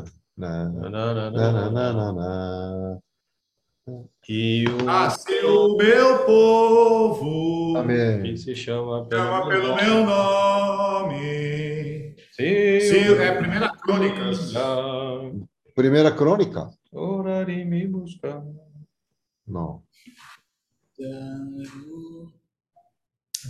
E 4.28 4.64
o 4.68 4.84
Nasceu 4.84 5.72
o 5.72 5.76
meu 5.76 6.24
povo, 6.26 7.76
아멘. 7.78 8.22
que 8.22 8.36
se 8.36 8.54
chama 8.54 9.08
chama 9.10 9.48
pelo 9.48 9.48
pelo 9.48 9.76
meu 9.76 10.04
nome. 10.04 12.14
Sim, 12.32 12.80
Sim, 12.80 13.14
é 13.18 13.28
a 13.28 13.36
primeira 13.38 13.68
Crônicas. 13.76 14.52
Primeira 15.74 16.10
crônica? 16.12 16.70
Orar 16.92 17.48
e 17.48 17.64
me 17.64 17.86
buscar. 17.86 18.44
Não. 19.46 19.82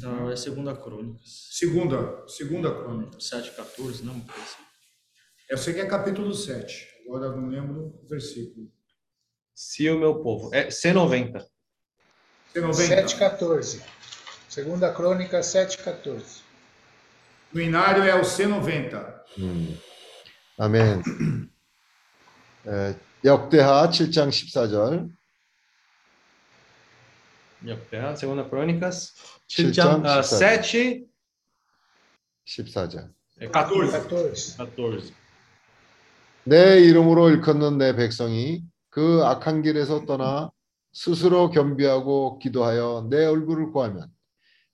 Não, 0.00 0.30
é 0.30 0.36
segunda 0.36 0.76
crônicas. 0.76 1.48
Segunda, 1.50 2.24
segunda 2.28 2.72
Crônica. 2.74 3.18
7, 3.18 3.50
14, 3.56 4.04
não? 4.04 4.12
Assim. 4.14 4.62
Eu 5.50 5.56
sei 5.58 5.74
que 5.74 5.80
é 5.80 5.86
capítulo 5.86 6.32
7, 6.34 6.86
agora 7.06 7.34
não 7.34 7.48
lembro 7.48 7.98
o 8.02 8.06
versículo 8.06 8.70
Se 9.57 9.89
o 9.89 9.99
meu 9.99 10.15
povo. 10.21 10.53
É 10.53 10.67
C90. 10.67 11.45
Você 12.51 12.61
não 12.61 12.71
7,14. 12.71 13.81
Segunda 14.49 14.93
Crônica 14.93 15.39
7,14. 15.39 16.41
O 17.53 17.59
inário 17.59 18.03
é 18.03 18.15
o 18.15 18.21
C90. 18.21 19.21
음. 19.39 19.77
아멘. 20.57 21.01
에, 22.67 22.95
역대하 23.25 23.89
7장 23.89 24.29
14절. 24.29 25.09
Terra, 27.89 28.15
Segunda 28.15 28.43
Crônicas. 28.43 29.13
7장 29.49 30.03
7, 30.23 31.07
14. 31.07 31.07
7 32.45 32.63
14절. 32.63 33.09
é 33.39 33.47
14. 33.47 33.91
14. 33.91 34.57
14. 34.57 35.13
내 36.45 36.81
이름으로 36.81 37.29
일컫는 37.29 37.77
내 37.77 37.95
백성이 37.95 38.63
그 38.97 39.21
악한 39.23 39.61
길에서 39.63 40.05
떠나 40.05 40.51
스스로 40.91 41.49
겸비하고 41.49 42.39
기도하여 42.39 43.07
내 43.09 43.25
얼굴을 43.25 43.71
구하면 43.71 44.07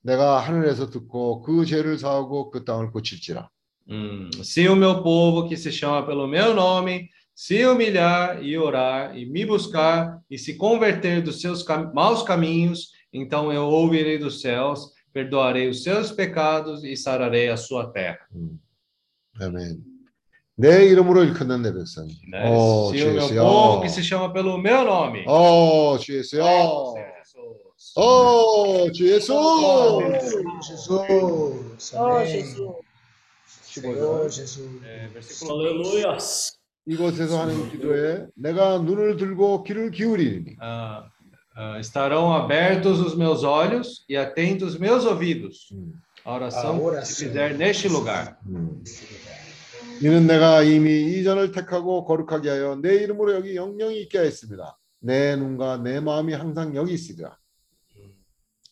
내가 0.01 0.39
하늘에서 0.39 0.89
듣고 0.89 1.41
그 1.41 1.65
죄를 1.65 1.97
사하고 1.97 2.49
그 2.51 2.63
땅을 2.65 2.91
고칠지라. 2.91 3.49
Hum, 3.89 4.29
Se 4.43 4.67
o 4.67 4.75
meu 4.75 5.01
povo 5.01 5.47
que 5.47 5.57
se 5.57 5.71
chama 5.71 6.05
pelo 6.05 6.27
meu 6.27 6.53
nome 6.53 7.09
se 7.33 7.63
humilhar 7.65 8.43
e 8.43 8.57
orar 8.57 9.17
e 9.17 9.25
me 9.25 9.45
buscar 9.45 10.19
e 10.29 10.37
se 10.37 10.57
converter 10.57 11.21
dos 11.23 11.41
seus 11.41 11.63
cam- 11.63 11.91
maus 11.93 12.21
caminhos, 12.21 12.91
então 13.11 13.51
eu 13.51 13.63
ouvirei 13.63 14.19
dos 14.19 14.41
céus, 14.41 14.91
perdoarei 15.11 15.69
os 15.69 15.81
seus 15.83 16.11
pecados 16.11 16.83
e 16.83 16.95
sararei 16.95 17.49
a 17.49 17.57
sua 17.57 17.91
terra. 17.91 18.19
음. 18.35 18.59
아멘. 20.57 20.61
내 20.61 20.85
이름으로 20.87 21.23
일컫는 21.23 21.61
내 21.61 21.73
백성. 21.73 22.07
né? 22.31 22.43
어, 22.51 22.91
se 22.93 23.03
o 23.03 23.13
meu 23.13 23.27
주여. 23.27 23.43
povo 23.43 23.81
que 23.81 23.89
se 23.89 24.03
chama 24.03 24.31
pelo 24.33 24.57
meu 24.57 24.83
nome. 24.83 25.23
어, 25.27 25.97
주 25.97 26.17
예수여. 26.17 26.43
Oh, 26.43 26.93
Senhor 26.93 27.13
Jesus. 27.15 27.93
어, 27.95 28.91
주 28.91 29.07
예수. 29.07 29.33
Jesus. 30.61 30.89
Oh, 30.89 32.11
Amém. 32.11 32.27
Jesus. 32.27 32.57
Senhor 33.63 34.29
Jesus. 34.29 34.83
É, 34.83 35.07
versículo 35.13 35.59
Aleluia. 35.61 36.17
이곳에서 36.85 37.39
하는 37.41 37.69
기도에 37.69 38.25
내가 38.35 38.79
눈을 38.79 39.15
들고 39.17 39.63
귀를 39.63 39.91
기울이니 39.91 40.55
Ah, 40.59 41.05
ah, 41.55 41.79
estarão 41.79 42.33
abertos 42.33 42.99
os 42.99 43.15
meus 43.15 43.43
olhos 43.43 44.03
e 44.09 44.17
atentos 44.17 44.73
os 44.73 44.79
meus 44.79 45.05
ouvidos. 45.05 45.69
음. 45.71 45.93
A 46.25 46.33
oração 46.33 46.75
A 46.75 46.79
que 46.79 46.81
oração. 46.85 47.05
se 47.05 47.25
fizer 47.27 47.53
neste 47.55 47.87
lugar. 47.87 48.37
음. 48.47 48.81
이는 50.01 50.27
내가 50.27 50.63
이미 50.63 51.19
이전을 51.19 51.51
택하고 51.51 52.05
거룩하게 52.05 52.49
하여 52.49 52.75
내 52.81 52.95
이름으로 53.03 53.33
여기 53.33 53.55
영영이 53.55 54.01
있게 54.01 54.17
하였습니다. 54.19 54.77
내 54.99 55.35
눈과 55.35 55.77
내 55.77 55.99
마음이 55.99 56.33
항상 56.33 56.75
여기 56.75 56.93
있으리라. 56.93 57.37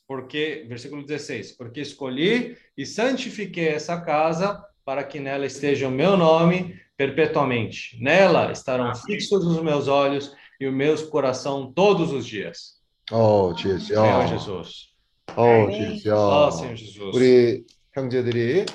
Porque, 0.07 0.65
versículo 0.69 1.05
16, 1.05 1.57
porque 1.57 1.81
escolhi 1.81 2.55
e 2.77 2.85
santifiquei 2.85 3.68
essa 3.68 3.99
casa 3.99 4.64
para 4.85 5.03
que 5.03 5.19
nela 5.19 5.45
esteja 5.45 5.89
o 5.89 5.91
meu 5.91 6.15
nome 6.15 6.80
perpetuamente. 6.95 8.01
Nela 8.01 8.53
estarão 8.53 8.95
fixos 8.95 9.45
os 9.45 9.61
meus 9.61 9.89
olhos 9.89 10.34
e 10.61 10.65
o 10.65 10.72
meu 10.72 10.95
coração 11.09 11.73
todos 11.73 12.14
os 12.14 12.26
dias. 12.26 12.77
어, 13.11 13.53
주 13.53 13.69
예수여. 13.69 14.01
Senhor 14.01 14.27
Jesus. 14.27 14.93
어, 15.35 15.69
주 15.69 15.77
예수여. 15.77 16.15
Ó 16.15 16.51
Senhor 16.51 16.76
Jesus. 16.76 17.15
우리 17.15 17.65
형제들이 17.93 18.65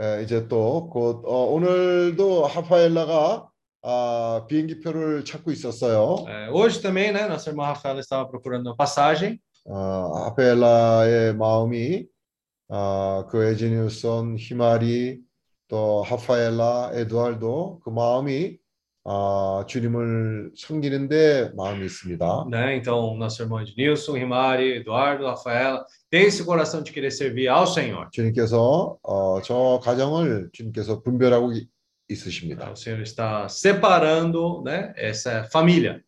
에, 0.00 0.22
이제 0.22 0.46
또곧 0.48 1.24
어, 1.24 1.46
오늘도 1.52 2.46
하파엘라가 2.46 3.48
아, 3.82 4.46
비행기표를 4.48 5.24
찾고 5.24 5.52
있었어요. 5.52 6.24
É, 6.26 6.50
hoje 6.50 6.82
também, 6.82 7.12
né, 7.12 7.28
nossa 7.28 7.50
irmã 7.50 7.66
Rafaela 7.66 8.00
estava 8.00 8.28
procurando 8.28 8.66
uma 8.66 8.76
passagem. 8.76 9.38
어, 9.64 10.24
하파엘라의 10.24 11.36
마음이 11.36 12.06
아, 12.68 13.26
그 13.30 13.44
에지니우선, 13.44 14.36
히마리, 14.38 15.20
또 15.68 16.02
하파엘라, 16.02 16.90
에두알도 16.94 17.80
그 17.84 17.90
마음이 17.90 18.58
어, 19.08 19.64
주님을 19.68 20.50
섬기는데 20.56 21.52
마음이 21.56 21.86
있습니다. 21.86 22.46
né? 22.50 22.74
Então, 22.76 23.14
nosso 23.16 23.40
irmão 23.42 23.60
Ednilson, 23.62 24.14
Rimari, 24.14 24.78
Eduardo, 24.78 25.26
Rafaela, 25.26 25.84
tem 26.10 26.24
esse 26.26 26.42
coração 26.44 26.82
de 26.82 26.90
querer 26.90 27.12
servir 27.12 27.46
ao 27.48 27.66
Senhor. 27.68 28.08
주님께서 28.10 28.98
어, 29.04 29.40
저 29.42 29.78
가정을 29.84 30.50
주님께서 30.52 31.02
분별하고 31.02 31.52
이- 31.52 31.68
있으십니다. 32.08 32.68
O 32.72 32.74
Senhor 32.76 33.00
está 33.02 33.46
separando, 33.48 34.62
né, 34.64 34.92
essa 34.96 35.44
família. 35.52 36.00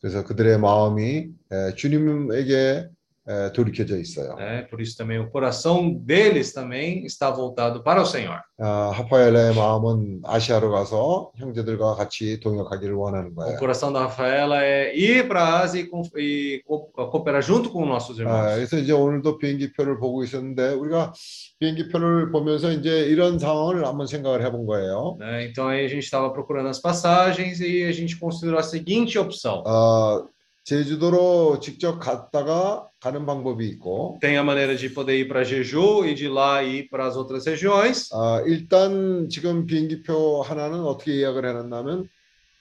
그래서 0.00 0.22
그들의 0.22 0.58
마음이 0.60 1.28
에, 1.50 1.74
주님에게 1.74 2.86
에, 3.28 3.50
돌이켜져 3.52 3.96
있어요. 3.98 4.36
né? 4.36 4.62
Por 4.70 4.80
isso 4.80 4.96
também 4.96 5.18
o 5.18 5.28
coração 5.28 5.92
deles 5.92 6.52
também 6.52 7.04
está 7.04 7.28
voltado 7.30 7.82
para 7.82 8.00
o 8.00 8.06
Senhor. 8.06 8.38
아, 8.58 8.90
하파엘의 8.94 9.54
마음은 9.56 10.20
아시아로 10.24 10.70
가서 10.70 11.32
형제들과 11.36 11.94
같이 11.96 12.38
동역하기를 12.40 12.94
원하는 12.94 13.32
O 13.32 13.34
거예요. 13.34 13.58
coração 13.58 13.92
da 13.92 14.00
Rafaela 14.06 14.62
é 14.62 14.94
ir 14.96 15.26
para 15.28 15.42
a 15.42 15.60
Ásia 15.60 15.80
e, 15.80 15.86
com- 15.90 16.02
e 16.16 16.62
co- 16.66 16.86
cooperar 17.10 17.42
junto 17.42 17.68
com 17.70 17.84
nossos 17.84 18.18
아, 18.18 18.22
irmãos. 18.22 18.54
그래서 18.54 18.78
이제 18.78 18.92
오늘도 18.92 19.38
비행기표를 19.38 19.98
보고 19.98 20.22
있었는데 20.22 20.74
우리가 20.74 21.12
비행기표를 21.58 22.30
보면서 22.30 22.70
이제 22.70 23.06
이런 23.06 23.38
상황을 23.40 23.84
한번 23.86 24.06
생각을 24.06 24.44
해본 24.44 24.66
거예요. 24.66 25.16
né? 25.18 25.46
Então 25.50 25.66
aí 25.68 25.84
a 25.84 25.88
gente 25.88 26.04
estava 26.04 26.32
procurando 26.32 26.68
as 26.68 26.80
passagens 26.80 27.60
e 27.60 27.82
a 27.84 27.92
gente 27.92 28.18
considerou 28.20 28.58
a 28.58 28.62
seguinte 28.62 29.18
opção: 29.18 29.64
어, 29.66 30.26
제주도로 30.64 31.60
직접 31.60 31.98
갔다가 32.00 32.88
가는 33.05 33.25
방법이 33.25 33.67
있고 33.69 34.19
tem 34.21 34.37
a 34.37 34.43
maneira 34.43 34.75
de 34.75 34.89
poder 34.89 35.17
ir 35.17 35.27
para 35.27 35.43
Jeju 35.43 36.05
e 36.05 36.13
de 36.13 36.27
lá 36.27 36.63
ir 36.63 36.89
para 36.89 37.05
as 37.05 37.15
outras 37.15 37.45
regiões. 37.45 38.09
아, 38.13 38.41
일단 38.45 39.27
지금 39.29 39.65
비행기표 39.65 40.41
하나는 40.41 40.81
어떻게 40.81 41.15
예약을 41.17 41.45
해놨냐면 41.45 42.07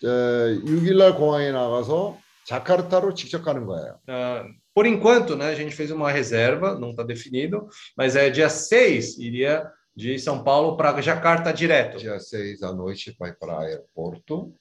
6일날 0.02 1.16
공항에 1.16 1.52
나가서 1.52 2.18
자카르타로 2.46 3.14
직접 3.14 3.42
가는 3.42 3.66
거예요. 3.66 3.98
Ah, 4.08 4.44
por 4.74 4.86
enquanto, 4.86 5.36
né, 5.36 5.46
a 5.46 5.54
gente 5.54 5.74
fez 5.74 5.90
uma 5.90 6.10
reserva, 6.10 6.78
não 6.78 6.90
está 6.90 7.02
definido, 7.02 7.68
mas 7.96 8.16
é 8.16 8.30
dia 8.30 8.48
6 8.48 9.18
iria 9.18 9.70
de 9.94 10.18
São 10.18 10.42
Paulo 10.42 10.76
para 10.76 11.00
Jacarta 11.02 11.52
direto. 11.52 11.98
Dia 11.98 12.18
6 12.18 12.62
à 12.62 12.72
noite 12.72 13.14
vai 13.18 13.32
para 13.32 13.56
o 13.56 13.60
aeroporto. 13.60 14.54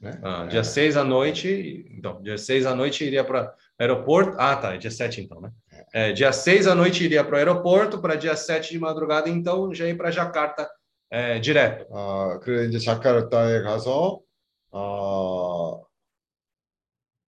Né? 0.00 0.18
Ah, 0.22 0.46
dia 0.46 0.64
6 0.64 0.96
à 0.96 1.04
noite, 1.04 1.86
então, 1.96 2.20
dia 2.22 2.36
6 2.36 2.66
à 2.66 2.74
noite 2.74 3.04
iria 3.04 3.22
para 3.24 3.54
aeroporto. 3.78 4.36
Ah, 4.38 4.56
tá, 4.56 4.74
é 4.74 4.78
dia 4.78 4.90
7 4.90 5.20
então, 5.20 5.40
né? 5.40 5.50
É, 5.92 6.12
dia 6.12 6.32
6 6.32 6.66
à 6.66 6.74
noite 6.74 7.04
iria 7.04 7.24
para 7.24 7.34
o 7.34 7.38
aeroporto, 7.38 8.00
para 8.00 8.16
dia 8.16 8.36
7 8.36 8.70
de 8.70 8.78
madrugada, 8.78 9.28
então 9.28 9.74
já 9.74 9.86
ir 9.86 9.96
para 9.96 10.10
Jacarta 10.10 10.68
é, 11.10 11.38
direto. 11.38 11.86
아, 11.92 12.38
그래 12.40 12.66
이제 12.66 12.78
자카르타에 12.78 13.62
가서 13.62 14.20
어, 14.70 15.84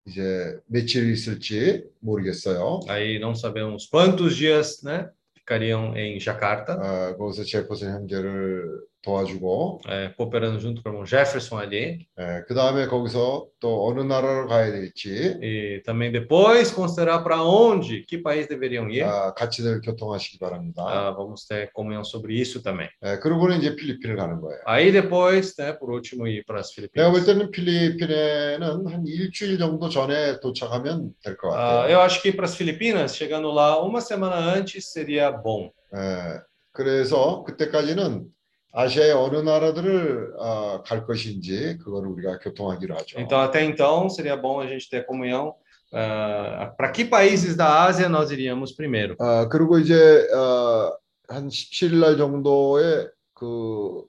이제 0.06 0.58
며칠 0.66 1.10
있을지 1.10 1.84
모르겠어요. 2.00 2.80
Aí 2.88 3.18
não 3.18 3.34
sabemos 3.34 3.86
quantos 3.86 4.36
dias, 4.36 4.82
né, 4.82 5.10
ficariam 5.36 5.94
em 5.96 6.18
Jacarta, 6.18 6.72
아, 6.72 7.16
거기서 7.16 7.44
제퍼슨 7.44 7.92
형제를 7.92 8.80
도와주고 9.01 9.81
é, 9.87 10.09
cooperando 10.17 10.59
junto 10.59 10.81
com 10.83 10.89
o 10.89 10.91
irmão 10.93 11.05
Jefferson 11.05 11.57
ali. 11.57 12.05
예, 12.19 12.43
그 12.47 12.53
다음에 12.53 12.87
거기서 12.87 13.47
또 13.59 13.87
어느 13.87 14.01
나라로 14.01 14.47
가야 14.47 14.71
될지 14.71 15.37
E 15.41 15.81
também 15.85 16.11
depois 16.11 16.71
considerar 16.73 17.23
para 17.23 17.41
onde, 17.43 18.03
que 18.05 18.17
país 18.21 18.47
deveriam 18.47 18.89
ir. 18.89 19.03
아, 19.03 19.33
같이들 19.33 19.81
교통하시기 19.81 20.37
바랍니다. 20.39 20.83
Ah, 20.85 21.11
vamos 21.11 21.45
ter 21.47 21.71
comunhão 21.73 22.03
sobre 22.03 22.33
isso 22.35 22.61
também. 22.61 22.89
예, 23.05 23.17
그러고는 23.19 23.57
이제 23.59 23.75
필리핀을 23.75 24.17
가는 24.17 24.41
거예요. 24.41 24.59
Aí 24.65 24.91
depois, 24.91 25.55
né, 25.57 25.73
por 25.79 25.91
último, 25.91 26.27
ir 26.27 26.43
para 26.45 26.59
as 26.59 26.69
내가 26.93 27.09
볼 27.11 27.21
Filipinas. 27.21 27.25
때는 27.25 27.51
필리핀에는 27.51 28.87
한 28.87 29.05
일주일 29.07 29.57
정도 29.57 29.89
전에 29.89 30.39
도착하면 30.41 31.13
될 31.23 31.37
것 31.37 31.53
Ah, 31.53 31.87
같아요. 31.87 31.91
eu 31.93 32.01
acho 32.01 32.21
que 32.21 32.31
para 32.35 32.45
as 32.45 32.55
Filipinas, 32.55 33.15
chegando 33.15 33.49
lá 33.51 33.81
uma 33.81 34.01
semana 34.01 34.35
antes, 34.53 34.91
seria 34.91 35.31
bom. 35.31 35.71
예, 35.95 36.41
그래서 36.71 37.43
그때까지는 37.47 38.25
아시아의 38.72 39.12
어느 39.12 39.36
나라들을 39.36 40.34
아, 40.40 40.82
갈 40.84 41.06
것인지 41.06 41.78
그걸 41.78 42.06
우리가 42.08 42.40
교통하기로 42.40 42.96
하죠. 42.96 43.20
Então, 43.20 43.40
até 43.40 43.64
então, 43.64 44.08
seria 44.08 44.36
bom 44.36 44.60
a 44.60 44.66
gente 44.66 44.88
ter 44.90 45.06
comunhão. 45.06 45.54
para 46.76 46.90
que 46.90 47.04
países 47.04 47.54
da 47.54 47.84
Ásia 47.84 48.08
nós 48.08 48.30
iríamos 48.30 48.72
primeiro? 48.72 49.14
아, 49.20 49.48
그리고 49.48 49.78
이제 49.78 49.94
어, 50.32 50.96
한 51.28 51.48
17일 51.48 52.00
날 52.00 52.16
정도에 52.16 53.08
그 53.32 54.04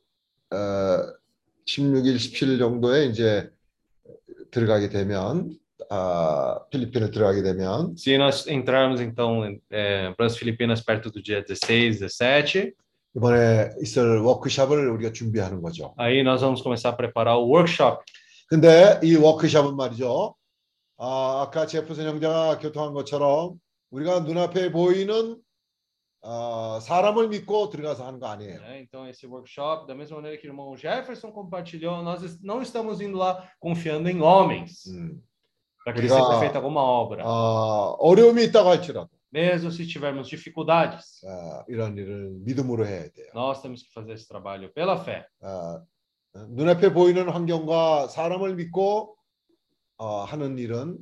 어, 0.52 1.14
16일, 1.68 2.16
17일 2.16 2.60
정도에 2.60 3.06
이제 3.06 3.50
들어가게 4.50 4.90
되면 4.90 5.52
아, 5.90 6.60
필리핀에 6.72 7.12
들어가게 7.12 7.44
되면 7.44 7.96
Se 7.98 8.18
nós 8.18 8.48
entrarmos, 8.48 9.00
então, 9.00 9.42
para 9.70 10.26
as 10.26 10.36
Filipinas 10.38 10.82
perto 10.82 11.12
do 11.12 11.22
dia 11.22 11.44
16, 11.44 12.00
17, 12.00 12.74
이번에 13.17 13.71
있을 13.83 14.21
워크숍을 14.21 14.89
우리가 14.91 15.13
준비하는 15.13 15.63
거죠. 15.63 15.95
aí 15.97 16.23
nós 16.23 16.41
vamos 16.41 16.63
começar 16.63 16.91
a 16.91 16.97
preparar 16.97 17.37
o 17.37 17.49
workshop. 17.49 18.05
근데 18.49 19.01
이 19.03 19.17
워크숍은 19.17 19.77
말이죠. 19.77 20.35
아, 20.99 21.43
아까 21.47 21.67
제프슨 21.67 22.07
형제가 22.07 22.59
교통한 22.59 22.93
것처럼 22.93 23.55
우리가 23.91 24.21
눈앞에 24.21 24.71
보이는 24.71 25.37
어, 26.23 26.79
사람을 26.83 27.29
믿고 27.29 27.71
들어가서 27.71 28.07
하는 28.07 28.21
거 28.21 28.27
아니에요. 28.27 28.61
né? 28.61 28.81
Então, 28.83 29.09
esse 29.09 29.27
workshop, 29.27 29.87
da 29.87 29.95
mesma 29.95 30.17
maneira 30.17 30.37
que 30.37 30.47
o 30.47 30.51
irmão 30.51 30.77
Jefferson 30.77 31.33
compartilhou, 31.33 32.03
nós 32.03 32.43
não 32.43 32.61
estamos 32.61 33.01
indo 33.01 33.17
lá 33.17 33.49
confiando 33.59 34.09
em 34.11 34.21
homens, 34.21 34.85
음. 34.87 35.19
para 35.83 35.95
que 35.95 36.03
seja 36.03 36.39
feita 36.39 36.59
alguma 36.59 36.83
obra. 36.83 37.25
어, 37.25 37.97
어려움이 37.99 38.45
있다고 38.45 38.69
할지라도 38.69 39.09
Mesmo 39.32 39.70
se 39.72 39.86
tivermos 39.86 40.30
dificuldades, 40.30 41.22
어, 41.26 41.64
이런 41.68 41.98
일을 41.98 42.32
믿음으로 42.46 42.86
해야 42.86 43.10
돼요. 43.10 43.28
nós 43.34 43.62
temos 43.62 43.84
que 43.84 43.92
fazer 43.94 44.14
esse 44.14 44.28
trabalho 44.28 44.72
pela 44.74 44.96
fé. 45.04 45.26
어, 45.42 45.84
눈앞에 46.50 46.94
보이는 46.94 47.28
환경과 47.30 48.08
사람을 48.08 48.56
믿고 48.56 49.16
어, 49.98 50.24
하는 50.26 50.58
일은 50.58 50.98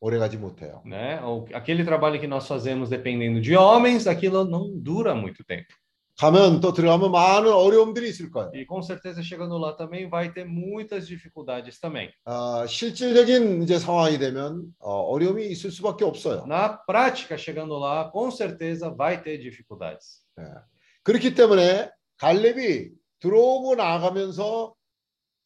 오래가지 0.00 0.36
못해요. 0.36 0.82
Né? 0.84 1.20
O- 1.22 1.46
Aquele 1.54 1.84
trabalho 1.84 2.18
que 2.20 2.26
nós 2.26 2.46
fazemos 2.48 2.88
dependendo 2.90 3.40
de 3.40 3.56
homens, 3.56 4.06
aquilo 4.08 4.44
não 4.44 4.76
dura 4.80 5.14
muito 5.14 5.44
tempo. 5.44 5.72
가면 6.18 6.60
또 6.60 6.72
들어가면 6.72 7.10
많은 7.10 7.52
어려움들이 7.52 8.08
있을 8.08 8.30
거예요. 8.30 8.52
E 8.54 8.66
com 8.66 8.80
certeza 8.82 9.22
chegando 9.22 9.58
lá 9.58 9.74
também 9.74 10.08
vai 10.08 10.32
ter 10.32 10.44
muitas 10.44 11.08
dificuldades 11.08 11.80
também. 11.80 12.10
어, 12.24 12.66
실질적인 12.66 13.62
이제 13.62 13.78
상황이 13.78 14.18
되면 14.18 14.72
어, 14.78 14.92
어려움이 14.92 15.46
있을 15.48 15.70
수밖에 15.70 16.04
없어요. 16.04 16.44
Na 16.46 16.68
prática, 16.68 17.36
chegando 17.36 17.78
lá, 17.78 18.10
com 18.12 18.30
certeza 18.30 18.90
vai 18.90 19.22
ter 19.22 19.38
dificuldades. 19.38 20.22
그렇기 21.02 21.34
때문에 21.34 21.90
갈렙이 22.18 22.90
들어오고 23.18 23.74
나가면서 23.74 24.74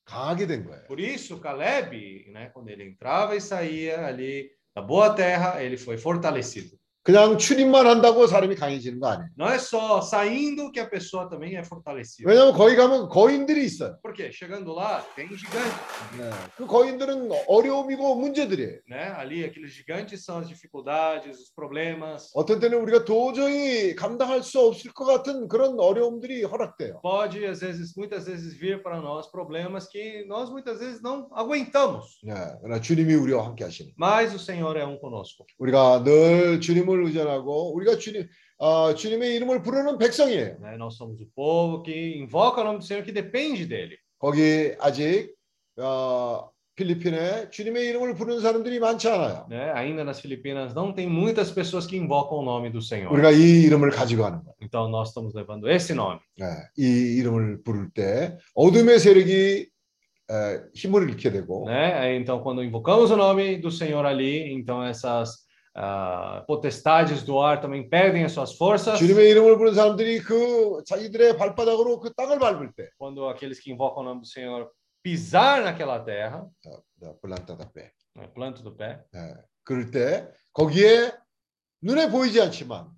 강하게 0.04 0.46
된 0.46 0.64
거예요. 0.64 0.84
Por 0.86 1.00
isso, 1.00 1.40
Caleb, 1.40 2.30
né, 2.32 2.50
quando 2.52 2.68
ele 2.68 2.84
entrava 2.84 3.34
e 3.34 3.40
saía 3.40 4.06
ali 4.06 4.50
da 4.74 4.82
boa 4.82 5.14
terra, 5.14 5.62
ele 5.62 5.76
foi 5.76 5.96
fortalecido. 5.96 6.76
그냥 7.06 7.38
출입만 7.38 7.86
한다고 7.86 8.26
사람이 8.26 8.56
강해지는 8.56 8.98
거 8.98 9.06
아니에요. 9.06 9.28
Não 9.38 9.46
é 9.46 9.58
só 9.58 10.00
saindo 10.00 10.72
que 10.72 10.80
a 10.80 10.90
pessoa 10.90 11.28
também 11.30 11.54
é 11.54 11.62
fortalecida. 11.62 12.28
왜냐하면 12.28 12.52
거기 12.52 12.74
가면 12.74 13.08
거인들이 13.08 13.64
있어요. 13.64 13.94
Por 14.02 14.12
quê? 14.12 14.32
Chegando 14.32 14.74
lá, 14.74 15.06
tem 15.14 15.28
gigantes, 15.28 15.70
그 16.56 16.66
거인들은 16.66 17.30
어려움이고 17.46 18.16
문제들이에요. 18.16 18.80
né? 18.90 19.14
Ali, 19.14 19.44
aqueles 19.44 19.70
gigantes 19.72 20.24
são 20.24 20.38
as 20.38 20.48
dificuldades, 20.48 21.38
os 21.38 21.54
problemas. 21.54 22.32
어떤 22.34 22.58
때는 22.58 22.80
우리가 22.82 23.04
도저히 23.04 23.94
감당할 23.94 24.42
수 24.42 24.58
없을 24.58 24.90
것 24.92 25.04
같은 25.04 25.46
그런 25.46 25.78
어려움들이 25.78 26.42
허락돼요. 26.42 26.98
Pode, 27.02 27.46
às 27.46 27.60
vezes, 27.60 27.94
muitas 27.96 28.26
vezes 28.26 28.58
vir 28.58 28.82
para 28.82 29.00
nós 29.00 29.30
problemas 29.30 29.86
que 29.86 30.24
nós 30.26 30.50
muitas 30.50 30.80
vezes 30.80 31.00
não 31.00 31.28
aguentamos. 31.30 32.18
네, 32.24 32.34
그러나 32.60 32.80
주님이 32.80 33.14
우리와 33.14 33.46
함께 33.46 33.62
하시는. 33.62 33.92
Mas 33.96 34.34
o 34.34 34.40
Senhor 34.40 34.76
é 34.76 34.84
um 34.84 34.98
conosco. 34.98 35.46
우리가 35.60 36.02
늘 36.02 36.60
주님 36.60 36.89
을 36.93 37.05
의존하고 37.05 37.73
우리가 37.75 37.97
주님 37.97 38.27
어, 38.57 38.93
주님의 38.93 39.35
이름을 39.35 39.61
부르는 39.63 39.97
백성이에요. 39.97 40.57
Né? 40.59 40.77
Nós 40.77 40.95
somos 40.95 41.19
o 41.19 41.27
povo 41.35 41.81
que 41.81 42.17
invoca 42.17 42.61
o 42.61 42.63
nome 42.63 42.79
do 42.79 42.85
Senhor, 42.85 43.03
que 43.03 43.11
depende 43.11 43.65
dele. 43.65 43.97
거기 44.19 44.75
아직 44.79 45.33
어, 45.77 46.51
필리핀에 46.75 47.49
주님의 47.49 47.87
이름을 47.87 48.13
부르는 48.15 48.39
사람들이 48.39 48.79
많지 48.79 49.09
않아요. 49.09 49.47
Né? 49.49 49.71
Ainda 49.73 50.03
nas 50.03 50.19
Filipinas 50.21 50.73
não 50.73 50.93
tem 50.93 51.07
muitas 51.09 51.51
pessoas 51.51 51.85
que 51.85 51.97
invocam 51.97 52.37
o 52.39 52.43
nome 52.43 52.69
do 52.69 52.81
Senhor. 52.81 53.11
우리가 53.11 53.31
이 53.31 53.63
이름을 53.63 53.89
가지고 53.89 54.23
가는 54.23 54.39
거예요. 54.43 54.55
Então 54.61 54.89
nós 54.89 55.09
estamos 55.09 55.33
levando 55.33 55.67
esse 55.69 55.93
nome. 55.93 56.19
네, 56.37 56.45
이 56.77 57.17
이름을 57.17 57.63
부를 57.63 57.89
때 57.93 58.37
어둠의 58.53 58.99
세력이 58.99 59.69
에, 60.29 60.61
힘을 60.75 61.09
잃게 61.09 61.31
되고 61.31 61.65
Né? 61.67 62.15
Então, 62.15 62.41
quando 62.41 62.63
invocamos 62.63 63.11
o 63.11 63.17
nome 63.17 63.57
do 63.59 63.69
Senhor 63.71 64.05
ali, 64.05 64.53
então 64.53 64.83
essas 64.83 65.49
ah, 65.74 66.44
potestades 66.46 67.22
do 67.22 67.40
ar 67.40 67.60
também 67.60 67.88
perdem 67.88 68.24
as 68.24 68.32
suas 68.32 68.54
forças. 68.56 68.98
주님의 68.98 69.30
이름을 69.30 69.56
부르는 69.58 69.74
사람들이 69.74 70.20
그 70.20 70.82
자기들의 70.86 71.36
발바닥으로 71.36 72.00
그 72.00 72.12
땅을 72.14 72.38
밟을 72.38 72.72
때 72.74 72.88
Quando 72.98 73.28
aqueles 73.28 73.60
que 73.60 73.70
invocam 73.70 74.02
o 74.02 74.04
nome 74.04 74.20
do 74.22 74.26
Senhor 74.26 74.70
pisar 75.02 75.62
naquela 75.62 76.00
terra, 76.04 76.46
자, 76.62 76.70
플란타다 77.22 77.70
빼. 77.72 77.90
né, 78.16 78.26
planta 78.34 78.62
do 78.62 78.74
pé, 78.74 79.04
예, 79.14 79.34
그럴 79.62 79.90
때 79.90 80.26
거기에 80.54 81.12
눈에 81.82 82.08
보이지 82.10 82.40
않지만 82.40 82.88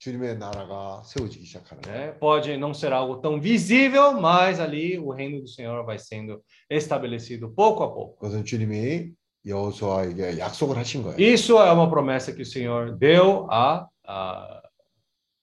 주님의 0.00 0.38
나라가 0.38 1.02
세워지기 1.04 1.44
시작하는 1.44 1.82
거예요. 1.82 1.98
né? 2.12 2.18
Pode 2.18 2.56
não 2.56 2.74
ser 2.74 2.92
algo 2.92 3.20
tão 3.20 3.40
visível, 3.40 4.20
mas 4.20 4.58
ali 4.60 4.98
o 4.98 5.10
reino 5.12 5.40
do 5.40 5.48
Senhor 5.48 5.84
vai 5.84 5.98
sendo 5.98 6.42
estabelecido 6.68 7.54
pouco 7.54 7.84
a 7.84 7.94
pouco. 7.94 8.16
그것은 8.18 8.44
주님이 8.44 9.12
여호수아에게 9.45 10.39
약속을 10.39 10.77
하신 10.77 11.03
거예요. 11.03 11.17
Isso 11.19 11.57
é 11.59 11.71
uma 11.71 11.89
promessa 11.89 12.33
que 12.33 12.41
o 12.41 12.45
Senhor 12.45 12.97
deu 12.97 13.47
a, 13.49 13.87
a 14.07 14.61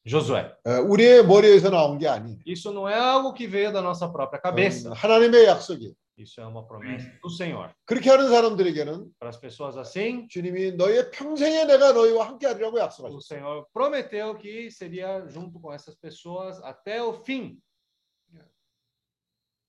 Josué. 0.04 0.50
예, 0.66 0.76
우리의 0.78 1.26
머리에서 1.26 1.70
나온 1.70 1.98
게 1.98 2.08
아니에요. 2.08 2.38
Isso 2.46 2.72
não 2.72 2.88
é 2.88 2.94
algo 2.98 3.34
que 3.34 3.46
veio 3.46 3.72
da 3.72 3.82
nossa 3.82 4.08
própria 4.10 4.40
cabeça. 4.40 4.92
하나님의 4.94 5.44
약속이에요. 5.46 5.94
Isso 6.16 6.40
é 6.40 6.46
uma 6.46 6.66
promessa 6.66 7.10
do 7.22 7.30
Senhor. 7.30 7.70
그렇게 7.86 8.10
하는 8.10 8.28
사람들에게는 8.28 9.14
Para 9.18 9.28
as 9.28 9.38
pessoas 9.40 9.76
assim, 9.76 10.26
주님이 10.28 10.72
너의 10.72 11.10
평생에 11.10 11.64
내가 11.66 11.92
너희와 11.92 12.28
함께 12.28 12.46
하리라고 12.46 12.76
o 12.76 12.80
약속하셨어요. 12.80 13.20
Senhor 13.20 13.66
prometeu 13.72 14.36
que 14.36 14.70
seria 14.70 15.26
junto 15.28 15.60
com 15.60 15.72
essas 15.72 15.94
pessoas 15.94 16.60
até 16.62 17.02
o 17.02 17.12
fim. 17.22 17.58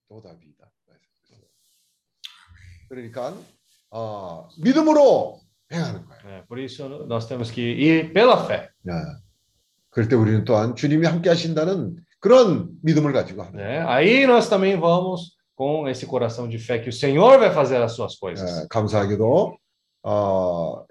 또 0.10 0.22
답이다. 0.22 0.70
그러니까 2.90 3.34
어, 3.92 4.48
믿음으로 4.58 5.40
행하는 5.72 6.06
거예요. 6.06 6.22
né? 6.26 6.44
Por 6.48 6.60
isso 6.60 6.88
nós 7.08 7.28
temos 7.28 7.52
que 7.52 7.62
ir 7.62 8.14
pela 8.14 8.38
fé. 8.46 8.70
네. 8.84 8.94
그럴 9.90 10.08
때 10.08 10.16
우리는 10.16 10.46
또한 10.46 10.76
주님이 10.76 11.06
함께 11.06 11.30
하신다는 11.30 11.98
그런 12.20 12.70
믿음을 12.82 13.12
가지고 13.14 13.44
합니다. 13.44 13.64
Né? 13.64 13.86
Aí 13.86 14.26
nós 14.26 14.48
também 14.50 14.80
vamos 14.80 15.36
com 15.56 15.88
esse 15.88 16.06
coração 16.06 16.48
de 16.48 16.58
fé 16.58 16.80
que 16.80 16.90
o 16.90 16.94
Senhor 16.94 17.38
vai 17.38 17.52
fazer 17.52 17.82
as 17.82 17.92
suas 17.94 18.16
coisas. 18.16 18.50
예, 18.50 18.68
감사하게도 18.70 19.58
어, 20.04 20.86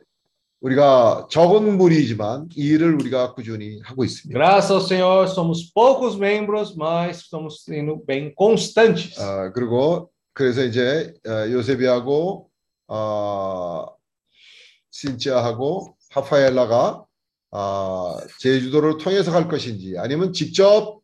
우리가 0.60 1.28
적은 1.31 1.78
무리지만 1.78 2.48
이 2.55 2.66
일을 2.66 2.94
우리가 2.97 3.35
꾸준히 3.35 3.81
하고 3.82 4.05
있습니다. 4.05 4.39
Graças 4.39 4.70
ao 4.70 4.81
Senhor, 4.81 5.27
somos 5.28 5.72
poucos 5.72 6.16
membros, 6.16 6.77
mas 6.77 7.22
estamos 7.22 7.64
sendo 7.64 8.05
bem 8.05 8.35
constantes. 8.36 9.18
어, 9.18 9.51
그리고 9.55 10.10
그래서 10.35 10.62
이제 10.62 11.14
어, 11.27 11.51
요세비하고 11.51 12.49
어, 12.90 13.86
신치아하고 14.90 15.96
하파엘라가 16.10 17.04
어, 17.52 18.16
제주도를 18.40 18.98
통해서 18.98 19.30
갈 19.30 19.48
것인지 19.48 19.96
아니면 19.96 20.32
직접 20.32 21.00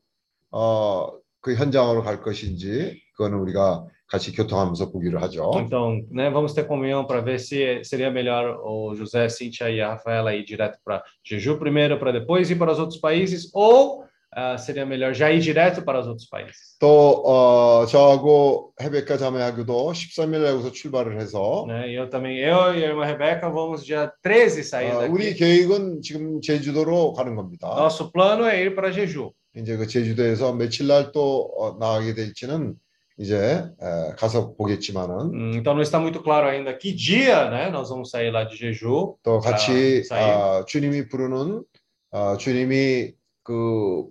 어, 0.51 1.13
그 1.41 1.55
현장으로 1.55 2.03
갈 2.03 2.23
것인지 2.23 3.01
그거는 3.17 3.39
우리가 3.39 3.87
같이 4.09 4.33
교통하면서 4.33 4.91
보기를 4.91 5.21
하죠. 5.23 5.51
Então, 5.55 6.01
né, 6.11 6.31
vamos 6.31 6.55
ter 6.55 6.67
comunhão 6.67 7.07
para 7.07 7.21
ver 7.21 7.39
se 7.41 7.83
seria 7.85 8.11
melhor 8.11 8.61
o 8.63 8.95
José, 8.95 9.29
Cíntia 9.29 9.69
e 9.71 9.81
a 9.81 9.91
Rafaela 9.91 10.35
ir 10.35 10.45
direto 10.45 10.79
para 10.85 11.03
Jeju 11.25 11.59
primeiro, 11.59 11.99
para 11.99 12.13
depois 12.13 12.49
ir 12.51 12.57
para 12.57 12.71
os 12.71 12.79
outros 12.79 13.01
países, 13.01 13.51
ou 13.53 14.05
ah, 14.36 14.58
seria 14.58 14.86
melhor 14.86 15.14
já 15.14 15.30
ir 15.32 15.40
direto 15.42 15.82
para 15.84 16.00
os 16.00 16.08
outros 16.08 16.28
países. 16.30 16.78
또 16.80 17.22
어, 17.26 17.86
저하고 17.86 18.74
헤베카 18.82 19.18
자매하고도 19.18 19.92
13일 19.94 20.46
여기서 20.46 20.72
출발을 20.72 21.20
해서 21.20 21.66
Né? 21.68 21.90
E 21.90 21.96
eu 21.96 22.10
também, 22.10 22.38
eu 22.40 22.74
e 22.74 22.84
a 22.84 22.88
irmã 22.90 23.06
Rebeca, 23.06 23.50
vamos 23.50 23.86
dia 23.86 24.12
13 24.24 24.64
sair 24.64 24.92
어, 24.96 25.08
우리 25.12 25.32
daqui. 25.32 25.36
계획은 25.36 26.02
지금 26.02 26.42
제주도로 26.42 27.14
가는 27.14 27.36
겁니다. 27.36 27.68
Nosso 27.76 28.12
plano 28.12 28.46
é 28.46 28.62
ir 28.62 28.74
para 28.76 28.92
Jeju. 28.92 29.32
이제 29.58 29.76
그 29.76 29.86
제주도에서 29.86 30.54
며칠 30.54 30.88
날 30.88 31.12
또 31.12 31.52
어, 31.58 31.78
나가게 31.78 32.14
될지는 32.16 32.76
이제 33.20 33.36
에, 33.82 34.16
가서 34.18 34.56
보겠지만은 34.56 35.30
Hum, 35.36 35.52
Então 35.60 35.76
não 35.76 35.82
está 35.82 36.00
muito 36.00 36.24
claro 36.24 36.48
ainda 36.48 36.74
que 36.74 36.94
dia, 36.96 37.50
né, 37.52 37.70
nós 37.70 37.90
vamos 37.90 38.10
sair 38.10 38.32
lá 38.32 38.46
de 38.46 38.56
Jeju. 38.56 39.18
또 39.22 39.40
같이 39.40 40.04
아, 40.06 40.08
사이. 40.08 40.24
아, 40.24 40.66
주님이 40.66 41.10
부르는 41.10 41.64
아, 42.12 42.38
주님이 42.38 43.14
그, 43.44 44.06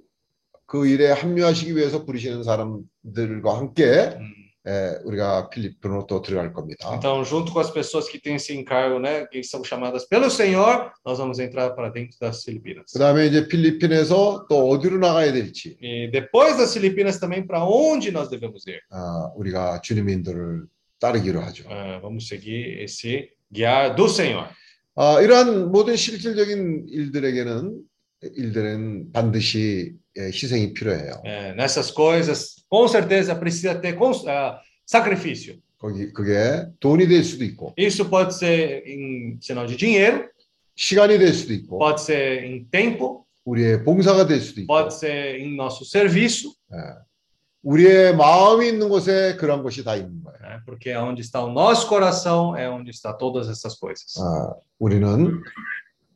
그 0.76 0.88
일에 0.88 1.10
합류하시기 1.10 1.74
위해서 1.78 2.04
부르시는 2.04 2.44
사람들과 2.44 3.58
함께. 3.58 4.18
에, 4.68 4.98
우리가 5.06 5.50
필리핀으로 5.50 6.08
또 6.08 6.24
들어갈 6.24 6.52
겁니다. 6.52 6.92
Então, 6.98 7.24
junto 7.24 7.54
com 7.54 7.60
as 7.60 7.70
pessoas 7.72 8.10
que 8.10 8.20
têm 8.20 8.34
esse 8.34 8.52
encargo, 8.52 9.00
né, 9.00 9.28
que 9.28 9.44
são 9.44 9.64
chamadas 9.64 10.06
pelo 10.10 10.28
Senhor, 10.28 10.92
nós 11.06 11.20
vamos 11.20 11.38
entrar 11.38 11.70
para 11.76 11.90
dentro 11.90 12.18
das 12.20 12.44
Filipinas. 12.44 12.92
그 12.92 12.98
다음에 12.98 13.28
이제 13.28 13.48
필리핀에서 13.48 14.48
또 14.50 14.70
어디로 14.70 14.98
나가야 14.98 15.32
될지 15.34 15.78
E 15.80 16.10
depois 16.12 16.58
das 16.58 16.74
Filipinas 16.74 17.20
também 17.20 17.46
para 17.46 17.64
onde 17.64 18.12
nós 18.12 18.28
devemos 18.28 18.66
ir. 18.68 18.82
아, 18.90 19.32
우리가 19.36 19.82
주님의 19.82 20.16
인도를 20.16 20.66
따르기로 21.00 21.42
하죠. 21.42 21.70
Ah, 21.70 22.00
vamos 22.02 22.28
seguir 22.28 22.82
esse 22.82 23.30
guiar 23.54 23.96
do 23.96 24.10
Senhor. 24.10 24.48
아, 24.96 25.22
이러한 25.22 25.72
모든 25.72 25.96
실질적인 25.96 26.88
일들에게는 26.90 27.82
일들은 28.36 29.12
반드시 29.12 29.94
예, 30.19 30.27
희생이 30.29 30.73
필요해요. 30.75 31.23
É, 31.25 31.53
nessas 31.55 31.91
coisas, 31.91 32.65
com 32.69 32.87
certeza 32.89 33.35
precisa 33.35 33.75
ter 33.81 33.97
cons- 33.97 34.27
ah, 34.27 34.61
sacrifício. 34.87 35.57
거기 35.79 36.13
그게 36.13 36.67
돈이 36.81 37.09
될 37.09 37.25
수도 37.25 37.43
있고 37.45 37.73
Isso 37.79 38.09
pode 38.11 38.35
ser 38.35 38.83
em 38.87 39.39
sinal 39.41 39.67
de 39.67 39.77
dinheiro, 39.77 40.29
시간이 40.77 41.19
될 41.19 41.33
수도 41.33 41.55
있고 41.55 41.79
pode 41.79 42.01
ser 42.03 42.45
em 42.45 42.65
tempo, 42.71 43.25
우리의 43.47 43.83
봉사가 43.85 44.27
될 44.27 44.41
수도 44.41 44.61
있고 44.61 44.67
pode 44.73 44.93
ser 44.95 45.37
em 45.41 45.55
nosso 45.57 45.85
serviço, 45.85 46.53
우리의 47.63 48.17
마음이 48.17 48.69
있는 48.69 48.89
곳에 48.89 49.37
그런 49.37 49.63
것이 49.63 49.85
다 49.85 49.95
있는 49.97 50.23
거예요. 50.23 50.39
né, 50.43 50.61
porque 50.67 50.95
onde 50.97 51.21
está 51.23 51.43
o 51.45 51.53
nosso 51.53 51.87
coração 51.89 52.57
é 52.57 52.69
onde 52.69 52.91
está 52.91 53.13
todas 53.17 53.49
essas 53.49 53.75
coisas. 53.79 54.17
아, 54.19 54.55
우리는 54.79 55.43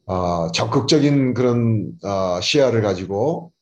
아, 0.07 0.49
적극적인 0.53 1.35
그런 1.35 1.93
아, 2.03 2.41
시야를 2.43 2.83
가지고 2.83 3.53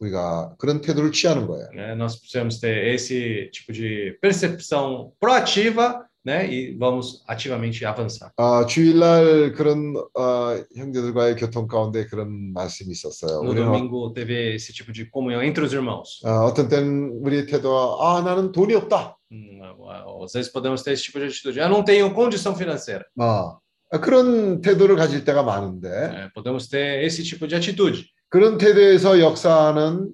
우리가 0.00 0.54
그런 0.58 0.80
태도를 0.80 1.12
취하는 1.12 1.46
거예요. 1.46 1.68
né? 1.74 1.94
Nós 1.94 2.16
precisamos 2.18 2.58
ter 2.58 2.94
esse 2.94 3.50
tipo 3.52 3.72
de 3.72 4.16
percepção 4.22 5.12
proativa, 5.20 6.06
né? 6.24 6.46
E 6.50 6.76
vamos 6.78 7.22
ativamente 7.28 7.84
avançar. 7.84 8.30
아, 8.36 8.64
주일날 8.66 9.52
그런 9.52 9.94
아, 10.16 10.62
형제들과의 10.76 11.36
교통 11.36 11.66
가운데 11.66 12.06
그런 12.06 12.52
말씀이 12.54 12.90
있었어요. 12.92 13.42
No 13.42 13.50
우리는 13.50 13.66
domingo 13.66 14.12
teve 14.14 14.54
esse 14.54 14.72
tipo 14.72 14.90
de 14.92 15.04
comunhão 15.10 15.42
entre 15.42 15.64
os 15.64 15.72
irmãos. 15.72 16.20
아, 16.24 16.44
어떤 16.44 16.68
때는 16.68 17.20
우리의 17.22 17.46
태도가 17.46 17.96
아 18.00 18.22
나는 18.22 18.52
돈이 18.52 18.74
없다. 18.74 19.16
Hum, 19.32 19.60
Às 20.24 20.32
vezes 20.34 20.50
podemos 20.52 20.82
ter 20.82 20.92
esse 20.92 21.04
tipo 21.04 21.18
de 21.18 21.26
atitude. 21.26 21.58
Eu 21.58 21.68
não 21.68 21.82
tenho 21.84 22.12
condição 22.14 22.54
financeira. 22.54 23.04
아, 23.18 23.58
그런 24.00 24.60
태도를 24.60 24.96
가질 24.96 25.24
때가 25.24 25.42
많은데 25.42 25.88
É, 25.88 26.28
podemos 26.34 26.68
ter 26.68 27.02
esse 27.04 27.22
tipo 27.22 27.46
de 27.46 27.54
atitude. 27.56 28.06
그런 28.29 28.57
태도에서 28.57 29.19
역사하는 29.19 30.11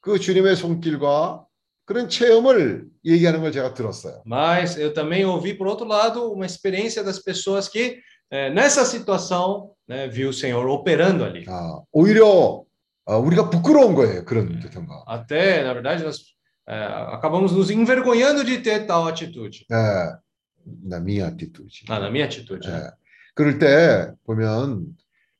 그 0.00 0.18
주님의 0.18 0.56
손길과 0.56 1.46
그런 1.84 2.08
체험을 2.08 2.86
얘기하는 3.04 3.40
걸 3.40 3.52
제가 3.52 3.74
들었어요. 3.74 4.22
Mas 4.24 4.78
eu 4.78 4.92
também 4.92 5.24
ouvi, 5.24 5.56
por 5.56 5.66
outro 5.66 5.86
lado, 5.86 6.32
uma 6.32 6.46
experiência 6.46 7.02
das 7.02 7.18
pessoas 7.18 7.68
que, 7.68 7.98
eh, 8.30 8.50
nessa 8.50 8.84
situação, 8.84 9.72
né, 9.88 10.08
viu 10.08 10.30
o 10.30 10.32
Senhor 10.32 10.66
operando 10.68 11.24
ali. 11.24 11.44
아, 11.48 11.80
오히려 11.92 12.64
아, 13.04 13.16
우리가 13.16 13.50
부끄러운 13.50 13.94
거예요. 13.94 14.24
그런 14.24 14.60
듯한가. 14.60 15.04
Até, 15.06 15.62
na 15.64 15.72
verdade, 15.74 16.04
nós 16.04 16.18
eh, 16.68 16.74
acabamos 17.12 17.52
nos 17.52 17.70
envergonhando 17.70 18.44
de 18.44 18.58
ter 18.58 18.86
tal 18.86 19.06
atitude. 19.08 19.66
예, 19.70 19.74
나 20.88 21.00
minha 21.00 21.26
atitude. 21.26 21.84
Ah, 21.88 21.98
na 21.98 22.08
minha 22.10 22.26
atitude. 22.26 22.66
예, 22.68 22.90
그럴 23.34 23.58
때 23.58 24.12
보면 24.24 24.86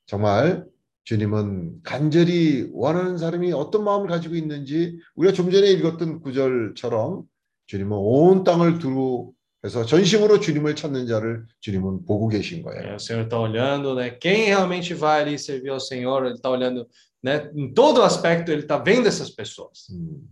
정말 0.07 0.65
주님은 1.05 1.83
간절히 1.83 2.69
원하는 2.73 3.19
사람이 3.19 3.53
어떤 3.53 3.85
마음을 3.85 4.09
가지고 4.09 4.37
있는지 4.37 4.99
우리가 5.17 5.35
좀 5.35 5.51
전에 5.51 5.71
읽었던 5.71 6.21
구절처럼 6.21 7.25
주님은 7.67 7.97
온 7.97 8.45
땅을 8.45 8.79
두루 8.79 9.33
해서 9.65 9.85
전심으로 9.85 10.41
주님을 10.41 10.75
찾는 10.75 11.07
자를 11.07 11.47
주님은 11.61 12.05
보고 12.05 12.29
계신 12.29 12.63
거예요. 12.63 12.95
o 12.95 12.99
Senhor 12.99 13.25
está 13.29 13.39
olhando, 13.39 13.95
né? 13.95 14.11
Quem 14.19 14.47
realmente 14.47 14.93
vai 14.95 15.23
ali 15.23 15.39
servir 15.39 15.71
ao 15.71 15.79
Senhor, 15.79 16.25
ele 16.25 16.35
está 16.35 16.51
olhando, 16.51 16.89
né? 17.23 17.49
Em 17.55 17.73
todo 17.73 18.03
aspecto, 18.03 18.51
ele 18.51 18.63
está 18.63 18.79
vendo 18.79 19.07
essas 19.07 19.31
pessoas. 19.31 19.89
음, 19.93 20.29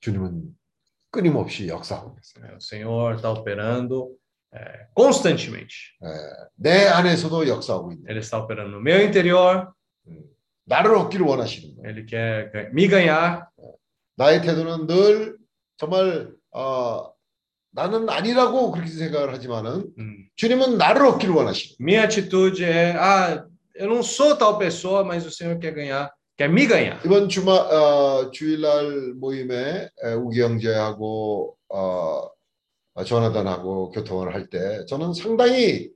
주님은 0.00 0.56
끊임없이 1.10 1.68
역사하고 1.68 2.14
계세요. 2.14 2.56
O 2.56 2.60
Senhor 2.60 3.16
está 3.16 3.30
operando 3.32 4.10
eh, 4.12 4.21
constantemente. 4.94 5.74
내 6.56 6.86
안에서도 6.86 7.48
역사하고 7.48 7.92
있는. 7.92 8.04
Ele 8.08 8.20
está 8.20 8.38
operando 8.38 8.76
no 8.76 8.80
meu 8.80 8.98
interior. 8.98 9.68
나를 10.64 10.94
얻기를 10.94 11.26
원하시는 11.26 11.76
거예요. 11.76 11.88
Ele 11.90 12.06
quer 12.06 12.70
me 12.72 12.88
ganhar. 12.88 13.46
나의 14.16 14.42
태도는 14.42 14.86
늘 14.86 15.36
정말 15.76 16.30
어, 16.52 17.12
나는 17.70 18.08
아니라고 18.08 18.70
그렇게 18.70 18.90
생각을 18.90 19.32
하지만은 19.32 19.90
Hum. 19.98 20.28
주님은 20.36 20.76
나를 20.76 21.06
얻기를 21.06 21.34
원하시는 21.34 21.76
Minha 21.80 22.04
atitude 22.04 22.62
é, 22.62 22.94
ah, 22.96 23.44
eu 23.74 23.88
não 23.88 24.02
sou 24.02 24.36
tal 24.36 24.58
pessoa, 24.58 25.02
mas 25.02 25.24
o 25.24 25.30
Senhor 25.30 25.58
quer 25.58 25.72
ganhar, 25.72 26.10
quer 26.36 26.50
me 26.50 26.66
ganhar. 26.66 27.00
이번 27.06 27.28
주말 27.28 27.56
어, 27.58 28.30
주일날 28.30 29.14
모임에 29.16 29.88
에, 30.04 30.12
우기 30.12 30.42
형제하고 30.42 31.56
어, 31.70 31.78
어, 31.78 32.30
조나단하고 33.04 33.90
교통을 33.90 34.34
할 34.34 34.48
때 34.50 34.84
저는 34.86 35.14
상당히 35.14 35.90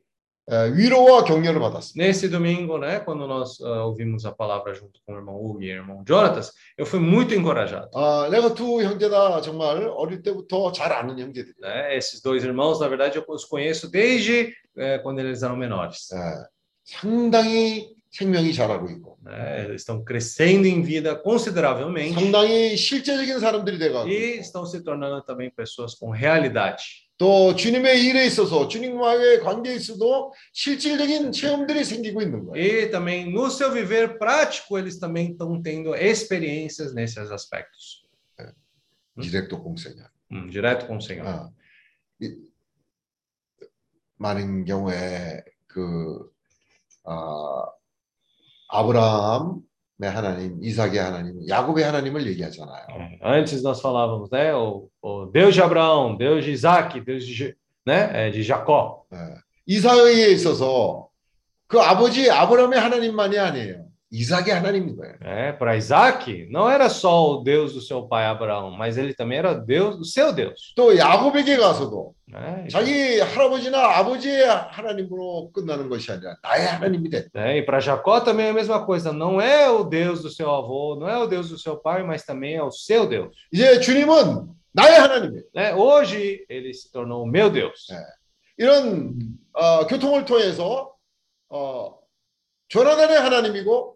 에, 0.48 0.73
위로와 0.74 1.24
격려를 1.24 1.59
받았습니다. 1.60 1.98
Nesse 1.98 2.31
domingo, 2.31 2.78
né, 2.78 3.01
quando 3.05 3.27
nós 3.27 3.60
ah, 3.60 3.85
ouvimos 3.85 4.24
a 4.24 4.31
palavra 4.32 4.73
junto 4.73 5.01
com 5.05 5.12
o 5.12 5.16
irmão 5.16 5.35
Hugo 5.35 5.60
e 5.60 5.66
o 5.66 5.74
irmão 5.74 6.05
Jonatas, 6.06 6.52
eu 6.78 6.86
fui 6.86 7.01
muito 7.01 7.35
encorajado. 7.35 7.90
아, 7.98 8.28
내가 8.31 8.55
두 8.55 8.81
형제다 8.81 9.40
정말 9.40 9.89
어릴 9.89 10.23
때부터 10.23 10.70
잘 10.70 10.93
아는 10.93 11.18
형제들이에요. 11.18 11.59
Né? 11.60 11.97
Esses 11.97 12.23
dois 12.23 12.44
irmãos, 12.44 12.78
na 12.78 12.86
verdade, 12.86 13.18
eu 13.18 13.24
os 13.28 13.44
conheço 13.44 13.90
desde 13.90 14.55
eh, 14.78 14.98
quando 15.02 15.18
eles 15.18 15.43
eram 15.43 15.56
menores. 15.56 16.10
예, 16.12 16.47
상당히 16.85 17.95
생명이 18.16 18.53
자라고 18.53 18.90
있고 18.90 19.18
né? 19.24 19.66
Eles 19.66 19.82
estão 19.82 20.03
crescendo 20.03 20.68
em 20.68 20.82
vida 20.82 21.22
consideravelmente 21.22 22.14
상당히 22.14 22.76
실제적인 22.76 23.40
사람들이 23.40 23.78
돼가고 23.78 24.10
e 24.10 24.40
estão 24.40 24.66
se 24.66 24.84
tornando 24.84 25.24
também 25.24 25.49
pessoas 25.49 25.95
com 25.95 26.12
realidade. 26.12 27.10
또 27.18 27.56
주님의 27.56 28.03
일에 28.03 28.26
있어서 28.26 28.68
주님과의 28.68 29.41
관계에 29.41 29.76
있어도 29.76 30.34
실질적인 30.53 31.32
체험들이 31.32 31.84
생기고 31.84 32.22
있는 32.22 32.45
거예요. 32.45 32.66
E 32.66 32.90
também 32.90 33.30
no 33.32 33.49
seu 33.52 33.72
viver 33.72 34.18
prático, 34.18 34.78
eles 34.78 34.98
também 34.98 35.32
estão 35.32 35.62
tendo 35.62 35.95
experiências 35.95 36.95
nesses 36.95 37.30
aspectos. 37.32 38.02
디렉토 39.20 39.62
공생이야. 39.62 40.10
Hum, 40.32 40.48
direto 40.49 40.88
com 40.88 40.98
o 40.98 41.02
Senhor. 41.02 41.28
아, 41.28 41.52
이, 42.22 42.36
많은 44.18 44.66
경우에 44.66 45.44
그 45.68 46.32
아, 47.03 47.66
아브라함의 48.69 49.61
하나님, 50.03 50.59
이삭의 50.63 50.99
하나님, 50.99 51.49
야곱의 51.49 51.85
하나님을 51.85 52.27
얘기하잖아요. 52.27 52.87
Antes 53.23 53.63
nós 53.63 53.81
falávamos, 53.81 54.31
né? 54.31 54.55
O, 54.55 54.89
o 55.03 55.27
Deus 55.27 55.55
de 55.55 55.63
Abraão, 55.63 56.17
Deus 56.17 56.45
de 56.45 56.53
Isaac, 56.53 57.01
Deus 57.01 57.25
de, 57.25 57.57
né? 57.87 58.31
de 58.31 58.43
Jacó. 58.43 59.05
예. 59.13 59.19
이삭에 59.67 60.31
있어서 60.33 61.09
그 61.67 61.81
아버지 61.81 62.31
아브라함의 62.31 62.79
하나님만이 62.79 63.39
아니에요. 63.39 63.86
이삭의 64.17 64.55
하나님인 64.55 64.97
거예요. 64.97 65.15
É, 65.21 65.53
Para 65.53 65.77
Isaac, 65.77 66.49
não 66.51 66.71
era 66.71 66.89
só 66.89 67.33
o 67.33 67.43
Deus 67.45 67.75
do 67.75 67.81
seu 67.83 68.09
pai 68.09 68.25
Abraão, 68.25 68.71
mas 68.71 68.97
ele 68.97 69.13
também 69.13 69.39
era 69.39 69.53
Deus 69.55 69.99
do 69.99 70.05
seu 70.05 70.33
Deus. 70.33 70.73
또 70.75 70.97
야곱에게 70.97 71.57
가서도 71.59 72.15
Né? 72.29 72.67
자기 72.69 73.21
할아버지나 73.21 73.99
아버지의 73.99 74.47
하나님으로 74.49 75.53
끝나는 75.53 75.89
것이 75.89 76.11
아니라 76.11 76.37
나의 76.43 76.67
하나님이 76.67 77.09
됐다. 77.11 77.31
É, 77.35 77.59
e 77.59 77.63
para 77.67 77.79
Jacó 77.79 78.21
também 78.25 78.47
é 78.47 78.51
a 78.51 78.55
mesma 78.55 78.85
coisa. 78.85 79.13
Não 79.13 79.41
é 79.41 79.69
o 79.71 79.85
Deus 79.85 80.23
do 80.23 80.31
seu 80.31 80.51
avô, 80.51 80.97
não 80.99 81.09
é 81.09 81.17
o 81.19 81.27
Deus 81.27 81.51
do 81.51 81.59
seu 81.59 81.77
pai, 81.77 82.03
mas 82.03 82.25
também 82.25 82.57
é 82.57 82.63
o 82.63 82.71
seu 82.71 83.07
Deus. 83.07 83.37
이제 83.53 83.79
주님은 83.81 84.49
나의 84.73 84.99
하나님이에요. 84.99 85.45
Né? 85.55 85.75
Hoje 85.75 86.45
ele 86.49 86.73
se 86.75 86.91
tornou 86.91 87.23
o 87.23 87.27
meu 87.27 87.51
Deus. 87.51 87.87
네. 87.91 87.97
이런 88.59 89.15
어, 89.53 89.87
교통을 89.87 90.25
통해서 90.25 90.93
어, 91.49 91.95
조나단의 92.69 93.19
하나님이고 93.21 93.95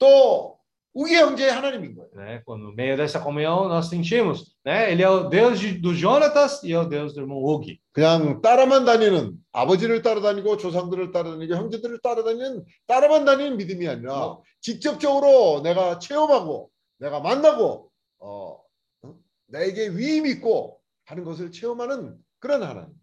또 0.00 0.58
우기 0.92 1.14
형제의 1.14 1.52
하나님인 1.52 1.94
거예요. 1.94 2.10
Né? 2.16 2.42
Quando, 2.44 2.64
no 2.64 2.74
meio 2.74 2.96
dessa 2.96 3.20
comunhão 3.20 3.68
nós 3.68 3.88
sentimos, 3.88 4.56
né? 4.64 4.90
Ele 4.90 5.02
é 5.04 5.08
o 5.08 5.28
Deus 5.28 5.60
de, 5.60 5.78
do 5.78 5.94
Jonatas 5.94 6.64
e 6.64 6.72
é 6.72 6.78
o 6.80 6.84
Deus 6.84 7.14
do 7.14 7.20
irmão 7.20 7.38
Ugi. 7.38 7.78
그냥 7.92 8.40
따라만 8.40 8.84
다니는 8.84 9.34
아버지를 9.52 10.02
따라다니고 10.02 10.56
조상들을 10.56 11.12
따라다니고 11.12 11.54
형제들을 11.54 12.00
따라다니는 12.02 12.64
따라만 12.88 13.24
다니는 13.24 13.56
믿음이 13.56 13.86
아니라 13.86 14.38
직접적으로 14.60 15.60
내가 15.62 16.00
체험하고 16.00 16.70
내가 16.98 17.20
만나고 17.20 17.90
어, 18.18 18.60
어? 19.02 19.14
내게 19.46 19.88
위임 19.90 20.26
있고 20.26 20.80
하는 21.04 21.22
것을 21.22 21.52
체험하는 21.52 22.16
그런 22.40 22.64
하나님. 22.64 22.98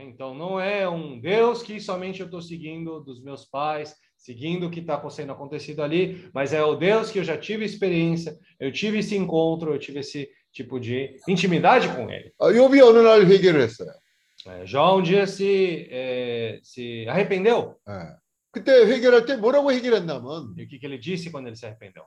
Então 0.00 0.34
não 0.34 0.58
é 0.60 0.88
um 0.88 1.20
Deus 1.20 1.62
que 1.62 1.78
somente 1.80 2.20
eu 2.20 2.26
estou 2.26 2.40
seguindo 2.40 3.00
dos 3.00 3.22
meus 3.22 3.44
pais, 3.44 3.94
seguindo 4.23 4.67
o 4.67 4.69
que 4.69 4.81
está 4.81 5.09
sendo 5.09 5.31
acontecido 5.31 5.81
ali, 5.81 6.29
mas 6.33 6.53
é 6.53 6.63
o 6.63 6.75
Deus 6.75 7.09
que 7.11 7.19
eu 7.19 7.23
já 7.23 7.37
tive 7.37 7.65
experiência, 7.65 8.37
eu 8.59 8.71
tive 8.71 8.99
esse 8.99 9.15
encontro, 9.15 9.73
eu 9.73 9.79
tive 9.79 9.99
esse 9.99 10.29
tipo 10.51 10.79
de 10.79 11.15
intimidade 11.27 11.87
com 11.89 12.09
ele. 12.09 12.31
어, 12.37 12.49
욥이 12.51 12.81
어느 12.83 12.99
날 12.99 13.25
회개를 13.25 13.61
했어요. 13.61 13.91
É, 14.47 14.65
Jó 14.65 14.97
um 14.97 15.01
dia 15.03 15.27
se, 15.27 15.87
é, 15.91 16.59
se 16.63 17.05
arrependeu. 17.09 17.75
예. 17.89 18.15
그때 18.51 18.71
회개할 18.71 19.25
때 19.25 19.35
뭐라고 19.35 19.71
해결했냐면 19.71 20.55
E 20.57 20.63
o 20.63 20.67
que, 20.67 20.79
que 20.79 20.85
ele 20.87 20.97
disse 20.97 21.29
quando 21.29 21.47
ele 21.47 21.55
se 21.55 21.65
arrependeu? 21.65 22.03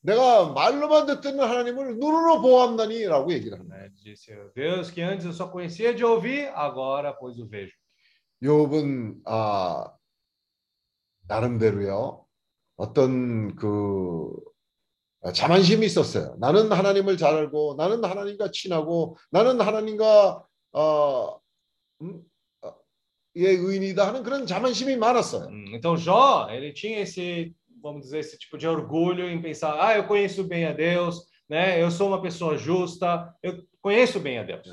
내가 0.00 0.52
말로만 0.52 1.06
듣던 1.06 1.40
하나님을 1.40 1.98
눈으로 1.98 2.42
보았나니라고 2.42 3.32
얘기를 3.32 3.58
합니다. 3.58 3.76
Né? 3.76 3.90
Disse, 4.04 4.34
Deus 4.54 4.90
que 4.90 5.00
antes 5.02 5.24
eu 5.26 5.32
só 5.32 5.48
conhecia 5.48 5.94
de 5.94 6.04
ouvir, 6.04 6.50
agora 6.54 7.12
pois 7.12 7.38
o 7.38 7.46
vejo. 7.46 7.72
욥은 8.42 9.20
아 9.26 9.92
나름대로요 11.29 12.25
어떤 12.75 13.55
그 13.55 14.31
자만심이 15.33 15.85
있었어요. 15.85 16.35
나는 16.39 16.71
하나님을 16.71 17.17
잘 17.17 17.35
알고 17.35 17.75
나는 17.77 18.03
하나님과 18.03 18.51
친하고 18.51 19.17
나는 19.29 19.61
하나님과 19.61 20.45
어, 20.71 21.39
음, 22.01 22.23
어, 22.61 22.73
의 23.35 23.55
의인이다 23.55 24.07
하는 24.07 24.23
그런 24.23 24.47
자만심이 24.47 24.95
많았어요. 24.97 25.49
Então 25.73 25.95
Jó, 25.97 26.47
ele 26.49 26.73
tinha 26.73 27.01
esse, 27.01 27.53
vamos 27.81 28.03
dizer, 28.03 28.19
esse 28.19 28.37
tipo 28.37 28.57
de 28.57 28.67
orgulho 28.67 29.29
em 29.29 29.41
pensar, 29.41 29.77
ah, 29.79 29.95
eu 29.97 30.07
conheço 30.07 30.47
bem 30.47 30.65
a 30.65 30.73
Deus, 30.73 31.27
né? 31.49 31.81
Eu 31.81 31.91
sou 31.91 32.07
uma 32.07 32.21
pessoa 32.21 32.57
justa, 32.57 33.33
eu 33.43 33.63
conheço 33.81 34.19
bem 34.19 34.39
a 34.39 34.43
Deus. 34.43 34.67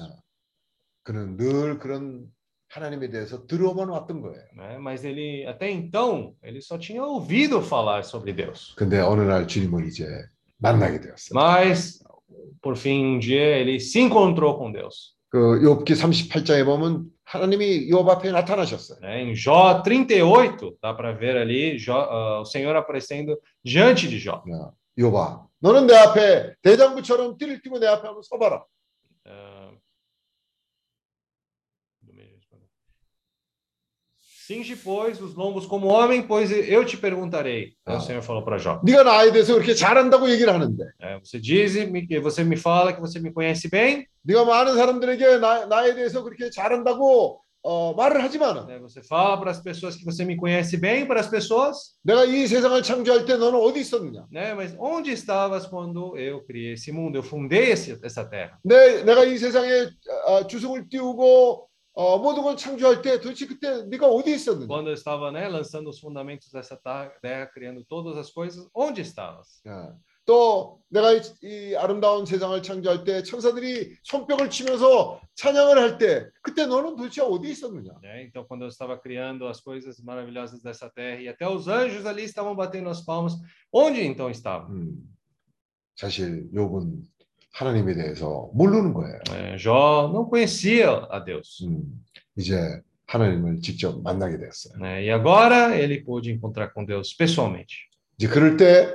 그는 1.03 1.37
늘 1.37 1.79
그런 1.79 2.33
하나님에 2.70 3.10
대해서 3.10 3.46
들어만 3.48 3.90
왔던 3.90 4.22
거예요. 4.22 4.42
Né? 4.56 4.78
Mas 4.80 5.04
ele, 5.04 5.46
até 5.46 5.70
então, 5.70 6.34
ele 6.42 6.62
só 6.62 6.78
tinha 6.78 7.04
ouvido 7.04 7.62
falar 7.62 8.04
sobre 8.04 8.34
Deus. 8.34 8.74
근데 8.78 9.00
어느 9.00 9.22
날 9.22 9.48
주님을 9.48 9.88
이제 9.88 10.06
만나게 10.58 11.02
되었어요. 11.02 11.34
Mas, 11.34 12.02
por 12.62 12.78
fim, 12.78 13.16
um 13.16 13.20
dia 13.20 13.58
ele 13.58 13.80
se 13.80 14.00
encontrou 14.00 14.58
com 14.58 14.72
Deus. 14.72 15.16
그 15.30 15.60
욥기 15.62 15.96
38장에 15.96 16.66
보면 16.66 17.06
하나님이 17.26 17.90
욥 17.90 18.08
앞에 18.08 18.32
나타나셨어요. 18.32 19.00
Né? 19.02 19.24
Em 19.24 19.34
Jó 19.36 19.84
38, 19.84 20.78
dá 20.82 20.94
para 20.94 21.12
ver 21.12 21.38
ali 21.38 21.78
Jó, 21.78 21.96
ah, 21.96 22.40
o 22.42 22.46
Senhor 22.46 22.76
aparecendo 22.76 23.38
diante 23.64 24.08
de 24.08 24.18
Jó. 24.18 24.44
야, 24.50 24.72
욥아, 24.98 25.46
너는 25.60 25.88
내 25.88 25.96
앞에 25.96 26.56
대장부처럼 26.62 27.38
띠를 27.38 27.62
띠고 27.62 27.80
내 27.80 27.88
앞에 27.88 28.08
한번 28.08 28.24
서봐라. 28.24 28.64
Ah, 29.28 29.72
Cinge, 34.48 34.76
pois, 34.76 35.22
os 35.22 35.34
lombos 35.36 35.66
como 35.66 35.88
homem, 35.88 36.22
pois 36.24 36.52
eu 36.52 36.84
te 36.86 36.98
perguntarei. 36.98 37.74
Aí 37.86 37.96
Ah. 37.96 37.98
o 37.98 38.02
Senhor 38.02 38.22
falou 38.22 38.44
para 38.44 38.58
Jó. 38.58 38.82
네가 38.84 39.04
나에 39.04 39.32
대해서 39.32 39.54
그렇게 39.54 39.74
잘한다고 39.74 40.30
얘기를 40.30 40.52
하는데 40.54 40.84
É, 41.02 41.20
você 41.20 41.40
diz, 41.40 41.74
que 42.08 42.20
você 42.20 42.44
me 42.44 42.58
fala 42.58 42.92
que 42.94 43.00
você 43.00 43.20
me 43.20 43.32
conhece 43.32 43.70
bem, 43.70 44.06
네가 44.24 44.44
많은 44.46 44.76
사람들에게 44.76 45.38
나, 45.38 45.66
나에 45.68 45.96
대해서 45.96 46.24
그렇게 46.24 46.50
잘한다고 46.50 47.40
어, 47.64 47.94
말을 47.94 48.24
하지만 48.24 48.66
né? 48.66 48.80
você 48.80 49.02
fala 49.04 49.38
para 49.40 49.52
as 49.52 49.62
pessoas 49.62 49.96
que 49.96 50.04
você 50.04 50.26
me 50.26 50.36
conhece 50.36 50.76
bem, 50.78 51.06
para 51.08 51.20
as 51.22 51.30
pessoas, 51.30 51.94
내가 52.04 52.26
이 52.26 52.48
세상을 52.48 52.82
창조할 52.82 53.24
때 53.26 53.38
너는 53.38 53.54
어디 53.60 53.80
있었느냐? 53.82 54.26
né? 54.34 54.56
Mas 54.56 54.76
onde 54.80 55.12
estavas 55.12 55.68
quando 55.68 56.18
eu 56.18 56.42
criei 56.44 56.74
esse 56.74 56.92
mundo? 56.92 57.18
Eu 57.20 57.24
fundei 57.24 57.72
esse, 57.72 57.98
essa 58.04 58.26
terra. 58.28 58.58
내, 58.66 59.04
내가 59.04 59.24
이 59.26 59.38
세상에 59.38 59.70
어, 60.26 60.48
주승을 60.48 60.90
띄우고 60.90 61.65
어, 61.97 62.19
모든 62.19 62.43
걸 62.43 62.59
창조할 62.59 63.01
때 63.01 63.19
도대체 63.19 63.47
그때 63.47 63.85
네가 63.89 64.07
어디 64.07 64.35
있었느냐? 64.35 64.67
Quando 64.69 64.89
eu 64.89 64.93
estava, 64.93 65.33
né, 65.33 65.49
lançando 65.49 65.89
os 65.89 65.99
fundamentos 65.99 66.53
dessa 66.53 66.77
terra, 66.77 67.47
criando 67.47 67.83
todas 67.89 68.19
as 68.19 68.31
coisas, 68.31 68.69
onde 68.75 69.01
estavas? 69.01 69.63
야, 69.67 69.97
또 70.27 70.83
내가 70.91 71.13
이, 71.15 71.23
이 71.43 71.75
아름다운 71.75 72.27
세상을 72.27 72.63
창조할 72.63 73.05
때 73.05 73.23
천사들이 73.23 73.97
손뼉을 74.03 74.51
치면서 74.51 75.23
찬양을 75.37 75.79
할 75.79 75.97
때 75.97 76.29
그때 76.43 76.67
너는 76.67 76.97
도대체 76.97 77.23
어디 77.23 77.49
있었느냐? 77.49 77.93
né? 78.03 78.25
Então, 78.25 78.45
quando 78.45 78.63
eu 78.65 78.69
estava 78.69 78.99
criando 79.01 79.47
as 79.49 79.63
coisas 79.63 79.99
maravilhosas 79.99 80.61
dessa 80.61 80.91
terra 80.91 81.23
e 81.23 81.29
até 81.29 81.49
os 81.49 81.67
anjos 81.67 82.05
ali 82.05 82.25
estavam 82.25 82.55
batendo 82.55 82.91
as 82.91 83.01
palmas, 83.01 83.33
onde 83.73 84.05
então 84.05 84.29
estava? 84.29 84.69
음, 84.69 85.01
사실 85.97 86.51
욥은 86.53 87.16
하나님에 87.57 87.95
대해서 87.95 88.51
모르는 88.53 88.93
거예요. 88.93 89.19
Jó 89.57 90.11
não 90.13 90.29
conhecia 90.29 91.09
a 91.11 91.25
Deus. 91.25 91.65
음, 91.65 92.05
이제 92.37 92.81
하나님을 93.07 93.61
직접 93.61 94.03
만나게 94.03 94.37
됐어요. 94.37 94.77
né? 94.79 95.03
E 95.05 95.11
agora 95.11 95.75
ele 95.75 96.05
pôde 96.05 96.31
encontrar 96.31 96.73
com 96.75 96.85
Deus 96.85 97.17
pessoalmente. 97.17 97.89
이제 98.19 98.29
그럴 98.29 98.57
때 98.59 98.95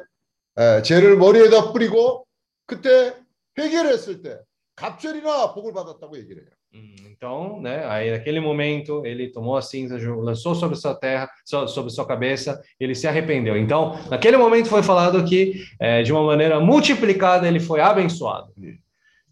에, 0.58 0.82
죄를 0.84 1.18
머리에다 1.18 1.72
뿌리고 1.74 2.28
그때 2.68 3.16
회개를 3.58 3.94
했을 3.94 4.22
때 4.22 4.38
갑절이나 4.76 5.54
복을 5.56 5.74
받았다고 5.74 6.18
얘기를 6.20 6.44
해요. 6.44 6.52
Hum, 6.75 6.95
Então, 7.17 7.61
né, 7.63 7.87
aí 7.87 8.11
naquele 8.11 8.41
momento 8.41 9.05
ele 9.07 9.33
tomou 9.33 9.57
a 9.57 9.63
cinza, 9.63 9.99
jogou- 9.99 10.23
lançou 10.23 10.55
sobre 10.55 10.77
sua 10.77 10.95
terra, 10.95 11.29
so- 11.47 11.67
sobre 11.67 11.91
sua 11.91 12.07
cabeça, 12.07 12.61
ele 12.79 12.95
se 12.95 13.09
arrependeu. 13.09 13.57
Então, 13.57 13.99
naquele 14.11 14.37
momento 14.37 14.69
foi 14.69 14.83
falado 14.83 15.25
que 15.25 15.65
eh, 15.81 16.03
de 16.03 16.13
uma 16.13 16.23
maneira 16.23 16.61
multiplicada 16.61 17.49
ele 17.49 17.59
foi 17.61 17.81
abençoado. 17.81 18.53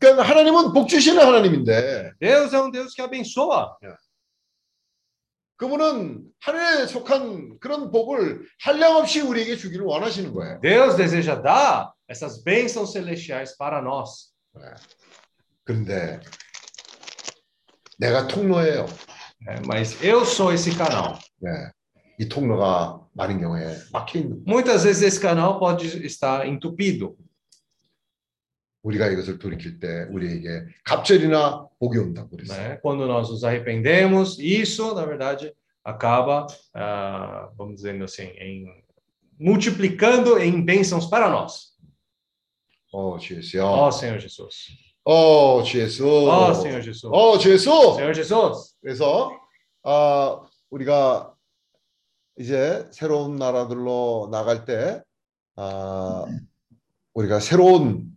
그러니까 0.01 0.23
하나님은 0.25 0.73
복 0.73 0.89
주시는 0.89 1.21
하나님인데 1.21 2.13
Deus 2.19 2.53
é 2.55 2.61
um 2.61 2.71
Deus 2.71 2.95
que 2.95 3.03
abençoa. 3.03 3.77
그분은 5.57 6.25
하늘에 6.41 6.87
속한 6.87 7.59
그런 7.61 7.91
복을 7.93 8.43
한량없이 8.61 9.21
우리에게 9.21 9.57
주기를 9.57 9.85
원하시는 9.87 10.33
거예요. 10.35 10.61
Deus 10.61 10.97
deseja 10.97 11.37
dar 11.41 11.93
essas 12.09 12.43
bênçãos 12.43 12.93
celestiais 12.93 13.57
para 13.57 13.81
nós. 13.81 14.33
그런데 15.65 16.21
내가 17.99 18.27
통로예요. 18.27 18.87
né? 19.47 19.57
Mas 19.67 20.03
eu 20.03 20.25
sou 20.25 20.53
esse 20.53 20.71
canal. 20.77 21.19
네. 21.41 21.51
이 22.19 22.29
통로가 22.29 23.01
많은 23.13 23.41
경우에 23.41 23.77
막혀 23.93 24.19
있는 24.21 24.31
거예요. 24.31 24.45
Muitas 24.47 24.85
vezes 24.85 25.03
esse 25.03 25.21
canal 25.21 25.59
pode 25.59 25.87
estar 26.05 26.47
entupido. 26.47 27.17
우리가 28.83 29.09
이것을 29.09 29.39
돌이킬 29.39 29.81
때 29.81 30.07
우리에게 30.11 30.67
갑절이나 30.85 31.69
복이 31.79 31.99
온다고 31.99 32.29
그랬어요. 32.31 32.59
né? 32.59 32.81
Quando 32.83 33.07
nós 33.07 33.31
nos 33.31 33.43
arrependemos, 33.43 34.39
isso, 34.39 34.95
na 34.95 35.07
verdade, 35.07 35.53
acaba, 35.83 36.47
ah, 36.75 37.51
vamos 37.57 37.77
dizendo 37.77 38.05
assim, 38.05 38.25
em 38.39 38.67
multiplicando 39.39 40.39
em 40.39 40.65
bênçãos 40.65 41.07
para 41.07 41.29
nós. 41.31 41.75
어, 42.93 43.19
주 43.19 43.35
예수요. 43.35 43.65
Ó 43.65 43.91
Senhor 43.91 44.21
Jesus. 44.21 44.69
어, 45.04 45.64
주 45.64 45.80
예수. 45.80 46.06
Ó 46.08 46.52
Senhor 46.54 46.82
Jesus. 46.84 47.06
어, 47.12 47.38
주 47.38 47.52
예수. 47.52 47.70
Senhor 47.96 48.14
Jesus. 48.14 48.76
그래서 48.82 49.32
아, 49.84 50.40
우리가 50.70 51.34
이제 52.38 52.88
새로운 52.92 53.36
나라들로 53.36 54.30
나갈 54.32 54.66
때 54.66 55.02
아, 55.56 56.26
우리가 57.14 57.40
새로운 57.40 58.12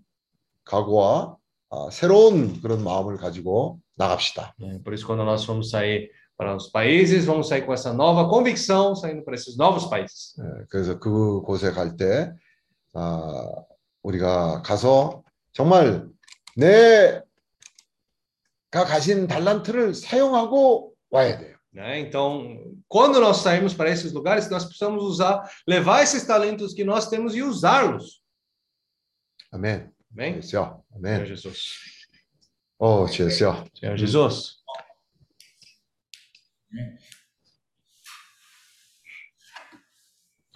각오와 0.65 1.37
아, 1.71 1.89
새로운 1.91 2.61
그런 2.61 2.85
마음을 2.85 3.17
가지고 3.17 3.79
나갑시다. 3.97 4.55
Por 4.85 4.95
isso, 4.95 5.07
quando 5.07 5.25
nós 5.25 5.45
formos 5.45 5.71
sair 5.71 6.11
para 6.37 6.55
os 6.57 6.71
países, 6.71 7.25
vamos 7.25 7.49
sair 7.49 7.65
com 7.65 7.73
essa 7.73 7.93
nova 7.93 8.29
convicção, 8.29 8.95
saindo 8.97 9.23
para 9.25 9.35
esses 9.35 9.57
novos 9.57 9.89
países. 9.89 10.35
예, 10.39 10.65
그래서 10.69 10.99
그곳에 10.99 11.71
갈 11.73 11.97
때 11.97 12.33
아, 12.95 13.49
우리가 14.03 14.63
가서 14.63 15.23
정말 15.53 16.09
내가 16.57 17.25
가진 18.71 19.27
달란트를 19.27 19.95
사용하고 19.95 20.95
와야 21.11 21.39
돼요. 21.39 21.57
Né? 21.75 22.01
Então, 22.01 22.59
quando 22.87 23.19
nós 23.19 23.39
sairmos 23.39 23.73
para 23.73 23.89
esses 23.91 24.13
lugares, 24.13 24.51
nós 24.51 24.65
precisamos 24.65 25.03
usar, 25.03 25.43
levar 25.67 26.03
esses 26.03 26.25
talentos 26.27 26.75
que 26.75 26.85
nós 26.85 27.09
temos 27.09 27.35
e 27.35 27.43
usá-los. 27.43 28.23
Amém? 29.51 29.91
예수요. 30.15 30.43
Senhor 30.43 30.85
아멘. 30.95 31.27
Jesus. 31.27 31.71
어, 32.79 33.07
주 33.07 33.25
예수요. 33.25 33.65
Senhor 33.75 33.97
Jesus. 33.97 34.63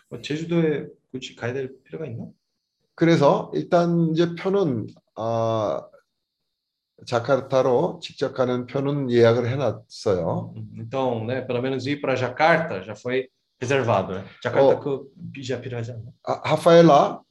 뭐 0.08 0.20
제주도에 0.20 0.86
굳이 1.10 1.34
가야 1.34 1.52
될 1.52 1.82
필요가 1.82 2.06
있나? 2.06 2.26
그래서 2.94 3.50
일단 3.54 4.10
이제 4.12 4.34
표는 4.34 4.86
아, 5.15 5.81
자카르타로 7.05 7.99
직접 8.01 8.33
가는 8.33 8.65
표는 8.67 9.09
예약을 9.09 9.47
해놨어요. 9.49 10.53
Então, 10.77 11.25
né, 11.25 11.41
pelo 11.41 11.61
menos 11.61 11.87
ir 11.87 11.99
para 12.01 12.15
Jacarta 12.15 12.83
já 12.83 12.95
foi 12.95 13.27
reservado, 13.59 14.13
né? 14.13 14.25
Jacarta 14.43 14.79
Oh. 14.79 15.07
que 15.33 15.43
já 15.43 15.57
pirajá. 15.57 15.95
아, 16.25 16.41
하파엘라 16.51 17.21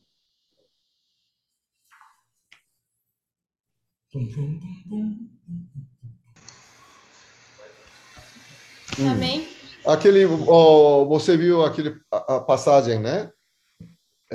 Amém? 8.98 9.48
aquele 9.86 10.24
oh, 10.26 11.06
você 11.06 11.36
viu 11.36 11.64
aquele 11.64 11.98
a, 12.10 12.36
a 12.36 12.40
passagem, 12.40 12.98
né? 12.98 13.30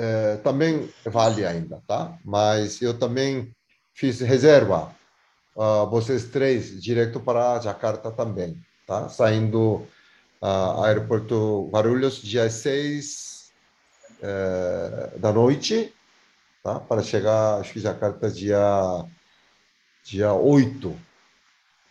É, 0.03 0.37
também 0.37 0.89
vale 1.05 1.45
ainda, 1.45 1.79
tá? 1.87 2.17
Mas 2.25 2.81
eu 2.81 2.97
também 2.97 3.53
fiz 3.93 4.19
reserva. 4.19 4.95
ah, 5.55 5.85
vocês 5.85 6.25
três 6.25 6.81
direto 6.81 7.19
para 7.19 7.59
Jakarta 7.59 8.09
também, 8.09 8.59
tá? 8.87 9.07
Saindo 9.09 9.85
ah, 10.41 10.85
aeroporto 10.87 11.69
Guarulhos 11.71 12.15
dia 12.19 12.49
6 12.49 13.51
eh, 14.23 15.11
da 15.17 15.31
noite, 15.31 15.93
tá? 16.63 16.79
Para 16.79 17.03
chegar 17.03 17.59
acho 17.59 17.73
que 17.73 17.79
Jakarta 17.79 18.31
dia 18.31 19.05
dia 20.03 20.33
8. 20.33 20.99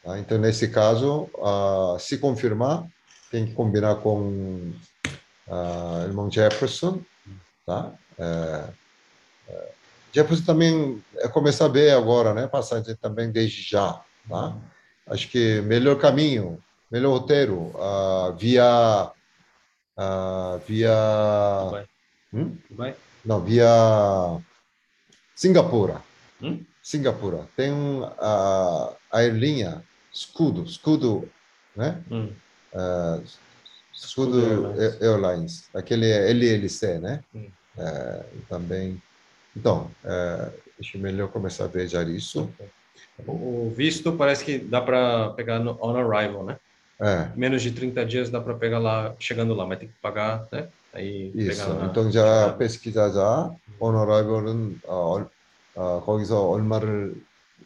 Tá? 0.02 0.18
Então 0.18 0.36
nesse 0.38 0.66
caso, 0.66 1.30
ah, 1.40 1.96
se 2.00 2.18
confirmar 2.18 2.88
tem 3.30 3.46
que 3.46 3.54
combinar 3.54 3.96
com 3.96 4.72
o 5.46 6.02
irmão 6.04 6.28
Jefferson, 6.28 7.00
tá? 7.70 7.92
É, 8.18 8.64
é, 9.48 9.72
Jefferson 10.12 10.44
também 10.44 11.02
é 11.18 11.28
começar 11.28 11.66
a 11.66 11.68
ver 11.68 11.92
agora, 11.92 12.34
né? 12.34 12.48
Passagem 12.48 12.96
também 12.96 13.30
desde 13.30 13.62
já, 13.62 14.00
tá? 14.28 14.56
Acho 15.06 15.28
que 15.28 15.60
melhor 15.60 15.96
caminho, 15.98 16.60
melhor 16.90 17.12
roteiro 17.12 17.72
ah, 17.78 18.34
via 18.36 19.12
ah, 19.96 20.60
via 20.66 20.94
Dubai. 21.64 21.86
hum? 22.34 22.56
Vai? 22.72 22.96
não 23.24 23.40
via 23.40 23.68
Singapura, 25.36 26.02
Hum? 26.42 26.64
Singapura 26.82 27.46
tem 27.54 27.70
a 28.18 28.94
aerolínea 29.12 29.84
Scudo, 30.12 30.66
Scudo, 30.66 31.30
né? 31.76 32.02
Hum. 32.10 32.32
Ah, 32.74 33.20
Scudo 33.94 34.40
Scudo 34.40 34.66
Airlines. 34.66 35.02
Airlines, 35.02 35.70
aquele 35.74 36.06
é 36.06 36.30
LLC, 36.30 36.98
né? 36.98 37.22
Hum. 37.34 37.50
É, 37.77 38.23
também. 38.49 39.01
Então, 39.55 39.91
é, 40.05 40.53
acho 40.79 40.99
melhor 40.99 41.31
começar 41.31 41.65
a 41.65 41.67
ver 41.67 41.87
já 41.87 42.03
isso. 42.03 42.53
O 43.25 43.67
o 43.69 43.71
visto 43.75 44.17
parece 44.17 44.45
que 44.45 44.59
dá 44.59 44.81
para 44.81 45.33
pegar 45.33 45.59
no 45.59 45.71
on 45.81 45.95
arrival, 45.97 46.45
né? 46.45 46.57
É, 47.01 47.35
Menos 47.35 47.61
de 47.63 47.71
30 47.73 48.05
dias 48.05 48.29
dá 48.31 48.41
para 48.41 48.57
pegar 48.57 48.79
lá, 48.79 49.15
chegando 49.19 49.53
lá, 49.55 49.65
mas 49.67 49.79
tem 49.79 49.89
que 49.89 49.95
pagar, 50.01 50.47
né? 50.51 50.71
Aí 50.93 51.33
isso. 51.33 51.43
pegar 51.45 51.75
na 51.75 51.89
então 51.89 52.11
já 52.11 52.55
pesquis하자. 52.57 53.55
오너라이벌은 53.79 54.79
어, 54.85 54.95
얼- 55.13 55.29
어, 55.73 56.01
거기서 56.05 56.47
얼마를 56.49 57.15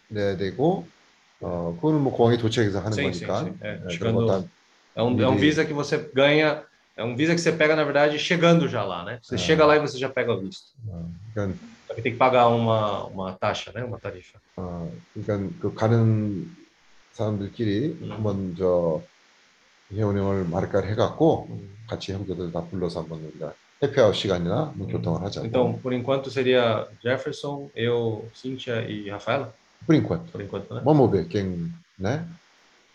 내야 0.09 0.37
되고, 0.37 0.91
어, 1.39 1.75
그거는 1.75 2.01
뭐 2.01 2.13
공항에 2.13 2.37
도착해서 2.37 2.79
하는 2.81 2.99
Sim, 2.99 3.11
sim, 3.13 3.33
거니까. 3.33 3.33
sim. 3.33 3.57
É, 3.61 3.79
예, 3.89 3.97
그런 3.99 4.13
chegando, 4.13 4.25
거 4.25 4.25
다- 4.25 4.49
é, 4.95 5.03
um, 5.03 5.21
é 5.21 5.27
um 5.29 5.37
Ele- 5.37 5.37
visa 5.37 5.65
que 5.65 5.73
você 5.73 5.97
ganha, 6.13 6.65
é 6.95 7.03
um 7.03 7.15
visa 7.15 7.33
que 7.33 7.39
você 7.41 7.51
pega, 7.51 7.75
na 7.75 7.83
verdade, 7.83 8.19
chegando 8.19 8.67
já 8.67 8.83
lá, 8.83 9.05
né? 9.05 9.19
Você 9.21 9.35
Ah. 9.35 9.37
chega 9.37 9.65
lá 9.65 9.75
e 9.75 9.79
você 9.79 9.97
já 9.97 10.09
pega 10.09 10.33
o 10.33 10.41
visto. 10.41 10.73
어, 10.87 11.09
그러니까, 11.33 11.65
Só 11.87 11.95
que 11.95 12.01
tem 12.01 12.11
que 12.13 12.17
pagar 12.19 12.47
uma, 12.49 13.07
uma 13.07 13.33
taxa, 13.33 13.71
né? 13.73 13.83
Uma 13.83 13.99
tarifa. 13.99 14.39
어, 14.57 14.91
그러니까 15.13 15.57
그 15.59 15.73
가는 15.73 16.45
사람들끼리 17.13 17.99
음. 18.01 18.11
한번 18.11 18.55
저 18.55 19.01
회원 19.91 20.17
형을 20.17 20.45
말까를 20.45 20.89
해갖고 20.91 21.47
Hum. 21.49 21.75
같이 21.87 22.11
형제들 22.13 22.51
다 22.51 22.67
불러서 22.67 23.01
한번 23.01 23.21
우리가 23.25 23.53
해피아웃 23.81 24.13
시간이나 24.13 24.73
뭐 24.77 24.87
교통을 24.87 25.21
하자고. 25.23 25.47
Então, 25.47 25.81
por 25.81 25.93
enquanto 25.93 26.29
seria 26.29 26.85
Jefferson, 27.01 27.71
eu, 27.75 28.29
Cíntia 28.35 28.81
e 28.87 29.09
Rafaela, 29.09 29.53
por 29.87 29.95
enquanto. 29.95 30.31
por 30.31 30.41
enquanto, 30.41 30.75
né? 30.75 30.81
Vamos 30.83 31.09
ver 31.09 31.27
quem, 31.27 31.71
né? 31.97 32.27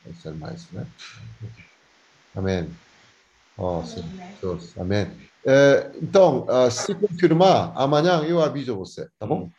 Vai 0.05 0.15
ser 0.15 0.35
mais, 0.35 0.71
né? 0.71 0.87
Amém. 2.37 2.71
Deus. 4.42 4.78
Amém. 4.78 5.12
É, 5.46 5.92
então, 6.02 6.46
ah, 6.50 6.70
se 6.70 6.94
confirmar, 6.96 7.74
amanhã 7.76 8.24
eu 8.24 8.42
aviso 8.42 8.76
você, 8.76 9.08
tá 9.20 9.26
bom? 9.26 9.50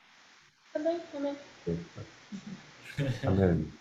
Amém, 0.74 1.00
amém. 1.14 1.36
Amém. 3.26 3.72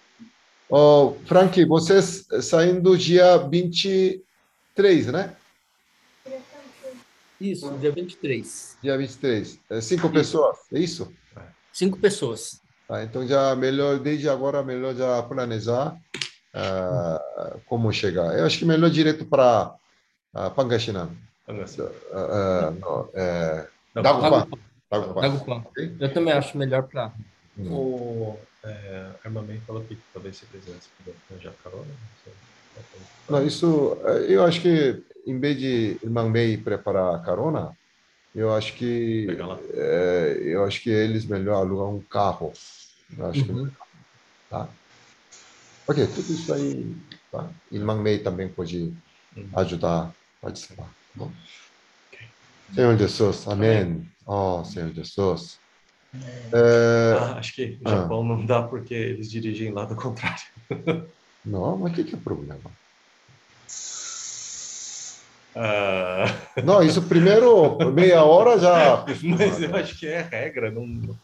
Ó, 0.70 1.14
Frank, 1.26 1.64
vocês 1.66 2.28
saindo 2.42 2.98
dia 2.98 3.38
23, 3.38 5.08
né? 5.08 5.36
Isso, 7.40 7.72
dia 7.78 7.92
23. 7.92 8.78
Dia 8.84 8.98
23. 8.98 9.60
É, 9.70 9.82
cinco 9.82 10.10
pessoas, 10.10 10.58
é 10.74 10.80
isso? 10.80 11.12
Cinco 11.72 11.98
pessoas. 11.98 12.62
Tá, 12.88 13.04
então 13.04 13.26
já 13.26 13.56
melhor, 13.56 14.00
desde 14.00 14.28
agora, 14.28 14.64
melhor 14.64 14.96
já 14.96 15.24
planejar 15.24 15.96
ah, 16.54 17.58
como 17.66 17.92
chegar. 17.94 18.38
Eu 18.38 18.46
acho 18.46 18.60
que 18.60 18.66
melhor 18.66 18.90
direto 18.90 19.26
para 19.26 19.76
uh, 20.36 20.52
Pangasinan. 20.56 21.10
Então, 21.44 21.62
assim, 21.62 21.82
Uh, 21.82 22.80
não, 22.80 23.10
é, 23.14 23.70
Não, 23.96 24.04
Dagupan. 24.04 25.64
Eu 26.00 26.14
também 26.14 26.34
acho 26.34 26.58
melhor 26.58 26.84
para 26.84 27.14
Hum. 27.58 27.74
O 27.74 28.40
é, 28.64 29.12
a 29.22 29.28
irmã 29.28 29.42
May 29.42 29.60
falou 29.62 29.84
que 29.84 29.98
talvez 30.14 30.38
se 30.38 30.46
quisesse 30.46 30.90
arranjar 31.30 31.54
carona. 31.62 31.94
não 33.30 33.46
isso, 33.46 34.02
eh, 34.06 34.34
eu 34.34 34.44
acho 34.46 34.62
que 34.62 35.04
em 35.26 35.40
vez 35.40 35.58
de 35.58 36.00
irmã 36.02 36.30
May 36.30 36.58
preparar 36.58 37.16
a 37.16 37.20
carona, 37.20 37.76
eu 38.34 38.54
acho 38.54 38.74
que 38.76 39.28
eh, 39.74 40.38
eu 40.42 40.64
acho 40.64 40.82
que 40.82 40.90
eles 40.90 41.26
melhor 41.26 41.56
alugam 41.56 41.98
um 41.98 42.02
carro. 42.04 42.54
Eu 43.18 43.26
acho 43.26 43.44
que 43.44 43.52
Uhum. 43.52 43.72
tá. 44.50 44.70
Ok, 45.88 46.08
tudo 46.08 46.34
isso 46.34 46.54
aí, 46.54 46.96
tá? 47.32 47.52
Irmã 47.72 47.96
May 47.96 48.20
também 48.20 48.48
pode 48.48 48.94
Uhum. 49.36 49.50
Ajudar 50.40 50.44
a 50.44 50.46
participar. 50.46 50.86
tá 50.86 50.94
bom? 51.16 51.32
Senhor 52.74 52.98
Jesus, 52.98 53.48
amém. 53.48 54.10
Oh, 54.26 54.64
Senhor 54.64 54.94
Jesus. 54.94 55.60
Eh, 56.54 57.14
Ah, 57.16 57.38
acho 57.38 57.54
que 57.54 57.80
o 57.82 57.88
ah. 57.88 57.90
Japão 57.92 58.24
não 58.24 58.46
dá 58.46 58.64
porque 58.64 58.94
eles 58.94 59.30
dirigem 59.30 59.72
lá 59.72 59.86
do 59.86 59.96
contrário. 59.96 60.42
não, 61.46 61.78
mas 61.80 61.92
o 61.92 61.96
que, 61.96 62.04
que 62.04 62.16
é 62.16 62.20
problema? 62.20 62.72
Ah, 65.56 66.26
Não, 66.64 66.82
isso 66.84 67.02
primeiro 67.08 67.78
meia 67.92 68.24
hora 68.24 68.58
já. 68.60 69.04
mas 69.24 69.62
eu 69.62 69.76
acho 69.76 69.98
que 70.00 70.08
é 70.08 70.22
regra, 70.22 70.72
não. 70.72 70.86
não- 70.86 71.18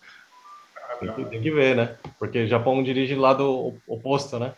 Tem 0.99 1.13
que, 1.15 1.25
tem 1.29 1.41
que 1.41 1.51
ver, 1.51 1.75
né? 1.75 1.97
Porque 2.17 2.43
o 2.43 2.47
Japão 2.47 2.83
dirige 2.83 3.15
lá 3.15 3.33
do 3.33 3.79
oposto, 3.87 4.39
né? 4.39 4.53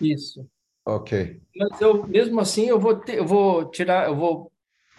Isso. 0.00 0.46
Ok. 0.85 1.41
Mas 1.55 1.81
eu, 1.81 2.05
mesmo 2.07 2.39
assim, 2.39 2.65
eu 2.67 2.79
vou 2.79 2.95
ter, 2.95 3.17
eu 3.17 3.25
vou 3.25 3.65
tirar, 3.69 4.07
eu 4.07 4.15
vou 4.15 4.51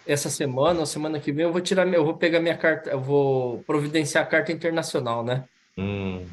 essa 0.05 0.29
semana, 0.29 0.79
ou 0.81 0.85
semana 0.85 1.19
que 1.19 1.31
vem, 1.31 1.45
eu 1.45 1.51
vou 1.51 1.61
tirar, 1.61 1.85
minha- 1.85 1.97
eu 1.97 2.05
vou 2.05 2.17
pegar 2.17 2.39
minha 2.39 2.57
carta, 2.57 2.89
eu 2.91 2.99
vou 3.01 3.63
providenciar 3.63 4.23
a 4.23 4.27
carta 4.27 4.51
internacional, 4.51 5.23
né? 5.23 5.45
Hum. 5.77 6.25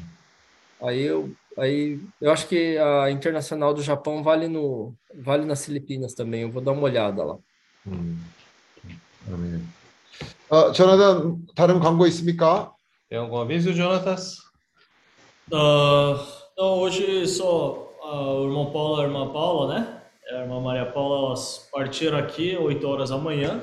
Aí 0.81 1.01
eu, 1.01 1.31
aí 1.57 1.99
eu 2.21 2.31
acho 2.31 2.47
que 2.47 2.77
a 2.77 3.09
internacional 3.09 3.73
do 3.73 3.81
Japão 3.81 4.21
vale 4.21 4.47
no, 4.47 4.93
vale 5.23 5.45
nas 5.45 5.65
Filipinas 5.65 6.13
também. 6.13 6.41
Eu 6.41 6.51
vou 6.51 6.61
dar 6.61 6.71
uma 6.73 6.83
olhada 6.83 7.23
lá. 7.23 7.37
음, 7.87 8.17
아멘. 9.31 9.61
어, 10.49 10.71
조나단 10.71 11.45
다른 11.55 11.79
광고 11.79 12.05
있습니까? 12.07 12.73
Tem 13.09 13.17
algum 13.17 13.37
aviso, 13.37 13.73
Jonatas? 13.73 14.37
Ah, 15.51 16.15
não, 16.57 16.79
hoje 16.79 17.25
só 17.27 17.89
ah, 17.90 17.90
o 18.11 18.43
irmão 18.45 18.71
Paulo 18.71 18.97
e 18.97 19.01
a 19.01 19.07
irmã 19.07 19.31
Paula, 19.31 19.79
né? 19.79 20.01
A 20.31 20.41
irmã 20.41 20.59
Maria 20.59 20.85
Paula, 20.85 21.27
elas 21.27 21.69
partiram 21.71 22.17
aqui 22.17 22.57
8 22.57 22.87
horas 22.87 23.09
da 23.09 23.17
manhã 23.17 23.61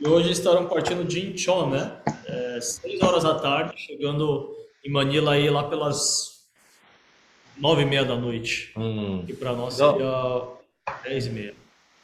e 0.00 0.08
hoje 0.08 0.30
estarão 0.32 0.66
partindo 0.66 1.04
de 1.04 1.30
Incheon, 1.30 1.68
né? 1.70 1.96
É, 2.26 2.60
6 2.60 3.02
horas 3.02 3.22
da 3.24 3.34
tarde, 3.38 3.74
chegando 3.76 4.54
em 4.84 4.90
Manila 4.90 5.32
aí 5.32 5.50
lá 5.50 5.64
pelas 5.64 6.46
9 7.58 7.82
e 7.82 7.84
meia 7.84 8.04
da 8.04 8.16
noite. 8.16 8.72
음. 8.78 9.24
E 9.28 9.32
para 9.34 9.52
nós 9.52 9.78
Não. 9.78 9.92
seria 9.92 10.42
10 11.04 11.26
e 11.26 11.30
meia. 11.30 11.54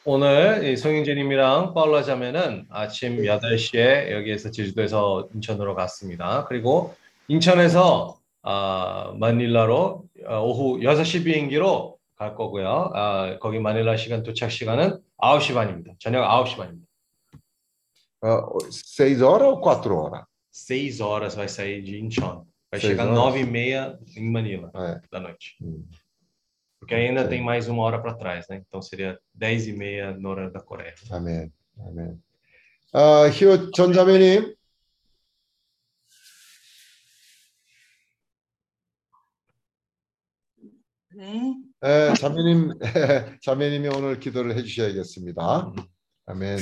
오늘 0.09 0.62
이 0.62 0.77
송영재님이랑 0.77 1.74
파울라 1.74 2.05
자매는 2.05 2.66
아침 2.70 3.16
8시에 3.23 4.12
여기에서 4.12 4.53
제주도에서 4.53 5.27
인천으로 5.35 5.74
갔습니다. 5.74 6.45
그리고 6.45 6.95
인천에서 7.27 8.16
아, 8.45 9.12
마닐라로 9.19 10.05
아, 10.10 10.10
오후 10.27 10.77
6시 10.80 11.23
비행기로 11.23 11.98
갈 12.15 12.35
거고요. 12.35 12.91
아, 12.93 13.38
거기 13.39 13.60
마닐라 13.60 13.98
시간 13.98 14.23
도착 14.23 14.52
시간은 14.52 14.99
9시 15.18 15.53
반입니다. 15.53 15.93
저녁 15.99 16.23
9시 16.27 16.57
반입니다. 16.57 16.88
어, 18.23 18.48
seis 18.69 19.22
horas 19.22 19.48
ou 19.49 19.61
quatro 19.61 19.98
horas? 19.98 20.26
6 20.52 20.99
horas 21.02 21.34
vai 21.35 21.48
sair 21.48 21.81
de 21.84 21.98
Incheon. 21.98 22.43
Vai 22.69 22.80
chegar 22.80 23.07
horas? 23.07 23.34
9h30 23.35 23.98
em 24.18 24.30
Manila 24.31 24.69
É. 24.76 25.02
da 25.11 25.19
noite. 25.19 25.56
음, 25.61 25.84
Porque 26.80 26.93
ainda 26.93 27.23
Sim. 27.23 27.30
tem 27.30 27.41
mais 27.43 27.68
uma 27.68 27.81
hora 27.84 27.99
para 27.99 28.14
trás, 28.14 28.48
né? 28.49 28.61
Então 28.68 28.81
seria 28.81 29.18
10h30 29.39 30.19
na 30.19 30.30
hora 30.30 30.52
da 30.52 30.60
Coreia. 30.60 30.93
아멘. 31.10 31.52
아멘. 31.80 32.22
아, 32.93 33.27
희호 33.30 33.72
전 33.72 33.93
자매님. 33.93 34.53
네. 41.22 41.53
에, 41.84 42.14
자매님, 42.15 42.73
자매님이 43.45 43.89
오늘 43.89 44.19
기도를 44.19 44.57
해주셔야겠습니다. 44.57 45.72
아멘. 46.26 46.57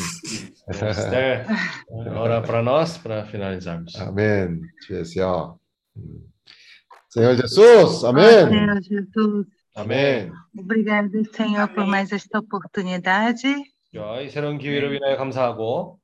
Esther, 0.73 1.45
ora 1.87 2.41
para 2.41 2.61
nós, 2.61 3.01
para 3.01 3.23
finalizarmos. 3.25 3.95
아멘. 3.97 4.63
주여서. 4.85 5.57
음. 5.95 6.27
Senhor 7.07 7.37
Jesus, 7.37 8.03
amém. 8.03 8.49
Senhor 8.49 8.81
Jesus, 8.83 9.47
아멘. 9.77 10.33
obrigado, 10.57 11.23
Senhor, 11.33 11.73
por 11.73 11.87
mais 11.87 12.11
esta 12.11 12.39
oportunidade, 12.39 13.63
자, 13.95 14.19
이 14.19 14.29
새로운 14.29 14.57
기회를 14.57 14.91
위하여 14.91 15.15
감사하고 15.15 16.01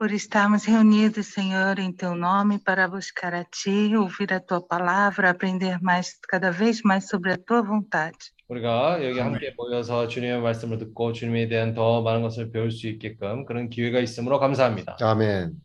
por 0.00 0.12
estarmos 0.12 0.64
reunidos, 0.64 1.26
Senhor, 1.26 1.78
em 1.78 1.92
Teu 1.92 2.14
nome 2.14 2.58
para 2.58 2.88
buscar 2.88 3.34
a 3.34 3.44
Ti, 3.44 3.94
ouvir 3.94 4.32
a 4.32 4.40
Tua 4.40 4.66
palavra, 4.66 5.28
aprender 5.28 5.78
mais, 5.82 6.18
cada 6.26 6.50
vez 6.50 6.80
mais 6.82 7.06
sobre 7.06 7.32
a 7.32 7.36
Tua 7.36 7.62
vontade. 7.62 8.16
우리가 8.48 9.04
여기 9.04 9.20
함께 9.20 9.54
모여서 9.56 10.08
주님의 10.08 10.40
말씀을 10.40 10.78
듣고 10.78 11.12
주님에 11.12 11.48
대한 11.48 11.74
더 11.74 12.02
많은 12.02 12.22
것을 12.22 12.50
배울 12.50 12.72
수 12.72 12.88
있게끔 12.88 13.44
그런 13.44 13.68
기회가 13.68 14.00
있으므로 14.00 14.40
감사합니다. 14.40 14.96
아멘. 15.00 15.60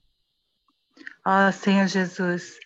Ó 1.26 1.50
Senhor 1.50 1.88
Jesus, 1.88 2.60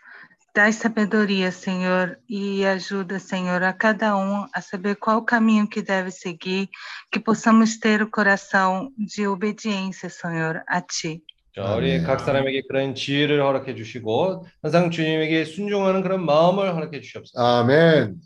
dai 0.54 0.74
sabedoria, 0.74 1.52
Senhor, 1.52 2.18
e 2.28 2.66
ajuda, 2.66 3.20
Senhor, 3.20 3.64
a 3.64 3.72
cada 3.72 4.18
um 4.18 4.46
a 4.54 4.60
saber 4.60 4.96
qual 4.96 5.20
o 5.20 5.26
caminho 5.26 5.70
que 5.70 5.82
deve 5.82 6.12
seguir, 6.12 6.68
que 7.12 7.20
possamos 7.20 7.80
ter 7.80 8.02
o 8.02 8.10
coração 8.10 8.92
de 8.98 9.26
obediência, 9.28 10.10
Senhor, 10.10 10.64
a 10.68 10.82
Ti. 10.82 11.24
자, 11.55 11.77
우리 11.77 11.93
아멘. 11.93 12.05
각 12.05 12.19
사람에게 12.19 12.63
그런 12.69 12.95
지혜를 12.97 13.41
허락해 13.41 13.77
주시고 13.77 14.45
항상 14.61 14.91
주님에게 14.91 15.45
순종하는 15.45 16.03
그런 16.03 16.25
마음을 16.27 16.75
허락해 16.75 17.01
주시옵소서. 17.01 17.41
아멘. 17.41 18.17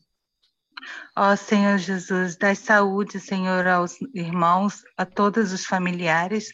Ó 1.15 1.33
Senhor 1.33 1.79
Jesus, 1.79 2.39
dai 2.39 2.55
saúde, 2.55 3.19
Senhor, 3.19 3.67
aos 3.69 3.99
irmãos, 4.15 4.85
a 4.97 5.05
todos 5.05 5.53
os 5.53 5.67
familiares, 5.67 6.53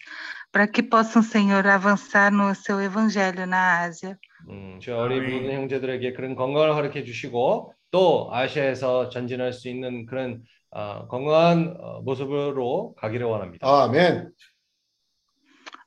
para 0.50 0.66
que 0.66 0.82
possam, 0.82 1.22
Senhor, 1.22 1.64
avançar 1.66 2.32
no 2.32 2.52
seu 2.54 2.80
evangelho 2.80 3.46
na 3.46 3.82
Ásia. 3.82 4.18
음, 4.48 4.78
저 4.82 4.98
우리 4.98 5.20
모든 5.20 5.52
형제들에게 5.52 6.12
그런 6.14 6.34
건강을 6.34 6.74
허락해 6.74 7.04
주시고 7.04 7.72
또 7.90 8.28
아시아에서 8.32 9.10
전진할 9.10 9.52
수 9.52 9.68
있는 9.68 10.06
그런 10.06 10.42
어, 10.70 11.06
건강한 11.08 11.76
어, 11.78 12.00
모습으로 12.00 12.94
가기를 12.96 13.26
원합니다. 13.26 13.66
아멘. 13.66 14.32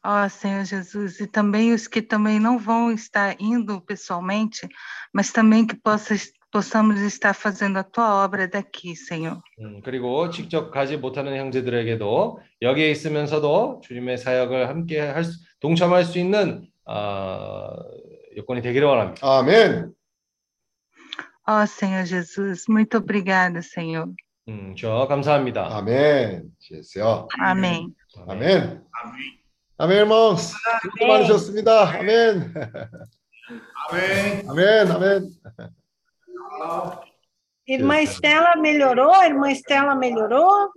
Ó 0.07 0.29
Senhor 0.29 0.65
Jesus, 0.65 1.21
e 1.21 1.27
também 1.27 1.73
os 1.73 1.87
que 1.87 2.03
também 2.03 2.41
não 2.41 2.59
vão 2.59 2.91
estar 2.91 3.37
indo 3.41 3.81
pessoalmente, 3.81 4.69
mas 5.13 5.31
também 5.31 5.65
que 5.65 5.77
possas, 5.77 6.33
possamos 6.51 7.01
estar 7.01 7.35
fazendo 7.35 7.79
a 7.79 7.85
tua 7.85 8.25
obra 8.25 8.49
daqui, 8.49 8.97
Senhor. 8.97 9.41
음, 9.61 9.81
그리고 9.85 10.29
직접 10.31 10.71
가지 10.71 10.97
못하는 10.97 11.37
형제들에게도 11.37 12.41
여기에 12.63 12.91
있으면서도 12.91 13.81
주님의 13.85 14.19
사역을 14.19 14.69
함께 14.69 15.01
할 15.01 15.25
수, 15.25 15.39
동참할 15.61 16.05
수 16.05 16.19
있는 16.19 16.67
어, 16.85 17.71
여건이 18.37 18.61
되기를 18.63 18.89
원합니다. 18.89 19.25
아멘. 19.39 19.93
Ó 21.47 21.63
Senhor 21.63 22.05
Jesus, 22.07 22.67
muito 22.69 22.99
obrigada, 22.99 23.63
Senhor. 23.63 24.13
음, 24.49 24.75
저 24.77 25.07
감사합니다. 25.07 25.77
아멘. 25.77 26.51
주여서. 26.59 27.29
Amém. 27.39 27.95
아멘. 28.27 28.27
아멘, 28.27 28.51
irmãos. 28.51 28.83
수 28.83 29.43
Amém, 29.78 29.98
irmãos. 29.98 30.54
Amém. 31.02 32.52
Amém. 33.90 34.44
Amém. 34.50 34.82
Amém. 34.90 34.92
Amém. 34.92 35.40
Irmã 37.68 38.02
Estela 38.02 38.56
melhorou? 38.56 39.14
Irmã 39.24 39.52
Estela 39.52 39.94
melhorou? 39.94 40.72